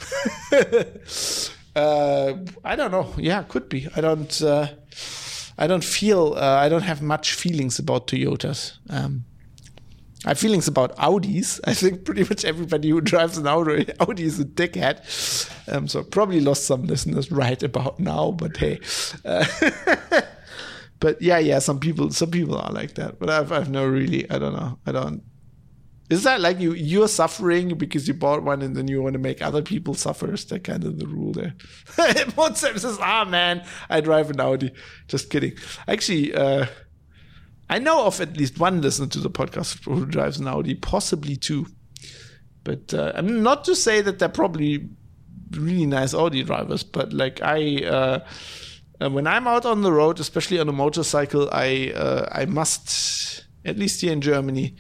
uh, 1.77 2.35
I 2.65 2.77
don't 2.77 2.91
know. 2.91 3.13
Yeah, 3.17 3.43
could 3.43 3.69
be. 3.69 3.89
I 3.95 4.01
don't. 4.01 4.43
Uh, 4.43 4.69
I 5.59 5.67
don't 5.67 5.85
feel. 5.85 6.35
Uh, 6.37 6.57
I 6.57 6.69
don't 6.69 6.83
have 6.83 7.03
much 7.03 7.35
feelings 7.35 7.79
about 7.79 8.07
Toyotas. 8.07 8.79
Um, 8.89 9.25
Have 10.29 10.39
feelings 10.39 10.69
about 10.69 10.95
Audis. 10.99 11.59
I 11.65 11.73
think 11.73 12.05
pretty 12.05 12.23
much 12.23 12.45
everybody 12.45 12.91
who 12.91 13.01
drives 13.01 13.39
an 13.39 13.47
Audi, 13.47 13.87
Audi 13.99 14.25
is 14.25 14.39
a 14.39 14.45
dickhead. 14.45 15.01
Um, 15.73 15.89
so 15.89 16.03
probably 16.03 16.41
lost 16.41 16.67
some 16.67 16.83
listeners 16.83 17.33
right 17.33 17.63
about 17.63 17.99
now, 17.99 18.33
but 18.33 18.55
hey. 18.59 18.79
Uh, 19.25 19.47
but 21.01 21.23
yeah, 21.23 21.39
yeah, 21.39 21.61
some 21.61 21.81
people, 21.81 22.11
some 22.11 22.31
people 22.31 22.59
are 22.59 22.71
like 22.71 22.95
that. 22.97 23.19
But 23.19 23.31
I've, 23.31 23.51
I've 23.53 23.71
no 23.71 23.87
really, 23.87 24.31
I 24.31 24.39
don't 24.39 24.53
know, 24.53 24.79
I 24.85 24.93
don't. 24.93 25.23
Is 26.11 26.25
that 26.25 26.43
like 26.43 26.61
you? 26.61 26.75
You're 26.75 27.09
suffering 27.09 27.79
because 27.79 28.07
you 28.07 28.13
bought 28.13 28.43
one, 28.43 28.61
and 28.61 28.77
then 28.77 28.87
you 28.87 29.03
want 29.03 29.15
to 29.15 29.19
make 29.19 29.41
other 29.41 29.63
people 29.63 29.95
suffer? 29.95 30.33
Is 30.33 30.45
that 30.47 30.65
kind 30.65 30.85
of 30.85 30.99
the 30.99 31.07
rule 31.07 31.33
there? 31.33 31.55
WhatsApp 32.37 32.79
says, 32.79 32.99
"Ah, 33.01 33.27
man, 33.27 33.63
I 33.91 34.01
drive 34.01 34.31
an 34.31 34.41
Audi." 34.41 34.73
Just 35.07 35.29
kidding. 35.29 35.53
Actually, 35.87 36.35
uh, 36.35 36.65
I 37.71 37.79
know 37.79 38.07
of 38.07 38.21
at 38.21 38.37
least 38.37 38.59
one 38.59 38.81
listener 38.81 39.07
to 39.09 39.21
the 39.21 39.31
podcast 39.31 39.85
who 39.85 40.07
drives 40.07 40.39
an 40.39 40.49
Audi, 40.49 40.75
possibly 40.75 41.37
two. 41.37 41.67
But 42.65 42.95
uh, 42.95 43.13
I'm 43.15 43.43
not 43.43 43.65
to 43.65 43.77
say 43.77 44.01
that 44.01 44.19
they're 44.19 44.29
probably 44.29 44.89
really 45.51 45.87
nice 45.87 46.15
Audi 46.15 46.43
drivers, 46.43 46.83
but 46.83 47.13
like 47.13 47.41
I, 47.43 47.85
uh, 47.85 48.21
uh, 49.01 49.11
when 49.11 49.27
I'm 49.27 49.47
out 49.47 49.65
on 49.65 49.83
the 49.83 49.93
road, 49.93 50.19
especially 50.21 50.59
on 50.59 50.69
a 50.69 50.73
motorcycle, 50.73 51.49
I 51.53 51.93
uh, 51.95 52.29
I 52.33 52.47
must 52.47 53.45
at 53.65 53.79
least 53.79 54.01
here 54.01 54.13
in 54.13 54.21
Germany, 54.21 54.75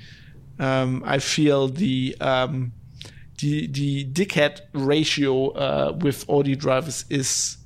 um, 0.59 1.02
I 1.06 1.19
feel 1.19 1.69
the 1.69 2.16
um, 2.20 2.73
the 3.39 3.66
the 3.69 4.05
dickhead 4.06 4.60
ratio 4.73 5.51
uh, 5.51 5.97
with 6.01 6.28
Audi 6.28 6.56
drivers 6.56 7.05
is 7.10 7.57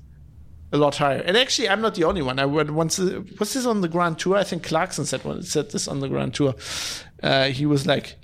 a 0.72 0.78
lot 0.78 0.96
higher. 0.96 1.18
And 1.18 1.36
actually, 1.36 1.68
I'm 1.68 1.80
not 1.80 1.94
the 1.94 2.04
only 2.04 2.22
one. 2.22 2.38
I 2.38 2.46
went 2.46 2.70
once. 2.70 2.98
Was 2.98 3.52
this 3.54 3.66
on 3.66 3.82
the 3.82 3.88
Grand 3.88 4.18
Tour? 4.18 4.36
I 4.36 4.44
think 4.44 4.62
Clarkson 4.62 5.04
said 5.04 5.24
one, 5.24 5.42
said 5.42 5.70
this 5.70 5.86
on 5.86 6.00
the 6.00 6.08
Grand 6.08 6.34
Tour. 6.34 6.54
Uh, 7.22 7.48
he 7.48 7.66
was 7.66 7.86
like, 7.86 8.16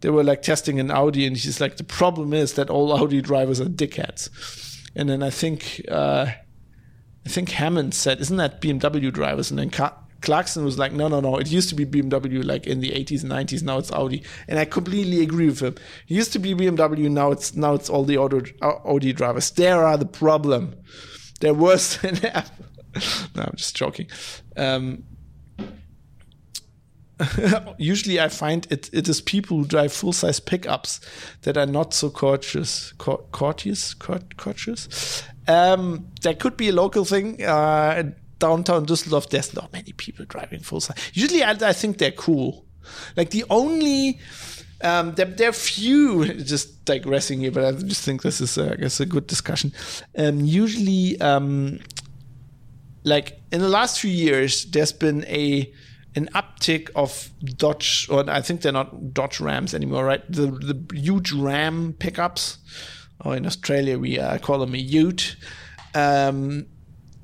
they 0.00 0.10
were 0.10 0.24
like 0.24 0.42
testing 0.42 0.80
an 0.80 0.90
Audi, 0.90 1.26
and 1.26 1.36
he's 1.36 1.60
like, 1.60 1.76
the 1.76 1.84
problem 1.84 2.34
is 2.34 2.54
that 2.54 2.68
all 2.68 2.92
Audi 2.92 3.22
drivers 3.22 3.60
are 3.60 3.66
dickheads. 3.66 4.28
And 4.96 5.08
then 5.08 5.22
I 5.22 5.30
think, 5.30 5.82
uh, 5.88 6.26
I 7.24 7.28
think 7.28 7.50
Hammond 7.50 7.94
said, 7.94 8.20
isn't 8.20 8.36
that 8.36 8.60
BMW 8.60 9.12
drivers? 9.12 9.50
And 9.50 9.58
then 9.58 9.70
Clarkson 10.20 10.64
was 10.64 10.78
like, 10.78 10.92
no, 10.92 11.08
no, 11.08 11.20
no. 11.20 11.36
It 11.36 11.50
used 11.50 11.68
to 11.68 11.74
be 11.74 11.86
BMW 11.86 12.44
like 12.44 12.66
in 12.66 12.80
the 12.80 12.90
80s 12.90 13.22
and 13.22 13.32
90s. 13.32 13.62
Now 13.62 13.78
it's 13.78 13.92
Audi, 13.92 14.24
and 14.48 14.58
I 14.58 14.64
completely 14.64 15.22
agree 15.22 15.46
with 15.46 15.60
him. 15.60 15.74
It 16.08 16.14
used 16.14 16.32
to 16.32 16.38
be 16.40 16.54
BMW. 16.54 17.08
Now 17.08 17.30
it's 17.30 17.54
now 17.54 17.74
it's 17.74 17.88
all 17.88 18.04
the 18.04 18.18
Audi 18.18 19.12
drivers. 19.12 19.52
There 19.52 19.84
are 19.84 19.96
the 19.96 20.06
problem 20.06 20.74
they're 21.44 21.54
worse 21.54 21.96
than 22.02 22.24
Apple. 22.24 22.66
no, 23.34 23.42
I'm 23.42 23.56
just 23.56 23.76
joking. 23.76 24.08
Um, 24.56 25.04
usually 27.78 28.20
I 28.20 28.28
find 28.28 28.66
it, 28.70 28.90
it 28.92 29.08
is 29.08 29.20
people 29.20 29.58
who 29.58 29.64
drive 29.66 29.92
full 29.92 30.12
size 30.12 30.40
pickups 30.40 31.00
that 31.42 31.56
are 31.56 31.66
not 31.66 31.94
so 31.94 32.10
courteous, 32.10 32.92
courteous, 32.98 33.94
courteous. 33.94 35.22
Um, 35.46 36.08
that 36.22 36.40
could 36.40 36.56
be 36.56 36.70
a 36.70 36.72
local 36.72 37.04
thing. 37.04 37.42
Uh, 37.42 38.12
downtown 38.38 38.86
Düsseldorf, 38.86 39.28
there's 39.30 39.54
not 39.54 39.72
many 39.72 39.92
people 39.92 40.24
driving 40.24 40.60
full 40.60 40.80
size. 40.80 40.98
Usually 41.12 41.42
I, 41.42 41.52
I 41.52 41.72
think 41.72 41.98
they're 41.98 42.10
cool. 42.10 42.64
Like 43.16 43.30
the 43.30 43.44
only 43.48 44.18
um, 44.82 45.14
there, 45.14 45.26
there, 45.26 45.48
are 45.48 45.52
few, 45.52 46.24
just 46.44 46.84
digressing 46.84 47.40
here, 47.40 47.50
but 47.50 47.64
I 47.64 47.72
just 47.72 48.04
think 48.04 48.22
this 48.22 48.40
is, 48.40 48.58
I 48.58 48.76
guess, 48.76 49.00
a 49.00 49.06
good 49.06 49.26
discussion. 49.26 49.72
Um, 50.16 50.40
usually, 50.40 51.20
um, 51.20 51.80
like 53.04 53.40
in 53.52 53.60
the 53.60 53.68
last 53.68 54.00
few 54.00 54.10
years, 54.10 54.64
there's 54.66 54.92
been 54.92 55.24
a 55.26 55.72
an 56.16 56.28
uptick 56.34 56.90
of 56.94 57.30
Dodge, 57.42 58.06
or 58.08 58.28
I 58.30 58.40
think 58.40 58.60
they're 58.60 58.72
not 58.72 59.12
Dodge 59.12 59.40
Rams 59.40 59.74
anymore, 59.74 60.04
right? 60.04 60.22
The 60.30 60.46
the 60.46 60.96
huge 60.96 61.32
Ram 61.32 61.94
pickups, 61.98 62.58
or 63.24 63.36
in 63.36 63.46
Australia 63.46 63.98
we 63.98 64.18
uh, 64.18 64.38
call 64.38 64.58
them 64.58 64.74
a 64.74 64.78
Ute. 64.78 65.36
Um, 65.94 66.66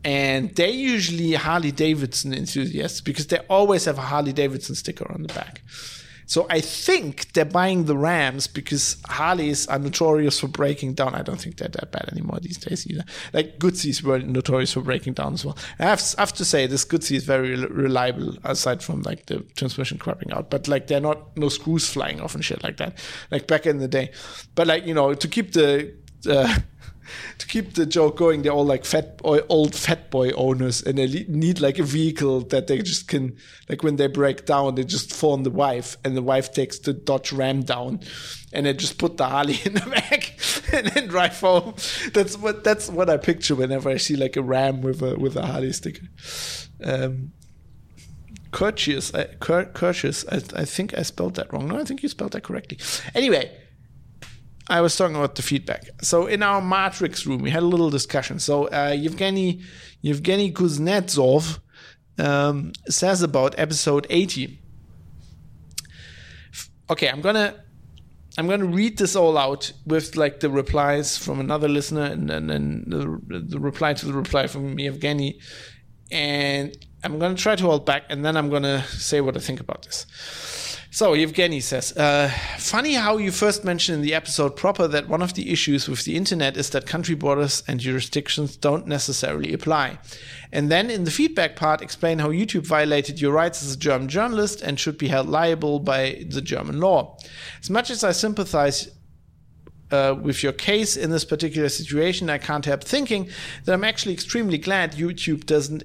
and 0.02 0.54
they're 0.56 0.68
usually 0.68 1.34
Harley 1.34 1.72
Davidson 1.72 2.32
enthusiasts 2.32 3.00
because 3.00 3.26
they 3.26 3.38
always 3.50 3.84
have 3.84 3.98
a 3.98 4.02
Harley 4.02 4.32
Davidson 4.32 4.74
sticker 4.74 5.10
on 5.12 5.22
the 5.22 5.28
back. 5.34 5.62
So 6.30 6.46
I 6.48 6.60
think 6.60 7.32
they're 7.32 7.44
buying 7.44 7.86
the 7.86 7.96
Rams 7.96 8.46
because 8.46 8.98
Harleys 9.08 9.66
are 9.66 9.80
notorious 9.80 10.38
for 10.38 10.46
breaking 10.46 10.94
down. 10.94 11.12
I 11.12 11.22
don't 11.22 11.40
think 11.40 11.56
they're 11.56 11.66
that 11.66 11.90
bad 11.90 12.08
anymore 12.12 12.38
these 12.40 12.56
days 12.56 12.86
either. 12.86 13.04
Like 13.32 13.58
Guzzi's 13.58 14.00
were 14.04 14.20
notorious 14.20 14.72
for 14.72 14.80
breaking 14.80 15.14
down 15.14 15.34
as 15.34 15.44
well. 15.44 15.58
I 15.80 15.86
have, 15.86 16.14
I 16.18 16.20
have 16.20 16.32
to 16.34 16.44
say 16.44 16.68
this 16.68 16.84
Goodsey 16.84 17.16
is 17.16 17.24
very 17.24 17.56
reliable 17.66 18.36
aside 18.44 18.80
from 18.80 19.02
like 19.02 19.26
the 19.26 19.40
transmission 19.56 19.98
crapping 19.98 20.32
out, 20.32 20.50
but 20.50 20.68
like 20.68 20.86
they're 20.86 21.00
not 21.00 21.36
no 21.36 21.48
screws 21.48 21.90
flying 21.90 22.20
off 22.20 22.36
and 22.36 22.44
shit 22.44 22.62
like 22.62 22.76
that. 22.76 22.96
Like 23.32 23.48
back 23.48 23.66
in 23.66 23.78
the 23.78 23.88
day, 23.88 24.12
but 24.54 24.68
like 24.68 24.86
you 24.86 24.94
know 24.94 25.14
to 25.14 25.26
keep 25.26 25.50
the 25.50 25.92
uh, 26.28 26.60
to 27.38 27.46
keep 27.46 27.74
the 27.74 27.86
joke 27.86 28.16
going, 28.16 28.42
they're 28.42 28.52
all 28.52 28.64
like 28.64 28.84
fat 28.84 29.18
boy, 29.18 29.40
old 29.48 29.74
fat 29.74 30.10
boy 30.10 30.30
owners, 30.32 30.82
and 30.82 30.98
they 30.98 31.24
need 31.28 31.60
like 31.60 31.78
a 31.78 31.82
vehicle 31.82 32.40
that 32.42 32.66
they 32.66 32.78
just 32.78 33.08
can, 33.08 33.36
like 33.68 33.82
when 33.82 33.96
they 33.96 34.06
break 34.06 34.46
down, 34.46 34.74
they 34.74 34.84
just 34.84 35.12
phone 35.12 35.42
the 35.42 35.50
wife, 35.50 35.96
and 36.04 36.16
the 36.16 36.22
wife 36.22 36.52
takes 36.52 36.78
the 36.78 36.92
Dodge 36.92 37.32
Ram 37.32 37.62
down, 37.62 38.00
and 38.52 38.66
they 38.66 38.74
just 38.74 38.98
put 38.98 39.16
the 39.16 39.26
Harley 39.26 39.58
in 39.64 39.74
the 39.74 39.80
back 39.80 40.38
and 40.72 40.86
then 40.88 41.08
drive 41.08 41.38
home. 41.38 41.74
That's 42.12 42.36
what 42.36 42.64
that's 42.64 42.88
what 42.88 43.10
I 43.10 43.16
picture 43.16 43.54
whenever 43.54 43.88
I 43.88 43.96
see 43.96 44.16
like 44.16 44.36
a 44.36 44.42
Ram 44.42 44.82
with 44.82 45.02
a 45.02 45.16
with 45.16 45.36
a 45.36 45.46
Harley 45.46 45.72
sticker. 45.72 46.06
Um, 46.82 47.32
courteous, 48.52 49.14
I, 49.14 49.24
courteous. 49.24 50.24
I, 50.30 50.36
I 50.56 50.64
think 50.64 50.96
I 50.96 51.02
spelled 51.02 51.34
that 51.36 51.52
wrong. 51.52 51.68
No, 51.68 51.78
I 51.78 51.84
think 51.84 52.02
you 52.02 52.08
spelled 52.08 52.32
that 52.32 52.42
correctly. 52.42 52.78
Anyway, 53.14 53.50
I 54.70 54.80
was 54.80 54.96
talking 54.96 55.16
about 55.16 55.34
the 55.34 55.42
feedback. 55.42 55.82
So 56.00 56.26
in 56.26 56.42
our 56.42 56.62
Matrix 56.62 57.26
room, 57.26 57.42
we 57.42 57.50
had 57.50 57.62
a 57.62 57.66
little 57.66 57.90
discussion. 57.90 58.38
So 58.38 58.68
uh, 58.68 58.94
Yevgeny 58.96 59.60
Yevgeny 60.00 60.52
Kuznetsov 60.52 61.58
um, 62.18 62.72
says 62.88 63.22
about 63.22 63.54
episode 63.58 64.06
80. 64.08 64.58
Okay, 66.88 67.08
I'm 67.08 67.20
gonna 67.20 67.54
I'm 68.38 68.48
gonna 68.48 68.64
read 68.64 68.96
this 68.96 69.16
all 69.16 69.36
out 69.36 69.72
with 69.86 70.16
like 70.16 70.40
the 70.40 70.48
replies 70.48 71.18
from 71.18 71.40
another 71.40 71.68
listener 71.68 72.04
and 72.04 72.30
then 72.30 72.84
the, 72.86 73.42
the 73.48 73.58
reply 73.58 73.92
to 73.94 74.06
the 74.06 74.12
reply 74.12 74.46
from 74.46 74.78
Yevgeny 74.78 75.40
and 76.10 76.76
I'm 77.02 77.18
to 77.18 77.34
try 77.34 77.56
to 77.56 77.64
hold 77.64 77.86
back, 77.86 78.04
and 78.10 78.24
then 78.24 78.36
I'm 78.36 78.50
to 78.50 78.82
say 78.88 79.20
what 79.20 79.36
I 79.36 79.40
think 79.40 79.60
about 79.60 79.82
this. 79.82 80.06
So 80.92 81.12
Evgeny 81.14 81.62
says, 81.62 81.96
uh, 81.96 82.32
funny 82.58 82.94
how 82.94 83.18
you 83.18 83.30
first 83.30 83.64
mentioned 83.64 83.98
in 83.98 84.02
the 84.02 84.12
episode 84.12 84.56
proper 84.56 84.88
that 84.88 85.08
one 85.08 85.22
of 85.22 85.34
the 85.34 85.52
issues 85.52 85.88
with 85.88 86.04
the 86.04 86.16
internet 86.16 86.56
is 86.56 86.70
that 86.70 86.84
country 86.84 87.14
borders 87.14 87.62
and 87.68 87.78
jurisdictions 87.78 88.56
don't 88.56 88.88
necessarily 88.88 89.52
apply. 89.52 90.00
And 90.50 90.68
then 90.68 90.90
in 90.90 91.04
the 91.04 91.12
feedback 91.12 91.54
part, 91.54 91.80
explain 91.80 92.18
how 92.18 92.30
YouTube 92.30 92.66
violated 92.66 93.20
your 93.20 93.32
rights 93.32 93.62
as 93.62 93.72
a 93.72 93.78
German 93.78 94.08
journalist 94.08 94.62
and 94.62 94.80
should 94.80 94.98
be 94.98 95.06
held 95.06 95.28
liable 95.28 95.78
by 95.78 96.24
the 96.28 96.42
German 96.42 96.80
law. 96.80 97.16
As 97.60 97.70
much 97.70 97.90
as 97.90 98.02
I 98.02 98.10
sympathize 98.10 98.88
uh, 99.90 100.14
with 100.20 100.42
your 100.42 100.52
case 100.52 100.96
in 100.96 101.10
this 101.10 101.24
particular 101.24 101.68
situation, 101.68 102.30
I 102.30 102.38
can't 102.38 102.64
help 102.64 102.84
thinking 102.84 103.28
that 103.64 103.72
I'm 103.72 103.84
actually 103.84 104.14
extremely 104.14 104.58
glad 104.58 104.92
YouTube 104.92 105.46
doesn't 105.46 105.84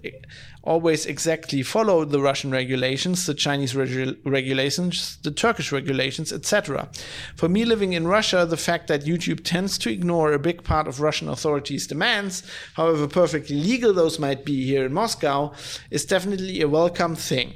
always 0.66 1.06
exactly 1.06 1.62
follow 1.62 2.04
the 2.06 2.20
Russian 2.20 2.52
regulations, 2.52 3.26
the 3.26 3.34
Chinese 3.34 3.74
regu- 3.74 4.18
regulations, 4.26 5.18
the 5.22 5.32
Turkish 5.32 5.72
regulations, 5.72 6.34
etc. 6.34 6.90
For 7.36 7.48
me 7.48 7.66
living 7.66 7.94
in 7.94 8.08
Russia, 8.08 8.46
the 8.46 8.58
fact 8.58 8.88
that 8.88 9.06
YouTube 9.06 9.42
tends 9.44 9.78
to 9.80 9.92
ignore 9.92 10.34
a 10.34 10.40
big 10.40 10.64
part 10.64 10.88
of 10.88 11.02
Russian 11.02 11.30
authorities' 11.30 11.88
demands, 11.88 12.44
however 12.74 13.08
perfectly 13.08 13.56
legal 13.56 13.94
those 13.94 14.20
might 14.20 14.44
be 14.44 14.66
here 14.66 14.86
in 14.86 14.94
Moscow, 14.94 15.54
is 15.92 16.06
definitely 16.06 16.62
a 16.62 16.68
welcome 16.68 17.16
thing 17.16 17.54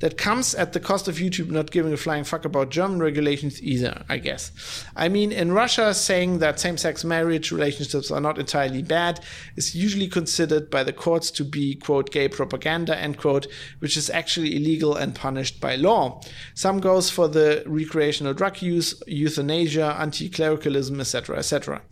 that 0.00 0.16
comes 0.16 0.54
at 0.54 0.72
the 0.72 0.80
cost 0.80 1.08
of 1.08 1.16
YouTube 1.16 1.50
not 1.50 1.70
giving 1.70 1.92
a 1.92 1.96
flying 1.96 2.24
fuck 2.24 2.44
about 2.44 2.70
German 2.70 3.00
regulations 3.00 3.62
either, 3.62 4.04
I 4.08 4.18
guess. 4.18 4.84
I 4.96 5.08
mean, 5.08 5.32
in 5.32 5.52
Russia, 5.52 5.92
saying 5.94 6.38
that 6.38 6.60
same 6.60 6.76
sex 6.76 7.04
marriage 7.04 7.50
relationships 7.50 8.10
are 8.10 8.20
not 8.20 8.38
entirely 8.38 8.82
bad 8.82 9.20
is 9.56 9.74
usually 9.74 10.08
considered 10.08 10.70
by 10.70 10.84
the 10.84 10.92
courts 10.92 11.30
to 11.32 11.44
be, 11.44 11.74
quote, 11.74 12.10
gay 12.10 12.28
propaganda, 12.28 12.96
end 12.96 13.18
quote, 13.18 13.46
which 13.80 13.96
is 13.96 14.10
actually 14.10 14.56
illegal 14.56 14.96
and 14.96 15.14
punished 15.14 15.60
by 15.60 15.76
law. 15.76 16.20
Some 16.54 16.80
goes 16.80 17.10
for 17.10 17.28
the 17.28 17.62
recreational 17.66 18.34
drug 18.34 18.62
use, 18.62 19.02
euthanasia, 19.06 19.96
anti 19.98 20.28
clericalism, 20.28 21.00
etc., 21.00 21.38
etc. 21.38 21.82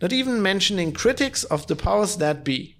Not 0.00 0.12
even 0.12 0.42
mentioning 0.42 0.92
critics 0.92 1.44
of 1.44 1.66
the 1.66 1.76
powers 1.76 2.16
that 2.16 2.44
be. 2.44 2.76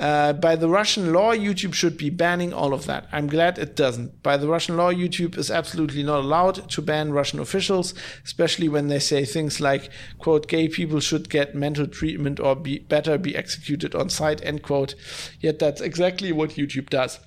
Uh, 0.00 0.32
by 0.32 0.56
the 0.56 0.68
Russian 0.68 1.12
law, 1.12 1.34
YouTube 1.34 1.74
should 1.74 1.98
be 1.98 2.08
banning 2.08 2.54
all 2.54 2.72
of 2.72 2.86
that. 2.86 3.06
I'm 3.12 3.26
glad 3.26 3.58
it 3.58 3.76
doesn't. 3.76 4.22
By 4.22 4.38
the 4.38 4.48
Russian 4.48 4.78
law, 4.78 4.90
YouTube 4.90 5.36
is 5.36 5.50
absolutely 5.50 6.02
not 6.02 6.20
allowed 6.20 6.70
to 6.70 6.80
ban 6.80 7.12
Russian 7.12 7.38
officials, 7.38 7.92
especially 8.24 8.66
when 8.66 8.88
they 8.88 8.98
say 8.98 9.26
things 9.26 9.60
like, 9.60 9.90
quote, 10.18 10.48
gay 10.48 10.68
people 10.68 11.00
should 11.00 11.28
get 11.28 11.54
mental 11.54 11.86
treatment 11.86 12.40
or 12.40 12.56
be 12.56 12.78
better 12.78 13.18
be 13.18 13.36
executed 13.36 13.94
on 13.94 14.08
site, 14.08 14.42
end 14.42 14.62
quote. 14.62 14.94
Yet 15.38 15.58
that's 15.58 15.82
exactly 15.82 16.32
what 16.32 16.52
YouTube 16.52 16.88
does. 16.88 17.20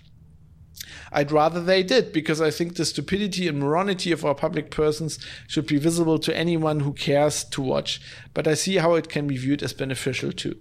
I'd 1.11 1.31
rather 1.31 1.61
they 1.61 1.83
did, 1.83 2.11
because 2.11 2.41
I 2.41 2.49
think 2.49 2.75
the 2.75 2.85
stupidity 2.85 3.47
and 3.47 3.59
morality 3.59 4.11
of 4.11 4.25
our 4.25 4.33
public 4.33 4.71
persons 4.71 5.19
should 5.47 5.67
be 5.67 5.77
visible 5.77 6.17
to 6.17 6.35
anyone 6.35 6.79
who 6.79 6.93
cares 6.93 7.43
to 7.43 7.61
watch. 7.61 8.01
But 8.33 8.47
I 8.47 8.55
see 8.55 8.77
how 8.77 8.95
it 8.95 9.09
can 9.09 9.27
be 9.27 9.37
viewed 9.37 9.61
as 9.61 9.73
beneficial 9.73 10.31
too. 10.31 10.55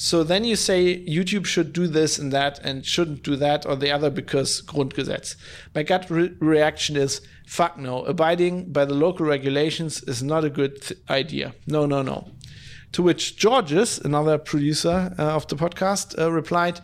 So 0.00 0.22
then 0.22 0.44
you 0.44 0.54
say 0.54 1.04
YouTube 1.06 1.44
should 1.44 1.72
do 1.72 1.88
this 1.88 2.20
and 2.20 2.32
that 2.32 2.60
and 2.60 2.86
shouldn't 2.86 3.24
do 3.24 3.34
that 3.34 3.66
or 3.66 3.74
the 3.74 3.90
other 3.90 4.10
because 4.10 4.62
Grundgesetz. 4.62 5.34
My 5.74 5.82
gut 5.82 6.08
re- 6.08 6.32
reaction 6.38 6.96
is 6.96 7.20
fuck 7.48 7.76
no. 7.76 8.04
Abiding 8.04 8.70
by 8.72 8.84
the 8.84 8.94
local 8.94 9.26
regulations 9.26 10.04
is 10.04 10.22
not 10.22 10.44
a 10.44 10.50
good 10.50 10.80
th- 10.82 11.00
idea. 11.10 11.52
No, 11.66 11.84
no, 11.84 12.02
no. 12.02 12.30
To 12.92 13.02
which 13.02 13.36
Georges, 13.36 13.98
another 13.98 14.38
producer 14.38 15.12
uh, 15.18 15.22
of 15.34 15.48
the 15.48 15.56
podcast, 15.56 16.16
uh, 16.16 16.30
replied, 16.30 16.80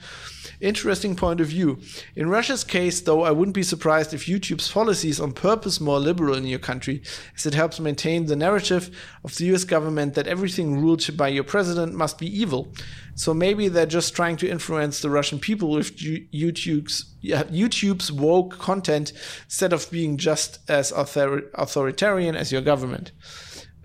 Interesting 0.61 1.17
point 1.17 1.41
of 1.41 1.49
view. 1.49 1.81
In 2.15 2.29
Russia's 2.29 2.65
case, 2.65 3.01
though, 3.01 3.23
I 3.23 3.31
wouldn't 3.31 3.55
be 3.55 3.63
surprised 3.63 4.15
if 4.15 4.27
YouTube's 4.27 4.71
policies 4.71 5.21
on 5.21 5.33
purpose 5.33 5.81
more 5.81 5.99
liberal 5.99 6.35
in 6.35 6.47
your 6.47 6.59
country, 6.59 7.03
as 7.37 7.47
it 7.47 7.55
helps 7.55 7.81
maintain 7.81 8.27
the 8.27 8.37
narrative 8.37 8.91
of 9.25 9.37
the 9.37 9.47
US 9.55 9.65
government 9.65 10.15
that 10.15 10.27
everything 10.27 10.81
ruled 10.81 10.95
by 11.17 11.29
your 11.29 11.45
president 11.45 11.95
must 11.95 12.19
be 12.19 12.27
evil. 12.27 12.73
So 13.15 13.33
maybe 13.33 13.69
they're 13.69 13.87
just 13.87 14.15
trying 14.15 14.37
to 14.39 14.49
influence 14.49 15.01
the 15.01 15.11
Russian 15.11 15.39
people 15.39 15.71
with 15.71 15.97
YouTube's 15.97 17.15
YouTube's 17.23 18.13
woke 18.13 18.59
content 18.59 19.13
instead 19.45 19.73
of 19.73 19.91
being 19.91 20.17
just 20.17 20.59
as 20.69 20.93
author- 20.93 21.51
authoritarian 21.55 22.37
as 22.37 22.53
your 22.53 22.63
government. 22.63 23.13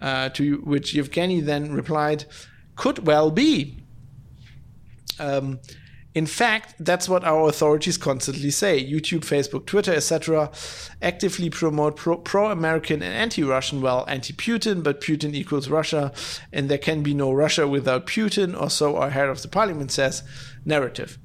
Uh, 0.02 0.30
to 0.30 0.62
which 0.64 0.94
Yevgeny 0.94 1.42
then 1.42 1.74
replied, 1.74 2.24
"Could 2.78 3.06
well 3.06 3.32
be." 3.32 3.84
Um, 5.20 5.60
in 6.20 6.26
fact, 6.26 6.76
that's 6.80 7.08
what 7.08 7.24
our 7.24 7.48
authorities 7.48 7.98
constantly 7.98 8.52
say. 8.52 8.84
YouTube, 8.84 9.22
Facebook, 9.22 9.66
Twitter, 9.66 9.94
etc., 9.94 10.52
actively 11.02 11.50
promote 11.50 11.96
pro 11.96 12.52
American 12.52 13.02
and 13.02 13.14
anti 13.14 13.42
Russian, 13.42 13.80
well, 13.80 14.04
anti 14.10 14.34
Putin, 14.34 14.84
but 14.84 15.00
Putin 15.00 15.34
equals 15.34 15.70
Russia, 15.70 16.12
and 16.52 16.68
there 16.68 16.78
can 16.78 17.04
be 17.04 17.14
no 17.14 17.32
Russia 17.32 17.66
without 17.66 18.06
Putin, 18.06 18.62
or 18.62 18.70
so 18.70 18.98
our 18.98 19.12
head 19.12 19.30
of 19.30 19.42
the 19.42 19.48
parliament 19.48 19.94
says, 19.94 20.22
narrative. 20.66 21.18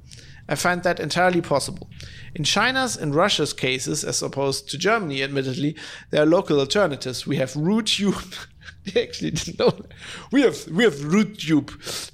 I 0.48 0.54
find 0.54 0.84
that 0.84 1.00
entirely 1.00 1.40
possible. 1.40 1.90
In 2.36 2.44
China's 2.44 2.96
and 2.96 3.16
Russia's 3.16 3.52
cases, 3.52 4.04
as 4.04 4.22
opposed 4.22 4.68
to 4.68 4.78
Germany, 4.78 5.24
admittedly, 5.24 5.74
there 6.10 6.22
are 6.22 6.26
local 6.26 6.60
alternatives. 6.60 7.26
We 7.26 7.38
have 7.38 7.54
RuTube 7.54 8.46
They 8.92 9.02
actually 9.02 9.30
didn't 9.30 9.58
know. 9.58 9.70
That. 9.70 9.92
We 10.30 10.42
have 10.42 10.66
we 10.68 10.84
have 10.84 10.94
RuTube. 10.94 11.70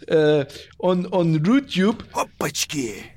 Uh, 0.08 0.44
on 0.78 1.06
on 1.06 1.38
RuTube, 1.40 2.02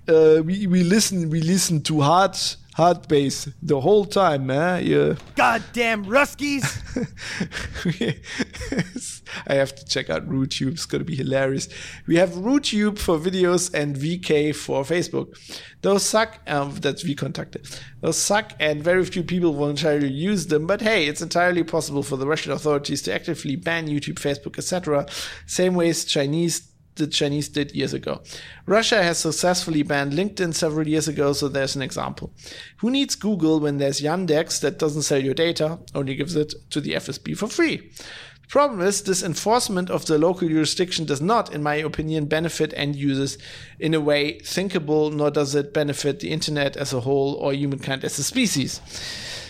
uh, 0.07 0.43
we 0.43 0.67
we 0.67 0.83
listen 0.83 1.29
we 1.29 1.41
listen 1.41 1.81
to 1.83 2.01
hard 2.01 2.35
hard 2.73 3.07
bass 3.07 3.47
the 3.61 3.81
whole 3.81 4.05
time, 4.05 4.47
man. 4.47 4.85
Yeah. 4.85 5.15
Goddamn 5.35 6.05
Ruskies! 6.05 6.63
I 9.47 9.55
have 9.55 9.75
to 9.75 9.85
check 9.85 10.09
out 10.09 10.27
RuTube. 10.27 10.73
It's 10.73 10.85
gonna 10.85 11.03
be 11.03 11.15
hilarious. 11.15 11.69
We 12.07 12.17
have 12.17 12.31
RuTube 12.31 12.99
for 12.99 13.17
videos 13.17 13.73
and 13.73 13.95
VK 13.95 14.55
for 14.55 14.83
Facebook. 14.83 15.37
Those 15.81 16.03
suck. 16.03 16.39
Um, 16.47 16.75
that's 16.75 17.03
VKontakte. 17.03 17.81
Those 18.01 18.17
suck, 18.17 18.53
and 18.59 18.83
very 18.83 19.05
few 19.05 19.23
people 19.23 19.53
voluntarily 19.53 20.11
use 20.11 20.47
them. 20.47 20.67
But 20.67 20.81
hey, 20.81 21.07
it's 21.07 21.21
entirely 21.21 21.63
possible 21.63 22.03
for 22.03 22.17
the 22.17 22.27
Russian 22.27 22.51
authorities 22.51 23.01
to 23.03 23.13
actively 23.13 23.55
ban 23.55 23.87
YouTube, 23.87 24.15
Facebook, 24.15 24.57
etc. 24.57 25.05
Same 25.45 25.75
ways 25.75 26.05
Chinese 26.05 26.72
the 26.95 27.07
Chinese 27.07 27.49
did 27.49 27.71
years 27.73 27.93
ago. 27.93 28.21
Russia 28.65 29.01
has 29.03 29.19
successfully 29.19 29.83
banned 29.83 30.13
LinkedIn 30.13 30.53
several 30.53 30.87
years 30.87 31.07
ago, 31.07 31.33
so 31.33 31.47
there's 31.47 31.75
an 31.75 31.81
example. 31.81 32.31
Who 32.77 32.91
needs 32.91 33.15
Google 33.15 33.59
when 33.59 33.77
there's 33.77 34.01
Yandex 34.01 34.59
that 34.61 34.79
doesn't 34.79 35.03
sell 35.03 35.21
your 35.21 35.33
data, 35.33 35.79
only 35.95 36.15
gives 36.15 36.35
it 36.35 36.53
to 36.71 36.81
the 36.81 36.93
FSB 36.93 37.37
for 37.37 37.47
free? 37.47 37.77
The 37.77 38.47
problem 38.49 38.81
is, 38.81 39.01
this 39.01 39.23
enforcement 39.23 39.89
of 39.89 40.05
the 40.05 40.17
local 40.17 40.47
jurisdiction 40.47 41.05
does 41.05 41.21
not, 41.21 41.53
in 41.53 41.63
my 41.63 41.75
opinion, 41.75 42.25
benefit 42.25 42.73
end 42.75 42.95
users 42.95 43.37
in 43.79 43.93
a 43.93 44.01
way 44.01 44.39
thinkable, 44.39 45.09
nor 45.09 45.31
does 45.31 45.55
it 45.55 45.73
benefit 45.73 46.19
the 46.19 46.29
internet 46.29 46.77
as 46.77 46.93
a 46.93 46.99
whole 46.99 47.33
or 47.35 47.53
humankind 47.53 48.03
as 48.03 48.19
a 48.19 48.23
species. 48.23 48.79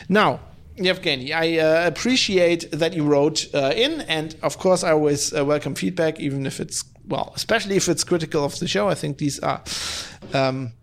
Now, 0.07 0.39
Yevgeny, 0.75 1.33
I 1.33 1.57
uh, 1.57 1.87
appreciate 1.87 2.71
that 2.71 2.93
you 2.93 3.03
wrote 3.03 3.47
uh, 3.53 3.73
in, 3.75 4.01
and 4.01 4.35
of 4.41 4.57
course, 4.57 4.83
I 4.83 4.91
always 4.91 5.33
uh, 5.33 5.45
welcome 5.45 5.75
feedback, 5.75 6.19
even 6.19 6.45
if 6.45 6.59
it's 6.59 6.83
well, 7.07 7.33
especially 7.35 7.75
if 7.75 7.89
it's 7.89 8.03
critical 8.03 8.43
of 8.43 8.57
the 8.59 8.67
show. 8.67 8.87
I 8.87 8.95
think 8.95 9.17
these 9.17 9.39
are 9.39 9.61
um, 10.33 10.73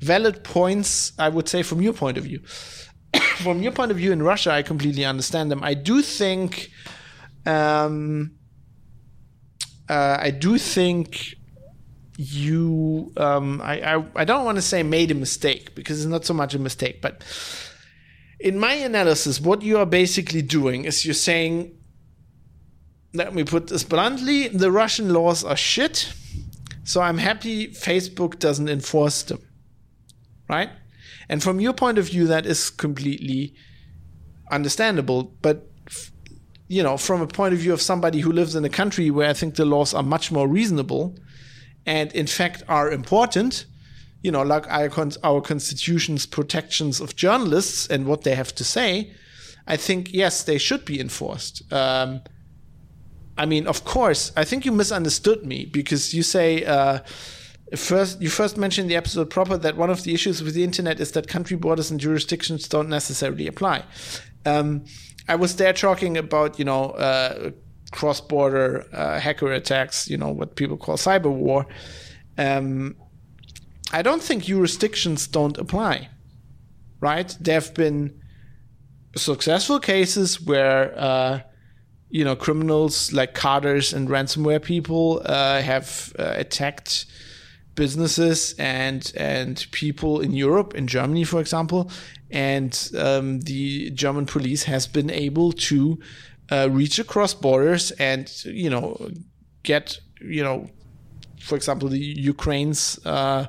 valid 0.00 0.42
points, 0.44 1.12
I 1.18 1.28
would 1.28 1.48
say, 1.48 1.62
from 1.62 1.80
your 1.80 1.92
point 1.92 2.18
of 2.18 2.24
view. 2.24 2.40
from 3.36 3.62
your 3.62 3.72
point 3.72 3.90
of 3.90 3.96
view 3.96 4.12
in 4.12 4.22
Russia, 4.22 4.52
I 4.52 4.62
completely 4.62 5.04
understand 5.04 5.50
them. 5.50 5.62
I 5.62 5.74
do 5.74 6.02
think, 6.02 6.70
um, 7.46 8.32
uh, 9.88 10.18
I 10.20 10.30
do 10.30 10.58
think 10.58 11.36
you, 12.16 13.12
um, 13.16 13.60
I, 13.62 13.96
I, 13.96 14.04
I 14.16 14.24
don't 14.24 14.44
want 14.44 14.56
to 14.56 14.62
say 14.62 14.82
made 14.82 15.10
a 15.10 15.14
mistake 15.14 15.74
because 15.74 16.00
it's 16.00 16.10
not 16.10 16.24
so 16.24 16.34
much 16.34 16.54
a 16.54 16.58
mistake, 16.58 17.00
but 17.00 17.22
in 18.40 18.58
my 18.58 18.74
analysis, 18.74 19.40
what 19.40 19.62
you 19.62 19.78
are 19.78 19.86
basically 19.86 20.42
doing 20.42 20.84
is 20.84 21.04
you're 21.04 21.14
saying 21.14 21.78
let 23.14 23.34
me 23.34 23.44
put 23.44 23.66
this 23.66 23.84
bluntly, 23.84 24.48
the 24.48 24.70
Russian 24.70 25.12
laws 25.12 25.44
are 25.44 25.56
shit. 25.56 26.12
So 26.84 27.00
I'm 27.00 27.18
happy 27.18 27.68
Facebook 27.68 28.38
doesn't 28.38 28.68
enforce 28.68 29.22
them. 29.22 29.40
Right? 30.48 30.70
And 31.28 31.42
from 31.42 31.60
your 31.60 31.72
point 31.72 31.98
of 31.98 32.06
view, 32.06 32.26
that 32.26 32.46
is 32.46 32.70
completely 32.70 33.54
understandable. 34.50 35.32
But, 35.40 35.70
you 36.68 36.82
know, 36.82 36.96
from 36.96 37.20
a 37.20 37.26
point 37.26 37.54
of 37.54 37.60
view 37.60 37.72
of 37.72 37.80
somebody 37.80 38.20
who 38.20 38.32
lives 38.32 38.54
in 38.54 38.64
a 38.64 38.68
country 38.68 39.10
where 39.10 39.28
I 39.28 39.32
think 39.32 39.54
the 39.54 39.64
laws 39.64 39.94
are 39.94 40.02
much 40.02 40.32
more 40.32 40.48
reasonable 40.48 41.16
and, 41.86 42.12
in 42.12 42.26
fact, 42.26 42.62
are 42.68 42.90
important, 42.90 43.66
you 44.22 44.30
know, 44.30 44.42
like 44.42 44.66
our, 44.68 45.40
constitution's 45.40 46.26
protections 46.26 47.00
of 47.00 47.16
journalists 47.16 47.86
and 47.88 48.06
what 48.06 48.22
they 48.22 48.34
have 48.34 48.54
to 48.56 48.64
say, 48.64 49.12
I 49.66 49.76
think, 49.76 50.12
yes, 50.12 50.42
they 50.42 50.58
should 50.58 50.84
be 50.84 51.00
enforced. 51.00 51.62
Um, 51.72 52.22
I 53.36 53.46
mean, 53.46 53.66
of 53.66 53.84
course, 53.84 54.32
I 54.36 54.44
think 54.44 54.64
you 54.64 54.72
misunderstood 54.72 55.44
me 55.44 55.64
because 55.64 56.12
you 56.12 56.22
say 56.22 56.64
uh, 56.64 57.00
first 57.76 58.20
you 58.20 58.28
first 58.28 58.56
mentioned 58.56 58.90
the 58.90 58.96
episode 58.96 59.30
proper 59.30 59.56
that 59.56 59.76
one 59.76 59.90
of 59.90 60.02
the 60.02 60.12
issues 60.12 60.42
with 60.42 60.54
the 60.54 60.64
internet 60.64 61.00
is 61.00 61.12
that 61.12 61.28
country 61.28 61.56
borders 61.56 61.90
and 61.90 61.98
jurisdictions 61.98 62.68
don't 62.68 62.88
necessarily 62.88 63.46
apply. 63.46 63.84
Um, 64.44 64.84
I 65.28 65.36
was 65.36 65.56
there 65.56 65.72
talking 65.72 66.16
about 66.18 66.58
you 66.58 66.64
know 66.64 66.90
uh, 66.90 67.50
cross-border 67.92 68.86
uh, 68.92 69.18
hacker 69.20 69.52
attacks, 69.52 70.08
you 70.10 70.18
know 70.18 70.28
what 70.28 70.56
people 70.56 70.76
call 70.76 70.96
cyber 70.96 71.30
war. 71.30 71.66
Um, 72.36 72.96
I 73.92 74.02
don't 74.02 74.22
think 74.22 74.44
jurisdictions 74.44 75.26
don't 75.26 75.56
apply, 75.58 76.08
right? 77.00 77.34
There 77.40 77.54
have 77.54 77.74
been 77.74 78.20
successful 79.16 79.78
cases 79.80 80.40
where 80.40 80.98
uh, 80.98 81.40
you 82.12 82.24
know 82.24 82.36
criminals 82.36 83.10
like 83.12 83.32
carders 83.34 83.94
and 83.94 84.08
ransomware 84.08 84.62
people 84.62 85.22
uh, 85.24 85.62
have 85.62 86.12
uh, 86.18 86.34
attacked 86.36 87.06
businesses 87.74 88.54
and 88.58 89.12
and 89.16 89.66
people 89.72 90.20
in 90.20 90.32
Europe, 90.32 90.74
in 90.74 90.86
Germany, 90.86 91.24
for 91.24 91.40
example, 91.40 91.90
and 92.30 92.90
um, 92.98 93.40
the 93.40 93.90
German 93.92 94.26
police 94.26 94.64
has 94.64 94.86
been 94.86 95.10
able 95.10 95.52
to 95.52 95.98
uh, 96.50 96.68
reach 96.70 96.98
across 96.98 97.32
borders 97.32 97.92
and 97.92 98.30
you 98.44 98.68
know 98.68 99.10
get 99.62 99.98
you 100.20 100.44
know, 100.44 100.68
for 101.40 101.56
example, 101.56 101.88
the 101.88 101.98
Ukraine's. 101.98 103.04
Uh, 103.04 103.46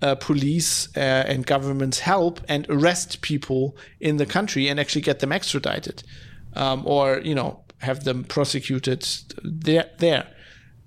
uh, 0.00 0.14
police 0.14 0.96
uh, 0.96 1.24
and 1.26 1.44
government's 1.44 1.98
help 1.98 2.40
and 2.48 2.64
arrest 2.68 3.20
people 3.20 3.76
in 3.98 4.16
the 4.16 4.24
country 4.24 4.68
and 4.68 4.78
actually 4.78 5.00
get 5.00 5.18
them 5.18 5.32
extradited 5.32 6.04
um, 6.54 6.84
or 6.86 7.18
you 7.24 7.34
know 7.34 7.64
have 7.78 8.04
them 8.04 8.24
prosecuted 8.24 9.06
there 9.42 9.90
there. 9.98 10.26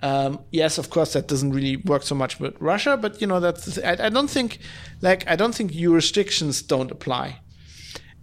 Um, 0.03 0.39
yes, 0.51 0.77
of 0.77 0.89
course, 0.89 1.13
that 1.13 1.27
doesn't 1.27 1.51
really 1.51 1.77
work 1.77 2.01
so 2.03 2.15
much 2.15 2.39
with 2.39 2.55
Russia, 2.59 2.97
but 2.97 3.21
you 3.21 3.27
know 3.27 3.39
that's 3.39 3.77
I, 3.79 4.07
I 4.07 4.09
don't 4.09 4.29
think 4.29 4.59
like 5.01 5.27
I 5.27 5.35
don't 5.35 5.53
think 5.53 5.71
jurisdictions 5.71 6.61
don't 6.61 6.91
apply, 6.91 7.39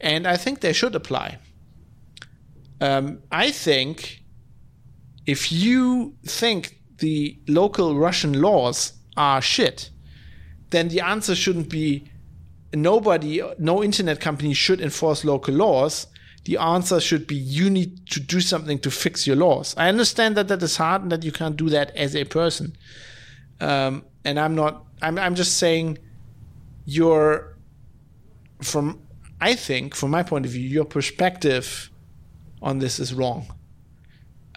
and 0.01 0.27
I 0.27 0.37
think 0.37 0.61
they 0.61 0.73
should 0.73 0.95
apply. 0.95 1.39
Um, 2.81 3.21
I 3.31 3.51
think 3.51 4.23
if 5.27 5.53
you 5.53 6.15
think 6.25 6.79
the 6.99 7.39
local 7.47 7.97
Russian 7.97 8.41
laws 8.41 8.93
are 9.17 9.43
shit, 9.43 9.91
then 10.71 10.89
the 10.89 11.01
answer 11.01 11.35
shouldn't 11.35 11.69
be 11.69 12.11
nobody, 12.75 13.43
no 13.59 13.83
internet 13.83 14.21
company 14.21 14.55
should 14.55 14.81
enforce 14.81 15.25
local 15.25 15.55
laws 15.55 16.07
the 16.49 16.57
answer 16.57 16.99
should 16.99 17.27
be 17.27 17.35
you 17.35 17.69
need 17.69 18.07
to 18.07 18.19
do 18.19 18.41
something 18.41 18.79
to 18.79 18.91
fix 18.91 19.27
your 19.27 19.37
laws. 19.37 19.75
I 19.77 19.91
understand 19.91 20.35
that 20.39 20.49
that 20.49 20.63
is 20.63 20.79
hard 20.79 21.03
and 21.03 21.13
that 21.13 21.23
you 21.23 21.31
can't 21.31 21.59
do 21.59 21.69
that 21.69 21.95
as 21.95 22.17
a 22.17 22.25
person. 22.25 22.75
Um, 23.61 24.07
and 24.25 24.41
I'm 24.41 24.55
not. 24.55 24.87
I'm. 25.03 25.19
I'm 25.19 25.35
just 25.35 25.59
saying, 25.59 25.99
your 26.87 27.55
from. 28.63 29.03
I 29.43 29.57
think, 29.57 29.95
from 29.95 30.11
my 30.11 30.23
point 30.23 30.47
of 30.47 30.53
view, 30.53 30.67
your 30.67 30.87
perspective 30.87 31.91
on 32.63 32.79
this 32.79 32.99
is 32.99 33.13
wrong. 33.13 33.55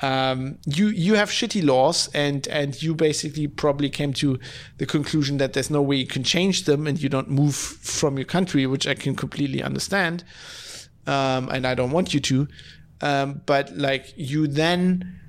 Um, 0.01 0.59
you 0.65 0.87
you 0.87 1.15
have 1.15 1.29
shitty 1.29 1.61
laws, 1.61 2.09
and 2.13 2.47
and 2.47 2.81
you 2.81 2.95
basically 2.95 3.47
probably 3.47 3.89
came 3.89 4.13
to 4.13 4.39
the 4.77 4.85
conclusion 4.85 5.39
that 5.39 5.51
there's 5.51 5.69
no 5.69 5.81
way 5.81 5.97
you 5.97 6.07
can 6.07 6.23
change 6.23 6.63
them, 6.63 6.87
and 6.87 7.03
you 7.03 7.09
don't 7.09 7.29
move 7.29 7.55
from 7.55 8.17
your 8.17 8.25
country, 8.25 8.65
which 8.65 8.87
I 8.87 8.93
can 8.93 9.13
completely 9.13 9.61
understand 9.61 10.23
um, 11.07 11.49
and 11.49 11.65
I 11.65 11.75
don't 11.75 11.91
want 11.91 12.13
you 12.13 12.19
to. 12.19 12.47
Um, 13.01 13.41
but 13.45 13.75
like 13.75 14.13
you 14.15 14.47
then 14.47 15.19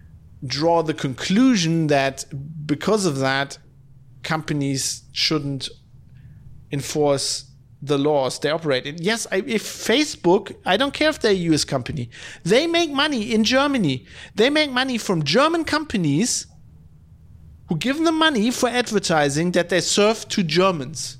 draw 0.45 0.83
the 0.83 0.95
conclusion 0.95 1.87
that 1.87 2.25
because 2.67 3.07
of 3.07 3.19
that, 3.19 3.59
companies 4.23 5.03
shouldn't 5.13 5.69
enforce 6.71 7.47
the 7.81 7.99
laws 7.99 8.39
they 8.39 8.51
operate 8.51 8.87
in. 8.87 8.97
Yes, 8.99 9.27
I, 9.33 9.37
if 9.47 9.65
Facebook, 9.65 10.55
I 10.65 10.77
don't 10.77 10.95
care 10.95 11.09
if 11.09 11.19
they're 11.19 11.33
a 11.33 11.47
US 11.53 11.65
company, 11.65 12.11
they 12.45 12.67
make 12.67 12.91
money 12.91 13.33
in 13.33 13.43
Germany. 13.43 14.07
They 14.35 14.51
make 14.51 14.71
money 14.71 14.99
from 14.99 15.25
German 15.25 15.65
companies 15.65 16.47
who 17.69 17.77
give 17.77 17.99
them 17.99 18.19
money 18.19 18.51
for 18.51 18.69
advertising 18.69 19.53
that 19.53 19.69
they 19.69 19.81
serve 19.81 20.29
to 20.29 20.43
Germans. 20.43 21.19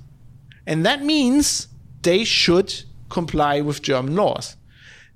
And 0.67 0.87
that 0.87 1.03
means 1.03 1.67
they 2.03 2.25
should 2.25 2.85
comply 3.13 3.61
with 3.61 3.83
German 3.83 4.17
laws. 4.17 4.57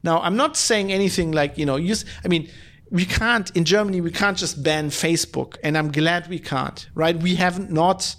Now, 0.02 0.20
I'm 0.20 0.36
not 0.36 0.56
saying 0.56 0.92
anything 0.92 1.32
like, 1.32 1.58
you 1.58 1.66
know, 1.66 1.76
use, 1.76 2.04
I 2.24 2.28
mean, 2.28 2.48
we 2.90 3.04
can't, 3.04 3.50
in 3.56 3.64
Germany, 3.64 4.00
we 4.00 4.12
can't 4.12 4.38
just 4.38 4.62
ban 4.62 4.90
Facebook, 4.90 5.56
and 5.64 5.76
I'm 5.76 5.90
glad 5.90 6.28
we 6.28 6.38
can't, 6.38 6.88
right? 6.94 7.16
We 7.16 7.34
haven't 7.34 7.70
not 7.72 8.14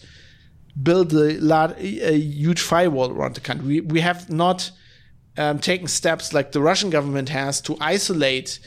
built 0.81 1.13
a, 1.13 1.39
large, 1.39 1.77
a 1.79 2.17
huge 2.17 2.61
firewall 2.61 3.11
around 3.11 3.35
the 3.35 3.41
country. 3.41 3.67
We, 3.67 3.81
we 3.81 4.01
have 4.01 4.29
not 4.29 4.71
um, 5.37 5.59
taken 5.59 5.87
steps 5.87 6.33
like 6.33 6.51
the 6.51 6.61
Russian 6.61 6.89
government 6.89 7.29
has 7.29 7.61
to 7.61 7.77
isolate, 7.79 8.59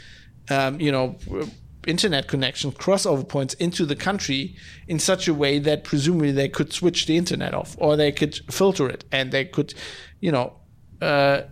um, 0.49 0.81
you 0.81 0.93
know, 0.93 1.19
internet 1.87 2.28
connection 2.28 2.73
crossover 2.73 3.27
points 3.27 3.55
into 3.55 3.87
the 3.87 3.97
country 3.97 4.55
in 4.87 4.99
such 4.99 5.28
a 5.28 5.35
way 5.35 5.59
that 5.59 5.85
presumably 5.85 6.32
they 6.32 6.49
could 6.49 6.73
switch 6.73 7.07
the 7.07 7.16
internet 7.16 7.55
off 7.55 7.74
or 7.78 7.97
they 7.97 8.12
could 8.12 8.35
filter 8.51 8.89
it 8.89 9.05
and 9.12 9.32
they 9.32 9.45
could, 9.45 9.74
you 10.20 10.31
know, 10.31 10.60
uh, 11.01 11.43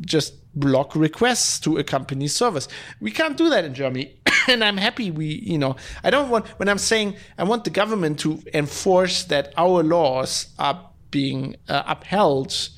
just 0.00 0.34
block 0.54 0.94
requests 0.94 1.58
to 1.60 1.78
a 1.78 1.84
company's 1.84 2.34
service. 2.34 2.68
We 3.00 3.10
can't 3.10 3.36
do 3.36 3.48
that 3.50 3.64
in 3.64 3.74
Germany. 3.74 4.16
and 4.48 4.62
I'm 4.62 4.76
happy 4.76 5.10
we, 5.10 5.26
you 5.26 5.58
know, 5.58 5.76
I 6.04 6.10
don't 6.10 6.28
want, 6.28 6.46
when 6.58 6.68
I'm 6.68 6.78
saying 6.78 7.16
I 7.38 7.44
want 7.44 7.64
the 7.64 7.70
government 7.70 8.18
to 8.20 8.42
enforce 8.52 9.24
that 9.24 9.52
our 9.56 9.82
laws 9.82 10.48
are 10.58 10.90
being 11.10 11.56
uh, 11.68 11.82
upheld 11.86 12.68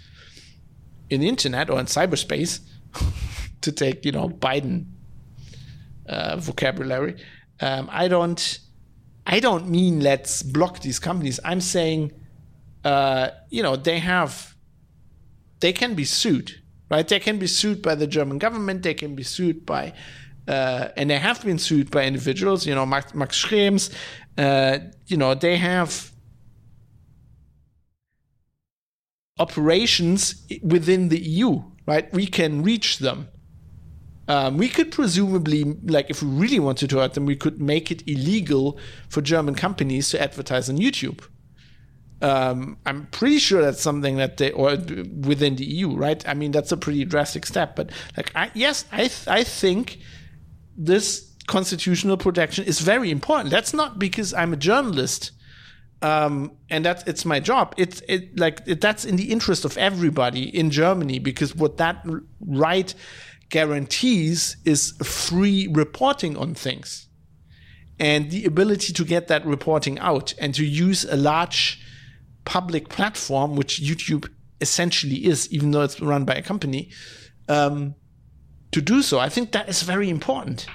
in 1.10 1.20
the 1.20 1.28
internet 1.28 1.70
or 1.70 1.78
in 1.80 1.86
cyberspace, 1.86 2.60
to 3.60 3.72
take, 3.72 4.04
you 4.04 4.12
know, 4.12 4.28
Biden 4.28 4.86
uh, 6.06 6.36
vocabulary. 6.36 7.16
Um, 7.60 7.88
I 7.90 8.08
don't, 8.08 8.58
I 9.26 9.40
don't 9.40 9.68
mean 9.68 10.00
let's 10.00 10.42
block 10.42 10.80
these 10.80 10.98
companies. 10.98 11.40
I'm 11.44 11.60
saying, 11.60 12.12
uh, 12.84 13.30
you 13.48 13.62
know, 13.62 13.76
they 13.76 13.98
have 14.00 14.53
they 15.64 15.72
can 15.72 15.94
be 15.94 16.04
sued, 16.04 16.60
right? 16.90 17.08
They 17.08 17.18
can 17.18 17.38
be 17.38 17.46
sued 17.46 17.80
by 17.80 17.94
the 17.94 18.06
German 18.06 18.36
government. 18.36 18.82
They 18.82 18.92
can 18.92 19.14
be 19.14 19.22
sued 19.22 19.64
by, 19.64 19.94
uh, 20.46 20.88
and 20.94 21.08
they 21.08 21.18
have 21.18 21.42
been 21.42 21.58
sued 21.58 21.90
by 21.90 22.04
individuals. 22.04 22.66
You 22.66 22.74
know, 22.74 22.84
Max, 22.84 23.14
Max 23.14 23.42
Schrems. 23.42 23.90
Uh, 24.36 24.80
you 25.06 25.16
know, 25.16 25.32
they 25.34 25.56
have 25.56 26.12
operations 29.38 30.46
within 30.62 31.08
the 31.08 31.18
EU, 31.18 31.62
right? 31.86 32.12
We 32.12 32.26
can 32.26 32.62
reach 32.62 32.98
them. 32.98 33.28
Um, 34.28 34.58
we 34.58 34.68
could 34.68 34.92
presumably, 34.92 35.64
like, 35.96 36.10
if 36.10 36.22
we 36.22 36.28
really 36.28 36.60
wanted 36.60 36.90
to 36.90 36.98
hurt 36.98 37.14
them, 37.14 37.24
we 37.24 37.36
could 37.36 37.58
make 37.58 37.90
it 37.90 38.06
illegal 38.06 38.78
for 39.08 39.22
German 39.22 39.54
companies 39.54 40.10
to 40.10 40.20
advertise 40.20 40.68
on 40.68 40.76
YouTube. 40.76 41.24
Um, 42.24 42.78
I'm 42.86 43.04
pretty 43.08 43.38
sure 43.38 43.60
that's 43.60 43.82
something 43.82 44.16
that 44.16 44.38
they 44.38 44.50
or 44.50 44.78
within 45.26 45.56
the 45.56 45.64
EU, 45.66 45.94
right? 45.94 46.26
I 46.26 46.32
mean, 46.32 46.52
that's 46.52 46.72
a 46.72 46.76
pretty 46.78 47.04
drastic 47.04 47.44
step. 47.44 47.76
But 47.76 47.90
like, 48.16 48.32
I, 48.34 48.50
yes, 48.54 48.86
I 48.90 49.08
th- 49.08 49.28
I 49.28 49.44
think 49.44 49.98
this 50.74 51.30
constitutional 51.46 52.16
protection 52.16 52.64
is 52.64 52.80
very 52.80 53.10
important. 53.10 53.50
That's 53.50 53.74
not 53.74 53.98
because 53.98 54.32
I'm 54.32 54.54
a 54.54 54.56
journalist. 54.56 55.32
Um, 56.00 56.52
and 56.70 56.82
that's 56.82 57.02
it's 57.04 57.26
my 57.26 57.40
job. 57.40 57.74
It's 57.76 58.00
it 58.08 58.38
like 58.38 58.62
it, 58.64 58.80
that's 58.80 59.04
in 59.04 59.16
the 59.16 59.30
interest 59.30 59.66
of 59.66 59.76
everybody 59.76 60.44
in 60.44 60.70
Germany 60.70 61.18
because 61.18 61.54
what 61.54 61.76
that 61.76 62.06
right 62.40 62.94
guarantees 63.50 64.56
is 64.64 64.92
free 65.02 65.68
reporting 65.70 66.38
on 66.38 66.54
things 66.54 67.06
and 68.00 68.30
the 68.30 68.46
ability 68.46 68.94
to 68.94 69.04
get 69.04 69.28
that 69.28 69.44
reporting 69.44 69.98
out 69.98 70.32
and 70.38 70.54
to 70.54 70.64
use 70.64 71.04
a 71.04 71.16
large 71.16 71.83
public 72.44 72.88
platform, 72.88 73.56
which 73.56 73.80
YouTube 73.82 74.30
essentially 74.60 75.26
is, 75.26 75.50
even 75.52 75.70
though 75.70 75.82
it's 75.82 76.00
run 76.00 76.24
by 76.24 76.34
a 76.34 76.42
company, 76.42 76.90
um, 77.48 77.94
to 78.72 78.80
do 78.80 79.02
so. 79.02 79.18
I 79.18 79.28
think 79.28 79.52
that 79.52 79.68
is 79.68 79.82
very 79.82 80.08
important, 80.10 80.66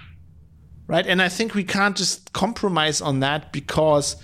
right? 0.88 1.06
And 1.06 1.22
I 1.22 1.30
think 1.30 1.54
we 1.54 1.64
can't 1.64 1.98
just 1.98 2.32
compromise 2.34 3.02
on 3.02 3.20
that 3.20 3.52
because 3.52 4.16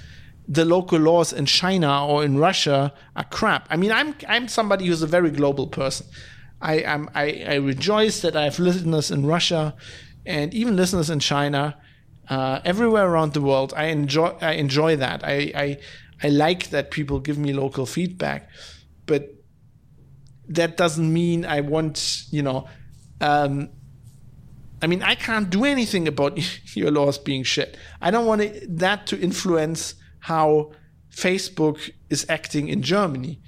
the 0.48 0.66
local 0.66 1.00
laws 1.00 1.34
in 1.34 1.46
China 1.46 2.06
or 2.06 2.24
in 2.24 2.38
Russia 2.38 2.94
are 3.16 3.24
crap. 3.24 3.68
I 3.70 3.78
mean, 3.78 3.92
I'm 3.92 4.16
I'm 4.28 4.48
somebody 4.48 4.86
who's 4.88 5.02
a 5.02 5.08
very 5.08 5.32
global 5.32 5.68
person. 5.68 6.06
I 6.62 6.76
am 6.80 7.10
I, 7.16 7.46
I 7.48 7.56
rejoice 7.56 8.22
that 8.22 8.36
I 8.36 8.44
have 8.44 8.60
listeners 8.60 9.12
in 9.12 9.26
Russia 9.26 9.76
and 10.26 10.54
even 10.54 10.76
listeners 10.76 11.10
in 11.10 11.20
China, 11.20 11.78
uh, 12.30 12.60
everywhere 12.64 13.08
around 13.08 13.34
the 13.34 13.42
world. 13.42 13.74
I 13.76 13.86
enjoy 13.86 14.36
I 14.42 14.54
enjoy 14.54 14.96
that. 14.98 15.24
I, 15.24 15.52
I 15.56 15.78
I 16.24 16.30
like 16.30 16.70
that 16.70 16.92
people 16.92 17.20
give 17.20 17.38
me 17.38 17.54
local 17.54 17.86
feedback, 17.86 18.50
but 19.06 19.36
that 20.48 20.78
doesn't 20.78 21.12
mean 21.12 21.46
I 21.46 21.62
want, 21.62 22.24
you 22.32 22.42
know, 22.42 22.68
um, 23.22 23.70
I 24.82 24.88
mean, 24.88 25.02
I 25.02 25.16
can't 25.16 25.50
do 25.50 25.66
anything 25.66 26.08
about 26.08 26.38
your 26.76 26.92
laws 26.92 27.18
being 27.18 27.44
shit. 27.44 27.78
I 28.02 28.12
don't 28.12 28.26
want 28.26 28.44
that 28.78 29.08
to 29.08 29.20
influence 29.20 29.96
how 30.20 30.72
Facebook 31.12 31.90
is 32.10 32.26
acting 32.30 32.68
in 32.68 32.82
Germany. 32.82 33.42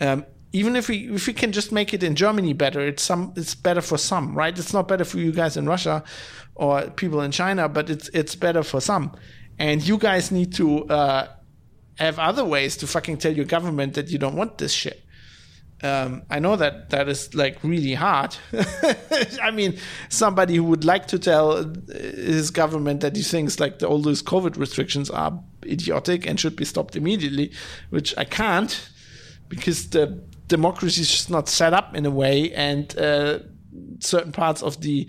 Um, 0.00 0.24
even 0.52 0.74
if 0.74 0.88
we 0.88 1.14
if 1.14 1.26
we 1.26 1.32
can 1.32 1.52
just 1.52 1.70
make 1.70 1.94
it 1.94 2.02
in 2.02 2.16
Germany 2.16 2.54
better, 2.54 2.80
it's 2.80 3.02
some 3.02 3.32
it's 3.36 3.54
better 3.54 3.80
for 3.80 3.98
some, 3.98 4.34
right? 4.34 4.58
It's 4.58 4.72
not 4.72 4.88
better 4.88 5.04
for 5.04 5.18
you 5.18 5.32
guys 5.32 5.56
in 5.56 5.66
Russia 5.66 6.02
or 6.56 6.90
people 6.90 7.20
in 7.20 7.30
China, 7.30 7.68
but 7.68 7.88
it's 7.88 8.08
it's 8.08 8.34
better 8.34 8.62
for 8.62 8.80
some. 8.80 9.14
And 9.58 9.86
you 9.86 9.98
guys 9.98 10.30
need 10.32 10.54
to 10.54 10.86
uh, 10.86 11.28
have 12.04 12.18
other 12.18 12.44
ways 12.44 12.76
to 12.78 12.86
fucking 12.86 13.18
tell 13.18 13.32
your 13.32 13.44
government 13.44 13.94
that 13.94 14.08
you 14.08 14.18
don't 14.18 14.36
want 14.36 14.58
this 14.58 14.72
shit. 14.72 15.04
Um, 15.82 16.22
I 16.28 16.40
know 16.40 16.56
that 16.56 16.90
that 16.90 17.08
is 17.08 17.34
like 17.34 17.62
really 17.64 17.94
hard. 17.94 18.36
I 19.42 19.50
mean, 19.50 19.78
somebody 20.10 20.56
who 20.56 20.64
would 20.64 20.84
like 20.84 21.06
to 21.08 21.18
tell 21.18 21.72
his 21.88 22.50
government 22.50 23.00
that 23.00 23.16
he 23.16 23.22
thinks 23.22 23.58
like 23.58 23.78
the, 23.78 23.88
all 23.88 24.02
those 24.02 24.22
COVID 24.22 24.58
restrictions 24.58 25.08
are 25.08 25.42
idiotic 25.64 26.26
and 26.26 26.38
should 26.38 26.54
be 26.54 26.66
stopped 26.66 26.96
immediately, 26.96 27.52
which 27.88 28.14
I 28.18 28.24
can't 28.24 28.90
because 29.48 29.88
the 29.90 30.22
democracy 30.48 31.00
is 31.00 31.10
just 31.10 31.30
not 31.30 31.48
set 31.48 31.72
up 31.72 31.96
in 31.96 32.04
a 32.04 32.10
way, 32.10 32.52
and 32.52 32.96
uh, 32.98 33.38
certain 34.00 34.32
parts 34.32 34.62
of 34.62 34.80
the 34.80 35.08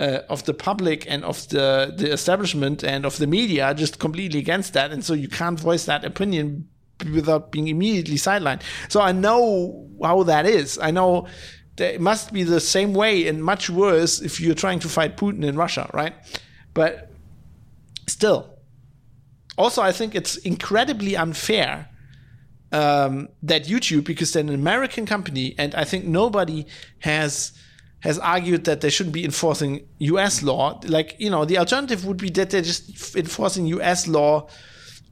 uh, 0.00 0.22
of 0.28 0.44
the 0.44 0.54
public 0.54 1.06
and 1.08 1.24
of 1.24 1.48
the 1.48 1.92
the 1.96 2.10
establishment 2.10 2.82
and 2.82 3.04
of 3.04 3.18
the 3.18 3.26
media 3.26 3.66
are 3.66 3.74
just 3.74 3.98
completely 3.98 4.40
against 4.40 4.72
that, 4.72 4.90
and 4.90 5.04
so 5.04 5.14
you 5.14 5.28
can't 5.28 5.60
voice 5.60 5.84
that 5.84 6.04
opinion 6.04 6.68
without 7.14 7.52
being 7.52 7.68
immediately 7.68 8.16
sidelined. 8.16 8.62
So 8.88 9.00
I 9.00 9.12
know 9.12 9.88
how 10.02 10.22
that 10.24 10.46
is. 10.46 10.78
I 10.78 10.90
know 10.90 11.26
it 11.78 12.00
must 12.00 12.32
be 12.32 12.42
the 12.42 12.60
same 12.60 12.92
way 12.92 13.28
and 13.28 13.42
much 13.42 13.70
worse 13.70 14.20
if 14.20 14.40
you're 14.40 14.54
trying 14.54 14.80
to 14.80 14.88
fight 14.88 15.16
Putin 15.16 15.44
in 15.44 15.56
Russia, 15.56 15.88
right? 15.94 16.14
But 16.74 17.10
still, 18.06 18.58
also 19.56 19.82
I 19.82 19.92
think 19.92 20.14
it's 20.14 20.36
incredibly 20.36 21.16
unfair 21.16 21.88
um, 22.72 23.28
that 23.42 23.64
YouTube, 23.64 24.04
because 24.04 24.32
they're 24.32 24.42
an 24.42 24.50
American 24.50 25.06
company, 25.06 25.54
and 25.58 25.74
I 25.74 25.84
think 25.84 26.04
nobody 26.04 26.66
has 27.00 27.52
has 28.00 28.18
argued 28.18 28.64
that 28.64 28.80
they 28.80 28.90
shouldn't 28.90 29.14
be 29.14 29.24
enforcing 29.24 29.86
U.S. 29.98 30.42
law. 30.42 30.80
Like 30.84 31.16
you 31.18 31.30
know, 31.30 31.44
the 31.44 31.58
alternative 31.58 32.04
would 32.06 32.16
be 32.16 32.30
that 32.30 32.50
they're 32.50 32.62
just 32.62 33.16
enforcing 33.16 33.66
U.S. 33.66 34.06
law 34.06 34.48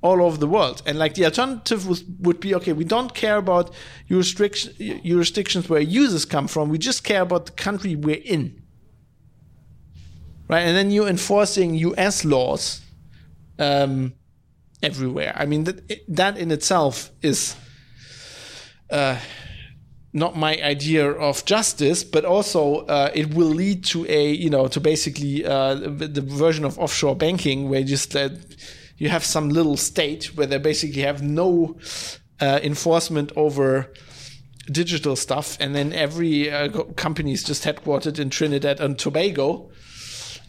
all 0.00 0.22
over 0.22 0.36
the 0.36 0.46
world. 0.46 0.82
And 0.86 0.98
like 0.98 1.14
the 1.14 1.24
alternative 1.24 1.86
was, 1.86 2.04
would 2.20 2.40
be 2.40 2.54
okay, 2.54 2.72
we 2.72 2.84
don't 2.84 3.14
care 3.14 3.36
about 3.36 3.74
jurisdiction, 4.08 4.72
jurisdictions 5.04 5.68
where 5.68 5.80
users 5.80 6.24
come 6.24 6.46
from, 6.46 6.68
we 6.68 6.78
just 6.78 7.04
care 7.04 7.22
about 7.22 7.46
the 7.46 7.52
country 7.52 7.96
we're 7.96 8.22
in. 8.24 8.62
Right? 10.48 10.60
And 10.60 10.76
then 10.76 10.90
you're 10.90 11.08
enforcing 11.08 11.74
US 11.74 12.24
laws 12.24 12.80
um, 13.58 14.14
everywhere. 14.82 15.32
I 15.36 15.46
mean, 15.46 15.64
that, 15.64 16.00
that 16.08 16.38
in 16.38 16.50
itself 16.50 17.10
is. 17.20 17.56
Uh, 18.90 19.18
not 20.12 20.36
my 20.36 20.56
idea 20.62 21.10
of 21.10 21.44
justice, 21.44 22.02
but 22.02 22.24
also 22.24 22.86
uh, 22.86 23.10
it 23.14 23.34
will 23.34 23.48
lead 23.48 23.84
to 23.84 24.06
a 24.08 24.30
you 24.32 24.50
know 24.50 24.68
to 24.68 24.80
basically 24.80 25.44
uh, 25.44 25.74
the, 25.74 26.22
version 26.22 26.64
of 26.64 26.78
offshore 26.78 27.16
banking 27.16 27.68
where 27.68 27.82
just 27.82 28.16
uh, 28.16 28.30
you 28.96 29.08
have 29.08 29.24
some 29.24 29.48
little 29.48 29.76
state 29.76 30.36
where 30.36 30.46
they 30.46 30.58
basically 30.58 31.02
have 31.02 31.22
no 31.22 31.76
uh, 32.40 32.58
enforcement 32.62 33.32
over 33.36 33.92
digital 34.70 35.16
stuff, 35.16 35.56
and 35.60 35.74
then 35.74 35.92
every 35.92 36.50
uh, 36.50 36.68
company 36.96 37.32
is 37.32 37.42
just 37.42 37.64
headquartered 37.64 38.18
in 38.18 38.30
Trinidad 38.30 38.80
and 38.80 38.98
Tobago, 38.98 39.70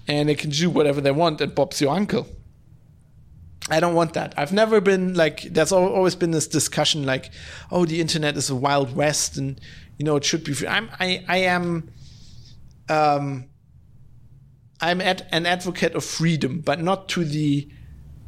and 0.07 0.29
they 0.29 0.35
can 0.35 0.49
do 0.49 0.69
whatever 0.69 1.01
they 1.01 1.11
want, 1.11 1.41
and 1.41 1.53
Bob's 1.53 1.81
your 1.81 1.95
uncle. 1.95 2.27
I 3.69 3.79
don't 3.79 3.93
want 3.93 4.13
that. 4.13 4.33
I've 4.37 4.53
never 4.53 4.81
been 4.81 5.13
like. 5.13 5.41
There's 5.41 5.71
always 5.71 6.15
been 6.15 6.31
this 6.31 6.47
discussion 6.47 7.05
like, 7.05 7.31
oh, 7.71 7.85
the 7.85 8.01
internet 8.01 8.37
is 8.37 8.49
a 8.49 8.55
wild 8.55 8.95
west, 8.95 9.37
and 9.37 9.59
you 9.97 10.05
know 10.05 10.15
it 10.15 10.23
should 10.23 10.43
be 10.43 10.53
free. 10.53 10.67
I'm 10.67 10.89
I 10.99 11.23
I 11.27 11.37
am. 11.37 11.91
Um, 12.87 13.49
I'm 14.81 15.01
at 15.01 15.27
an 15.31 15.45
advocate 15.45 15.93
of 15.93 16.03
freedom, 16.05 16.61
but 16.61 16.81
not 16.81 17.09
to 17.09 17.25
the 17.25 17.69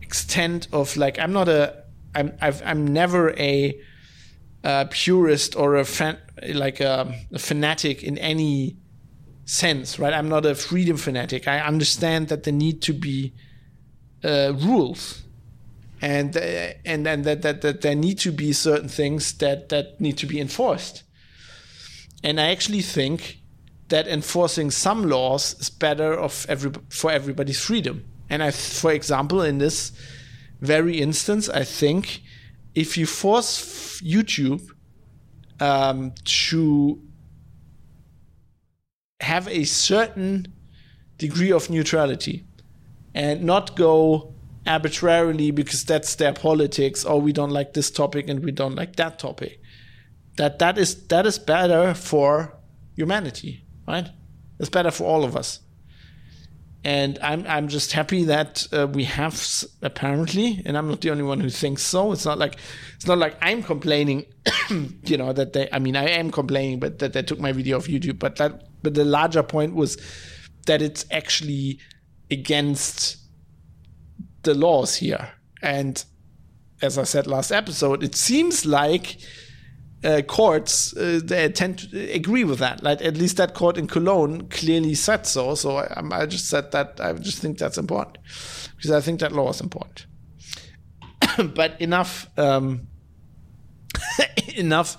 extent 0.01 0.67
of 0.73 0.97
like 0.97 1.17
I'm 1.17 1.31
not 1.31 1.47
a 1.47 1.81
I'm 2.13 2.37
I've, 2.41 2.61
I'm 2.65 2.85
never 2.85 3.31
a, 3.39 3.79
a 4.63 4.87
purist 4.89 5.55
or 5.55 5.77
a 5.77 5.85
fan, 5.85 6.17
like 6.53 6.79
a, 6.79 7.13
a, 7.31 7.39
fanatic 7.39 8.03
in 8.03 8.17
any 8.17 8.77
sense, 9.45 9.97
right? 9.97 10.13
I'm 10.13 10.29
not 10.29 10.45
a 10.45 10.55
freedom 10.55 10.97
fanatic. 10.97 11.47
I 11.47 11.59
understand 11.59 12.27
that 12.27 12.43
there 12.43 12.53
need 12.53 12.81
to 12.83 12.93
be 12.93 13.33
uh, 14.23 14.53
rules, 14.55 15.23
and 16.01 16.35
uh, 16.35 16.73
and 16.85 17.07
and 17.07 17.25
that, 17.25 17.41
that 17.41 17.61
that 17.61 17.81
there 17.81 17.95
need 17.95 18.19
to 18.19 18.31
be 18.31 18.53
certain 18.53 18.89
things 18.89 19.33
that 19.33 19.69
that 19.69 19.99
need 19.99 20.17
to 20.17 20.25
be 20.25 20.39
enforced. 20.39 21.03
And 22.23 22.39
I 22.39 22.51
actually 22.51 22.81
think 22.81 23.39
that 23.89 24.07
enforcing 24.07 24.71
some 24.71 25.09
laws 25.09 25.55
is 25.59 25.69
better 25.69 26.13
of 26.13 26.45
every 26.47 26.71
for 26.89 27.11
everybody's 27.11 27.59
freedom. 27.59 28.05
And 28.29 28.41
I, 28.41 28.51
for 28.51 28.91
example, 28.91 29.41
in 29.41 29.57
this 29.57 29.91
very 30.61 31.01
instance, 31.01 31.49
I 31.49 31.63
think 31.63 32.21
if 32.73 32.97
you 32.97 33.05
force 33.05 33.99
YouTube 34.01 34.69
um, 35.59 36.13
to 36.23 37.01
have 39.19 39.47
a 39.47 39.65
certain 39.65 40.47
degree 41.17 41.51
of 41.51 41.69
neutrality 41.69 42.45
and 43.13 43.43
not 43.43 43.75
go 43.75 44.33
arbitrarily 44.65 45.51
because 45.51 45.83
that's 45.83 46.15
their 46.15 46.33
politics 46.33 47.03
or 47.03 47.19
we 47.19 47.33
don't 47.33 47.49
like 47.49 47.73
this 47.73 47.89
topic 47.89 48.29
and 48.29 48.43
we 48.43 48.51
don't 48.51 48.75
like 48.75 48.95
that 48.95 49.17
topic 49.17 49.59
that 50.37 50.59
that 50.59 50.77
is 50.77 51.07
that 51.07 51.25
is 51.25 51.39
better 51.39 51.93
for 51.93 52.55
humanity 52.95 53.65
right 53.87 54.09
it's 54.59 54.69
better 54.69 54.91
for 54.91 55.05
all 55.05 55.23
of 55.23 55.35
us 55.35 55.61
and 56.83 57.19
I'm 57.21 57.45
I'm 57.47 57.67
just 57.67 57.91
happy 57.91 58.23
that 58.25 58.67
uh, 58.73 58.87
we 58.87 59.03
have 59.03 59.39
apparently, 59.83 60.61
and 60.65 60.77
I'm 60.77 60.87
not 60.87 61.01
the 61.01 61.11
only 61.11 61.23
one 61.23 61.39
who 61.39 61.49
thinks 61.49 61.83
so. 61.83 62.11
It's 62.11 62.25
not 62.25 62.39
like 62.39 62.57
it's 62.95 63.05
not 63.05 63.19
like 63.19 63.37
I'm 63.41 63.61
complaining, 63.61 64.25
you 65.03 65.17
know, 65.17 65.31
that 65.31 65.53
they. 65.53 65.69
I 65.71 65.77
mean, 65.77 65.95
I 65.95 66.09
am 66.09 66.31
complaining, 66.31 66.79
but 66.79 66.97
that 66.99 67.13
they 67.13 67.21
took 67.21 67.39
my 67.39 67.51
video 67.51 67.77
off 67.77 67.87
YouTube. 67.87 68.17
But 68.17 68.37
that, 68.37 68.63
but 68.81 68.95
the 68.95 69.05
larger 69.05 69.43
point 69.43 69.75
was 69.75 69.97
that 70.65 70.81
it's 70.81 71.05
actually 71.11 71.79
against 72.31 73.17
the 74.43 74.53
laws 74.53 74.95
here. 74.95 75.33
And 75.61 76.03
as 76.81 76.97
I 76.97 77.03
said 77.03 77.27
last 77.27 77.51
episode, 77.51 78.03
it 78.03 78.15
seems 78.15 78.65
like 78.65 79.17
uh, 80.03 80.21
courts 80.23 80.95
uh, 80.97 81.19
they 81.23 81.47
tend 81.49 81.79
to 81.79 82.11
agree 82.11 82.43
with 82.43 82.59
that. 82.59 82.81
Like 82.81 83.03
at 83.03 83.17
least 83.17 83.37
that 83.37 83.53
court 83.53 83.77
in 83.77 83.87
Cologne 83.87 84.47
clearly 84.49 84.95
said 84.95 85.27
so. 85.27 85.55
So 85.55 85.77
I, 85.77 86.01
I 86.11 86.25
just 86.25 86.49
said 86.49 86.71
that 86.71 86.99
I 86.99 87.13
just 87.13 87.39
think 87.39 87.57
that's 87.57 87.77
important 87.77 88.17
because 88.75 88.91
I 88.91 89.01
think 89.01 89.19
that 89.19 89.31
law 89.31 89.49
is 89.49 89.61
important. 89.61 90.07
but 91.53 91.79
enough, 91.79 92.27
um, 92.37 92.87
enough, 94.55 94.97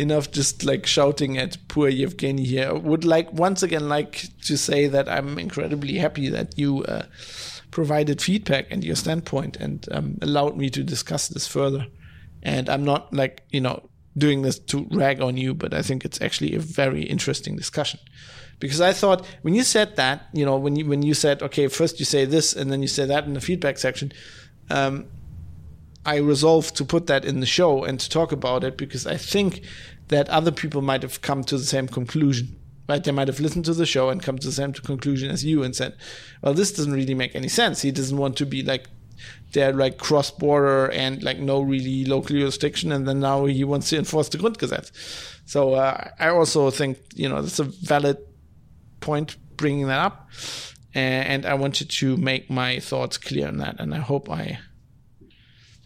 enough. 0.00 0.30
Just 0.30 0.64
like 0.64 0.86
shouting 0.86 1.38
at 1.38 1.56
poor 1.68 1.88
Yevgeny 1.88 2.44
here. 2.44 2.74
Would 2.74 3.04
like 3.04 3.32
once 3.32 3.62
again 3.62 3.88
like 3.88 4.26
to 4.44 4.56
say 4.56 4.86
that 4.88 5.08
I'm 5.08 5.38
incredibly 5.38 5.98
happy 5.98 6.28
that 6.28 6.58
you. 6.58 6.84
Uh, 6.84 7.04
provided 7.70 8.20
feedback 8.20 8.66
and 8.72 8.82
your 8.82 8.96
standpoint 8.96 9.56
and 9.58 9.86
um, 9.92 10.18
allowed 10.22 10.56
me 10.56 10.68
to 10.68 10.82
discuss 10.82 11.28
this 11.28 11.46
further 11.46 11.86
and 12.42 12.68
i'm 12.68 12.82
not 12.82 13.14
like 13.14 13.44
you 13.50 13.60
know 13.60 13.88
doing 14.16 14.42
this 14.42 14.58
to 14.58 14.86
rag 14.90 15.20
on 15.20 15.36
you, 15.36 15.54
but 15.54 15.72
I 15.74 15.82
think 15.82 16.04
it's 16.04 16.20
actually 16.20 16.54
a 16.54 16.60
very 16.60 17.02
interesting 17.02 17.56
discussion. 17.56 18.00
Because 18.58 18.80
I 18.80 18.92
thought 18.92 19.26
when 19.42 19.54
you 19.54 19.62
said 19.62 19.96
that, 19.96 20.28
you 20.32 20.44
know, 20.44 20.56
when 20.56 20.76
you 20.76 20.86
when 20.86 21.02
you 21.02 21.14
said, 21.14 21.42
okay, 21.42 21.68
first 21.68 21.98
you 21.98 22.04
say 22.04 22.24
this 22.24 22.54
and 22.54 22.70
then 22.70 22.82
you 22.82 22.88
say 22.88 23.06
that 23.06 23.24
in 23.24 23.32
the 23.32 23.40
feedback 23.40 23.78
section, 23.78 24.12
um, 24.68 25.06
I 26.04 26.16
resolved 26.16 26.76
to 26.76 26.84
put 26.84 27.06
that 27.08 27.24
in 27.24 27.40
the 27.40 27.46
show 27.46 27.84
and 27.84 28.00
to 28.00 28.08
talk 28.08 28.32
about 28.32 28.64
it 28.64 28.76
because 28.76 29.06
I 29.06 29.16
think 29.16 29.62
that 30.08 30.28
other 30.28 30.50
people 30.50 30.82
might 30.82 31.02
have 31.02 31.20
come 31.20 31.44
to 31.44 31.58
the 31.58 31.64
same 31.64 31.88
conclusion. 31.88 32.56
Right? 32.88 33.04
They 33.04 33.12
might 33.12 33.28
have 33.28 33.38
listened 33.38 33.66
to 33.66 33.74
the 33.74 33.86
show 33.86 34.08
and 34.08 34.20
come 34.20 34.38
to 34.38 34.46
the 34.46 34.52
same 34.52 34.72
conclusion 34.72 35.30
as 35.30 35.44
you 35.44 35.62
and 35.62 35.76
said, 35.76 35.96
well, 36.42 36.54
this 36.54 36.72
doesn't 36.72 36.92
really 36.92 37.14
make 37.14 37.36
any 37.36 37.46
sense. 37.48 37.82
He 37.82 37.92
doesn't 37.92 38.16
want 38.16 38.36
to 38.38 38.46
be 38.46 38.62
like 38.62 38.88
they're 39.52 39.72
like 39.72 39.98
cross 39.98 40.30
border 40.30 40.90
and 40.90 41.22
like 41.22 41.38
no 41.38 41.60
really 41.60 42.04
local 42.04 42.36
jurisdiction, 42.36 42.92
and 42.92 43.06
then 43.06 43.20
now 43.20 43.44
he 43.46 43.64
wants 43.64 43.90
to 43.90 43.98
enforce 43.98 44.28
the 44.28 44.38
Grundgesetz. 44.38 44.90
So 45.46 45.74
uh, 45.74 46.10
I 46.18 46.28
also 46.28 46.70
think 46.70 46.98
you 47.14 47.28
know 47.28 47.42
that's 47.42 47.58
a 47.58 47.64
valid 47.64 48.18
point 49.00 49.36
bringing 49.56 49.88
that 49.88 50.00
up, 50.00 50.30
and 50.94 51.44
I 51.46 51.54
wanted 51.54 51.90
to 51.90 52.16
make 52.16 52.50
my 52.50 52.78
thoughts 52.78 53.18
clear 53.18 53.48
on 53.48 53.58
that, 53.58 53.80
and 53.80 53.94
I 53.94 53.98
hope 53.98 54.30
I, 54.30 54.58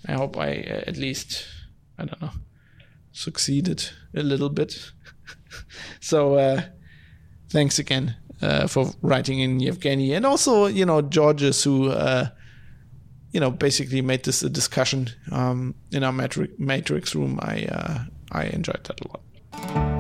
I 0.07 0.13
hope 0.13 0.37
I 0.37 0.51
uh, 0.51 0.85
at 0.87 0.97
least 0.97 1.47
I 1.99 2.05
don't 2.05 2.21
know 2.21 2.31
succeeded 3.13 3.91
a 4.15 4.23
little 4.23 4.51
bit. 4.51 4.93
so 6.01 6.35
uh, 6.35 6.63
thanks 7.49 7.79
again 7.79 8.17
uh, 8.43 8.67
for 8.67 8.93
writing 9.03 9.41
in 9.41 9.61
Yevgeny, 9.61 10.13
and 10.15 10.27
also 10.27 10.67
you 10.67 10.85
know 10.85 11.01
Georges 11.03 11.63
who 11.65 11.91
uh, 11.91 12.29
you 13.35 13.41
know, 13.41 13.51
basically 13.51 14.01
made 14.01 14.23
this 14.23 14.45
a 14.45 14.49
discussion 14.49 15.09
um, 15.33 15.75
in 15.91 16.05
our 16.05 16.13
matrix, 16.13 16.53
matrix 16.57 17.15
room. 17.17 17.41
I 17.43 17.65
uh, 17.65 17.99
I 18.31 18.45
enjoyed 18.45 18.85
that 18.85 19.01
a 19.01 19.09
lot. 19.09 19.94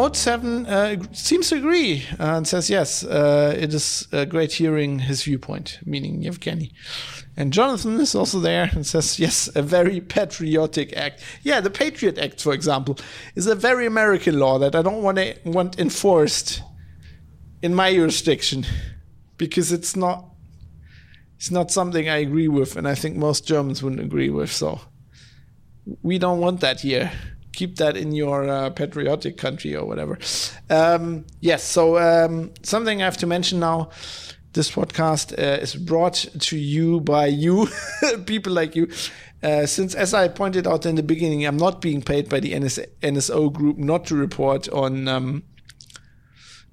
Mode 0.00 0.16
7 0.16 0.64
uh, 0.64 0.96
seems 1.12 1.50
to 1.50 1.56
agree 1.56 2.06
uh, 2.18 2.36
and 2.36 2.48
says, 2.48 2.70
yes, 2.70 3.04
uh, 3.04 3.54
it 3.54 3.74
is 3.74 4.08
great 4.30 4.54
hearing 4.54 5.00
his 5.00 5.24
viewpoint, 5.24 5.78
meaning 5.84 6.22
Yevgeny. 6.22 6.72
And 7.36 7.52
Jonathan 7.52 8.00
is 8.00 8.14
also 8.14 8.40
there 8.40 8.70
and 8.72 8.86
says, 8.86 9.18
yes, 9.18 9.54
a 9.54 9.60
very 9.60 10.00
patriotic 10.00 10.96
act. 10.96 11.22
Yeah, 11.42 11.60
the 11.60 11.68
Patriot 11.68 12.16
Act, 12.16 12.40
for 12.40 12.54
example, 12.54 12.96
is 13.34 13.46
a 13.46 13.54
very 13.54 13.84
American 13.84 14.38
law 14.38 14.58
that 14.58 14.74
I 14.74 14.80
don't 14.80 15.02
want 15.02 15.18
to 15.18 15.36
want 15.44 15.78
enforced 15.78 16.62
in 17.60 17.74
my 17.74 17.92
jurisdiction 17.92 18.64
because 19.36 19.70
it's 19.70 19.96
not 19.96 20.24
it's 21.36 21.50
not 21.50 21.70
something 21.70 22.08
I 22.08 22.16
agree 22.16 22.48
with, 22.48 22.74
and 22.76 22.88
I 22.88 22.94
think 22.94 23.18
most 23.18 23.46
Germans 23.46 23.82
wouldn't 23.82 24.00
agree 24.00 24.30
with. 24.30 24.50
So 24.50 24.80
we 26.00 26.16
don't 26.18 26.40
want 26.40 26.60
that 26.60 26.80
here 26.80 27.12
keep 27.52 27.76
that 27.76 27.96
in 27.96 28.12
your 28.12 28.48
uh, 28.48 28.70
patriotic 28.70 29.36
country 29.36 29.74
or 29.76 29.86
whatever. 29.86 30.18
Um, 30.68 31.26
yes, 31.40 31.64
so 31.64 31.98
um, 31.98 32.52
something 32.62 33.02
I 33.02 33.04
have 33.04 33.16
to 33.18 33.26
mention 33.26 33.60
now. 33.60 33.90
This 34.52 34.68
podcast 34.68 35.32
uh, 35.38 35.62
is 35.62 35.76
brought 35.76 36.26
to 36.40 36.58
you 36.58 37.00
by 37.00 37.26
you, 37.26 37.68
people 38.26 38.52
like 38.52 38.74
you. 38.74 38.88
Uh, 39.42 39.64
since, 39.64 39.94
as 39.94 40.12
I 40.12 40.26
pointed 40.26 40.66
out 40.66 40.84
in 40.86 40.96
the 40.96 41.04
beginning, 41.04 41.46
I'm 41.46 41.56
not 41.56 41.80
being 41.80 42.02
paid 42.02 42.28
by 42.28 42.40
the 42.40 42.58
NS- 42.58 42.80
NSO 43.00 43.52
group 43.52 43.78
not 43.78 44.06
to 44.06 44.16
report 44.16 44.68
on 44.70 45.06
um, 45.06 45.44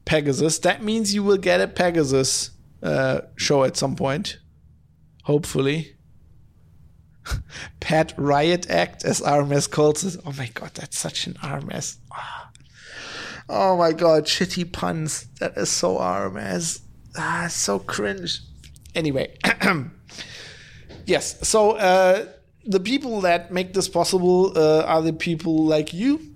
Pegasus. 0.06 0.58
That 0.60 0.84
means 0.84 1.14
you 1.14 1.24
will 1.24 1.38
get 1.38 1.62
a 1.62 1.68
Pegasus 1.68 2.50
uh, 2.82 3.22
show 3.36 3.64
at 3.64 3.78
some 3.78 3.96
point, 3.96 4.40
hopefully. 5.24 5.97
Pat 7.80 8.14
Riot 8.18 8.70
Act, 8.70 9.06
as 9.06 9.22
RMS 9.22 9.70
calls 9.70 10.04
it. 10.04 10.22
Oh 10.26 10.34
my 10.38 10.48
god, 10.54 10.72
that's 10.76 10.98
such 10.98 11.28
an 11.28 11.34
RMS. 11.36 11.98
Oh, 12.12 12.48
oh 13.50 13.78
my 13.78 13.92
god, 13.92 14.26
shitty 14.26 14.72
puns. 14.72 15.28
That 15.40 15.58
is 15.58 15.70
so 15.70 15.98
RMS. 15.98 16.82
Ah, 17.18 17.48
so 17.50 17.80
cringe. 17.80 18.42
Anyway, 18.96 19.38
yes. 21.06 21.48
So 21.48 21.72
uh, 21.72 22.26
the 22.66 22.80
people 22.80 23.22
that 23.22 23.52
make 23.52 23.74
this 23.74 23.88
possible 23.88 24.58
uh, 24.58 24.84
are 24.84 25.02
the 25.02 25.14
people 25.14 25.66
like 25.66 25.94
you. 25.94 26.36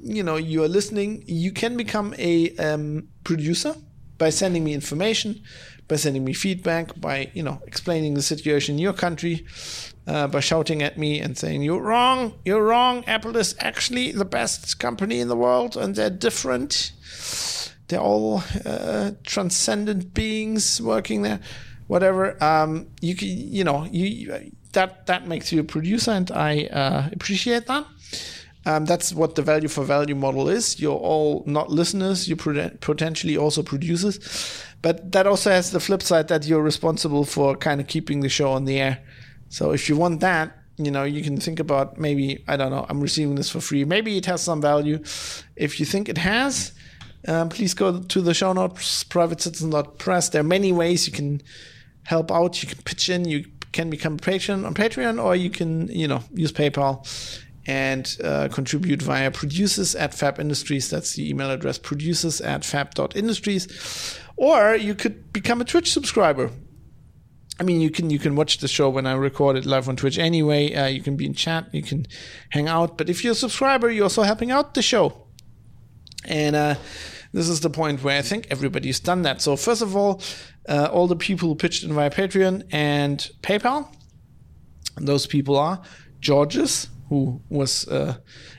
You 0.00 0.22
know, 0.22 0.36
you 0.36 0.62
are 0.62 0.68
listening. 0.68 1.24
You 1.26 1.52
can 1.52 1.76
become 1.76 2.14
a 2.18 2.54
um, 2.56 3.08
producer 3.24 3.74
by 4.16 4.30
sending 4.30 4.64
me 4.64 4.74
information, 4.74 5.42
by 5.86 5.96
sending 5.96 6.24
me 6.24 6.32
feedback, 6.32 7.00
by 7.00 7.30
you 7.34 7.42
know 7.42 7.60
explaining 7.66 8.14
the 8.14 8.22
situation 8.22 8.76
in 8.76 8.78
your 8.80 8.92
country, 8.92 9.46
uh, 10.08 10.26
by 10.26 10.40
shouting 10.40 10.82
at 10.82 10.96
me 10.96 11.20
and 11.20 11.36
saying 11.36 11.62
you're 11.62 11.82
wrong, 11.82 12.32
you're 12.44 12.64
wrong. 12.64 13.04
Apple 13.06 13.36
is 13.36 13.54
actually 13.60 14.10
the 14.10 14.24
best 14.24 14.78
company 14.78 15.20
in 15.20 15.28
the 15.28 15.36
world, 15.36 15.76
and 15.76 15.94
they're 15.94 16.10
different. 16.10 16.92
They're 17.88 18.00
all 18.00 18.42
uh, 18.64 19.12
transcendent 19.24 20.14
beings 20.14 20.80
working 20.80 21.22
there. 21.22 21.40
Whatever. 21.86 22.42
Um, 22.42 22.88
you 23.00 23.14
can, 23.14 23.28
you 23.28 23.64
know, 23.64 23.84
you 23.90 24.52
that 24.72 25.06
that 25.06 25.26
makes 25.26 25.52
you 25.52 25.60
a 25.60 25.64
producer, 25.64 26.10
and 26.10 26.30
I 26.30 26.64
uh, 26.66 27.08
appreciate 27.12 27.66
that. 27.66 27.86
Um, 28.66 28.84
that's 28.84 29.14
what 29.14 29.34
the 29.34 29.42
value 29.42 29.68
for 29.68 29.84
value 29.84 30.14
model 30.14 30.48
is. 30.48 30.80
You're 30.80 30.98
all 30.98 31.42
not 31.46 31.70
listeners, 31.70 32.28
you're 32.28 32.36
potentially 32.80 33.36
also 33.36 33.62
producers. 33.62 34.18
But 34.82 35.12
that 35.12 35.26
also 35.26 35.50
has 35.50 35.70
the 35.70 35.80
flip 35.80 36.02
side 36.02 36.28
that 36.28 36.46
you're 36.46 36.62
responsible 36.62 37.24
for 37.24 37.56
kind 37.56 37.80
of 37.80 37.86
keeping 37.86 38.20
the 38.20 38.28
show 38.28 38.52
on 38.52 38.64
the 38.64 38.78
air. 38.78 38.98
So 39.48 39.72
if 39.72 39.88
you 39.88 39.96
want 39.96 40.20
that, 40.20 40.56
you 40.76 40.90
know, 40.90 41.04
you 41.04 41.22
can 41.22 41.38
think 41.38 41.58
about 41.58 41.98
maybe, 41.98 42.44
I 42.46 42.56
don't 42.56 42.70
know, 42.70 42.86
I'm 42.88 43.00
receiving 43.00 43.34
this 43.34 43.50
for 43.50 43.60
free. 43.60 43.84
Maybe 43.84 44.16
it 44.16 44.26
has 44.26 44.42
some 44.42 44.60
value. 44.60 44.98
If 45.56 45.80
you 45.80 45.86
think 45.86 46.08
it 46.08 46.18
has, 46.18 46.72
um, 47.26 47.48
please 47.48 47.74
go 47.74 48.00
to 48.00 48.20
the 48.20 48.32
show 48.32 48.52
notes, 48.52 49.02
privatecitizen.press. 49.04 50.28
There 50.28 50.40
are 50.40 50.44
many 50.44 50.72
ways 50.72 51.06
you 51.06 51.12
can 51.12 51.42
help 52.04 52.30
out. 52.30 52.62
You 52.62 52.68
can 52.68 52.78
pitch 52.82 53.08
in, 53.08 53.24
you 53.26 53.44
can 53.72 53.90
become 53.90 54.14
a 54.14 54.18
patron 54.18 54.64
on 54.64 54.74
Patreon, 54.74 55.22
or 55.22 55.34
you 55.34 55.50
can, 55.50 55.88
you 55.88 56.06
know, 56.06 56.22
use 56.32 56.52
PayPal 56.52 57.06
and 57.66 58.16
uh, 58.24 58.48
contribute 58.50 59.02
via 59.02 59.30
producers 59.30 59.94
at 59.94 60.14
Fab 60.14 60.40
Industries. 60.40 60.88
That's 60.88 61.14
the 61.14 61.28
email 61.28 61.50
address, 61.50 61.76
producers 61.76 62.40
at 62.40 62.64
fab.industries. 62.64 64.18
Or 64.36 64.74
you 64.74 64.94
could 64.94 65.32
become 65.32 65.60
a 65.60 65.64
Twitch 65.64 65.92
subscriber. 65.92 66.50
I 67.60 67.64
mean, 67.64 67.80
you 67.80 67.90
can 67.90 68.10
you 68.10 68.18
can 68.18 68.36
watch 68.36 68.58
the 68.58 68.68
show 68.68 68.88
when 68.88 69.06
I 69.06 69.14
record 69.14 69.56
it 69.56 69.66
live 69.66 69.88
on 69.88 69.96
Twitch 69.96 70.18
anyway. 70.18 70.72
Uh, 70.74 70.86
you 70.86 71.02
can 71.02 71.16
be 71.16 71.26
in 71.26 71.34
chat, 71.34 71.66
you 71.72 71.82
can 71.82 72.06
hang 72.50 72.68
out. 72.68 72.96
But 72.96 73.10
if 73.10 73.24
you're 73.24 73.32
a 73.32 73.36
subscriber, 73.36 73.90
you're 73.90 74.04
also 74.04 74.22
helping 74.22 74.50
out 74.50 74.74
the 74.74 74.82
show. 74.82 75.26
And 76.24 76.54
uh, 76.54 76.74
this 77.32 77.48
is 77.48 77.60
the 77.60 77.70
point 77.70 78.02
where 78.04 78.18
I 78.18 78.22
think 78.22 78.46
everybody's 78.50 79.00
done 79.00 79.22
that. 79.22 79.40
So 79.42 79.56
first 79.56 79.82
of 79.82 79.96
all, 79.96 80.22
uh, 80.68 80.88
all 80.92 81.06
the 81.06 81.16
people 81.16 81.48
who 81.48 81.54
pitched 81.54 81.82
in 81.82 81.92
via 81.92 82.10
Patreon 82.10 82.64
and 82.70 83.28
PayPal, 83.42 83.88
those 84.96 85.26
people 85.26 85.56
are 85.56 85.80
Georges, 86.20 86.88
who 87.08 87.40
was 87.48 87.88
uh, 87.88 88.16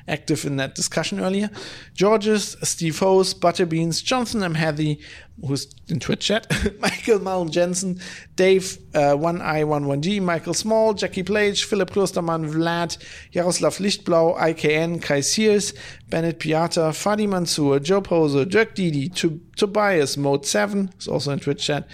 active 0.07 0.45
in 0.45 0.57
that 0.57 0.75
discussion 0.75 1.19
earlier. 1.19 1.49
Georges, 1.93 2.55
Steve 2.63 2.97
Hose, 2.97 3.33
Butterbeans, 3.33 4.03
Jonathan 4.03 4.43
M. 4.43 4.55
Heathy, 4.55 4.99
who's 5.45 5.67
in 5.87 5.99
Twitch 5.99 6.25
chat, 6.25 6.47
Michael 6.79 7.19
Malm 7.19 7.49
Jensen, 7.51 7.99
Dave, 8.35 8.77
uh, 8.93 9.15
1i11g, 9.15 10.21
Michael 10.21 10.53
Small, 10.53 10.93
Jackie 10.93 11.23
Plage, 11.23 11.63
Philip 11.63 11.91
Klostermann, 11.91 12.49
Vlad, 12.49 12.97
Jaroslav 13.31 13.79
Lichtblau, 13.79 14.37
IKN, 14.37 15.01
Kai 15.01 15.21
Sears, 15.21 15.73
Bennett 16.09 16.39
Piata, 16.39 16.89
Fadi 16.91 17.27
Mansour, 17.27 17.79
Joe 17.79 18.01
Poser, 18.01 18.45
Dirk 18.45 18.73
Didi, 18.75 19.09
Tobias, 19.09 20.17
Mode 20.17 20.45
7, 20.45 20.91
is 20.99 21.07
also 21.07 21.31
in 21.31 21.39
Twitch 21.39 21.65
chat, 21.65 21.87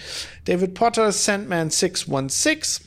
David 0.44 0.74
Potter, 0.74 1.08
Sandman616, 1.08 2.82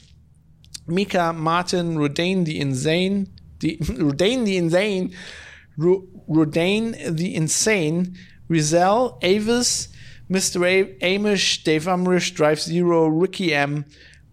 Mika, 0.87 1.31
Martin, 1.33 1.97
Rodane 1.97 2.45
the 2.45 2.59
Insane, 2.59 3.29
the 3.60 3.77
Rodane 3.77 4.45
the 4.45 4.57
Insane, 4.57 5.14
Rodane 5.77 7.15
the 7.15 7.36
Insane, 7.36 8.18
Rizal, 8.48 9.19
Avis, 9.22 9.90
Mr. 10.30 10.65
A- 10.65 10.95
Amish, 10.99 11.64
Dave 11.64 11.86
Umrish, 11.86 12.34
Drive 12.34 12.60
Zero, 12.60 13.07
Ricky 13.07 13.53
M, 13.53 13.86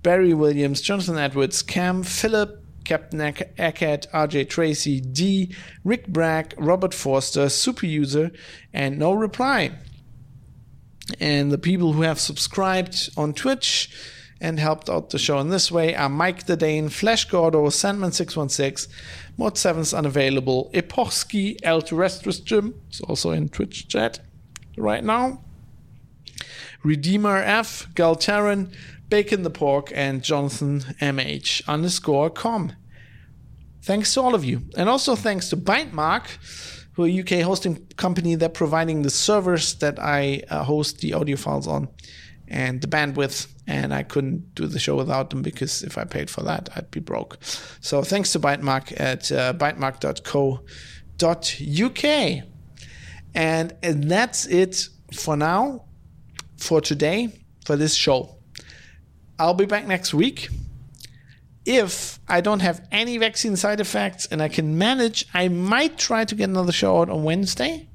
Barry 0.02 0.34
Williams, 0.34 0.80
Jonathan 0.80 1.18
Edwards, 1.18 1.62
Cam, 1.62 2.02
Philip, 2.02 2.62
Captain 2.84 3.20
Eckert, 3.20 4.06
RJ 4.12 4.48
Tracy, 4.48 5.00
D, 5.00 5.54
Rick 5.84 6.06
Bragg, 6.08 6.54
Robert 6.56 6.94
Forster, 6.94 7.48
Super 7.48 7.86
User, 7.86 8.30
and 8.72 8.98
No 8.98 9.12
Reply. 9.12 9.72
And 11.20 11.50
the 11.50 11.58
people 11.58 11.92
who 11.92 12.02
have 12.02 12.20
subscribed 12.20 13.10
on 13.16 13.32
Twitch 13.32 13.90
and 14.40 14.60
helped 14.60 14.90
out 14.90 15.10
the 15.10 15.18
show 15.18 15.38
in 15.38 15.48
this 15.48 15.70
way 15.70 15.94
are 15.94 16.08
Mike 16.08 16.46
the 16.46 16.56
Dane, 16.56 16.88
Flash 16.88 17.24
Gordo, 17.26 17.66
Sandman616, 17.66 18.88
Mod 19.36 19.54
7's 19.54 19.94
unavailable, 19.94 20.70
Epochsky, 20.74 21.56
El 21.62 21.82
Terrestris 21.82 22.44
Jim 22.44 22.74
is 22.90 23.00
also 23.02 23.30
in 23.30 23.48
Twitch 23.48 23.88
chat 23.88 24.20
right 24.76 25.04
now, 25.04 25.42
Redeemer 26.82 27.38
F, 27.38 27.88
Galtaran, 27.94 28.72
Bacon 29.08 29.42
the 29.42 29.50
Pork, 29.50 29.90
and 29.94 30.22
Jonathan 30.22 30.80
MH 31.00 31.66
underscore 31.68 32.30
com. 32.30 32.72
Thanks 33.82 34.12
to 34.14 34.20
all 34.20 34.34
of 34.34 34.44
you. 34.44 34.62
And 34.76 34.88
also 34.88 35.14
thanks 35.14 35.48
to 35.50 35.56
Bytemark, 35.56 36.26
who 36.94 37.04
are 37.04 37.08
a 37.08 37.20
UK 37.20 37.44
hosting 37.44 37.86
company 37.96 38.34
that 38.34 38.52
providing 38.52 39.02
the 39.02 39.10
servers 39.10 39.74
that 39.76 39.98
I 40.00 40.42
uh, 40.50 40.64
host 40.64 41.00
the 41.00 41.12
audio 41.12 41.36
files 41.36 41.68
on 41.68 41.88
and 42.48 42.80
the 42.80 42.88
bandwidth. 42.88 43.46
And 43.66 43.92
I 43.92 44.04
couldn't 44.04 44.54
do 44.54 44.66
the 44.66 44.78
show 44.78 44.94
without 44.94 45.30
them 45.30 45.42
because 45.42 45.82
if 45.82 45.98
I 45.98 46.04
paid 46.04 46.30
for 46.30 46.42
that, 46.42 46.68
I'd 46.76 46.90
be 46.90 47.00
broke. 47.00 47.38
So 47.80 48.02
thanks 48.02 48.30
to 48.32 48.40
Bytemark 48.40 49.00
at 49.00 49.32
uh, 49.32 49.54
bytemark.co.uk. 49.54 52.44
And, 53.34 53.74
and 53.82 54.04
that's 54.04 54.46
it 54.46 54.88
for 55.12 55.36
now, 55.36 55.84
for 56.58 56.80
today, 56.80 57.42
for 57.64 57.76
this 57.76 57.94
show. 57.94 58.36
I'll 59.38 59.54
be 59.54 59.66
back 59.66 59.86
next 59.86 60.14
week. 60.14 60.48
If 61.64 62.20
I 62.28 62.40
don't 62.40 62.60
have 62.60 62.86
any 62.92 63.18
vaccine 63.18 63.56
side 63.56 63.80
effects 63.80 64.26
and 64.30 64.40
I 64.40 64.48
can 64.48 64.78
manage, 64.78 65.26
I 65.34 65.48
might 65.48 65.98
try 65.98 66.24
to 66.24 66.34
get 66.34 66.48
another 66.48 66.72
show 66.72 67.00
out 67.00 67.10
on 67.10 67.24
Wednesday. 67.24 67.88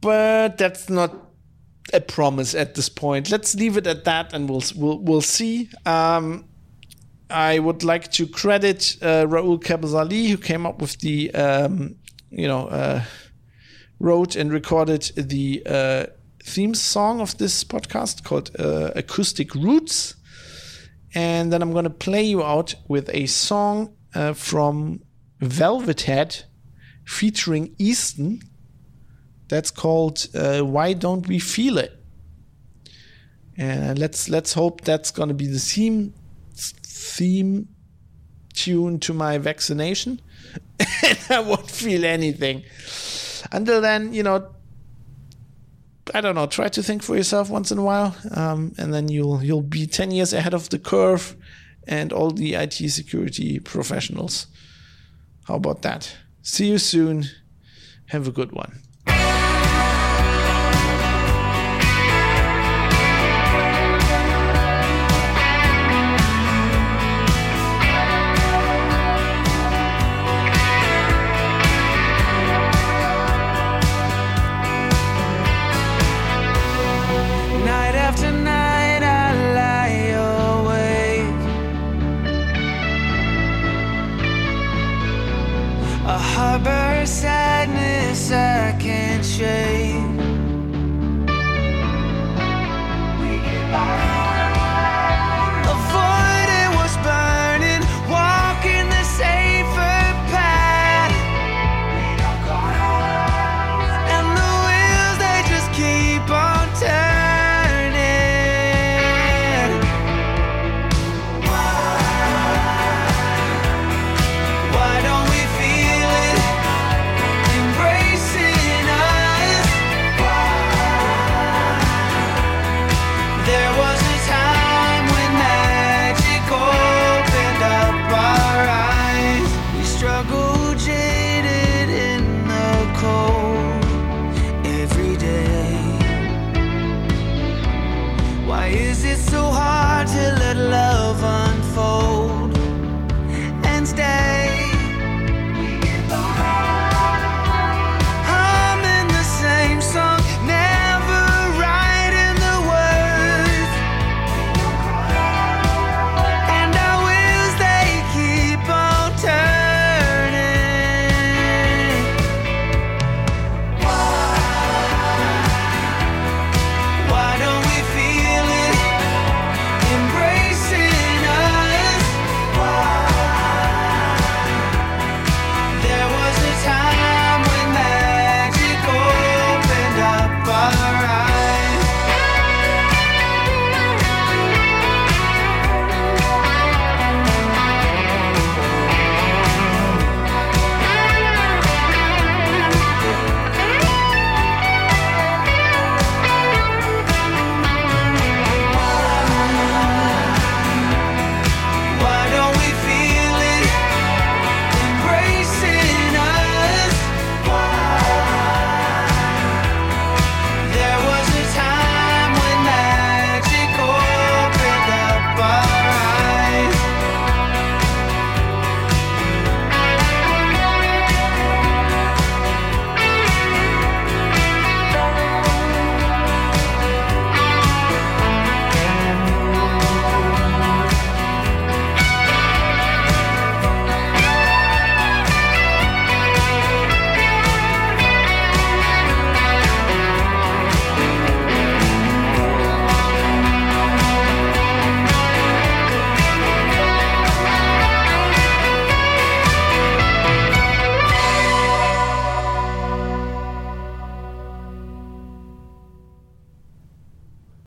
But 0.00 0.58
that's 0.58 0.88
not 0.88 1.31
a 1.92 2.00
promise 2.00 2.54
at 2.54 2.74
this 2.74 2.88
point. 2.88 3.30
Let's 3.30 3.54
leave 3.54 3.76
it 3.76 3.86
at 3.86 4.04
that, 4.04 4.32
and 4.32 4.48
we'll 4.48 4.62
we'll 4.76 4.98
we'll 4.98 5.20
see. 5.20 5.68
Um, 5.84 6.44
I 7.32 7.58
would 7.58 7.82
like 7.82 8.12
to 8.12 8.26
credit 8.26 8.98
uh, 9.00 9.26
Raul 9.26 9.58
Cabezali, 9.58 10.28
who 10.28 10.36
came 10.36 10.66
up 10.66 10.80
with 10.82 10.98
the, 10.98 11.34
um, 11.34 11.96
you 12.30 12.46
know, 12.46 12.66
uh, 12.66 13.04
wrote 13.98 14.36
and 14.36 14.52
recorded 14.52 15.10
the 15.16 15.62
uh, 15.64 16.06
theme 16.42 16.74
song 16.74 17.20
of 17.20 17.38
this 17.38 17.64
podcast 17.64 18.22
called 18.22 18.50
uh, 18.58 18.90
Acoustic 18.94 19.54
Roots. 19.54 20.14
And 21.14 21.52
then 21.52 21.62
I'm 21.62 21.72
going 21.72 21.84
to 21.84 21.90
play 21.90 22.22
you 22.22 22.42
out 22.42 22.74
with 22.88 23.08
a 23.12 23.26
song 23.26 23.96
uh, 24.14 24.34
from 24.34 25.00
Velvet 25.40 26.02
Head 26.02 26.44
featuring 27.06 27.74
Easton. 27.78 28.40
That's 29.52 29.70
called 29.70 30.28
uh, 30.34 30.62
"Why 30.62 30.94
Don't 30.94 31.28
We 31.28 31.38
Feel 31.38 31.76
It." 31.76 31.92
And 33.58 33.98
let's 33.98 34.30
let's 34.30 34.54
hope 34.54 34.80
that's 34.80 35.10
going 35.10 35.28
to 35.28 35.34
be 35.34 35.46
the 35.46 35.58
theme 35.58 36.14
theme 36.54 37.68
tune 38.54 38.98
to 39.00 39.12
my 39.12 39.36
vaccination, 39.36 40.22
and 41.04 41.18
I 41.28 41.40
won't 41.40 41.70
feel 41.70 42.02
anything. 42.06 42.62
Until 43.52 43.82
then, 43.82 44.14
you 44.14 44.22
know, 44.22 44.54
I 46.14 46.22
don't 46.22 46.34
know. 46.34 46.46
Try 46.46 46.68
to 46.68 46.82
think 46.82 47.02
for 47.02 47.14
yourself 47.14 47.50
once 47.50 47.70
in 47.70 47.76
a 47.76 47.84
while, 47.84 48.16
um, 48.34 48.72
and 48.78 48.94
then 48.94 49.08
you'll 49.08 49.44
you'll 49.44 49.60
be 49.60 49.86
ten 49.86 50.10
years 50.10 50.32
ahead 50.32 50.54
of 50.54 50.70
the 50.70 50.78
curve, 50.78 51.36
and 51.86 52.10
all 52.10 52.30
the 52.30 52.54
IT 52.54 52.88
security 52.88 53.58
professionals. 53.58 54.46
How 55.44 55.56
about 55.56 55.82
that? 55.82 56.16
See 56.40 56.70
you 56.70 56.78
soon. 56.78 57.26
Have 58.06 58.26
a 58.26 58.32
good 58.32 58.52
one. 58.52 58.80